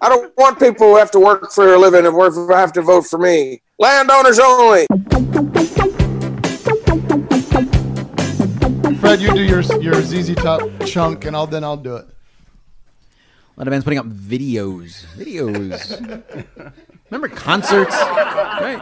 I 0.01 0.09
don't 0.09 0.37
want 0.37 0.59
people 0.59 0.89
who 0.89 0.97
have 0.97 1.11
to 1.13 1.21
work 1.21 1.53
for 1.53 1.75
a 1.75 1.79
living 1.79 2.05
and 2.05 2.17
work 2.17 2.35
who 2.35 2.53
have 2.53 2.73
to 2.73 2.83
vote 2.83 3.03
for 3.07 3.19
me. 3.19 3.61
Landowners 3.79 4.39
only. 4.41 4.87
Fred, 8.99 9.21
you 9.21 9.33
do 9.33 9.43
your 9.45 9.61
your 9.81 10.03
ZZ 10.03 10.35
Top 10.35 10.63
chunk, 10.85 11.25
and 11.27 11.37
I'll 11.37 11.47
then 11.47 11.63
I'll 11.63 11.77
do 11.77 11.97
it. 11.97 12.07
A 12.07 13.61
lot 13.61 13.69
of 13.69 13.71
bands 13.71 13.85
putting 13.85 13.99
up 14.01 14.07
videos. 14.07 15.05
Videos. 15.17 16.73
Remember 17.11 17.29
concerts? 17.35 17.95
Right. 17.95 18.81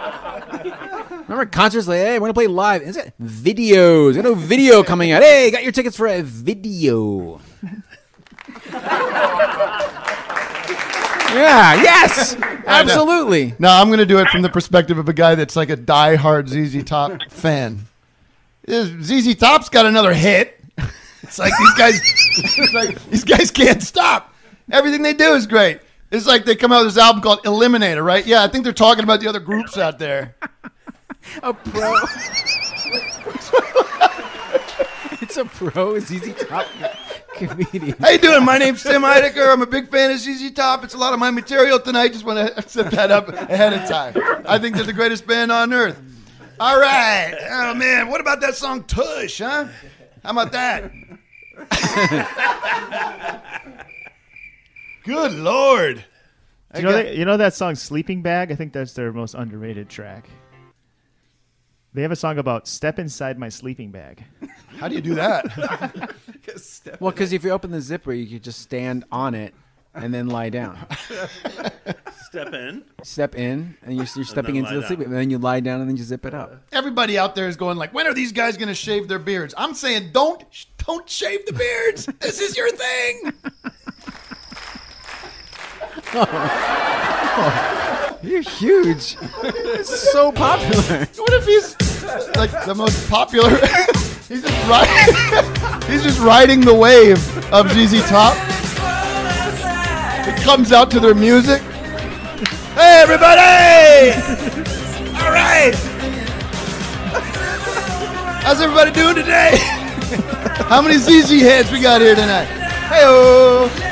Remember 1.28 1.46
concerts 1.46 1.86
like, 1.88 1.98
hey, 1.98 2.14
we're 2.18 2.26
gonna 2.26 2.34
play 2.34 2.46
live. 2.46 2.82
Is 2.82 2.96
it 2.96 3.12
videos? 3.22 4.14
Got 4.14 4.24
no 4.24 4.34
video 4.34 4.82
coming 4.82 5.12
out. 5.12 5.22
Hey, 5.22 5.50
got 5.50 5.62
your 5.62 5.72
tickets 5.72 5.96
for 5.96 6.06
a 6.06 6.22
video. 6.22 7.40
yeah, 11.32 11.74
yes. 11.82 12.36
Absolutely. 12.66 13.54
No, 13.58 13.68
I'm 13.68 13.88
going 13.88 13.98
to 13.98 14.06
do 14.06 14.18
it 14.18 14.28
from 14.28 14.42
the 14.42 14.48
perspective 14.48 14.98
of 14.98 15.08
a 15.08 15.12
guy 15.12 15.34
that's 15.34 15.56
like 15.56 15.70
a 15.70 15.76
diehard 15.76 16.48
ZZ 16.48 16.84
Top 16.84 17.20
fan. 17.30 17.86
Uh, 18.66 18.84
ZZ 19.00 19.36
Top's 19.36 19.68
got 19.68 19.86
another 19.86 20.12
hit. 20.12 20.60
It's 21.22 21.38
like 21.38 21.52
these 21.58 21.74
guys, 21.74 22.00
it's 22.58 22.72
like 22.72 23.04
these 23.06 23.24
guys 23.24 23.50
can't 23.50 23.82
stop. 23.82 24.32
Everything 24.70 25.02
they 25.02 25.14
do 25.14 25.34
is 25.34 25.46
great. 25.46 25.80
It's 26.16 26.26
like 26.26 26.46
they 26.46 26.56
come 26.56 26.72
out 26.72 26.82
with 26.84 26.94
this 26.94 27.02
album 27.02 27.20
called 27.20 27.42
Eliminator, 27.42 28.02
right? 28.02 28.24
Yeah, 28.24 28.42
I 28.42 28.48
think 28.48 28.64
they're 28.64 28.72
talking 28.72 29.04
about 29.04 29.20
the 29.20 29.28
other 29.28 29.38
groups 29.38 29.76
out 29.76 29.98
there. 29.98 30.34
A 31.42 31.52
pro. 31.52 31.94
it's 35.20 35.36
a 35.36 35.44
pro 35.44 35.98
ZZ 35.98 36.34
Top 36.46 36.66
comedian. 37.34 37.96
How 37.98 38.08
you 38.08 38.18
doing? 38.18 38.46
My 38.46 38.56
name's 38.56 38.82
Tim 38.82 39.02
Heidecker. 39.02 39.52
I'm 39.52 39.60
a 39.60 39.66
big 39.66 39.90
fan 39.90 40.10
of 40.10 40.18
ZZ 40.18 40.52
Top. 40.52 40.84
It's 40.84 40.94
a 40.94 40.98
lot 40.98 41.12
of 41.12 41.18
my 41.18 41.30
material 41.30 41.78
tonight. 41.78 42.12
Just 42.12 42.24
want 42.24 42.56
to 42.56 42.62
set 42.68 42.92
that 42.92 43.10
up 43.10 43.28
ahead 43.28 43.74
of 43.74 43.86
time. 43.86 44.14
I 44.48 44.58
think 44.58 44.76
they're 44.76 44.84
the 44.84 44.94
greatest 44.94 45.26
band 45.26 45.52
on 45.52 45.74
earth. 45.74 46.00
All 46.58 46.80
right. 46.80 47.36
Oh 47.50 47.74
man, 47.74 48.08
what 48.08 48.22
about 48.22 48.40
that 48.40 48.54
song 48.54 48.84
Tush, 48.84 49.40
huh? 49.40 49.66
How 50.22 50.30
about 50.30 50.52
that? 50.52 50.92
Good 55.06 55.34
lord. 55.34 56.04
Do 56.74 56.80
you 56.80 56.86
know, 56.86 56.92
that, 56.92 57.16
you 57.16 57.24
know 57.24 57.36
that 57.36 57.54
song 57.54 57.76
"Sleeping 57.76 58.22
Bag"? 58.22 58.50
I 58.50 58.56
think 58.56 58.72
that's 58.72 58.92
their 58.92 59.12
most 59.12 59.34
underrated 59.34 59.88
track. 59.88 60.28
They 61.94 62.02
have 62.02 62.10
a 62.10 62.16
song 62.16 62.38
about 62.38 62.66
"Step 62.66 62.98
inside 62.98 63.38
my 63.38 63.48
sleeping 63.48 63.92
bag." 63.92 64.24
How 64.78 64.88
do 64.88 64.96
you 64.96 65.00
do 65.00 65.14
that? 65.14 66.14
Well, 67.00 67.10
because 67.10 67.32
if 67.32 67.42
you 67.42 67.50
open 67.50 67.72
the 67.72 67.80
zipper, 67.80 68.12
you 68.12 68.26
could 68.26 68.44
just 68.44 68.60
stand 68.60 69.04
on 69.10 69.34
it 69.34 69.52
and 69.94 70.14
then 70.14 70.28
lie 70.28 70.48
down. 70.48 70.78
Step 72.22 72.54
in. 72.54 72.84
Step 73.02 73.34
in, 73.34 73.76
and 73.82 73.96
you're, 73.96 74.06
you're 74.14 74.24
stepping 74.24 74.54
then 74.54 74.64
into 74.64 74.74
lie 74.76 74.80
the 74.80 74.86
sleep, 74.86 75.00
down. 75.00 75.08
and 75.08 75.16
then 75.16 75.30
you 75.30 75.38
lie 75.38 75.58
down, 75.58 75.80
and 75.80 75.90
then 75.90 75.96
you 75.96 76.04
zip 76.04 76.24
it 76.24 76.34
up. 76.34 76.62
Everybody 76.70 77.18
out 77.18 77.34
there 77.34 77.48
is 77.48 77.56
going 77.56 77.76
like, 77.78 77.92
when 77.92 78.06
are 78.06 78.14
these 78.14 78.30
guys 78.30 78.56
going 78.56 78.68
to 78.68 78.74
shave 78.74 79.08
their 79.08 79.18
beards? 79.18 79.54
I'm 79.58 79.74
saying, 79.74 80.10
don't 80.12 80.44
don't 80.78 81.08
shave 81.10 81.44
the 81.46 81.52
beards. 81.52 82.06
This 82.20 82.40
is 82.40 82.56
your 82.56 82.70
thing. 82.70 83.32
You're 88.22 88.40
huge. 88.40 89.18
It's 89.42 90.10
so 90.12 90.32
popular. 90.32 91.06
What 91.16 91.34
if 91.34 91.44
he's 91.44 91.76
like 92.36 92.50
the 92.64 92.74
most 92.74 93.10
popular? 93.10 93.50
he's 94.26 94.40
just 94.40 94.66
riding. 94.66 95.14
he's 95.90 96.02
just 96.02 96.18
riding 96.20 96.62
the 96.62 96.72
wave 96.72 97.18
of 97.52 97.70
ZZ 97.70 98.00
Top. 98.08 98.34
It 100.26 100.42
comes 100.42 100.72
out 100.72 100.90
to 100.92 101.00
their 101.00 101.14
music. 101.14 101.60
Hey, 102.72 103.02
everybody! 103.02 104.12
All 105.20 105.32
right. 105.32 105.74
How's 108.42 108.62
everybody 108.62 108.90
doing 108.90 109.16
today? 109.16 109.58
How 110.70 110.80
many 110.80 110.96
ZZ 110.96 111.42
heads 111.42 111.70
we 111.70 111.78
got 111.78 112.00
here 112.00 112.14
tonight? 112.14 112.46
Hey, 112.88 113.04
man! 113.04 113.85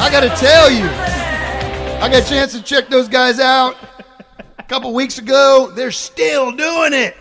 I 0.00 0.08
gotta 0.10 0.28
tell 0.30 0.70
you, 0.70 0.84
I 2.02 2.08
got 2.10 2.22
a 2.24 2.28
chance 2.28 2.52
to 2.52 2.62
check 2.62 2.88
those 2.88 3.08
guys 3.08 3.40
out 3.40 3.76
a 4.58 4.62
couple 4.62 4.92
weeks 4.92 5.18
ago. 5.18 5.70
They're 5.74 5.90
still 5.92 6.52
doing 6.52 6.92
it. 6.92 7.16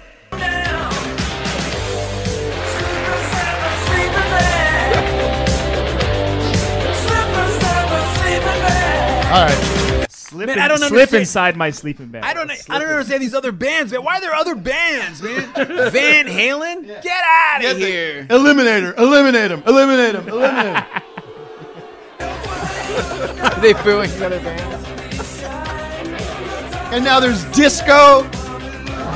All 9.33 9.39
right. 9.45 10.05
Slip, 10.11 10.45
Man, 10.47 10.57
in- 10.57 10.63
I 10.63 10.67
don't 10.67 10.77
slip 10.77 10.91
understand. 10.91 11.21
inside 11.21 11.57
my 11.57 11.71
sleeping 11.71 12.07
bag. 12.09 12.23
I 12.23 12.35
don't. 12.35 12.51
I 12.69 12.77
don't 12.77 12.87
understand 12.87 13.21
these 13.23 13.33
other 13.33 13.51
bands, 13.51 13.91
man. 13.91 14.03
Why 14.03 14.17
are 14.17 14.21
there 14.21 14.33
other 14.35 14.53
bands, 14.55 15.23
man? 15.23 15.51
Van 15.55 16.27
Halen, 16.27 16.85
get 17.01 17.23
out 17.23 17.55
of 17.57 17.61
Get 17.63 17.73
the- 17.77 17.85
here. 17.85 18.25
Eliminator, 18.29 18.95
eliminate 18.97 19.49
him, 19.49 19.63
eliminate 19.65 20.13
him, 20.15 20.27
eliminate 20.29 20.83
him. 20.83 21.01
Are 22.93 23.59
they 23.61 23.73
booing 23.73 24.09
the 24.11 24.25
other 24.25 24.39
bands? 24.39 24.87
And 26.93 27.03
now 27.03 27.19
there's 27.19 27.43
disco. 27.45 28.23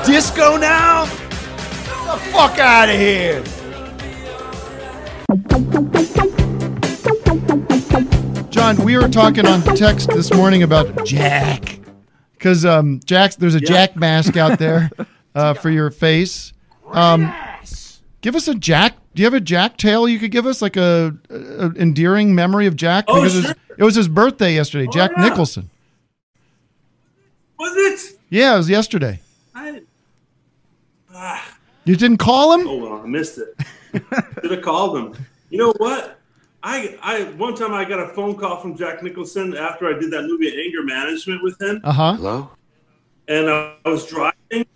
Disco 0.05 0.57
now? 0.57 1.05
Get 1.05 2.05
the 2.05 2.17
fuck 2.31 2.57
out 2.57 2.89
of 2.89 2.95
here. 2.95 3.43
John, 8.49 8.83
we 8.83 8.97
were 8.97 9.07
talking 9.07 9.45
on 9.45 9.61
text 9.75 10.09
this 10.09 10.33
morning 10.33 10.63
about 10.63 11.05
Jack. 11.05 11.79
Because 12.33 12.65
um, 12.65 12.99
Jack's, 13.05 13.35
there's 13.35 13.55
a 13.55 13.59
Jack 13.59 13.95
mask 13.95 14.37
out 14.37 14.57
there 14.57 14.89
uh, 15.35 15.53
for 15.53 15.69
your 15.69 15.91
face. 15.91 16.53
Um, 16.87 17.31
give 18.21 18.35
us 18.35 18.47
a 18.47 18.55
Jack. 18.55 18.95
Do 19.17 19.23
you 19.23 19.25
have 19.25 19.33
a 19.33 19.39
Jack 19.41 19.77
tale 19.77 20.07
you 20.07 20.19
could 20.19 20.29
give 20.29 20.45
us, 20.45 20.61
like 20.61 20.77
a, 20.77 21.11
a 21.31 21.71
endearing 21.71 22.35
memory 22.35 22.67
of 22.67 22.75
Jack? 22.75 23.05
Oh, 23.07 23.15
because 23.15 23.35
it, 23.35 23.47
was, 23.47 23.55
it 23.79 23.83
was 23.83 23.95
his 23.95 24.07
birthday 24.07 24.53
yesterday. 24.53 24.87
Jack 24.93 25.09
yeah. 25.17 25.23
Nicholson. 25.23 25.71
Was 27.57 27.73
it? 27.75 28.19
Yeah, 28.29 28.53
it 28.53 28.57
was 28.57 28.69
yesterday. 28.69 29.19
I, 29.55 29.81
ah, 31.15 31.57
You 31.85 31.95
didn't 31.95 32.17
call 32.17 32.53
him? 32.59 32.67
oh 32.67 32.77
well, 32.77 33.01
I 33.01 33.07
missed 33.07 33.39
it. 33.39 33.55
Should 34.43 34.51
have 34.51 34.61
called 34.61 34.95
him. 34.95 35.25
You 35.49 35.57
know 35.57 35.73
what? 35.77 36.19
I, 36.61 36.99
I 37.01 37.23
one 37.37 37.55
time 37.55 37.73
I 37.73 37.85
got 37.85 37.99
a 37.99 38.09
phone 38.09 38.35
call 38.37 38.61
from 38.61 38.77
Jack 38.77 39.01
Nicholson 39.01 39.57
after 39.57 39.87
I 39.87 39.97
did 39.97 40.11
that 40.11 40.25
movie 40.25 40.61
Anger 40.63 40.83
Management 40.83 41.41
with 41.41 41.59
him, 41.59 41.81
Uh 41.83 41.91
huh. 41.91 42.13
Hello? 42.13 42.51
and 43.27 43.47
uh, 43.47 43.71
I 43.83 43.89
was 43.89 44.05
driving, 44.05 44.67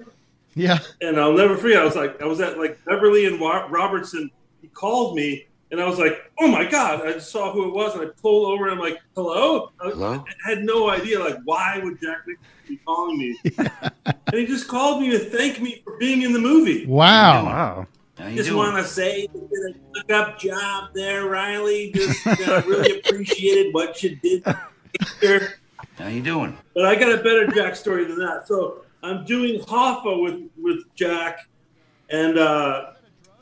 Yeah. 0.55 0.79
and 1.01 1.19
I'll 1.19 1.33
never 1.33 1.55
forget. 1.57 1.81
I 1.81 1.85
was 1.85 1.95
like, 1.95 2.21
I 2.21 2.25
was 2.25 2.41
at 2.41 2.57
like 2.57 2.83
Beverly 2.85 3.25
and 3.25 3.39
Robertson. 3.39 4.29
He 4.61 4.67
called 4.67 5.15
me, 5.15 5.47
and 5.71 5.79
I 5.81 5.87
was 5.87 5.97
like, 5.97 6.31
oh 6.39 6.47
my 6.47 6.65
god! 6.65 7.05
I 7.07 7.13
just 7.13 7.31
saw 7.31 7.51
who 7.53 7.67
it 7.69 7.73
was, 7.73 7.95
and 7.95 8.03
I 8.03 8.11
pulled 8.21 8.51
over, 8.51 8.65
and 8.65 8.73
I'm 8.73 8.79
like, 8.79 8.99
hello. 9.15 9.71
I- 9.79 9.89
Hello? 9.89 10.25
I 10.45 10.49
had 10.49 10.63
no 10.63 10.89
idea, 10.89 11.19
like, 11.19 11.37
why 11.45 11.79
would 11.83 11.99
Jack 12.01 12.27
Nicholson 12.27 12.47
be 12.67 12.77
calling 12.85 13.17
me? 13.17 13.39
and 13.57 14.33
he 14.33 14.45
just 14.45 14.67
called 14.67 15.01
me 15.01 15.09
to 15.11 15.19
thank 15.19 15.61
me 15.61 15.81
for 15.83 15.97
being 15.97 16.21
in 16.21 16.33
the 16.33 16.39
movie. 16.39 16.85
Wow. 16.85 17.45
Wow. 17.45 17.87
How 18.17 18.27
you 18.27 18.35
Just 18.35 18.53
want 18.53 18.77
to 18.77 18.83
say 18.83 19.21
you 19.33 19.49
did 19.49 19.75
a 19.75 19.97
hook 19.97 20.11
up 20.11 20.37
job 20.39 20.89
there, 20.93 21.25
Riley. 21.27 21.91
Just 21.95 22.27
uh, 22.27 22.61
really 22.67 22.99
appreciated 23.05 23.73
what 23.73 24.03
you 24.03 24.15
did 24.17 24.43
here. 25.19 25.55
How 25.97 26.07
you 26.07 26.21
doing? 26.21 26.55
But 26.75 26.85
I 26.85 26.95
got 26.95 27.11
a 27.11 27.17
better 27.23 27.47
Jack 27.47 27.75
story 27.75 28.03
than 28.05 28.19
that. 28.19 28.47
So 28.47 28.83
I'm 29.03 29.25
doing 29.25 29.59
Hoffa 29.61 30.21
with 30.21 30.49
with 30.57 30.79
Jack, 30.95 31.47
and 32.09 32.37
uh, 32.37 32.91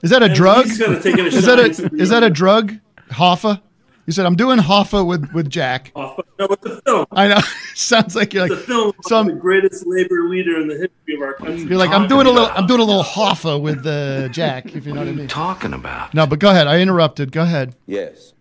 Is 0.02 0.10
that 0.12 0.24
a 0.24 0.30
drug? 0.30 0.66
he's 0.66 0.78
kinda 0.78 1.02
taking 1.02 1.22
a 1.26 1.28
is 1.28 1.46
that 1.46 1.60
a 1.60 1.64
shine 1.74 1.90
to 1.90 1.90
the- 1.90 2.02
is 2.02 2.10
that 2.10 2.24
a 2.24 2.30
drug? 2.30 2.76
Hoffa. 3.12 3.62
You 4.06 4.14
said 4.14 4.26
I'm 4.26 4.36
doing 4.36 4.58
Hoffa 4.60 5.06
with 5.06 5.32
with 5.34 5.50
Jack. 5.50 5.92
Hoffa. 5.96 6.22
No, 6.40 6.46
it's 6.46 6.66
a 6.66 6.82
film. 6.82 7.06
I 7.12 7.28
know. 7.28 7.40
Sounds 7.76 8.16
like 8.16 8.34
you're 8.34 8.46
It's 8.46 8.54
a 8.54 8.56
like 8.58 8.66
film 8.66 8.90
about 8.90 9.08
some. 9.08 9.28
the 9.28 9.34
greatest 9.34 9.86
labor 9.86 10.28
leader 10.30 10.60
in 10.60 10.68
the 10.68 10.74
history 10.76 11.16
of 11.16 11.22
our 11.22 11.34
country. 11.36 11.66
You're 11.66 11.78
like 11.78 11.92
I'm 11.92 12.08
doing 12.08 12.26
a 12.26 12.32
little. 12.32 12.50
I'm 12.56 12.66
doing 12.66 12.80
a 12.80 12.84
little 12.84 13.04
Hoffa 13.04 13.62
with 13.62 13.86
uh, 13.86 14.30
Jack. 14.30 14.76
If 14.76 14.86
you 14.88 14.94
know 14.94 15.02
what 15.02 15.10
I 15.10 15.12
mean. 15.12 15.28
Talking 15.28 15.74
about? 15.74 16.14
No, 16.14 16.26
but 16.26 16.40
go 16.40 16.50
ahead. 16.50 16.66
I 16.68 16.80
interrupted. 16.80 17.32
Go 17.32 17.44
ahead. 17.44 17.76
Yes. 17.86 18.34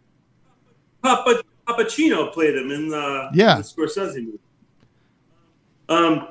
Papa 1.03 1.43
Papacino 1.66 2.33
played 2.33 2.57
him 2.57 2.71
in 2.71 2.89
the, 2.89 3.29
Yeah. 3.35 3.57
the 3.57 3.62
Scorsese 3.62 4.25
movie. 4.25 4.39
Um, 5.91 6.29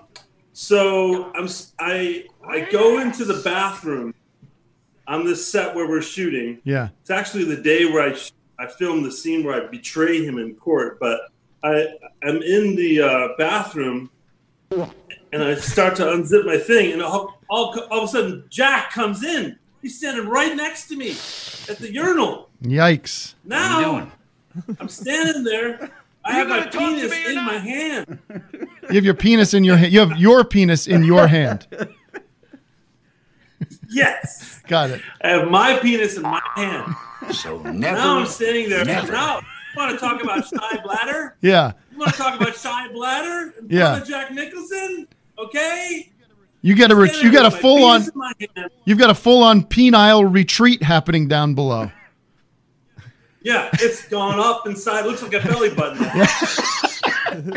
so 0.58 1.32
I'm 1.36 1.47
I 1.80 2.26
I 2.43 2.62
go 2.62 2.97
into 2.97 3.26
the 3.26 3.43
bathroom 3.43 4.16
on 5.08 5.24
this 5.24 5.47
set 5.51 5.76
where 5.76 5.88
we're 5.88 6.01
shooting. 6.01 6.60
Yeah. 6.64 6.89
It's 7.01 7.12
actually 7.12 7.43
the 7.43 7.62
day 7.62 7.86
where 7.86 8.10
I 8.10 8.16
sh- 8.16 8.32
I 8.58 8.66
filmed 8.66 9.05
the 9.05 9.12
scene 9.12 9.43
where 9.43 9.53
I 9.53 9.68
betray 9.68 10.26
him 10.26 10.39
in 10.39 10.55
court, 10.55 10.99
but 10.99 11.30
I 11.64 11.89
I'm 12.24 12.41
in 12.41 12.76
the 12.76 13.01
uh, 13.01 13.28
bathroom 13.38 14.10
and 14.72 15.43
I 15.43 15.53
start 15.55 15.95
to 15.97 16.03
unzip 16.03 16.47
my 16.47 16.58
thing, 16.58 16.91
and 16.91 17.03
all, 17.03 17.39
all, 17.51 17.80
all 17.91 17.99
of 17.99 18.05
a 18.05 18.08
sudden 18.08 18.43
Jack 18.49 18.91
comes 18.91 19.24
in. 19.24 19.60
He's 19.84 19.99
standing 19.99 20.28
right 20.28 20.55
next 20.55 20.88
to 20.88 20.95
me 20.95 21.12
at 21.70 21.78
the 21.78 21.91
urinal. 21.93 22.49
Yikes. 22.64 23.36
Now 23.45 24.10
I'm 24.80 24.89
standing 24.89 25.43
there. 25.43 25.91
I 26.28 26.32
have 26.34 26.48
my 26.50 26.66
penis 26.68 27.14
in 27.28 27.36
my 27.46 27.58
hand. 27.58 28.20
You 28.90 28.96
have 28.96 29.06
your 29.06 29.14
penis 29.14 29.54
in 29.54 29.64
your 29.64 29.78
hand. 29.78 29.92
You 29.94 30.00
have 30.02 30.18
your 30.18 30.44
penis 30.44 30.88
in 30.88 31.04
your 31.04 31.28
hand. 31.28 31.68
Yes, 33.90 34.62
Got 34.68 34.90
it. 34.92 35.02
I 35.24 35.30
have 35.30 35.50
my 35.50 35.78
penis 35.80 36.18
in 36.18 36.24
my 36.24 36.42
hand. 36.56 36.94
So 37.34 37.60
now. 37.60 38.20
I'm 38.20 38.26
standing 38.28 38.70
there. 38.70 38.84
never. 38.86 39.12
Now, 39.12 39.38
you 39.40 39.44
want 39.78 39.92
to 39.92 39.98
talk 39.98 40.22
about 40.22 40.46
shy 40.46 40.82
bladder? 40.84 41.38
Yeah. 41.42 41.72
You 41.92 41.98
want 42.00 42.12
to 42.12 42.18
talk 42.18 42.40
about 42.40 42.56
shy 42.56 42.90
bladder? 42.90 43.54
In 43.60 43.68
Yeah. 43.70 44.04
Jack 44.06 44.32
Nicholson? 44.32 45.08
Okay. 45.40 46.12
You 46.62 46.76
get 46.76 46.92
a 46.92 46.96
re- 46.96 47.12
you 47.22 47.32
got 47.32 47.46
a 47.46 47.52
full 47.58 47.84
on 47.86 48.02
penis 48.02 48.14
in 48.14 48.20
my 48.20 48.32
hand. 48.58 48.72
you've 48.86 48.98
got 49.00 49.10
a 49.10 49.16
full 49.16 49.42
on 49.44 49.64
penile 49.64 50.32
retreat 50.32 50.84
happening 50.84 51.28
down 51.30 51.54
below. 51.54 51.90
Yeah, 53.48 53.70
it's 53.76 54.06
gone 54.10 54.41
up 54.41 54.68
inside. 54.68 55.06
Looks 55.06 55.24
like 55.24 55.34
a 55.34 55.39
belly 55.39 55.74
button. 55.74 56.04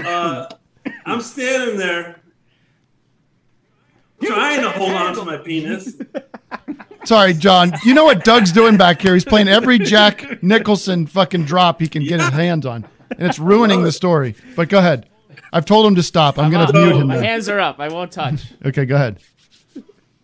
uh, 0.06 0.48
I'm 1.04 1.20
standing 1.20 1.78
there 1.78 2.20
trying 4.22 4.62
to 4.62 4.70
hold 4.70 4.92
on 4.92 5.16
to 5.16 5.24
my 5.24 5.38
penis. 5.38 5.96
Sorry, 7.04 7.34
John. 7.34 7.72
You 7.84 7.94
know 7.94 8.04
what 8.04 8.24
Doug's 8.24 8.52
doing 8.52 8.76
back 8.76 9.02
here? 9.02 9.14
He's 9.14 9.24
playing 9.24 9.48
every 9.48 9.80
Jack 9.80 10.44
Nicholson 10.44 11.08
fucking 11.08 11.46
drop 11.46 11.80
he 11.80 11.88
can 11.88 12.04
get 12.04 12.20
his 12.20 12.28
hands 12.28 12.66
on, 12.66 12.86
and 13.10 13.26
it's 13.26 13.40
ruining 13.40 13.82
the 13.82 13.90
story. 13.90 14.36
But 14.54 14.68
go 14.68 14.78
ahead. 14.78 15.08
I've 15.52 15.64
told 15.64 15.86
him 15.86 15.96
to 15.96 16.04
stop. 16.04 16.38
I'm, 16.38 16.52
going 16.52 16.68
to 16.68 16.72
mute 16.72 17.00
him. 17.00 17.08
My 17.08 17.16
now. 17.16 17.22
hands 17.22 17.48
are 17.48 17.58
up. 17.58 17.80
I 17.80 17.88
won't 17.88 18.12
touch. 18.12 18.44
Okay, 18.64 18.84
go 18.84 18.94
ahead. 18.94 19.18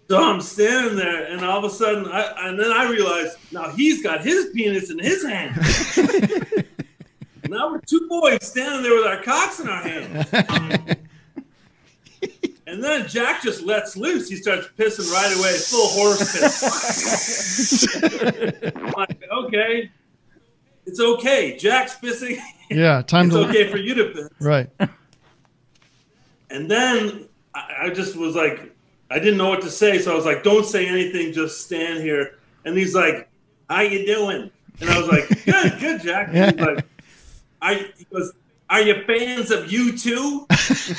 So 0.09 0.23
I'm 0.23 0.41
standing 0.41 0.97
there, 0.97 1.25
and 1.27 1.45
all 1.45 1.59
of 1.59 1.65
a 1.65 1.71
sudden, 1.71 2.07
I 2.07 2.49
and 2.49 2.59
then 2.59 2.71
I 2.71 2.89
realize 2.89 3.37
now 3.51 3.71
he's 3.71 4.03
got 4.03 4.23
his 4.23 4.51
penis 4.55 4.91
in 4.91 5.01
his 5.01 5.25
hand. 5.25 5.57
now 7.49 7.73
we're 7.73 7.81
two 7.81 8.07
boys 8.09 8.47
standing 8.47 8.83
there 8.83 8.95
with 8.95 9.07
our 9.07 9.23
cocks 9.23 9.59
in 9.59 9.69
our 9.69 9.83
hands. 9.83 10.97
And 12.69 12.83
then 12.83 13.07
Jack 13.07 13.43
just 13.43 13.63
lets 13.63 13.97
loose. 13.97 14.29
He 14.29 14.35
starts 14.37 14.69
pissing 14.77 15.11
right 15.13 15.37
away, 15.39 15.51
It's 15.51 15.71
full 15.71 15.87
horse 15.89 16.19
piss. 16.33 17.87
Like, 18.97 19.23
okay, 19.31 19.91
it's 20.85 20.99
okay. 21.01 21.57
Jack's 21.57 21.95
pissing. 21.97 22.39
Yeah, 22.71 23.03
time 23.03 23.27
it's 23.27 23.35
to 23.37 23.49
okay 23.49 23.71
for 23.71 23.77
you 23.77 23.95
to 23.95 24.07
piss. 24.07 24.29
Right. 24.41 24.69
And 26.51 26.69
then 26.71 27.29
I, 27.55 27.75
I 27.83 27.91
just 27.91 28.17
was 28.17 28.35
like, 28.35 28.76
I 29.11 29.19
didn't 29.19 29.39
know 29.39 29.49
what 29.49 29.63
to 29.63 29.71
say, 29.71 29.99
so 29.99 30.13
I 30.13 30.15
was 30.17 30.25
like, 30.25 30.43
"Don't 30.43 30.67
say 30.67 30.87
anything, 30.87 31.33
just 31.33 31.61
stand 31.63 32.01
here." 32.01 32.39
And 32.65 32.77
he's 32.77 32.95
like, 32.95 33.29
"How 33.69 33.83
you 33.83 34.05
doing?" 34.05 34.51
And 34.81 34.91
I 34.91 34.99
was 34.99 35.09
like, 35.09 35.29
"Good, 35.45 35.79
good, 35.79 36.03
Jack." 36.03 36.29
And 36.33 36.59
he's 36.59 36.67
like, 36.67 36.85
"I," 37.63 37.91
he 37.97 38.05
goes, 38.13 38.33
"Are 38.69 38.81
you 38.81 39.05
fans 39.05 39.51
of 39.51 39.67
U2? 39.67 40.47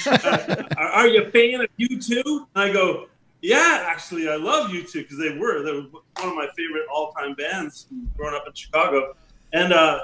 Uh, 0.07 0.63
are, 0.77 0.87
are 0.89 1.07
you 1.07 1.23
a 1.23 1.31
fan 1.31 1.61
of 1.61 1.67
U2?" 1.77 2.23
And 2.25 2.45
I 2.55 2.71
go, 2.71 3.07
"Yeah, 3.41 3.83
actually, 3.85 4.29
I 4.29 4.35
love 4.35 4.71
U2 4.71 4.93
because 4.93 5.17
they 5.17 5.37
were 5.37 5.63
they 5.63 5.73
were 5.73 5.87
one 6.19 6.29
of 6.29 6.35
my 6.35 6.47
favorite 6.55 6.85
all 6.93 7.11
time 7.11 7.33
bands 7.33 7.87
growing 8.15 8.35
up 8.35 8.45
in 8.47 8.53
Chicago." 8.53 9.15
And 9.53 9.73
uh, 9.73 9.99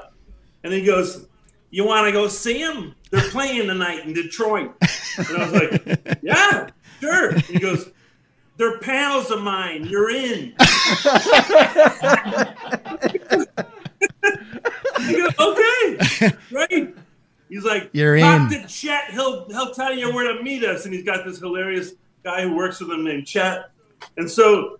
and 0.63 0.73
he 0.73 0.83
goes, 0.83 1.27
"You 1.71 1.85
want 1.85 2.05
to 2.07 2.11
go 2.11 2.27
see 2.27 2.63
them? 2.63 2.95
They're 3.11 3.29
playing 3.29 3.67
tonight 3.67 4.05
in 4.05 4.13
Detroit." 4.13 4.73
And 5.17 5.37
I 5.37 5.49
was 5.49 5.53
like, 5.53 6.19
"Yeah, 6.23 6.69
sure." 7.03 7.33
He 7.39 7.59
goes, 7.59 7.89
"They're 8.57 8.79
pals 8.79 9.31
of 9.31 9.41
mine. 9.41 9.85
You're 9.85 10.09
in." 10.09 10.55
Goes, 15.03 15.33
"Okay, 15.39 16.31
great." 16.49 16.95
He's 17.49 17.63
like, 17.63 17.89
You're 17.93 18.19
"Talk 18.19 18.51
in." 18.51 18.61
to 18.61 18.67
Chet. 18.67 19.11
He'll 19.11 19.47
he'll 19.49 19.73
tell 19.73 19.93
you 19.93 20.13
where 20.13 20.35
to 20.35 20.41
meet 20.43 20.63
us." 20.63 20.85
And 20.85 20.93
he's 20.93 21.03
got 21.03 21.25
this 21.25 21.39
hilarious 21.39 21.93
guy 22.23 22.43
who 22.43 22.55
works 22.55 22.79
with 22.79 22.89
him 22.89 23.03
named 23.03 23.27
Chet. 23.27 23.69
And 24.17 24.29
so 24.29 24.79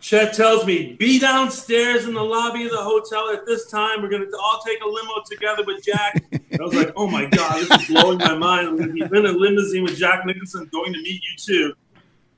Chet 0.00 0.32
tells 0.32 0.64
me, 0.66 0.94
"Be 0.98 1.18
downstairs 1.18 2.06
in 2.06 2.14
the 2.14 2.22
lobby 2.22 2.64
of 2.64 2.70
the 2.70 2.82
hotel 2.82 3.30
at 3.30 3.44
this 3.46 3.66
time. 3.66 4.02
We're 4.02 4.08
gonna 4.08 4.26
all 4.42 4.62
take 4.66 4.82
a 4.82 4.88
limo 4.88 5.22
together 5.30 5.62
with 5.64 5.84
Jack." 5.84 6.24
I 6.32 6.62
was 6.62 6.74
like, 6.74 6.92
"Oh 6.96 7.06
my 7.06 7.26
god, 7.26 7.66
this 7.66 7.82
is 7.82 7.88
blowing 7.88 8.18
my 8.18 8.34
mind. 8.34 8.68
I'm 8.68 8.76
gonna 8.76 8.92
be 8.92 9.02
in 9.02 9.26
a 9.26 9.32
limousine 9.32 9.82
with 9.82 9.96
Jack 9.96 10.24
Nicholson, 10.24 10.68
going 10.72 10.92
to 10.92 11.02
meet 11.02 11.20
U2." 11.36 11.72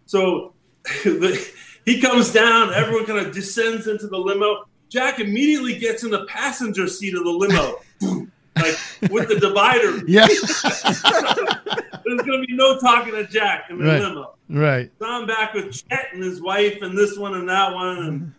So 0.07 0.55
he 1.85 2.01
comes 2.01 2.33
down. 2.33 2.75
Everyone 2.75 3.07
kind 3.07 3.25
of 3.25 3.33
descends 3.33 3.87
into 3.87 4.09
the 4.09 4.19
limo. 4.19 4.65
Jack 4.89 5.21
immediately 5.21 5.79
gets 5.79 6.03
in 6.03 6.11
the 6.11 6.27
passenger 6.27 6.87
seat 6.87 7.15
of 7.15 7.25
the 7.25 7.31
limo, 7.31 7.81
like 8.57 8.77
with 9.11 9.29
the 9.29 9.39
divider. 9.41 10.03
Yeah. 10.07 10.27
There's 12.05 12.21
gonna 12.27 12.45
be 12.45 12.55
no 12.55 12.79
talking 12.79 13.13
to 13.15 13.27
Jack 13.27 13.67
in 13.71 13.79
the 13.79 13.85
Right. 13.85 14.03
limo. 14.03 14.35
Right. 14.51 14.91
So 14.99 15.07
I'm 15.09 15.27
back 15.27 15.55
with 15.55 15.73
Chet 15.89 16.09
and 16.13 16.23
his 16.23 16.41
wife 16.43 16.83
and 16.83 16.97
this 16.99 17.17
one 17.17 17.35
and 17.35 17.49
that 17.49 17.73
one 17.75 17.99
and 17.99 18.33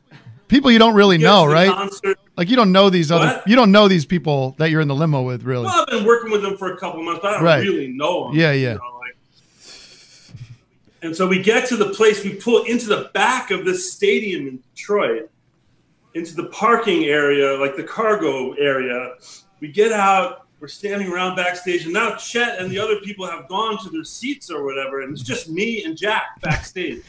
People 0.50 0.70
you 0.70 0.78
don't 0.78 0.94
really 0.94 1.18
know, 1.18 1.46
right? 1.46 1.72
concert. 1.72 2.20
Like 2.38 2.50
you 2.50 2.56
don't 2.56 2.72
know 2.72 2.90
these 2.92 3.12
other. 3.12 3.42
You 3.48 3.56
don't 3.56 3.72
know 3.72 3.88
these 3.88 4.06
people 4.06 4.54
that 4.60 4.70
you're 4.70 4.82
in 4.82 4.88
the 4.88 4.94
limo 4.96 5.24
with, 5.24 5.44
really. 5.44 5.66
well, 5.66 5.82
I've 5.82 5.88
been 5.88 6.06
working 6.06 6.30
with 6.32 6.44
them 6.44 6.58
for 6.58 6.74
a 6.74 6.78
couple 6.78 7.02
months, 7.02 7.22
but 7.24 7.30
I 7.32 7.34
don't 7.36 7.44
Right. 7.44 7.64
really 7.64 7.88
know 7.88 8.28
them. 8.28 8.36
Yeah, 8.38 8.52
yeah. 8.52 8.78
And 11.02 11.16
so 11.16 11.28
we 11.28 11.42
get 11.42 11.68
to 11.70 11.76
the 11.76 11.90
place, 11.90 12.24
we 12.24 12.36
pull 12.36 12.64
into 12.64 12.86
the 12.88 13.10
back 13.14 13.52
of 13.52 13.66
this 13.66 13.92
stadium 13.92 14.48
in 14.48 14.60
Detroit, 14.76 15.30
into 16.14 16.34
the 16.36 16.46
parking 16.46 17.06
area, 17.06 17.58
like 17.60 17.76
the 17.76 17.84
cargo 17.84 18.54
area. 18.54 19.14
We 19.64 19.72
get 19.72 19.94
out, 19.94 20.46
we're 20.60 20.68
standing 20.68 21.08
around 21.08 21.38
backstage, 21.38 21.86
and 21.86 21.94
now 21.94 22.18
Chet 22.18 22.60
and 22.60 22.70
the 22.70 22.78
other 22.78 22.98
people 22.98 23.26
have 23.26 23.48
gone 23.48 23.82
to 23.86 23.90
their 23.90 24.04
seats 24.04 24.52
or 24.52 24.66
whatever, 24.66 25.04
and 25.04 25.14
it's 25.14 25.22
just 25.22 25.48
me 25.48 25.86
and 25.86 25.96
Jack 25.96 26.42
backstage. 26.42 27.02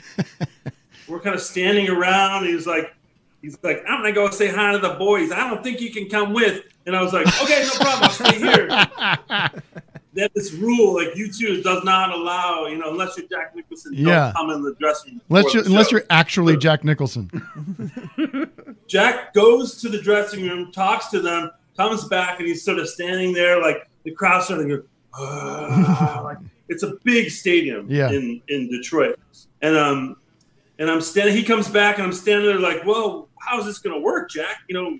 we're 1.09 1.19
kind 1.19 1.35
of 1.35 1.43
standing 1.43 1.89
around. 1.89 2.47
He's 2.47 2.65
like, 2.65 2.95
he's 3.43 3.59
like, 3.65 3.83
I'm 3.89 4.03
gonna 4.03 4.13
go 4.13 4.31
say 4.31 4.47
hi 4.47 4.71
to 4.71 4.79
the 4.79 4.91
boys. 4.91 5.33
I 5.33 5.51
don't 5.51 5.65
think 5.65 5.81
you 5.81 5.91
can 5.91 6.09
come 6.09 6.33
with. 6.33 6.63
And 6.87 6.95
I 6.95 7.03
was 7.03 7.13
like, 7.13 7.27
okay, 7.43 7.65
no 7.65 7.75
problem. 7.81 8.05
I'll 8.05 8.11
stay 8.11 8.39
here. 8.39 9.51
They 10.15 10.23
have 10.23 10.33
this 10.33 10.53
rule, 10.53 10.95
like 10.95 11.17
you 11.17 11.27
YouTube 11.27 11.65
does 11.65 11.83
not 11.83 12.13
allow, 12.13 12.67
you 12.67 12.79
know, 12.79 12.91
unless 12.91 13.19
you're 13.19 13.27
Jack 13.27 13.57
Nicholson, 13.57 13.95
Yeah. 13.95 14.27
don't 14.33 14.35
come 14.37 14.51
in 14.51 14.63
the 14.63 14.75
dressing 14.75 15.15
room. 15.15 15.23
Unless 15.29 15.55
you 15.55 15.63
unless 15.65 15.91
you're 15.91 16.05
actually 16.09 16.57
Jack 16.57 16.85
Nicholson. 16.85 17.33
Jack 18.87 19.35
goes 19.35 19.81
to 19.81 19.89
the 19.89 20.01
dressing 20.01 20.49
room, 20.49 20.71
talks 20.71 21.09
to 21.09 21.21
them, 21.21 21.51
comes 21.77 22.05
back, 22.09 22.39
and 22.39 22.49
he's 22.49 22.64
sort 22.64 22.79
of 22.79 22.89
standing 22.89 23.33
there, 23.33 23.61
like 23.61 23.89
the 24.05 24.11
crowd's 24.12 24.47
starting 24.47 24.68
to 24.68 24.77
go, 24.79 24.83
"Ah," 25.14 26.20
like 26.25 26.39
it's 26.68 26.83
a 26.83 26.95
big 27.05 27.31
stadium 27.31 27.87
Yeah. 27.91 28.11
in 28.11 28.41
in 28.49 28.70
Detroit, 28.70 29.18
and 29.62 29.77
um, 29.77 30.16
and 30.79 30.91
I'm 30.91 31.01
standing. 31.01 31.35
He 31.37 31.43
comes 31.43 31.68
back, 31.68 31.99
and 31.99 32.07
I'm 32.07 32.12
standing 32.12 32.47
there, 32.47 32.59
like, 32.59 32.85
well, 32.85 33.29
how's 33.39 33.64
this 33.66 33.79
gonna 33.79 34.01
work, 34.01 34.31
Jack? 34.31 34.62
You 34.68 34.75
know, 34.75 34.99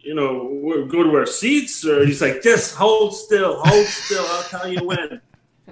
you 0.00 0.14
know, 0.14 0.86
go 0.86 1.02
to 1.02 1.10
our 1.16 1.26
seats, 1.26 1.84
or 1.84 2.04
he's 2.06 2.22
like, 2.22 2.42
just 2.42 2.74
hold 2.74 3.14
still, 3.14 3.60
hold 3.64 3.86
still. 3.86 4.24
I'll 4.26 4.42
tell 4.44 4.68
you 4.68 4.84
when. 4.84 5.20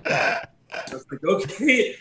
I 0.04 0.44
was 0.92 1.06
like, 1.10 1.24
okay. 1.24 1.94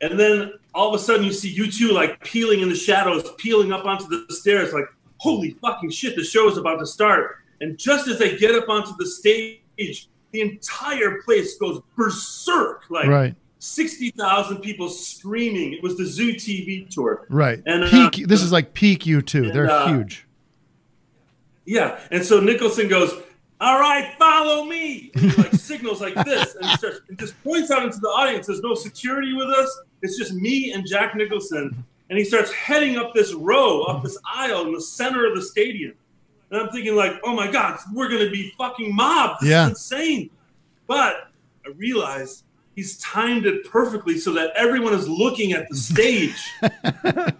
And 0.00 0.18
then 0.18 0.52
all 0.74 0.88
of 0.92 1.00
a 1.00 1.04
sudden, 1.04 1.24
you 1.24 1.32
see 1.32 1.54
U2 1.56 1.92
like 1.92 2.22
peeling 2.24 2.60
in 2.60 2.68
the 2.68 2.74
shadows, 2.74 3.30
peeling 3.38 3.72
up 3.72 3.84
onto 3.84 4.06
the 4.08 4.32
stairs, 4.34 4.72
like, 4.72 4.86
holy 5.22 5.50
fucking 5.62 5.88
shit, 5.88 6.16
the 6.16 6.24
show 6.24 6.50
is 6.50 6.58
about 6.58 6.80
to 6.80 6.86
start. 6.86 7.36
And 7.60 7.78
just 7.78 8.08
as 8.08 8.18
they 8.18 8.36
get 8.36 8.52
up 8.56 8.68
onto 8.68 8.90
the 8.98 9.06
stage, 9.06 10.08
the 10.32 10.40
entire 10.40 11.22
place 11.22 11.56
goes 11.58 11.80
berserk. 11.96 12.90
Like, 12.90 13.06
Right. 13.06 13.36
60,000 13.60 14.56
people 14.58 14.88
screaming. 14.88 15.74
It 15.74 15.80
was 15.80 15.96
the 15.96 16.04
Zoo 16.04 16.34
TV 16.34 16.90
tour. 16.90 17.24
Right. 17.28 17.62
And, 17.66 17.84
uh. 17.84 18.10
This 18.26 18.42
is 18.42 18.50
like 18.50 18.74
peak 18.74 19.04
U2. 19.04 19.34
and, 19.44 19.54
They're 19.54 19.70
uh, 19.70 19.86
huge. 19.86 20.26
Yeah. 21.66 22.00
And 22.10 22.24
so 22.24 22.40
Nicholson 22.40 22.88
goes, 22.88 23.14
All 23.60 23.78
right, 23.78 24.12
follow 24.18 24.64
me. 24.64 25.12
And 25.14 25.30
he 25.30 25.40
like 25.40 25.52
signals 25.70 26.00
like 26.00 26.16
this 26.24 26.56
and, 26.56 26.68
starts, 26.70 27.02
and 27.08 27.16
just 27.16 27.40
points 27.44 27.70
out 27.70 27.84
into 27.84 28.00
the 28.00 28.08
audience. 28.08 28.48
There's 28.48 28.60
no 28.60 28.74
security 28.74 29.34
with 29.34 29.50
us. 29.50 29.82
It's 30.02 30.18
just 30.18 30.32
me 30.32 30.72
and 30.72 30.84
Jack 30.84 31.14
Nicholson. 31.14 31.84
And 32.12 32.18
he 32.18 32.26
starts 32.26 32.52
heading 32.52 32.98
up 32.98 33.14
this 33.14 33.32
row, 33.32 33.84
up 33.84 34.02
this 34.02 34.18
aisle 34.30 34.66
in 34.66 34.74
the 34.74 34.82
center 34.82 35.24
of 35.26 35.34
the 35.34 35.40
stadium. 35.40 35.94
And 36.50 36.60
I'm 36.60 36.68
thinking, 36.68 36.94
like, 36.94 37.14
oh 37.24 37.34
my 37.34 37.50
God, 37.50 37.78
we're 37.94 38.10
going 38.10 38.22
to 38.22 38.30
be 38.30 38.52
fucking 38.58 38.94
mobbed. 38.94 39.40
This 39.40 39.48
Yeah. 39.48 39.68
insane. 39.70 40.28
But 40.86 41.30
I 41.64 41.70
realized 41.74 42.44
he's 42.76 42.98
timed 42.98 43.46
it 43.46 43.64
perfectly 43.70 44.18
so 44.18 44.30
that 44.34 44.50
everyone 44.56 44.92
is 44.92 45.08
looking 45.08 45.54
at 45.54 45.70
the 45.70 45.74
stage. 45.76 46.36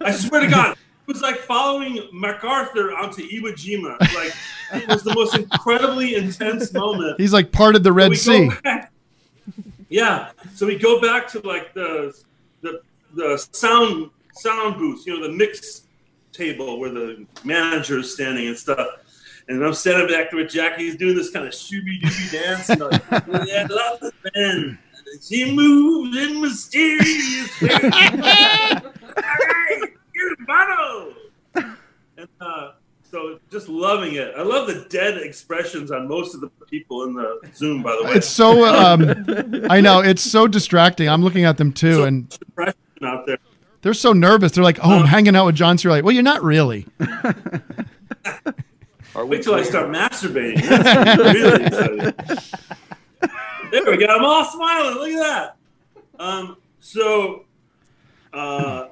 I 0.01 0.11
swear 0.11 0.41
to 0.41 0.47
God, 0.47 0.71
it 0.71 0.77
was 1.05 1.21
like 1.21 1.35
following 1.37 1.99
MacArthur 2.11 2.95
onto 2.95 3.21
Iwo 3.29 3.53
Jima. 3.53 3.99
Like 4.15 4.33
it 4.81 4.87
was 4.89 5.03
the 5.03 5.13
most 5.13 5.35
incredibly 5.37 6.15
intense 6.15 6.73
moment. 6.73 7.19
He's 7.21 7.31
like 7.33 7.51
part 7.51 7.75
of 7.75 7.83
the 7.83 7.93
Red 7.93 8.09
we 8.09 8.15
Sea. 8.15 8.49
back- 8.63 8.91
yeah. 9.89 10.31
So 10.55 10.65
we 10.65 10.79
go 10.79 10.99
back 10.99 11.27
to 11.33 11.39
like 11.41 11.75
the 11.75 12.19
the 12.61 12.81
the 13.13 13.37
sound 13.51 14.09
sound 14.33 14.77
booth, 14.77 15.05
you 15.05 15.19
know, 15.19 15.27
the 15.27 15.33
mix 15.33 15.83
table 16.31 16.79
where 16.79 16.89
the 16.89 17.25
manager 17.43 17.99
is 17.99 18.13
standing 18.13 18.47
and 18.47 18.57
stuff. 18.57 18.87
And 19.47 19.63
I'm 19.63 19.73
standing 19.73 20.07
back 20.07 20.31
there 20.31 20.41
with 20.41 20.51
Jackie. 20.51 20.85
He's 20.85 20.95
doing 20.95 21.15
this 21.15 21.29
kind 21.29 21.45
of 21.45 21.53
shooby 21.53 22.01
dooby 22.01 22.31
dance. 22.31 22.69
And 22.69 22.81
like, 22.81 23.01
yeah, 23.47 23.67
I 23.69 23.73
love 23.73 23.99
the 23.99 24.13
band. 24.33 24.77
She 25.21 25.53
moves 25.53 26.17
in 26.17 26.41
mysterious 26.41 27.61
ways. 27.61 27.81
All 27.81 28.79
right, 29.17 29.83
Bono. 30.47 31.13
And 32.17 32.27
uh, 32.39 32.71
so 33.03 33.37
just 33.51 33.67
loving 33.67 34.15
it. 34.15 34.33
I 34.35 34.41
love 34.41 34.67
the 34.67 34.87
dead 34.89 35.17
expressions 35.17 35.91
on 35.91 36.07
most 36.07 36.33
of 36.33 36.41
the 36.41 36.49
people 36.67 37.03
in 37.03 37.13
the 37.13 37.41
Zoom, 37.53 37.83
by 37.83 37.95
the 37.95 38.07
way. 38.07 38.13
It's 38.13 38.27
so. 38.27 38.65
Um, 38.65 39.67
I 39.69 39.81
know 39.81 39.99
it's 39.99 40.23
so 40.23 40.47
distracting. 40.47 41.09
I'm 41.09 41.21
looking 41.21 41.43
at 41.43 41.57
them 41.57 41.73
too, 41.73 42.05
and 42.05 42.27
depression 42.29 42.75
out 43.03 43.27
there. 43.27 43.37
They're 43.83 43.93
so 43.93 44.13
nervous. 44.13 44.53
They're 44.53 44.63
like, 44.63 44.79
"Oh, 44.81 44.99
I'm 44.99 45.05
hanging 45.05 45.35
out 45.35 45.45
with 45.45 45.55
John 45.55 45.77
So 45.77 45.89
you're 45.89 45.97
Like, 45.97 46.03
well, 46.03 46.13
you're 46.13 46.23
not 46.23 46.41
really. 46.41 46.87
Wait 49.15 49.43
till 49.43 49.53
I 49.53 49.61
start 49.63 49.89
masturbating. 49.89 50.61
That's 50.67 51.19
really. 51.19 52.11
There 53.71 53.85
we 53.85 53.97
go. 53.97 54.05
I'm 54.05 54.23
all 54.23 54.45
smiling. 54.45 54.95
Look 54.95 55.09
at 55.09 55.19
that. 55.19 55.57
Um, 56.19 56.57
so, 56.79 57.45
uh, 58.31 58.87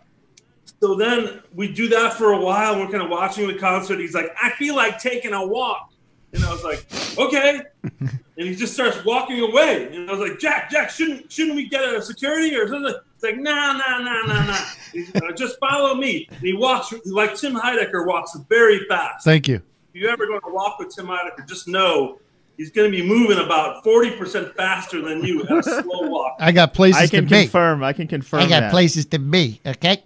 so 0.81 0.95
then 0.95 1.41
we 1.53 1.71
do 1.71 1.87
that 1.89 2.13
for 2.15 2.33
a 2.33 2.39
while. 2.39 2.79
We're 2.79 2.89
kind 2.89 3.03
of 3.03 3.09
watching 3.09 3.47
the 3.47 3.55
concert. 3.55 3.99
He's 3.99 4.13
like, 4.15 4.35
I 4.41 4.49
feel 4.51 4.75
like 4.75 4.97
taking 4.99 5.33
a 5.33 5.45
walk. 5.45 5.93
And 6.33 6.43
I 6.43 6.51
was 6.51 6.63
like, 6.63 6.85
okay. 7.17 7.61
And 7.83 8.09
he 8.37 8.55
just 8.55 8.73
starts 8.73 9.03
walking 9.05 9.39
away. 9.41 9.93
And 9.93 10.09
I 10.09 10.13
was 10.13 10.27
like, 10.27 10.39
Jack, 10.39 10.71
Jack, 10.71 10.89
shouldn't 10.89 11.31
shouldn't 11.31 11.55
we 11.55 11.69
get 11.69 11.83
a 11.83 12.01
security 12.01 12.55
or 12.55 12.67
something? 12.67 12.95
He's 13.21 13.31
like, 13.31 13.39
nah, 13.39 13.73
nah, 13.73 13.99
nah, 13.99 14.21
nah, 14.25 14.45
nah. 14.45 14.57
He's, 14.91 15.13
uh, 15.15 15.31
just 15.35 15.59
follow 15.59 15.93
me. 15.93 16.27
And 16.31 16.39
he 16.39 16.53
walks 16.53 16.91
like 17.05 17.35
Tim 17.35 17.53
Heidecker 17.53 18.07
walks 18.07 18.35
very 18.49 18.85
fast. 18.87 19.23
Thank 19.25 19.47
you. 19.47 19.61
If 19.93 20.01
you 20.01 20.07
ever 20.09 20.25
going 20.25 20.41
to 20.41 20.51
walk 20.51 20.79
with 20.79 20.95
Tim 20.95 21.05
Heidecker, 21.05 21.47
just 21.47 21.67
know 21.67 22.19
he's 22.57 22.71
going 22.71 22.91
to 22.91 22.97
be 22.97 23.05
moving 23.05 23.37
about 23.37 23.83
forty 23.83 24.11
percent 24.17 24.55
faster 24.55 25.01
than 25.01 25.23
you 25.23 25.43
at 25.43 25.51
a 25.51 25.63
slow 25.63 26.07
walk. 26.07 26.37
I 26.39 26.51
got 26.51 26.73
places 26.73 27.01
I 27.01 27.07
can 27.07 27.25
to 27.25 27.29
be. 27.29 27.41
confirm. 27.43 27.83
I 27.83 27.93
can 27.93 28.07
confirm. 28.07 28.39
I 28.41 28.47
got 28.49 28.61
that. 28.61 28.71
places 28.71 29.05
to 29.07 29.19
be. 29.19 29.59
Okay. 29.65 30.03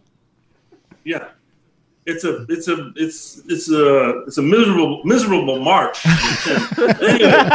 Yeah. 1.05 1.29
It's 2.05 2.23
a 2.23 2.45
it's 2.49 2.67
a 2.67 2.91
it's 2.95 3.41
it's 3.47 3.71
a 3.71 4.23
it's 4.27 4.37
a 4.37 4.41
miserable 4.41 5.01
miserable 5.05 5.59
march. 5.59 6.05
anyway, 6.05 7.49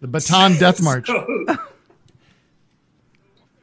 The 0.00 0.08
Bataan 0.08 0.58
Death 0.58 0.80
March. 0.80 1.08
So, 1.52 1.58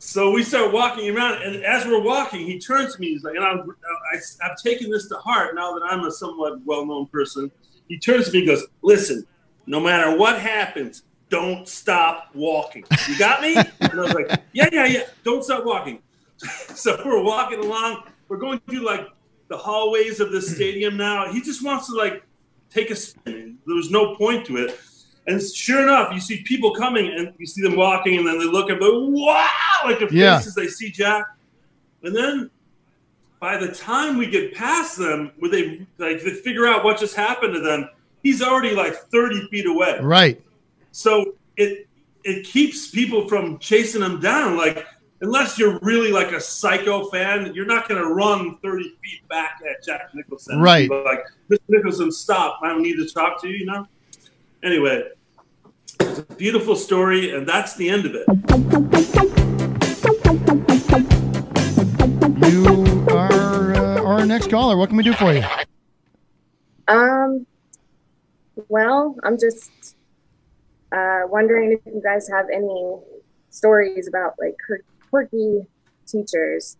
so 0.09 0.31
we 0.31 0.41
start 0.41 0.73
walking 0.73 1.15
around, 1.15 1.43
and 1.43 1.63
as 1.63 1.85
we're 1.85 2.01
walking, 2.01 2.43
he 2.43 2.57
turns 2.57 2.95
to 2.95 2.99
me. 2.99 3.09
He's 3.09 3.23
like, 3.23 3.35
and 3.35 3.45
I'm, 3.45 3.59
I, 4.11 4.17
I've 4.43 4.57
taken 4.57 4.89
this 4.89 5.07
to 5.09 5.15
heart 5.17 5.53
now 5.53 5.71
that 5.73 5.83
I'm 5.87 6.03
a 6.03 6.09
somewhat 6.09 6.65
well 6.65 6.83
known 6.83 7.05
person. 7.05 7.51
He 7.87 7.99
turns 7.99 8.25
to 8.25 8.31
me 8.31 8.39
and 8.39 8.47
goes, 8.47 8.65
Listen, 8.81 9.27
no 9.67 9.79
matter 9.79 10.17
what 10.17 10.39
happens, 10.39 11.03
don't 11.29 11.67
stop 11.67 12.29
walking. 12.33 12.85
You 13.07 13.19
got 13.19 13.43
me? 13.43 13.55
And 13.55 13.99
I 13.99 14.01
was 14.01 14.15
like, 14.15 14.31
Yeah, 14.51 14.69
yeah, 14.71 14.85
yeah. 14.87 15.03
Don't 15.23 15.43
stop 15.43 15.63
walking. 15.63 16.01
so 16.73 16.99
we're 17.05 17.21
walking 17.21 17.59
along. 17.59 18.01
We're 18.29 18.37
going 18.37 18.61
through 18.67 18.83
like 18.83 19.09
the 19.47 19.57
hallways 19.57 20.19
of 20.19 20.31
the 20.31 20.41
stadium 20.41 20.97
now. 20.97 21.31
He 21.31 21.39
just 21.39 21.63
wants 21.63 21.85
to 21.85 21.95
like 21.95 22.23
take 22.71 22.89
a 22.89 22.95
spin. 22.95 23.59
There's 23.67 23.91
no 23.91 24.15
point 24.15 24.47
to 24.47 24.57
it. 24.57 24.79
And 25.27 25.41
sure 25.41 25.83
enough, 25.83 26.13
you 26.13 26.19
see 26.19 26.41
people 26.43 26.73
coming 26.73 27.13
and 27.15 27.33
you 27.37 27.45
see 27.45 27.61
them 27.61 27.75
walking, 27.75 28.17
and 28.17 28.27
then 28.27 28.39
they 28.39 28.45
look 28.45 28.69
and 28.69 28.79
go, 28.79 29.05
wow, 29.09 29.47
like 29.85 29.99
the 29.99 30.07
Yeah. 30.11 30.37
faces 30.37 30.55
they 30.55 30.67
see 30.67 30.89
Jack. 30.89 31.25
And 32.03 32.15
then 32.15 32.49
by 33.39 33.57
the 33.57 33.67
time 33.67 34.17
we 34.17 34.27
get 34.27 34.53
past 34.55 34.97
them, 34.97 35.31
where 35.39 35.51
they 35.51 35.85
like 35.97 36.23
they 36.23 36.31
figure 36.31 36.65
out 36.67 36.83
what 36.83 36.99
just 36.99 37.15
happened 37.15 37.53
to 37.53 37.59
them, 37.59 37.89
he's 38.23 38.41
already 38.41 38.75
like 38.75 38.95
30 38.95 39.47
feet 39.49 39.65
away. 39.65 39.99
Right. 40.01 40.41
So 40.91 41.35
it 41.57 41.87
it 42.23 42.45
keeps 42.45 42.89
people 42.89 43.27
from 43.27 43.59
chasing 43.59 44.01
them 44.01 44.19
down. 44.19 44.57
Like 44.57 44.85
unless 45.21 45.59
you're 45.59 45.77
really 45.81 46.11
like 46.11 46.31
a 46.31 46.39
psycho 46.39 47.05
fan, 47.09 47.53
you're 47.53 47.65
not 47.65 47.87
going 47.89 48.01
to 48.01 48.07
run 48.07 48.57
30 48.63 48.83
feet 49.03 49.27
back 49.29 49.59
at 49.69 49.83
Jack 49.83 50.09
Nicholson. 50.13 50.59
Right. 50.61 50.89
Like 50.89 51.23
Mr. 51.49 51.59
Nicholson, 51.67 52.11
stop! 52.11 52.59
I 52.63 52.69
don't 52.69 52.81
need 52.81 52.95
to 52.95 53.07
talk 53.09 53.41
to 53.41 53.47
you. 53.49 53.57
You 53.57 53.65
know. 53.65 53.87
Anyway, 54.61 55.03
it's 56.01 56.19
a 56.19 56.23
beautiful 56.35 56.75
story, 56.75 57.33
and 57.33 57.47
that's 57.47 57.77
the 57.77 57.89
end 57.89 58.05
of 58.05 58.13
it. 58.13 58.25
You 62.51 63.05
are 63.09 63.73
uh, 63.73 64.03
our 64.03 64.25
next 64.25 64.49
caller. 64.49 64.75
What 64.75 64.89
can 64.89 64.97
we 64.97 65.03
do 65.03 65.13
for 65.13 65.31
you? 65.31 65.45
Um, 66.89 67.47
well, 68.67 69.15
I'm 69.23 69.39
just 69.39 69.95
uh, 70.91 71.21
wondering 71.27 71.71
if 71.71 71.79
you 71.85 72.01
guys 72.03 72.27
have 72.27 72.47
any 72.53 72.97
stories 73.51 74.09
about 74.09 74.33
like 74.39 74.57
quirky 75.09 75.65
teachers. 76.05 76.75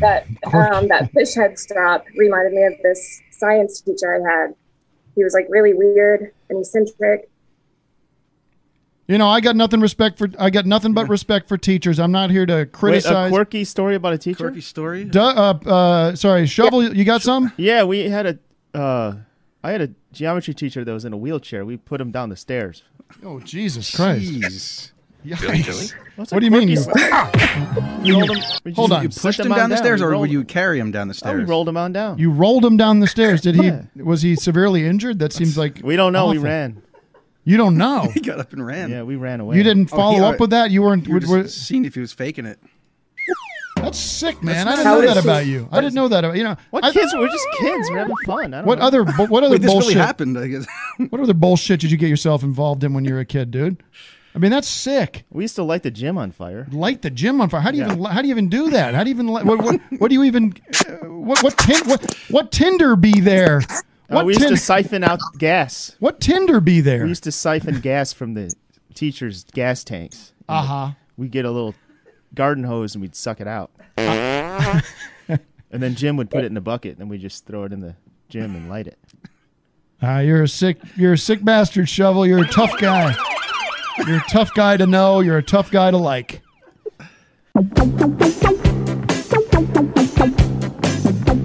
That 0.00 0.24
um, 0.54 0.88
that 0.88 1.10
fish 1.12 1.34
head 1.34 1.58
stop 1.58 2.06
reminded 2.16 2.54
me 2.54 2.64
of 2.64 2.72
this 2.82 3.20
science 3.40 3.80
teacher 3.80 4.14
I 4.14 4.30
had. 4.30 4.54
He 5.16 5.24
was 5.24 5.34
like 5.34 5.46
really 5.48 5.74
weird 5.74 6.32
and 6.48 6.60
eccentric. 6.60 7.28
You 9.08 9.18
know, 9.18 9.26
I 9.28 9.40
got 9.40 9.56
nothing 9.56 9.80
respect 9.80 10.18
for. 10.18 10.28
I 10.38 10.50
got 10.50 10.66
nothing 10.66 10.94
but 10.94 11.08
respect 11.08 11.48
for 11.48 11.58
teachers. 11.58 11.98
I'm 11.98 12.12
not 12.12 12.30
here 12.30 12.46
to 12.46 12.54
Wait, 12.54 12.60
a 12.62 12.66
criticize. 12.66 13.32
quirky 13.32 13.64
story 13.64 13.96
about 13.96 14.12
a 14.12 14.18
teacher. 14.18 14.44
Quirky 14.44 14.60
story. 14.60 15.04
Du- 15.04 15.20
uh, 15.20 15.58
uh, 15.66 16.14
sorry, 16.14 16.46
shovel. 16.46 16.94
You 16.94 17.04
got 17.04 17.20
some? 17.22 17.52
Yeah, 17.56 17.82
we 17.82 18.08
had 18.08 18.26
a. 18.26 18.78
Uh, 18.78 19.16
I 19.64 19.72
had 19.72 19.80
a 19.80 19.90
geometry 20.12 20.54
teacher 20.54 20.84
that 20.84 20.92
was 20.92 21.04
in 21.04 21.12
a 21.12 21.16
wheelchair. 21.16 21.64
We 21.64 21.76
put 21.76 22.00
him 22.00 22.12
down 22.12 22.28
the 22.28 22.36
stairs. 22.36 22.84
Oh 23.24 23.40
Jesus 23.40 23.92
Christ! 23.94 24.92
Jeez. 25.24 25.36
Yikes. 25.36 25.94
What's 26.16 26.32
What 26.32 26.40
do 26.40 26.44
you 26.46 26.50
mean? 26.50 26.68
quirky 26.82 27.10
ah! 27.12 27.30
You, 28.02 28.14
story? 28.14 28.26
We 28.26 28.26
rolled 28.26 28.30
him- 28.30 28.42
we 28.64 28.72
Hold 28.72 28.92
on. 28.92 29.02
You 29.02 29.08
pushed 29.10 29.40
him 29.40 29.52
on 29.52 29.58
down 29.58 29.70
the 29.70 29.76
stairs, 29.76 30.00
or 30.02 30.16
would 30.18 30.30
you 30.30 30.44
carry 30.44 30.78
him 30.78 30.90
down 30.90 31.08
the 31.08 31.12
Oh, 31.12 31.16
stairs? 31.16 31.38
we 31.38 31.44
rolled 31.44 31.68
him 31.68 31.76
on 31.76 31.92
down. 31.92 32.18
You 32.18 32.30
rolled 32.30 32.64
him 32.64 32.76
down 32.76 33.00
the 33.00 33.06
stairs. 33.06 33.40
Did 33.40 33.54
he? 33.56 33.72
Was 34.02 34.22
he 34.22 34.36
severely 34.36 34.86
injured? 34.86 35.18
That 35.18 35.32
seems 35.32 35.56
like 35.58 35.80
We 35.84 35.96
don't 35.96 36.12
know. 36.12 36.28
We 36.28 36.38
ran. 36.38 36.82
You 37.44 37.56
don't 37.56 37.76
know. 37.76 38.08
he 38.14 38.20
got 38.20 38.38
up 38.38 38.52
and 38.52 38.64
ran. 38.64 38.90
Yeah, 38.90 39.02
we 39.02 39.16
ran 39.16 39.40
away. 39.40 39.56
You 39.56 39.62
didn't 39.62 39.90
Oh, 39.92 39.96
follow 39.96 40.14
he- 40.16 40.20
up 40.24 40.40
with 40.40 40.50
that. 40.50 40.70
You 40.70 40.82
weren't. 40.82 41.06
You 41.06 41.14
were 41.14 41.20
were- 41.28 41.42
just 41.44 41.66
seeing 41.66 41.84
if 41.84 41.94
he 41.94 42.00
was 42.00 42.12
faking 42.12 42.46
it. 42.46 42.58
that's 43.76 43.98
sick, 43.98 44.42
man. 44.42 44.66
That's 44.66 44.68
I 44.68 44.70
didn't 44.72 44.84
know 44.84 44.90
How 44.90 45.00
that 45.14 45.16
is 45.18 45.24
about 45.24 45.46
you. 45.46 45.68
I 45.72 45.80
didn't 45.80 45.94
know 45.94 46.08
that. 46.08 46.24
About, 46.24 46.36
you 46.36 46.44
know 46.44 46.56
What 46.70 46.84
I- 46.84 46.92
kids? 46.92 47.12
We're 47.14 47.28
just 47.28 47.46
kids. 47.58 47.90
We're 47.90 47.98
having 47.98 48.16
fun. 48.26 48.52
I 48.54 48.58
don't 48.58 48.66
What 48.66 48.78
know. 48.78 48.84
other? 48.84 49.04
What 49.04 49.42
other 49.42 49.52
Wait, 49.52 49.62
bullshit 49.62 49.88
really 49.88 49.94
happened, 50.00 50.38
I 50.38 50.46
guess. 50.48 50.66
What 51.08 51.20
other 51.22 51.32
bullshit 51.34 51.80
did 51.80 51.90
you 51.90 51.96
get 51.96 52.08
yourself 52.10 52.42
involved 52.42 52.84
in 52.84 52.92
when 52.92 53.04
you 53.06 53.14
were 53.14 53.20
a 53.20 53.24
kid, 53.24 53.50
dude? 53.50 53.82
I 54.34 54.38
mean, 54.38 54.50
that's 54.52 54.68
sick. 54.68 55.24
We 55.30 55.42
used 55.44 55.56
to 55.56 55.62
light 55.64 55.82
the 55.82 55.90
gym 55.90 56.16
on 56.16 56.30
fire. 56.30 56.66
Light 56.70 57.02
the 57.02 57.10
gym 57.10 57.40
on 57.40 57.48
fire. 57.48 57.60
How 57.60 57.70
do 57.72 57.78
you 57.78 57.84
Yeah. 57.84 57.92
even? 57.94 58.04
How 58.04 58.22
do 58.22 58.28
you 58.28 58.34
even 58.34 58.48
do 58.48 58.70
that? 58.70 58.94
How 58.94 59.02
do 59.02 59.10
you 59.10 59.14
even? 59.16 59.28
What? 59.28 59.44
What, 59.44 59.80
what 59.98 60.08
do 60.08 60.14
you 60.14 60.22
even? 60.24 60.54
Uh, 60.88 60.92
what? 61.08 61.42
What? 61.42 61.58
Tin, 61.58 61.88
what? 61.88 62.14
What 62.30 62.52
tinder 62.52 62.94
be 62.96 63.20
there? 63.20 63.62
Uh, 64.08 64.22
we 64.24 64.32
used 64.32 64.40
tin- 64.40 64.50
to 64.50 64.56
siphon 64.56 65.02
out 65.04 65.18
gas. 65.38 65.96
What 66.00 66.20
tinder 66.20 66.60
be 66.60 66.80
there? 66.80 67.02
We 67.02 67.08
used 67.08 67.24
to 67.24 67.32
siphon 67.32 67.80
gas 67.80 68.12
from 68.12 68.34
the 68.34 68.52
teachers' 68.94 69.44
gas 69.52 69.82
tanks. 69.84 70.32
Uh 70.48 70.62
huh. 70.62 70.90
We 71.16 71.28
get 71.28 71.44
a 71.44 71.50
little 71.50 71.74
garden 72.34 72.64
hose 72.64 72.94
and 72.94 73.02
we'd 73.02 73.14
suck 73.16 73.40
it 73.40 73.46
out. 73.48 73.70
and 73.96 74.82
then 75.70 75.94
Jim 75.94 76.16
would 76.16 76.30
put 76.30 76.42
it 76.44 76.46
in 76.46 76.54
the 76.54 76.60
bucket, 76.60 76.98
and 76.98 77.10
we 77.10 77.18
just 77.18 77.46
throw 77.46 77.64
it 77.64 77.72
in 77.72 77.80
the 77.80 77.94
gym 78.28 78.54
and 78.54 78.68
light 78.68 78.86
it. 78.86 78.98
Uh, 80.02 80.18
you're 80.18 80.42
a 80.44 80.48
sick. 80.48 80.78
You're 80.96 81.12
a 81.14 81.18
sick 81.18 81.44
bastard, 81.44 81.88
shovel. 81.88 82.26
You're 82.26 82.44
a 82.44 82.48
tough 82.48 82.78
guy. 82.78 83.14
You're 84.06 84.18
a 84.18 84.24
tough 84.30 84.52
guy 84.54 84.76
to 84.76 84.86
know. 84.86 85.20
You're 85.20 85.38
a 85.38 85.42
tough 85.42 85.70
guy 85.70 85.90
to 85.90 85.96
like. 85.96 86.42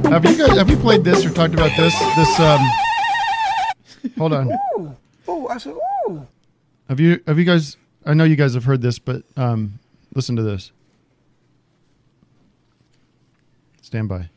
Have 0.10 0.24
you 0.26 0.38
guys? 0.38 0.58
Have 0.58 0.70
you 0.70 0.78
played 0.78 1.04
this 1.04 1.26
or 1.26 1.30
talked 1.32 1.54
about 1.54 1.76
this? 1.76 1.94
This. 2.16 2.40
Um. 2.40 2.62
Hold 4.18 4.34
on. 4.34 4.52
Ooh, 4.78 4.96
Oh, 5.28 5.48
I 5.48 5.58
said, 5.58 5.74
ooh. 6.08 6.26
Have 6.88 7.00
you? 7.00 7.22
Have 7.28 7.38
you 7.40 7.46
guys? 7.46 7.76
I 8.06 8.14
know 8.14 8.24
you 8.24 8.36
guys 8.36 8.54
have 8.54 8.64
heard 8.64 8.82
this, 8.82 9.00
but 9.00 9.24
um, 9.36 9.80
listen 10.14 10.36
to 10.36 10.44
this. 10.44 10.72
Stand 13.82 14.08
by. 14.08 14.30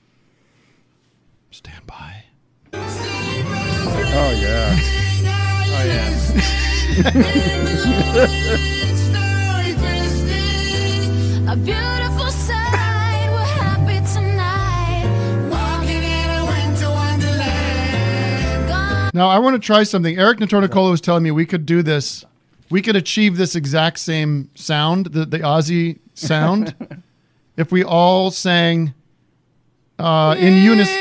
Stand 1.50 1.86
by. 1.86 2.24
Oh 2.72 4.30
yeah. 4.40 4.76
Oh 5.80 5.84
yeah. 5.84 6.08
A 11.48 11.56
beautiful 11.56 12.30
sight. 12.32 13.28
We're 13.30 13.44
happy 13.44 14.00
tonight. 14.12 15.06
Walking 15.48 16.02
in 16.02 16.30
a 16.30 16.44
winter 16.46 16.90
wonderland. 16.90 18.74
Now 19.14 19.28
I 19.28 19.38
want 19.38 19.54
to 19.54 19.64
try 19.64 19.84
something. 19.84 20.18
Eric 20.18 20.40
Notarnicola 20.40 20.90
was 20.90 21.00
telling 21.00 21.22
me 21.22 21.30
we 21.30 21.46
could 21.46 21.64
do 21.64 21.84
this. 21.84 22.24
We 22.70 22.82
could 22.82 22.96
achieve 22.96 23.36
this 23.36 23.54
exact 23.54 24.00
same 24.00 24.50
sound, 24.56 25.06
the 25.06 25.24
the 25.24 25.38
Aussie 25.38 26.00
sound, 26.14 26.74
if 27.56 27.70
we 27.70 27.84
all 27.84 28.32
sang 28.32 28.94
uh, 30.00 30.34
in 30.36 30.56
unison. 30.56 30.96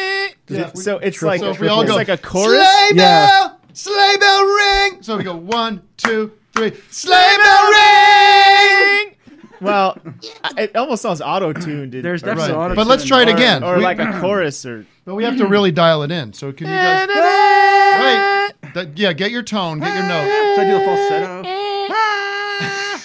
Yeah, 0.50 0.72
so 0.74 1.00
it's 1.00 1.24
like 1.24 1.40
so 1.40 1.50
if 1.50 1.60
we 1.60 1.68
all 1.68 1.82
it's 1.82 1.90
go 1.90 1.96
like 1.96 2.10
a 2.10 2.18
chorus. 2.18 2.64
Yeah. 2.94 3.57
Bell, 3.84 3.94
sleigh 3.94 4.18
bell 4.20 4.44
ring. 4.46 5.04
So 5.04 5.18
we 5.18 5.24
go 5.24 5.36
one, 5.36 5.82
two, 5.98 6.32
three. 6.56 6.74
Sleigh 6.90 7.38
bell 7.38 7.72
ring. 7.72 9.14
Well, 9.60 9.98
it 10.58 10.76
almost 10.76 11.02
sounds 11.02 11.20
auto 11.20 11.52
tuned. 11.52 11.94
There's 11.94 12.22
definitely 12.22 12.54
Right. 12.54 12.60
auto-tune. 12.60 12.76
But 12.76 12.88
let's 12.88 13.06
try 13.06 13.24
it 13.24 13.30
or, 13.30 13.34
again. 13.34 13.64
or 13.64 13.78
We- 13.78 13.84
like 13.84 14.00
a 14.00 14.20
chorus, 14.20 14.66
or 14.66 14.86
But 15.06 15.16
we 15.16 15.24
have 15.24 15.38
to 15.38 15.48
really 15.48 15.72
dial 15.72 16.04
it 16.04 16.12
in. 16.12 16.34
So 16.34 16.52
can 16.52 16.68
you 16.68 16.74
guys? 16.74 17.08
Right. 17.08 18.54
That- 18.74 18.98
yeah, 18.98 19.14
get 19.14 19.32
your 19.32 19.42
tone, 19.42 19.80
get 19.80 19.94
your 19.96 20.04
ah. 20.04 20.08
note. 20.08 20.56
Should 20.56 20.66
I 20.66 20.70
do 20.70 20.76
a 20.76 20.86
falsetto? 20.86 21.42
Eh. 21.46 21.88
Ah. 21.92 23.04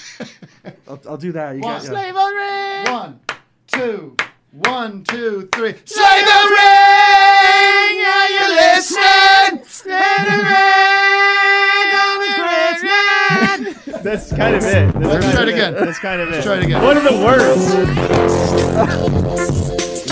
I'll, 0.89 1.01
I'll 1.11 1.17
do 1.17 1.33
that. 1.33 1.55
You 1.55 1.61
One, 1.63 1.87
got, 1.87 2.13
yeah. 2.15 2.93
One, 2.93 3.21
two, 3.69 4.17
one, 4.53 5.03
two, 5.05 5.49
three. 5.53 5.75
Sleigh 5.87 6.23
bell 6.25 6.47
ring, 6.47 8.05
are 8.05 8.29
you 8.29 8.55
listening? 8.55 9.65
Say 9.65 9.89
the 9.89 10.37
ring! 10.45 11.89
I'm 11.97 12.21
a 12.21 12.29
great 12.37 12.83
man! 12.85 14.03
that's 14.03 14.31
kind 14.31 14.55
of 14.55 14.63
it. 14.63 14.93
That's 14.93 15.07
Let's 15.07 15.25
kind 15.25 15.33
try 15.33 15.43
of 15.43 15.49
it 15.49 15.55
again. 15.55 15.75
That's 15.75 15.99
kind 15.99 16.21
of 16.21 16.29
it. 16.29 16.33
Let's 16.33 16.45
it. 16.45 16.49
try 16.49 16.57
it 16.59 16.65
again. 16.65 16.83
What 16.83 16.97
are 16.99 17.03
the 17.03 17.25
words? 17.25 17.63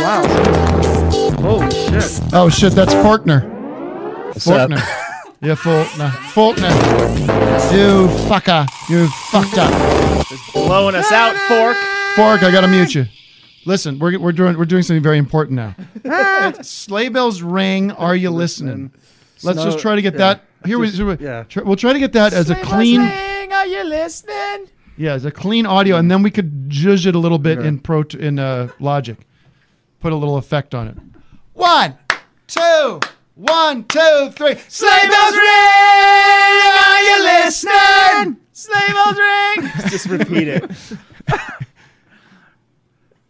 Wow. 0.00 0.22
Holy 1.42 1.70
shit. 1.70 2.20
Oh 2.32 2.48
shit, 2.48 2.72
that's 2.72 2.94
Faulkner. 2.94 3.40
What's 4.28 4.48
up? 4.48 4.70
Faulkner. 4.70 4.82
Yeah, 5.42 5.54
Faulkner. 5.54 6.10
Faulkner. 6.32 6.70
You 7.76 8.08
fucker. 8.26 8.66
You 8.88 9.06
fucked 9.30 9.58
up. 9.58 9.70
Blowing 10.54 10.94
us 10.94 11.12
out, 11.12 11.36
Fork. 11.46 11.76
Fork, 12.16 12.42
I 12.42 12.50
gotta 12.50 12.68
mute 12.68 12.94
you. 12.94 13.06
Listen, 13.66 13.98
we're, 13.98 14.18
we're 14.18 14.32
doing 14.32 14.56
we're 14.56 14.64
doing 14.64 14.82
something 14.82 15.02
very 15.02 15.18
important 15.18 15.56
now. 15.56 16.52
Sleigh 16.62 17.08
bells 17.10 17.42
ring. 17.42 17.90
Are 17.92 18.16
you 18.16 18.30
listening? 18.30 18.92
Let's 19.42 19.58
Snow- 19.58 19.70
just 19.70 19.78
try 19.78 19.96
to 19.96 20.02
get 20.02 20.14
yeah. 20.14 20.18
that. 20.18 20.44
Here 20.64 20.78
we. 20.78 20.90
Just- 20.90 21.02
we- 21.02 21.24
yeah. 21.24 21.44
try- 21.44 21.62
we'll 21.62 21.76
try 21.76 21.92
to 21.92 21.98
get 21.98 22.12
that 22.14 22.32
as 22.32 22.50
a 22.50 22.54
clean. 22.56 23.00
ring, 23.00 23.52
are 23.52 23.66
you 23.66 23.84
listening? 23.84 24.68
Yeah, 24.96 25.12
as 25.14 25.24
a 25.24 25.30
clean 25.30 25.64
audio, 25.66 25.96
and 25.96 26.10
then 26.10 26.22
we 26.22 26.30
could 26.30 26.68
judge 26.68 27.06
it 27.06 27.14
a 27.14 27.18
little 27.18 27.38
bit 27.38 27.58
in 27.58 27.78
pro 27.78 28.02
in 28.18 28.38
uh, 28.38 28.68
Logic. 28.80 29.16
Put 30.00 30.12
a 30.12 30.16
little 30.16 30.36
effect 30.36 30.74
on 30.74 30.88
it. 30.88 30.96
One, 31.54 31.96
two, 32.46 33.00
one, 33.34 33.84
two, 33.84 34.30
three. 34.32 34.56
Sleigh 34.68 35.08
bells 35.08 35.34
ring, 35.34 35.42
are 36.76 37.02
you 37.02 37.22
listening? 37.24 38.36
Sleigh 38.52 38.88
bells 38.88 39.16
ring. 39.18 39.70
Just 39.90 40.06
repeat 40.06 40.48
it. 40.48 40.70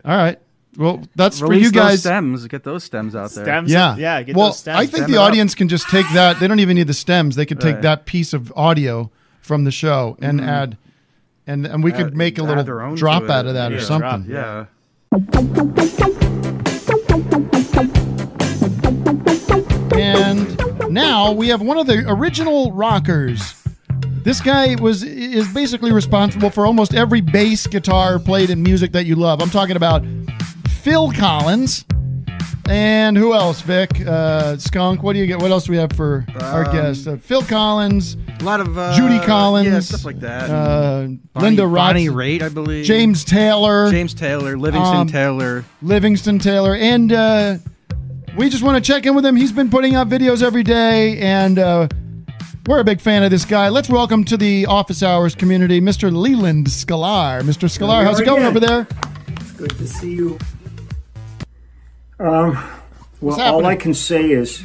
All 0.05 0.17
right. 0.17 0.39
Well, 0.77 1.03
that's 1.17 1.41
for 1.41 1.49
Release 1.49 1.65
you 1.67 1.71
those 1.73 1.81
guys. 1.83 2.01
stems. 2.01 2.47
Get 2.47 2.63
those 2.63 2.85
stems 2.85 3.15
out 3.17 3.31
there. 3.33 3.45
Stems? 3.45 3.71
Yeah. 3.73 3.97
Yeah, 3.97 4.23
get 4.23 4.37
well, 4.37 4.47
those 4.49 4.61
stems. 4.61 4.77
I 4.79 4.87
think 4.87 4.99
Stem 4.99 5.11
the 5.11 5.17
it 5.17 5.19
up. 5.21 5.25
audience 5.29 5.55
can 5.55 5.69
just 5.69 5.89
take 5.89 6.07
that. 6.15 6.39
They 6.39 6.47
don't 6.47 6.61
even 6.61 6.77
need 6.77 6.87
the 6.87 6.95
stems. 6.95 7.35
They 7.37 7.45
could 7.47 7.61
take 7.61 7.75
Right. 7.75 7.83
that 7.83 8.07
piece 8.07 8.33
of 8.33 8.53
audio 8.57 9.11
from 9.43 9.65
the 9.65 9.73
show 9.73 10.17
and 10.23 10.41
Mhm. 10.41 10.47
add, 10.49 10.77
and 11.47 11.67
and 11.67 11.83
we 11.83 11.91
could 11.93 12.17
make 12.17 12.39
a 12.39 12.43
little 12.45 12.63
drop 12.95 13.29
out 13.29 13.47
of 13.47 13.55
that 13.55 13.73
or 13.73 13.77
Yeah, 13.77 13.81
something. 13.83 14.27
Yeah. 14.31 14.67
And 19.93 20.59
now 20.93 21.33
we 21.33 21.49
have 21.49 21.61
one 21.61 21.77
of 21.79 21.87
the 21.87 22.05
original 22.07 22.73
rockers. 22.73 23.55
This 24.23 24.41
guy 24.41 24.75
was 24.77 25.03
is 25.03 25.53
basically 25.55 25.93
responsible 25.93 26.51
for 26.51 26.67
almost 26.67 26.95
every 26.95 27.21
bass 27.21 27.67
guitar 27.67 28.19
played 28.19 28.51
in 28.51 28.63
music 28.63 28.93
that 28.93 29.07
you 29.07 29.17
love. 29.17 29.41
I'm 29.41 29.51
talking 29.51 29.77
about 29.77 30.05
Phil 30.83 31.11
Collins. 31.13 31.85
And 32.69 33.17
who 33.17 33.35
else, 33.35 33.63
Vic? 33.63 33.91
Uh, 34.07 34.57
Skunk. 34.57 35.03
What 35.03 35.15
do 35.15 35.19
you 35.19 35.27
get? 35.27 35.41
What 35.41 35.51
else 35.51 35.65
do 35.65 35.73
we 35.73 35.79
have 35.79 35.93
for 35.93 36.25
our 36.41 36.65
Um, 36.67 36.73
guest? 36.73 37.09
Uh, 37.09 37.17
Phil 37.17 37.43
Collins, 37.43 38.17
A 38.41 38.45
lot 38.45 38.61
of 38.61 38.79
uh, 38.79 38.95
Judy 38.95 39.19
Collins, 39.27 39.67
yeah, 39.67 39.81
stuff 39.81 40.05
like 40.05 40.21
that. 40.21 40.49
Uh, 40.49 41.09
Bonnie- 41.09 41.21
Linda 41.35 41.63
Rotz, 41.63 41.75
Bonnie 41.75 42.07
Raitt, 42.11 42.43
I 42.43 42.49
believe. 42.49 42.85
James 42.85 43.25
Taylor, 43.25 43.91
James 43.91 44.15
Taylor, 44.15 44.57
Livingston 44.57 44.97
Um, 44.99 45.07
Taylor. 45.09 45.65
Livingston 45.83 46.39
Taylor, 46.39 46.77
and 46.77 47.13
uh, 47.13 47.57
we 48.37 48.49
just 48.49 48.63
want 48.63 48.77
to 48.83 48.93
check 48.93 49.05
in 49.05 49.17
with 49.17 49.27
him. 49.27 49.35
He's 49.35 49.51
been 49.51 49.69
putting 49.71 49.97
out 49.97 50.09
videos 50.09 50.41
every 50.41 50.63
day, 50.63 51.19
and 51.19 51.59
uh, 51.59 51.89
we're 52.67 52.81
a 52.81 52.85
big 52.85 53.01
fan 53.01 53.23
of 53.23 53.31
this 53.31 53.45
guy. 53.45 53.69
Let's 53.69 53.89
welcome 53.89 54.25
to 54.25 54.37
the 54.37 54.67
office 54.67 55.03
hours 55.03 55.35
community, 55.35 55.81
Mr. 55.81 56.15
Leland 56.15 56.67
Sklar. 56.67 57.41
Mr. 57.43 57.69
Sklar, 57.69 58.05
how's 58.05 58.21
it 58.21 58.25
going 58.27 58.43
again. 58.43 58.49
over 58.49 58.61
there? 58.61 58.87
It's 59.29 59.53
Good 59.53 59.71
to 59.79 59.87
see 59.89 60.13
you. 60.15 60.39
Um, 62.19 62.63
well, 63.21 63.41
all 63.41 63.67
I 63.67 63.77
can 63.77 63.95
say 63.95 64.31
is 64.31 64.63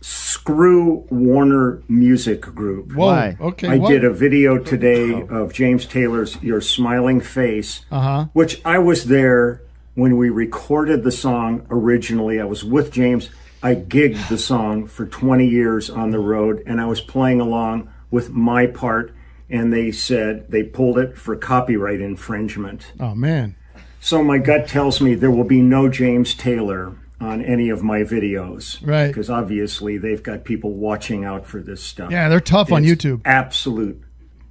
screw 0.00 1.04
Warner 1.10 1.82
Music 1.88 2.40
Group. 2.40 2.92
Whoa, 2.92 3.06
Why? 3.06 3.36
okay, 3.40 3.68
I 3.68 3.76
what? 3.78 3.90
did 3.90 4.04
a 4.04 4.10
video 4.10 4.58
today 4.58 5.22
of 5.28 5.52
James 5.52 5.86
Taylor's 5.86 6.40
Your 6.42 6.60
Smiling 6.60 7.20
Face, 7.20 7.84
Uh 7.90 8.00
huh. 8.00 8.24
which 8.32 8.60
I 8.64 8.78
was 8.78 9.04
there 9.04 9.62
when 9.94 10.16
we 10.16 10.28
recorded 10.30 11.04
the 11.04 11.12
song 11.12 11.66
originally. 11.70 12.40
I 12.40 12.44
was 12.44 12.64
with 12.64 12.90
James. 12.90 13.30
I 13.64 13.74
gigged 13.74 14.28
the 14.28 14.38
song 14.38 14.86
for 14.86 15.06
20 15.06 15.46
years 15.48 15.88
on 15.90 16.10
the 16.10 16.18
road, 16.18 16.62
and 16.66 16.80
I 16.80 16.84
was 16.86 17.00
playing 17.00 17.40
along 17.40 17.90
with 18.10 18.30
my 18.30 18.66
part, 18.66 19.12
and 19.48 19.72
they 19.72 19.90
said 19.90 20.50
they 20.50 20.62
pulled 20.62 20.98
it 20.98 21.16
for 21.16 21.34
copyright 21.34 22.00
infringement. 22.00 22.92
Oh 23.00 23.14
man. 23.14 23.56
So 24.00 24.22
my 24.22 24.36
gut 24.36 24.68
tells 24.68 25.00
me 25.00 25.14
there 25.14 25.30
will 25.30 25.44
be 25.44 25.62
no 25.62 25.88
James 25.88 26.34
Taylor 26.34 26.94
on 27.20 27.42
any 27.42 27.70
of 27.70 27.82
my 27.82 28.00
videos. 28.00 28.86
Right. 28.86 29.06
Because 29.06 29.30
obviously 29.30 29.96
they've 29.96 30.22
got 30.22 30.44
people 30.44 30.72
watching 30.74 31.24
out 31.24 31.46
for 31.46 31.60
this 31.62 31.82
stuff. 31.82 32.10
Yeah, 32.10 32.28
they're 32.28 32.40
tough 32.40 32.70
on 32.70 32.84
YouTube. 32.84 33.22
Absolute, 33.24 34.02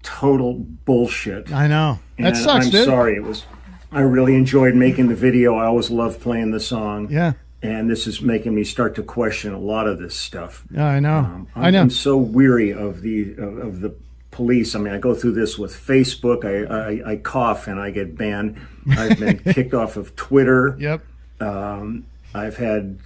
total 0.01 0.55
bullshit. 0.55 1.51
I 1.53 1.67
know. 1.67 1.99
That 2.17 2.27
And 2.29 2.37
sucks, 2.37 2.65
I'm 2.65 2.71
dude. 2.71 2.85
sorry. 2.85 3.15
It 3.15 3.23
was. 3.23 3.45
I 3.91 4.01
really 4.01 4.33
enjoyed 4.35 4.73
making 4.73 5.07
the 5.09 5.15
video. 5.15 5.53
I 5.55 5.65
always 5.65 5.91
love 5.91 6.19
playing 6.19 6.49
the 6.49 6.59
song. 6.59 7.09
Yeah. 7.11 7.33
And 7.63 7.89
this 7.89 8.05
is 8.07 8.21
making 8.21 8.53
me 8.53 8.63
start 8.65 8.93
to 8.95 9.03
question 9.03 9.53
a 9.53 9.57
lot 9.59 9.87
of 9.87 9.97
this 9.97 10.15
stuff. 10.15 10.63
Yeah, 10.69 10.85
I 10.85 10.99
know. 10.99 11.17
I'm, 11.19 11.47
I 11.55 11.71
know. 11.71 11.79
I'm 11.81 11.89
so 11.89 12.17
weary 12.17 12.71
of 12.71 13.01
the 13.01 13.31
of, 13.37 13.57
of 13.57 13.79
the 13.79 13.95
police. 14.31 14.75
I 14.75 14.79
mean, 14.79 14.93
I 14.93 14.97
go 14.99 15.15
through 15.15 15.31
this 15.31 15.57
with 15.57 15.71
Facebook. 15.73 16.43
I, 16.43 17.01
I, 17.07 17.11
I 17.13 17.15
cough 17.15 17.67
and 17.67 17.79
I 17.79 17.89
get 17.91 18.17
banned. 18.17 18.59
I've 18.91 19.17
been 19.17 19.37
kicked 19.53 19.73
off 19.73 19.95
of 19.95 20.15
Twitter. 20.17 20.75
Yep. 20.77 21.05
Um, 21.39 22.05
I've 22.35 22.57
had 22.57 22.99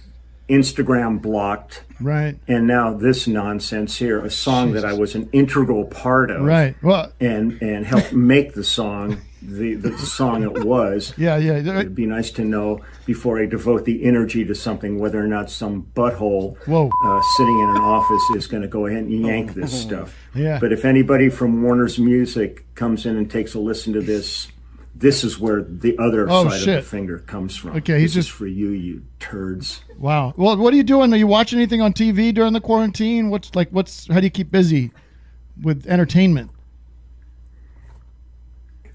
Instagram 0.48 1.20
blocked. 1.22 1.84
Right. 2.00 2.36
And 2.48 2.66
now 2.66 2.94
this 2.94 3.26
nonsense 3.28 3.96
here, 3.96 4.24
a 4.24 4.30
song 4.30 4.72
that 4.72 4.84
I 4.84 4.94
was 4.94 5.14
an 5.14 5.28
integral 5.32 5.84
part 5.84 6.30
of, 6.30 6.42
Right. 6.42 6.74
Well. 6.82 7.12
and 7.20 7.60
and 7.62 7.84
helped 7.86 8.12
make 8.12 8.54
the 8.54 8.64
song 8.64 9.20
the 9.50 9.74
the 9.74 9.96
song 9.98 10.42
it 10.42 10.64
was. 10.64 11.14
Yeah, 11.18 11.36
yeah. 11.38 11.56
It'd 11.58 11.94
be 11.94 12.06
nice 12.06 12.30
to 12.32 12.44
know 12.44 12.80
before 13.06 13.40
I 13.40 13.46
devote 13.46 13.84
the 13.84 14.04
energy 14.04 14.44
to 14.44 14.54
something 14.54 14.98
whether 14.98 15.18
or 15.22 15.26
not 15.26 15.50
some 15.50 15.86
butthole 15.94 16.56
uh, 16.68 17.22
sitting 17.36 17.58
in 17.60 17.68
an 17.70 17.76
office 17.82 18.22
is 18.36 18.46
going 18.46 18.62
to 18.62 18.68
go 18.68 18.86
ahead 18.86 19.04
and 19.04 19.12
yank 19.26 19.54
this 19.54 19.72
stuff. 19.82 20.14
Yeah. 20.34 20.58
But 20.60 20.72
if 20.72 20.84
anybody 20.84 21.28
from 21.30 21.62
Warner's 21.62 21.98
Music 21.98 22.72
comes 22.74 23.06
in 23.06 23.16
and 23.16 23.30
takes 23.30 23.54
a 23.54 23.58
listen 23.58 23.92
to 23.94 24.00
this, 24.00 24.48
this 24.94 25.24
is 25.24 25.38
where 25.38 25.62
the 25.62 25.96
other 25.98 26.26
Oh, 26.28 26.48
side 26.48 26.60
shit. 26.60 26.78
of 26.78 26.84
the 26.84 26.90
finger 26.90 27.18
comes 27.20 27.56
from. 27.56 27.76
Okay, 27.76 28.00
he's 28.00 28.14
this 28.14 28.24
is 28.24 28.26
just- 28.26 28.36
for 28.36 28.46
you, 28.46 28.68
you 28.70 29.02
turds. 29.18 29.82
Wow. 29.98 30.34
Well, 30.36 30.56
what 30.56 30.72
are 30.72 30.76
you 30.76 30.82
doing? 30.82 31.12
Are 31.12 31.16
you 31.16 31.26
watching 31.26 31.58
anything 31.58 31.80
on 31.80 31.92
TV 31.92 32.32
during 32.34 32.52
the 32.52 32.60
quarantine? 32.60 33.30
What's 33.30 33.54
like? 33.54 33.70
What's 33.70 34.06
how 34.08 34.20
do 34.20 34.26
you 34.26 34.30
keep 34.30 34.50
busy 34.50 34.92
with 35.60 35.86
entertainment? 35.86 36.50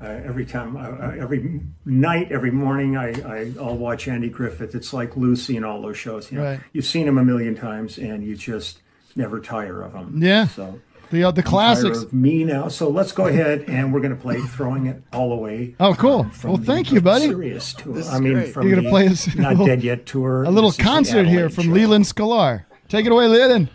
Uh, 0.04 0.08
every 0.26 0.46
time, 0.46 0.76
uh, 0.76 0.82
uh, 0.82 1.16
every 1.18 1.62
night, 1.86 2.30
every 2.30 2.52
morning, 2.52 2.98
I, 2.98 3.12
I 3.22 3.52
I'll 3.58 3.78
watch 3.78 4.08
Andy 4.10 4.28
Griffith. 4.30 4.76
It's 4.76 4.92
like 4.92 5.16
Lucy 5.16 5.56
and 5.56 5.66
all 5.66 5.82
those 5.82 5.98
shows. 5.98 6.30
You 6.30 6.40
know, 6.40 6.44
Right. 6.44 6.60
you've 6.74 6.84
seen 6.86 7.08
him 7.08 7.18
a 7.18 7.24
million 7.24 7.56
times, 7.56 7.98
and 7.98 8.22
you 8.22 8.36
just 8.36 8.80
never 9.16 9.40
tire 9.40 9.82
of 9.82 9.94
him. 9.94 10.22
Yeah. 10.22 10.48
So 10.48 10.82
The 11.10 11.24
uh, 11.24 11.32
the 11.32 11.42
I'm 11.42 11.48
classics. 11.48 12.00
tired 12.00 12.08
of 12.08 12.14
me 12.14 12.44
now. 12.44 12.68
So 12.68 12.90
let's 12.90 13.14
go 13.14 13.28
ahead 13.28 13.66
and 13.70 13.94
we're 13.94 14.02
going 14.02 14.14
to 14.16 14.22
play 14.22 14.42
"Throwing 14.42 14.88
It 14.88 15.02
All 15.14 15.32
Away." 15.32 15.76
Oh, 15.80 15.94
cool. 15.94 16.28
Well, 16.44 16.58
thank 16.58 16.92
you, 16.92 17.00
buddy. 17.00 17.28
Serious 17.28 17.74
tour. 17.74 18.04
I 18.12 18.20
mean, 18.20 18.48
from 18.52 18.68
You're 18.68 18.76
gonna 18.76 18.88
the 18.88 18.92
play 18.92 19.08
us 19.08 19.34
Not 19.36 19.56
Dead 19.66 19.84
Yet 19.84 20.06
tour. 20.06 20.44
A 20.48 20.50
little 20.52 20.72
This 20.72 20.80
is 20.80 20.84
the 20.84 20.84
concert 20.84 21.28
here 21.28 21.50
from 21.50 21.66
show. 21.66 21.72
Leland 21.72 22.04
Sklar. 22.04 22.66
Take 22.90 23.06
it 23.06 23.12
away, 23.14 23.28
Leland. 23.28 23.70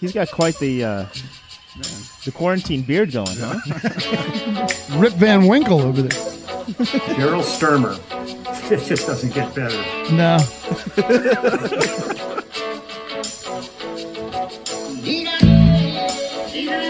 He's 0.00 0.12
got 0.12 0.30
quite 0.32 0.58
the 0.58 0.84
uh, 0.84 1.06
the 2.26 2.32
quarantine 2.32 2.82
beard 2.82 3.12
going, 3.12 3.28
huh? 3.38 3.54
Rip 4.98 5.12
Van 5.14 5.46
Winkle 5.46 5.80
over 5.80 6.02
there. 6.02 6.20
Daryl 7.16 7.42
Stuermer. 7.42 7.98
It 8.68 8.82
just 8.84 9.06
doesn't 9.06 9.32
get 9.32 9.54
better. 9.54 9.76
No. 10.12 10.38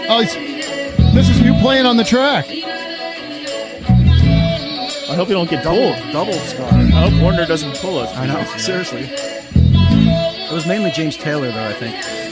oh, 0.09 0.21
it's, 0.23 0.33
this 1.13 1.29
is 1.29 1.39
you 1.41 1.53
playing 1.61 1.85
on 1.85 1.97
the 1.97 2.03
track. 2.03 2.47
I 5.09 5.13
hope 5.15 5.27
you 5.27 5.35
don't 5.35 5.47
get 5.49 5.63
Double- 5.63 5.93
pulled. 5.93 6.11
double 6.13 6.33
scar. 6.33 6.67
I 6.67 7.09
hope 7.09 7.21
Warner 7.21 7.45
doesn't 7.45 7.75
pull 7.77 7.99
us. 7.99 8.11
I 8.15 8.25
know. 8.25 8.43
Seriously. 8.57 9.03
It 9.11 10.51
was 10.51 10.65
mainly 10.65 10.89
James 10.91 11.15
Taylor, 11.15 11.51
though. 11.51 11.67
I 11.67 11.73
think. 11.73 12.26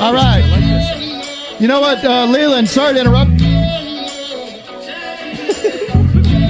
All 0.00 0.14
right. 0.14 1.56
You 1.60 1.68
know 1.68 1.80
what, 1.80 2.02
uh, 2.04 2.24
Leland? 2.26 2.68
Sorry 2.68 2.94
to 2.94 3.00
interrupt. 3.00 3.30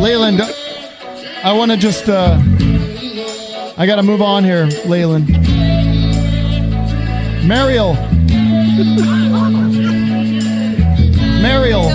Leland, 0.01 0.41
I 0.41 1.53
want 1.53 1.71
to 1.73 1.77
just. 1.77 2.09
Uh, 2.09 2.39
I 3.77 3.85
got 3.87 3.97
to 3.97 4.03
move 4.03 4.23
on 4.23 4.45
here, 4.45 4.67
Leland. 4.87 5.29
Mariel. 7.47 7.95
Mariel. 11.43 11.89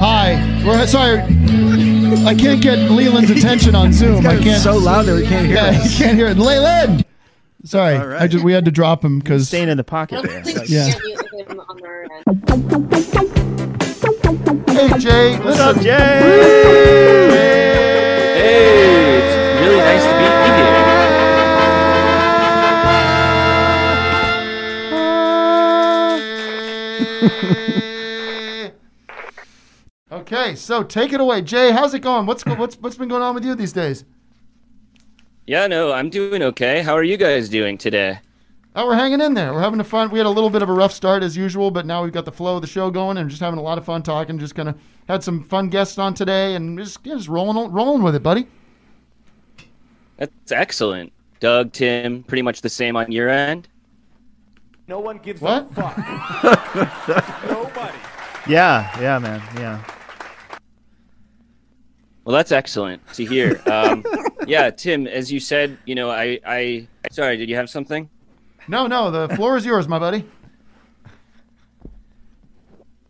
Hi. 0.00 0.62
We're 0.66 0.86
sorry. 0.86 1.20
I 2.26 2.34
can't 2.34 2.60
get 2.60 2.90
Leland's 2.90 3.30
attention 3.30 3.74
on 3.74 3.92
Zoom. 3.92 4.26
I 4.26 4.36
can't. 4.38 4.62
so 4.62 4.76
loud 4.76 5.06
that 5.06 5.14
we 5.14 5.26
can't 5.26 5.46
hear 5.46 5.56
Yeah, 5.56 5.80
us. 5.80 5.98
you 5.98 6.04
can't 6.04 6.16
hear 6.18 6.26
it. 6.26 6.36
Leland. 6.38 7.04
Sorry, 7.64 7.96
I 7.96 8.28
just 8.28 8.44
we 8.44 8.52
had 8.52 8.64
to 8.66 8.70
drop 8.70 9.04
him 9.04 9.18
because 9.18 9.48
staying 9.48 9.68
in 9.68 9.76
the 9.76 9.84
pocket 9.84 10.22
there. 10.22 10.42
Yeah. 10.66 10.92
Hey 14.72 14.98
Jay, 14.98 15.36
What's 15.40 15.58
up, 15.58 15.76
Jay? 15.80 15.90
Hey, 18.36 19.18
it's 19.18 19.60
really 19.60 19.78
nice 19.78 20.04
to 20.04 20.12
be 20.18 20.24
here. 20.62 20.78
Okay, 30.10 30.54
so 30.56 30.82
take 30.82 31.12
it 31.12 31.20
away, 31.20 31.42
Jay. 31.42 31.70
How's 31.70 31.92
it 31.94 32.00
going? 32.00 32.24
What's 32.26 32.44
what's 32.46 32.76
what's 32.76 32.96
been 32.96 33.08
going 33.08 33.22
on 33.22 33.34
with 33.34 33.44
you 33.44 33.54
these 33.54 33.72
days? 33.72 34.04
Yeah, 35.48 35.66
no, 35.66 35.92
I'm 35.92 36.10
doing 36.10 36.42
okay. 36.42 36.82
How 36.82 36.92
are 36.92 37.02
you 37.02 37.16
guys 37.16 37.48
doing 37.48 37.78
today? 37.78 38.18
Oh, 38.76 38.84
we're 38.84 38.96
hanging 38.96 39.22
in 39.22 39.32
there. 39.32 39.54
We're 39.54 39.62
having 39.62 39.80
a 39.80 39.84
fun. 39.84 40.10
We 40.10 40.18
had 40.18 40.26
a 40.26 40.30
little 40.30 40.50
bit 40.50 40.60
of 40.60 40.68
a 40.68 40.72
rough 40.74 40.92
start 40.92 41.22
as 41.22 41.38
usual, 41.38 41.70
but 41.70 41.86
now 41.86 42.04
we've 42.04 42.12
got 42.12 42.26
the 42.26 42.32
flow 42.32 42.56
of 42.56 42.60
the 42.60 42.68
show 42.68 42.90
going 42.90 43.16
and 43.16 43.30
just 43.30 43.40
having 43.40 43.58
a 43.58 43.62
lot 43.62 43.78
of 43.78 43.86
fun 43.86 44.02
talking. 44.02 44.38
Just 44.38 44.54
kind 44.54 44.68
of 44.68 44.78
had 45.08 45.24
some 45.24 45.42
fun 45.42 45.70
guests 45.70 45.96
on 45.96 46.12
today 46.12 46.54
and 46.54 46.78
just 46.78 46.98
yeah, 47.02 47.14
just 47.14 47.28
rolling 47.28 47.72
rolling 47.72 48.02
with 48.02 48.14
it, 48.14 48.22
buddy. 48.22 48.46
That's 50.18 50.52
excellent. 50.52 51.14
Doug, 51.40 51.72
Tim, 51.72 52.24
pretty 52.24 52.42
much 52.42 52.60
the 52.60 52.68
same 52.68 52.94
on 52.94 53.10
your 53.10 53.30
end. 53.30 53.68
No 54.86 55.00
one 55.00 55.16
gives 55.16 55.40
What? 55.40 55.66
a 55.70 55.74
fuck. 55.74 57.44
Nobody. 57.50 57.96
Yeah, 58.46 59.00
yeah, 59.00 59.18
man, 59.18 59.40
yeah. 59.56 59.82
Well, 62.28 62.36
that's 62.36 62.52
excellent 62.52 63.00
to 63.14 63.24
hear. 63.24 63.58
Um, 63.64 64.04
yeah, 64.46 64.68
Tim, 64.68 65.06
as 65.06 65.32
you 65.32 65.40
said, 65.40 65.78
you 65.86 65.94
know, 65.94 66.10
I, 66.10 66.38
I, 66.44 66.86
sorry, 67.10 67.38
did 67.38 67.48
you 67.48 67.56
have 67.56 67.70
something? 67.70 68.06
No, 68.68 68.86
no, 68.86 69.10
the 69.10 69.34
floor 69.34 69.56
is 69.56 69.64
yours, 69.64 69.88
my 69.88 69.98
buddy. 69.98 70.26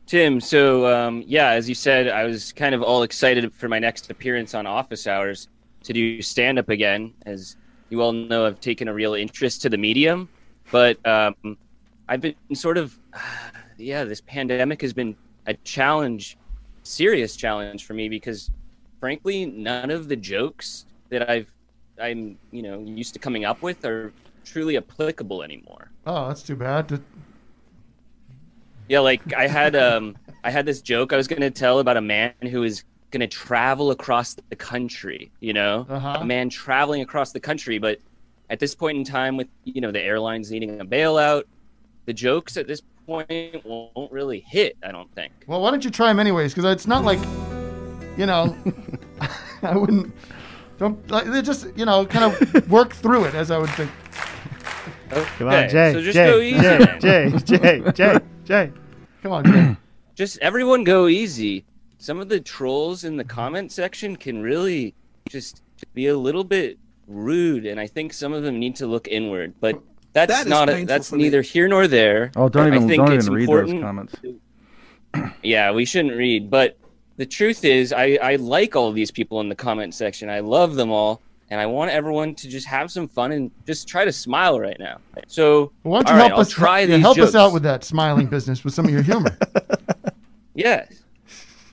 Tim, 0.07 0.41
so 0.41 0.87
um, 0.87 1.25
yeah, 1.27 1.51
as 1.51 1.69
you 1.69 1.75
said, 1.75 2.07
I 2.07 2.27
was 2.27 2.53
kind 2.53 2.77
of 2.77 2.83
all 2.85 3.03
excited 3.03 3.53
for 3.53 3.69
my 3.69 3.81
next 3.81 4.09
appearance 4.09 4.55
on 4.55 4.69
Office 4.69 5.09
Hours 5.09 5.49
to 5.83 5.93
do 5.93 6.23
stand 6.23 6.61
up 6.61 6.69
again. 6.69 7.13
As 7.27 7.57
you 7.91 8.01
all 8.01 8.13
know, 8.13 8.47
I've 8.47 8.61
taken 8.61 8.87
a 8.87 8.95
real 8.95 9.15
interest 9.15 9.63
to 9.63 9.69
the 9.69 9.79
medium, 9.79 10.29
but 10.71 11.05
um, 11.05 11.59
I've 12.09 12.21
been 12.21 12.37
sort 12.55 12.79
of, 12.79 12.97
yeah, 13.79 14.05
this 14.05 14.21
pandemic 14.21 14.81
has 14.81 14.93
been 14.93 15.17
a 15.49 15.55
challenge, 15.55 16.39
serious 16.85 17.35
challenge 17.35 17.85
for 17.85 17.95
me 17.95 18.09
because, 18.09 18.53
frankly, 19.01 19.47
none 19.47 19.91
of 19.91 20.09
the 20.09 20.17
jokes 20.17 20.87
that 21.11 21.29
I've, 21.29 21.51
I'm, 22.01 22.39
you 22.51 22.63
know, 22.63 22.81
used 22.81 23.13
to 23.15 23.19
coming 23.19 23.45
up 23.45 23.63
with 23.63 23.85
are 23.85 24.13
truly 24.45 24.77
applicable 24.77 25.43
anymore. 25.43 25.91
Oh, 26.07 26.29
that's 26.29 26.43
too 26.43 26.57
bad. 26.57 26.87
Did- 26.89 27.03
Yeah, 28.89 29.01
like 29.01 29.35
I 29.35 29.47
had 29.47 29.77
um 29.77 30.17
I 30.45 30.51
had 30.51 30.65
this 30.65 30.81
joke 30.81 31.13
I 31.13 31.17
was 31.17 31.29
gonna 31.29 31.51
tell 31.51 31.79
about 31.81 31.97
a 31.97 32.01
man 32.01 32.33
who 32.51 32.63
is 32.63 32.85
gonna 33.11 33.27
travel 33.27 33.91
across 33.91 34.35
the 34.35 34.57
country, 34.57 35.31
you 35.41 35.53
know? 35.53 35.87
Uh-huh. 35.89 36.19
A 36.21 36.25
man 36.25 36.49
traveling 36.49 37.03
across 37.03 37.33
the 37.33 37.41
country, 37.41 37.79
but 37.79 37.99
at 38.51 38.59
this 38.59 38.75
point 38.75 38.97
in 38.99 39.05
time 39.05 39.37
with 39.37 39.49
you 39.65 39.81
know 39.81 39.91
the 39.93 40.01
airlines 40.01 40.51
needing 40.51 40.81
a 40.81 40.85
bailout, 40.85 41.45
the 42.07 42.13
jokes 42.13 42.57
at 42.57 42.67
this 42.67 42.83
point 43.07 43.65
won't 43.65 44.13
really 44.13 44.41
hit, 44.41 44.77
I 44.83 44.93
don't 44.93 45.11
think. 45.15 45.33
Well, 45.47 45.61
why 45.63 45.71
don't 45.71 45.85
you 45.85 45.91
try 45.91 46.09
them 46.09 46.21
anyways? 46.21 46.55
Because 46.55 46.71
it's 46.73 46.87
not 46.87 47.05
like, 47.05 47.19
you 48.19 48.27
know, 48.27 48.55
I 49.63 49.77
wouldn't. 49.77 50.15
Don't 50.79 51.11
like, 51.11 51.27
they 51.27 51.43
just 51.43 51.69
you 51.77 51.85
know 51.85 52.07
kind 52.07 52.25
of 52.33 52.71
work 52.71 52.93
through 52.93 53.25
it 53.25 53.35
as 53.35 53.51
I 53.51 53.59
would 53.59 53.71
think. 53.71 53.91
Come 55.39 55.49
on, 55.49 55.69
Jay. 55.69 55.93
so 55.93 56.03
just 56.03 56.15
Jay, 56.15 56.27
go 56.27 56.41
easy 56.41 56.61
Jay. 56.61 56.99
Jay, 57.01 57.39
Jay, 57.45 57.93
Jay, 57.93 58.19
Jay. 58.45 58.73
Come 59.23 59.33
on, 59.33 59.45
Jay. 59.45 59.77
Just 60.15 60.39
everyone 60.41 60.83
go 60.83 61.07
easy. 61.07 61.65
Some 61.99 62.19
of 62.19 62.29
the 62.29 62.41
trolls 62.41 63.05
in 63.05 63.17
the 63.17 63.23
comment 63.25 63.71
section 63.71 64.17
can 64.17 64.43
really 64.43 64.95
just 65.29 65.63
be 65.95 66.09
a 66.09 66.17
little 66.19 66.43
bit 66.43 66.77
rude, 67.07 67.67
and 67.67 67.79
I 67.79 67.87
think 67.87 68.13
some 68.13 68.33
of 68.33 68.43
them 68.43 68.59
need 68.59 68.75
to 68.77 68.87
look 68.89 69.07
inward. 69.07 69.55
But 69.61 69.81
that's 70.13 70.33
That 70.33 70.41
is 70.47 70.51
not 70.51 70.69
a, 70.69 70.85
that's 70.85 71.11
for 71.11 71.17
me. 71.17 71.23
neither 71.25 71.41
here 71.41 71.69
nor 71.69 71.87
there. 71.87 72.33
Oh, 72.35 72.49
don't 72.49 72.65
I 72.73 72.75
even 72.75 72.89
think 72.89 73.05
don't 73.05 73.13
it's 73.13 73.27
even 73.27 73.35
read 73.35 73.49
those 73.49 73.81
comments. 73.81 74.15
Yeah, 75.43 75.71
we 75.73 75.85
shouldn't 75.85 76.17
read. 76.17 76.51
But 76.51 76.77
the 77.19 77.27
truth 77.27 77.65
is, 77.65 77.93
I, 77.93 78.17
I 78.23 78.37
like 78.37 78.77
all 78.77 78.93
these 78.93 79.11
people 79.11 79.41
in 79.41 79.49
the 79.49 79.55
comment 79.55 79.93
section. 79.93 80.31
I 80.31 80.39
love 80.39 80.77
them 80.77 80.91
all. 80.91 81.21
And 81.51 81.61
I 81.61 81.67
want 81.67 81.91
everyone 81.91 82.35
to 82.37 82.49
just 82.49 82.67
have 82.67 82.91
some 82.91 83.09
fun 83.09 83.33
and 83.33 83.51
just 83.67 83.89
try 83.89 84.05
to 84.05 84.13
smile 84.13 84.61
right 84.61 84.77
now. 84.79 84.99
So, 85.27 85.73
Why 85.83 86.03
don't 86.03 86.09
you 86.09 86.13
all 86.13 86.19
right, 86.19 86.27
help 86.27 86.33
I'll 86.35 86.41
us 86.41 86.51
try 86.51 86.81
yeah, 86.81 86.87
these 86.87 87.01
help 87.01 87.17
jokes. 87.17 87.31
us 87.31 87.35
out 87.35 87.55
with 87.55 87.63
that 87.63 87.85
smiling 87.85 88.27
business 88.27 88.65
with 88.65 88.75
some 88.75 88.85
of 88.85 88.91
your 88.91 89.03
humor? 89.03 89.37
Yes. 90.55 91.05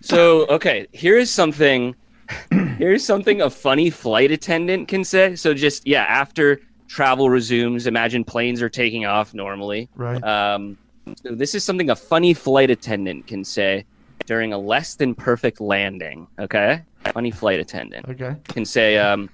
So, 0.02 0.46
okay, 0.46 0.86
here 0.92 1.18
is 1.18 1.32
something. 1.32 1.96
Here's 2.78 3.04
something 3.04 3.42
a 3.42 3.50
funny 3.50 3.90
flight 3.90 4.30
attendant 4.30 4.88
can 4.88 5.04
say. 5.04 5.36
So, 5.36 5.56
just 5.56 5.88
yeah, 5.88 6.04
after 6.04 6.62
travel 6.88 7.32
resumes, 7.32 7.88
imagine 7.88 8.24
planes 8.24 8.62
are 8.62 8.70
taking 8.70 9.08
off 9.08 9.34
normally. 9.34 9.90
Right. 9.96 10.24
Um, 10.24 10.78
so 11.24 11.34
this 11.34 11.56
is 11.56 11.64
something 11.64 11.90
a 11.90 11.96
funny 11.96 12.36
flight 12.36 12.70
attendant 12.70 13.26
can 13.26 13.44
say 13.44 13.86
during 14.26 14.54
a 14.54 14.58
less 14.58 14.96
than 14.96 15.16
perfect 15.16 15.62
landing. 15.62 16.28
Okay, 16.40 16.84
funny 17.14 17.32
flight 17.32 17.60
attendant 17.60 18.08
Okay. 18.10 18.36
can 18.46 18.66
say, 18.66 18.98
um, 18.98 19.30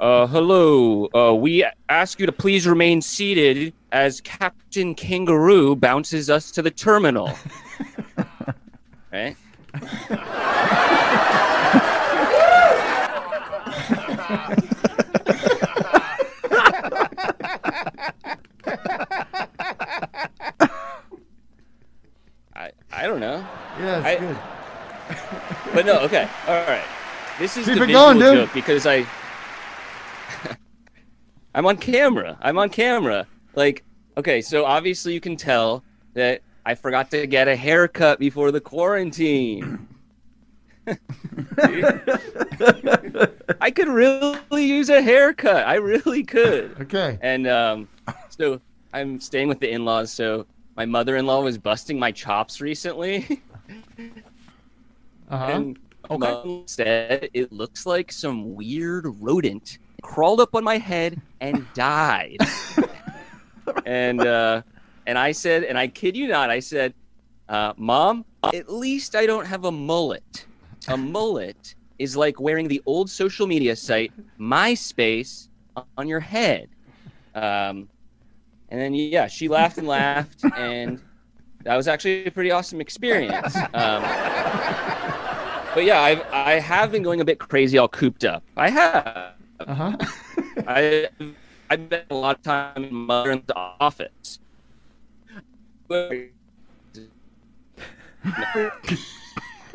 uh, 0.00 0.26
"Hello, 0.26 1.08
uh, 1.14 1.34
we 1.34 1.64
ask 1.88 2.18
you 2.18 2.26
to 2.26 2.32
please 2.32 2.66
remain 2.66 3.00
seated 3.00 3.72
as 3.92 4.20
Captain 4.20 4.94
Kangaroo 4.94 5.76
bounces 5.76 6.30
us 6.30 6.50
to 6.52 6.62
the 6.62 6.70
terminal." 6.70 7.32
right? 9.12 9.36
I 23.04 23.06
don't 23.06 23.20
know. 23.20 23.46
Yeah, 23.78 23.98
it's 23.98 24.06
I- 24.06 24.16
good. 24.16 24.36
But 25.74 25.84
no, 25.84 26.00
okay, 26.00 26.26
all 26.46 26.54
right. 26.66 26.82
This 27.38 27.58
is 27.58 27.66
Keep 27.66 27.74
the 27.74 27.80
visual 27.86 28.00
going, 28.14 28.18
dude. 28.18 28.34
joke 28.46 28.54
because 28.54 28.86
I, 28.86 29.04
I'm 31.54 31.66
on 31.66 31.76
camera. 31.76 32.38
I'm 32.40 32.56
on 32.56 32.70
camera. 32.70 33.26
Like, 33.54 33.84
okay, 34.16 34.40
so 34.40 34.64
obviously 34.64 35.12
you 35.12 35.20
can 35.20 35.36
tell 35.36 35.84
that 36.14 36.40
I 36.64 36.74
forgot 36.74 37.10
to 37.10 37.26
get 37.26 37.46
a 37.46 37.54
haircut 37.56 38.18
before 38.18 38.50
the 38.52 38.60
quarantine. 38.60 39.86
I 43.60 43.70
could 43.74 43.88
really 43.88 44.64
use 44.64 44.88
a 44.88 45.02
haircut. 45.02 45.66
I 45.66 45.74
really 45.74 46.22
could. 46.24 46.74
Okay. 46.80 47.18
And 47.20 47.46
um, 47.46 47.88
so 48.30 48.62
I'm 48.94 49.20
staying 49.20 49.48
with 49.48 49.60
the 49.60 49.70
in-laws. 49.70 50.10
So 50.10 50.46
my 50.76 50.84
mother-in-law 50.84 51.42
was 51.42 51.58
busting 51.58 51.98
my 51.98 52.12
chops 52.12 52.60
recently. 52.60 53.40
Uh-huh. 55.30 55.44
And 55.46 55.78
mom 56.10 56.64
said 56.66 57.30
it 57.32 57.50
looks 57.50 57.86
like 57.86 58.12
some 58.12 58.54
weird 58.54 59.06
rodent 59.20 59.78
crawled 60.02 60.38
up 60.38 60.54
on 60.54 60.62
my 60.62 60.76
head 60.76 61.20
and 61.40 61.66
died. 61.72 62.36
and 63.86 64.20
uh, 64.20 64.60
and 65.06 65.18
I 65.18 65.32
said, 65.32 65.64
and 65.64 65.78
I 65.78 65.88
kid 65.88 66.14
you 66.16 66.28
not, 66.28 66.50
I 66.50 66.60
said, 66.60 66.92
uh, 67.48 67.72
"Mom, 67.76 68.24
at 68.42 68.70
least 68.70 69.16
I 69.16 69.24
don't 69.24 69.46
have 69.46 69.64
a 69.64 69.72
mullet. 69.72 70.46
A 70.88 70.96
mullet 70.96 71.74
is 71.98 72.16
like 72.16 72.38
wearing 72.38 72.68
the 72.68 72.82
old 72.84 73.08
social 73.08 73.46
media 73.46 73.74
site 73.74 74.12
MySpace 74.38 75.48
on 75.96 76.06
your 76.06 76.20
head." 76.20 76.68
Um, 77.34 77.88
and 78.74 78.82
then 78.82 78.92
yeah, 78.92 79.28
she 79.28 79.46
laughed 79.46 79.78
and 79.78 79.86
laughed, 79.86 80.44
and 80.56 81.00
that 81.62 81.76
was 81.76 81.86
actually 81.86 82.26
a 82.26 82.30
pretty 82.30 82.50
awesome 82.50 82.80
experience. 82.80 83.56
Um, 83.74 84.02
but 85.74 85.84
yeah, 85.84 86.00
I've, 86.00 86.22
I 86.32 86.60
have 86.60 86.92
been 86.92 87.02
going 87.02 87.20
a 87.20 87.24
bit 87.24 87.38
crazy, 87.40 87.78
all 87.78 87.88
cooped 87.88 88.24
up. 88.24 88.44
I 88.56 88.70
have. 88.70 89.34
Uh-huh. 89.60 89.96
I 90.68 91.08
I 91.70 91.74
spent 91.74 92.04
a 92.10 92.14
lot 92.14 92.36
of 92.36 92.42
time 92.42 92.84
in 92.84 92.94
my 92.94 93.24
mother's 93.24 93.42
office. 93.56 94.38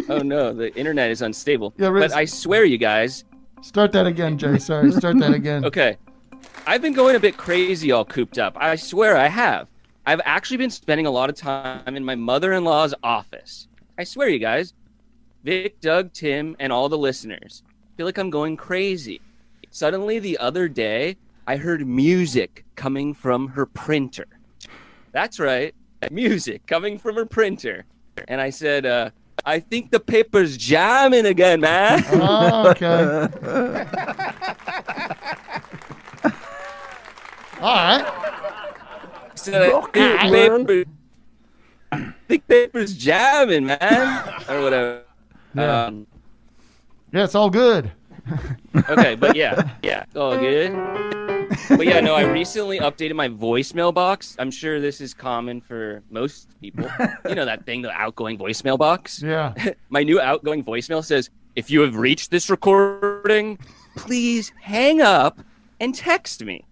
Oh 0.10 0.20
no, 0.24 0.54
the 0.54 0.74
internet 0.76 1.12
is 1.12 1.22
unstable. 1.22 1.74
Yeah, 1.78 1.90
but 1.90 2.14
I 2.14 2.26
swear, 2.26 2.66
you 2.66 2.78
guys. 2.78 3.24
Start 3.62 3.92
that 3.94 4.08
again, 4.08 4.38
Jay. 4.38 4.58
Sorry, 4.58 4.92
start 4.92 5.20
that 5.20 5.34
again. 5.34 5.66
Okay. 5.66 5.98
I've 6.68 6.82
been 6.82 6.94
going 6.94 7.16
a 7.16 7.20
bit 7.20 7.38
crazy, 7.38 7.92
all 7.92 8.06
cooped 8.06 8.38
up. 8.38 8.56
I 8.60 8.76
swear 8.76 9.18
I 9.18 9.28
have. 9.28 9.68
I've 10.06 10.22
actually 10.26 10.58
been 10.58 10.70
spending 10.70 11.06
a 11.06 11.12
lot 11.12 11.30
of 11.30 11.36
time 11.36 11.96
in 11.96 12.04
my 12.04 12.16
mother 12.16 12.54
in 12.54 12.64
law's 12.64 12.94
office. 13.04 13.68
I 13.98 14.04
swear, 14.04 14.30
you 14.30 14.40
guys. 14.40 14.74
Vic, 15.44 15.80
Doug, 15.82 16.14
Tim, 16.14 16.56
and 16.60 16.72
all 16.72 16.90
the 16.90 16.98
listeners. 16.98 17.64
I 17.68 17.98
feel 17.98 18.06
like 18.06 18.18
I'm 18.18 18.30
going 18.30 18.58
crazy. 18.58 19.22
Suddenly, 19.72 20.20
the 20.20 20.38
other 20.38 20.68
day, 20.68 21.18
I 21.48 21.58
heard 21.58 21.88
music 21.88 22.66
coming 22.76 23.14
from 23.14 23.48
her 23.50 23.66
printer. 23.66 24.28
That's 25.12 25.40
right, 25.40 25.74
music 26.12 26.66
coming 26.68 26.98
from 26.98 27.16
her 27.16 27.26
printer. 27.26 27.86
And 28.28 28.42
I 28.42 28.50
said, 28.50 28.86
uh, 28.86 29.10
I 29.46 29.60
think 29.60 29.92
the 29.92 30.00
paper's 30.00 30.58
jamming 30.58 31.26
again, 31.26 31.62
man. 31.62 32.04
Oh, 32.12 32.70
okay. 32.70 33.28
All 37.62 37.76
right. 37.76 38.30
So 39.36 39.72
Rock 39.72 39.94
thick 39.94 40.22
it, 40.24 40.68
paper, 40.68 42.12
thick 42.28 42.48
paper's 42.48 42.94
jamming, 42.94 43.66
man, 43.66 44.34
or 44.50 44.62
whatever. 44.62 45.04
Yeah. 45.56 45.86
Um, 45.86 46.08
Yeah, 47.12 47.24
it's 47.24 47.36
all 47.36 47.50
good. 47.50 47.92
okay, 48.90 49.16
but 49.16 49.36
yeah, 49.36 49.72
yeah, 49.84 50.06
all 50.16 50.38
good. 50.38 50.72
But 51.70 51.86
yeah, 51.86 52.00
no, 52.00 52.16
I 52.16 52.22
recently 52.22 52.80
updated 52.80 53.16
my 53.16 53.28
voicemail 53.28 53.94
box. 53.94 54.36
I'm 54.40 54.52
sure 54.52 54.80
this 54.80 55.02
is 55.02 55.14
common 55.14 55.60
for 55.60 56.04
most 56.12 56.60
people. 56.62 56.86
You 57.28 57.36
know 57.36 57.46
that 57.46 57.66
thing, 57.66 57.82
the 57.82 57.92
outgoing 57.92 58.38
voicemail 58.38 58.78
box? 58.78 59.22
Yeah. 59.22 59.54
my 59.90 60.04
new 60.04 60.22
outgoing 60.22 60.64
voicemail 60.64 61.04
says, 61.04 61.30
if 61.56 61.70
you 61.70 61.82
have 61.82 61.96
reached 61.96 62.30
this 62.32 62.50
recording, 62.50 63.58
please 63.98 64.54
hang 64.62 65.02
up 65.02 65.40
and 65.80 65.96
text 65.96 66.44
me. 66.44 66.64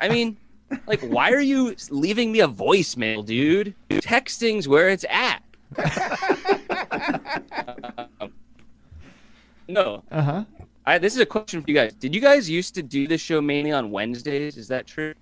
I 0.00 0.08
mean, 0.08 0.36
like, 0.86 1.00
why 1.02 1.32
are 1.32 1.40
you 1.40 1.74
leaving 1.90 2.32
me 2.32 2.40
a 2.40 2.48
voicemail, 2.48 3.24
dude? 3.24 3.74
Texting's 3.90 4.68
where 4.68 4.88
it's 4.88 5.04
at. 5.08 5.42
No. 9.68 10.02
Uh 10.10 10.22
huh. 10.22 10.44
I, 10.86 10.98
this 10.98 11.14
is 11.14 11.20
a 11.20 11.26
question 11.26 11.62
for 11.62 11.68
you 11.68 11.74
guys. 11.74 11.92
Did 11.92 12.14
you 12.14 12.20
guys 12.20 12.48
used 12.48 12.74
to 12.76 12.82
do 12.82 13.06
this 13.06 13.20
show 13.20 13.40
mainly 13.40 13.70
on 13.70 13.90
Wednesdays? 13.90 14.56
Is 14.56 14.68
that 14.68 14.86
true? 14.86 15.14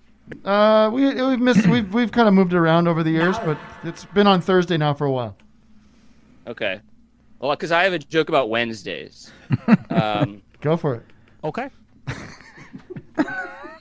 Uh, 0.45 0.89
we 0.93 1.13
we've 1.21 1.39
missed 1.39 1.67
we've 1.67 1.93
we've 1.93 2.11
kind 2.11 2.27
of 2.27 2.33
moved 2.33 2.53
around 2.53 2.87
over 2.87 3.03
the 3.03 3.11
years, 3.11 3.37
but 3.39 3.57
it's 3.83 4.05
been 4.05 4.27
on 4.27 4.41
Thursday 4.41 4.77
now 4.77 4.93
for 4.93 5.05
a 5.05 5.11
while. 5.11 5.35
Okay. 6.47 6.79
Well, 7.39 7.51
because 7.51 7.71
I 7.71 7.83
have 7.83 7.93
a 7.93 7.99
joke 7.99 8.29
about 8.29 8.49
Wednesdays. 8.49 9.31
Um, 9.89 10.41
Go 10.61 10.77
for 10.77 10.95
it. 10.95 11.03
Okay. 11.43 11.69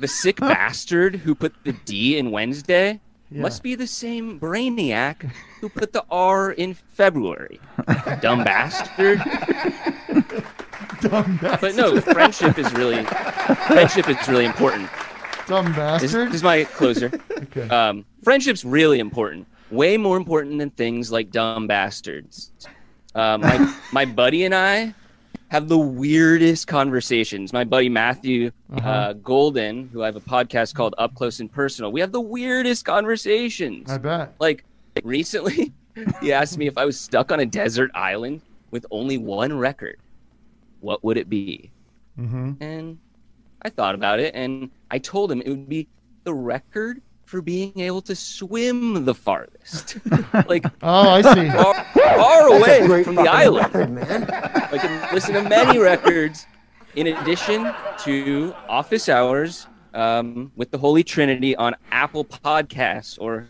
the 0.00 0.08
sick 0.08 0.36
bastard 0.40 1.16
who 1.16 1.34
put 1.34 1.52
the 1.64 1.72
D 1.72 2.16
in 2.18 2.30
Wednesday 2.30 3.00
Yeah. 3.30 3.42
must 3.42 3.62
be 3.62 3.74
the 3.74 3.86
same 3.86 4.38
brainiac 4.40 5.30
who 5.60 5.68
put 5.68 5.92
the 5.92 6.04
R 6.10 6.52
in 6.52 6.74
February. 6.74 7.60
Dumb 8.20 8.44
bastard. 8.44 9.18
Dumb 11.00 11.38
bastard. 11.42 11.60
But 11.60 11.74
no, 11.76 12.00
friendship 12.00 12.58
is 12.58 12.72
really 12.72 13.04
friendship 13.66 14.08
is 14.08 14.28
really 14.28 14.44
important. 14.44 14.88
Dumb 15.46 15.72
bastard. 15.74 16.28
this 16.28 16.34
is 16.36 16.42
my 16.42 16.64
closer. 16.64 17.10
Okay. 17.30 17.68
Um, 17.68 18.04
friendship's 18.22 18.64
really 18.64 18.98
important. 18.98 19.46
Way 19.70 19.96
more 19.96 20.16
important 20.16 20.58
than 20.58 20.70
things 20.70 21.10
like 21.12 21.30
dumb 21.30 21.66
bastards. 21.66 22.50
Um, 23.14 23.40
my, 23.40 23.74
my 23.92 24.04
buddy 24.04 24.44
and 24.44 24.54
I 24.54 24.94
have 25.48 25.68
the 25.68 25.78
weirdest 25.78 26.66
conversations. 26.66 27.52
My 27.52 27.64
buddy 27.64 27.88
Matthew 27.88 28.50
uh 28.72 28.76
Uh-huh. 28.76 29.12
Golden, 29.14 29.88
who 29.92 30.02
I 30.02 30.06
have 30.06 30.16
a 30.16 30.20
podcast 30.20 30.74
called 30.74 30.94
Up 30.98 31.14
Close 31.14 31.40
and 31.40 31.50
Personal, 31.50 31.92
we 31.92 32.00
have 32.00 32.12
the 32.12 32.20
weirdest 32.20 32.84
conversations. 32.84 33.90
I 33.90 33.98
bet. 33.98 34.34
Like 34.40 34.64
recently, 35.04 35.72
he 36.20 36.32
asked 36.32 36.58
me 36.58 36.66
if 36.66 36.76
I 36.76 36.84
was 36.84 36.98
stuck 36.98 37.30
on 37.32 37.40
a 37.40 37.46
desert 37.46 37.90
island 37.94 38.40
with 38.70 38.86
only 38.90 39.18
one 39.18 39.56
record, 39.56 39.98
what 40.80 41.02
would 41.04 41.16
it 41.16 41.28
be? 41.30 41.70
Mm-hmm. 42.18 42.52
And 42.60 42.98
I 43.62 43.70
thought 43.70 43.94
about 43.94 44.20
it, 44.20 44.34
and 44.34 44.70
I 44.90 44.98
told 44.98 45.30
him 45.30 45.40
it 45.42 45.48
would 45.48 45.68
be 45.68 45.86
the 46.24 46.34
record 46.34 47.00
for 47.26 47.42
being 47.42 47.78
able 47.80 48.00
to 48.00 48.14
swim 48.14 49.04
the 49.04 49.14
farthest. 49.14 49.98
like, 50.48 50.64
Oh, 50.82 51.10
I 51.10 51.22
see. 51.22 51.50
Far, 51.50 51.74
far 51.92 52.56
away 52.56 53.02
from 53.02 53.16
the 53.16 53.22
island. 53.28 53.74
record, 53.74 53.90
man. 53.90 54.30
I 54.30 54.78
can 54.78 55.14
listen 55.14 55.34
to 55.34 55.42
many 55.42 55.78
records 55.78 56.46
in 56.94 57.08
addition 57.08 57.74
to 58.04 58.54
Office 58.68 59.08
Hours 59.08 59.66
um, 59.92 60.52
with 60.56 60.70
the 60.70 60.78
Holy 60.78 61.02
Trinity 61.02 61.56
on 61.56 61.74
Apple 61.90 62.24
Podcasts, 62.24 63.18
or 63.20 63.46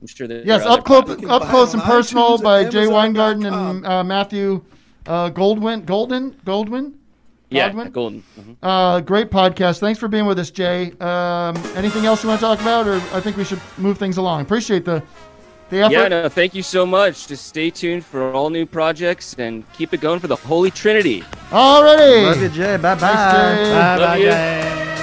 I'm 0.00 0.06
sure 0.08 0.26
that 0.26 0.44
Yes, 0.44 0.66
up 0.66 0.84
close, 0.84 1.08
up 1.24 1.42
close 1.42 1.74
and 1.74 1.82
personal 1.82 2.38
by 2.38 2.68
Jay 2.68 2.88
Weingarten 2.88 3.46
and 3.46 3.86
uh, 3.86 4.02
Matthew 4.02 4.64
uh, 5.06 5.30
Goldwyn, 5.30 5.86
Golden, 5.86 6.32
Goldwyn. 6.44 6.94
Yeah, 7.54 7.68
Godwin? 7.68 7.90
Golden. 7.90 8.24
Mhm. 8.40 8.56
Uh, 8.62 9.00
great 9.00 9.30
podcast. 9.30 9.78
Thanks 9.80 9.98
for 9.98 10.08
being 10.08 10.26
with 10.26 10.38
us, 10.38 10.50
Jay. 10.50 10.92
Um, 11.00 11.56
anything 11.76 12.06
else 12.06 12.22
you 12.22 12.28
want 12.28 12.40
to 12.40 12.46
talk 12.46 12.60
about, 12.60 12.86
or 12.86 12.96
I 13.14 13.20
think 13.20 13.36
we 13.36 13.44
should 13.44 13.60
move 13.78 13.98
things 13.98 14.16
along. 14.16 14.42
Appreciate 14.42 14.84
the 14.84 15.02
the 15.70 15.78
effort. 15.80 15.92
Yeah, 15.92 16.08
no, 16.08 16.28
thank 16.28 16.54
you 16.54 16.62
so 16.62 16.84
much. 16.84 17.26
Just 17.28 17.46
stay 17.46 17.70
tuned 17.70 18.04
for 18.04 18.32
all 18.34 18.50
new 18.50 18.66
projects 18.66 19.34
and 19.38 19.64
keep 19.72 19.94
it 19.94 20.00
going 20.02 20.20
for 20.20 20.26
the 20.28 20.36
Holy 20.36 20.70
Trinity. 20.70 21.24
Alrighty. 21.50 22.24
Love 22.26 22.42
you, 22.42 22.48
Jay. 22.50 22.76
Bye 22.76 22.94
bye. 22.94 22.98
Thanks, 22.98 23.68
Jay. 23.68 24.30
Love 24.30 24.96
you. 24.98 25.01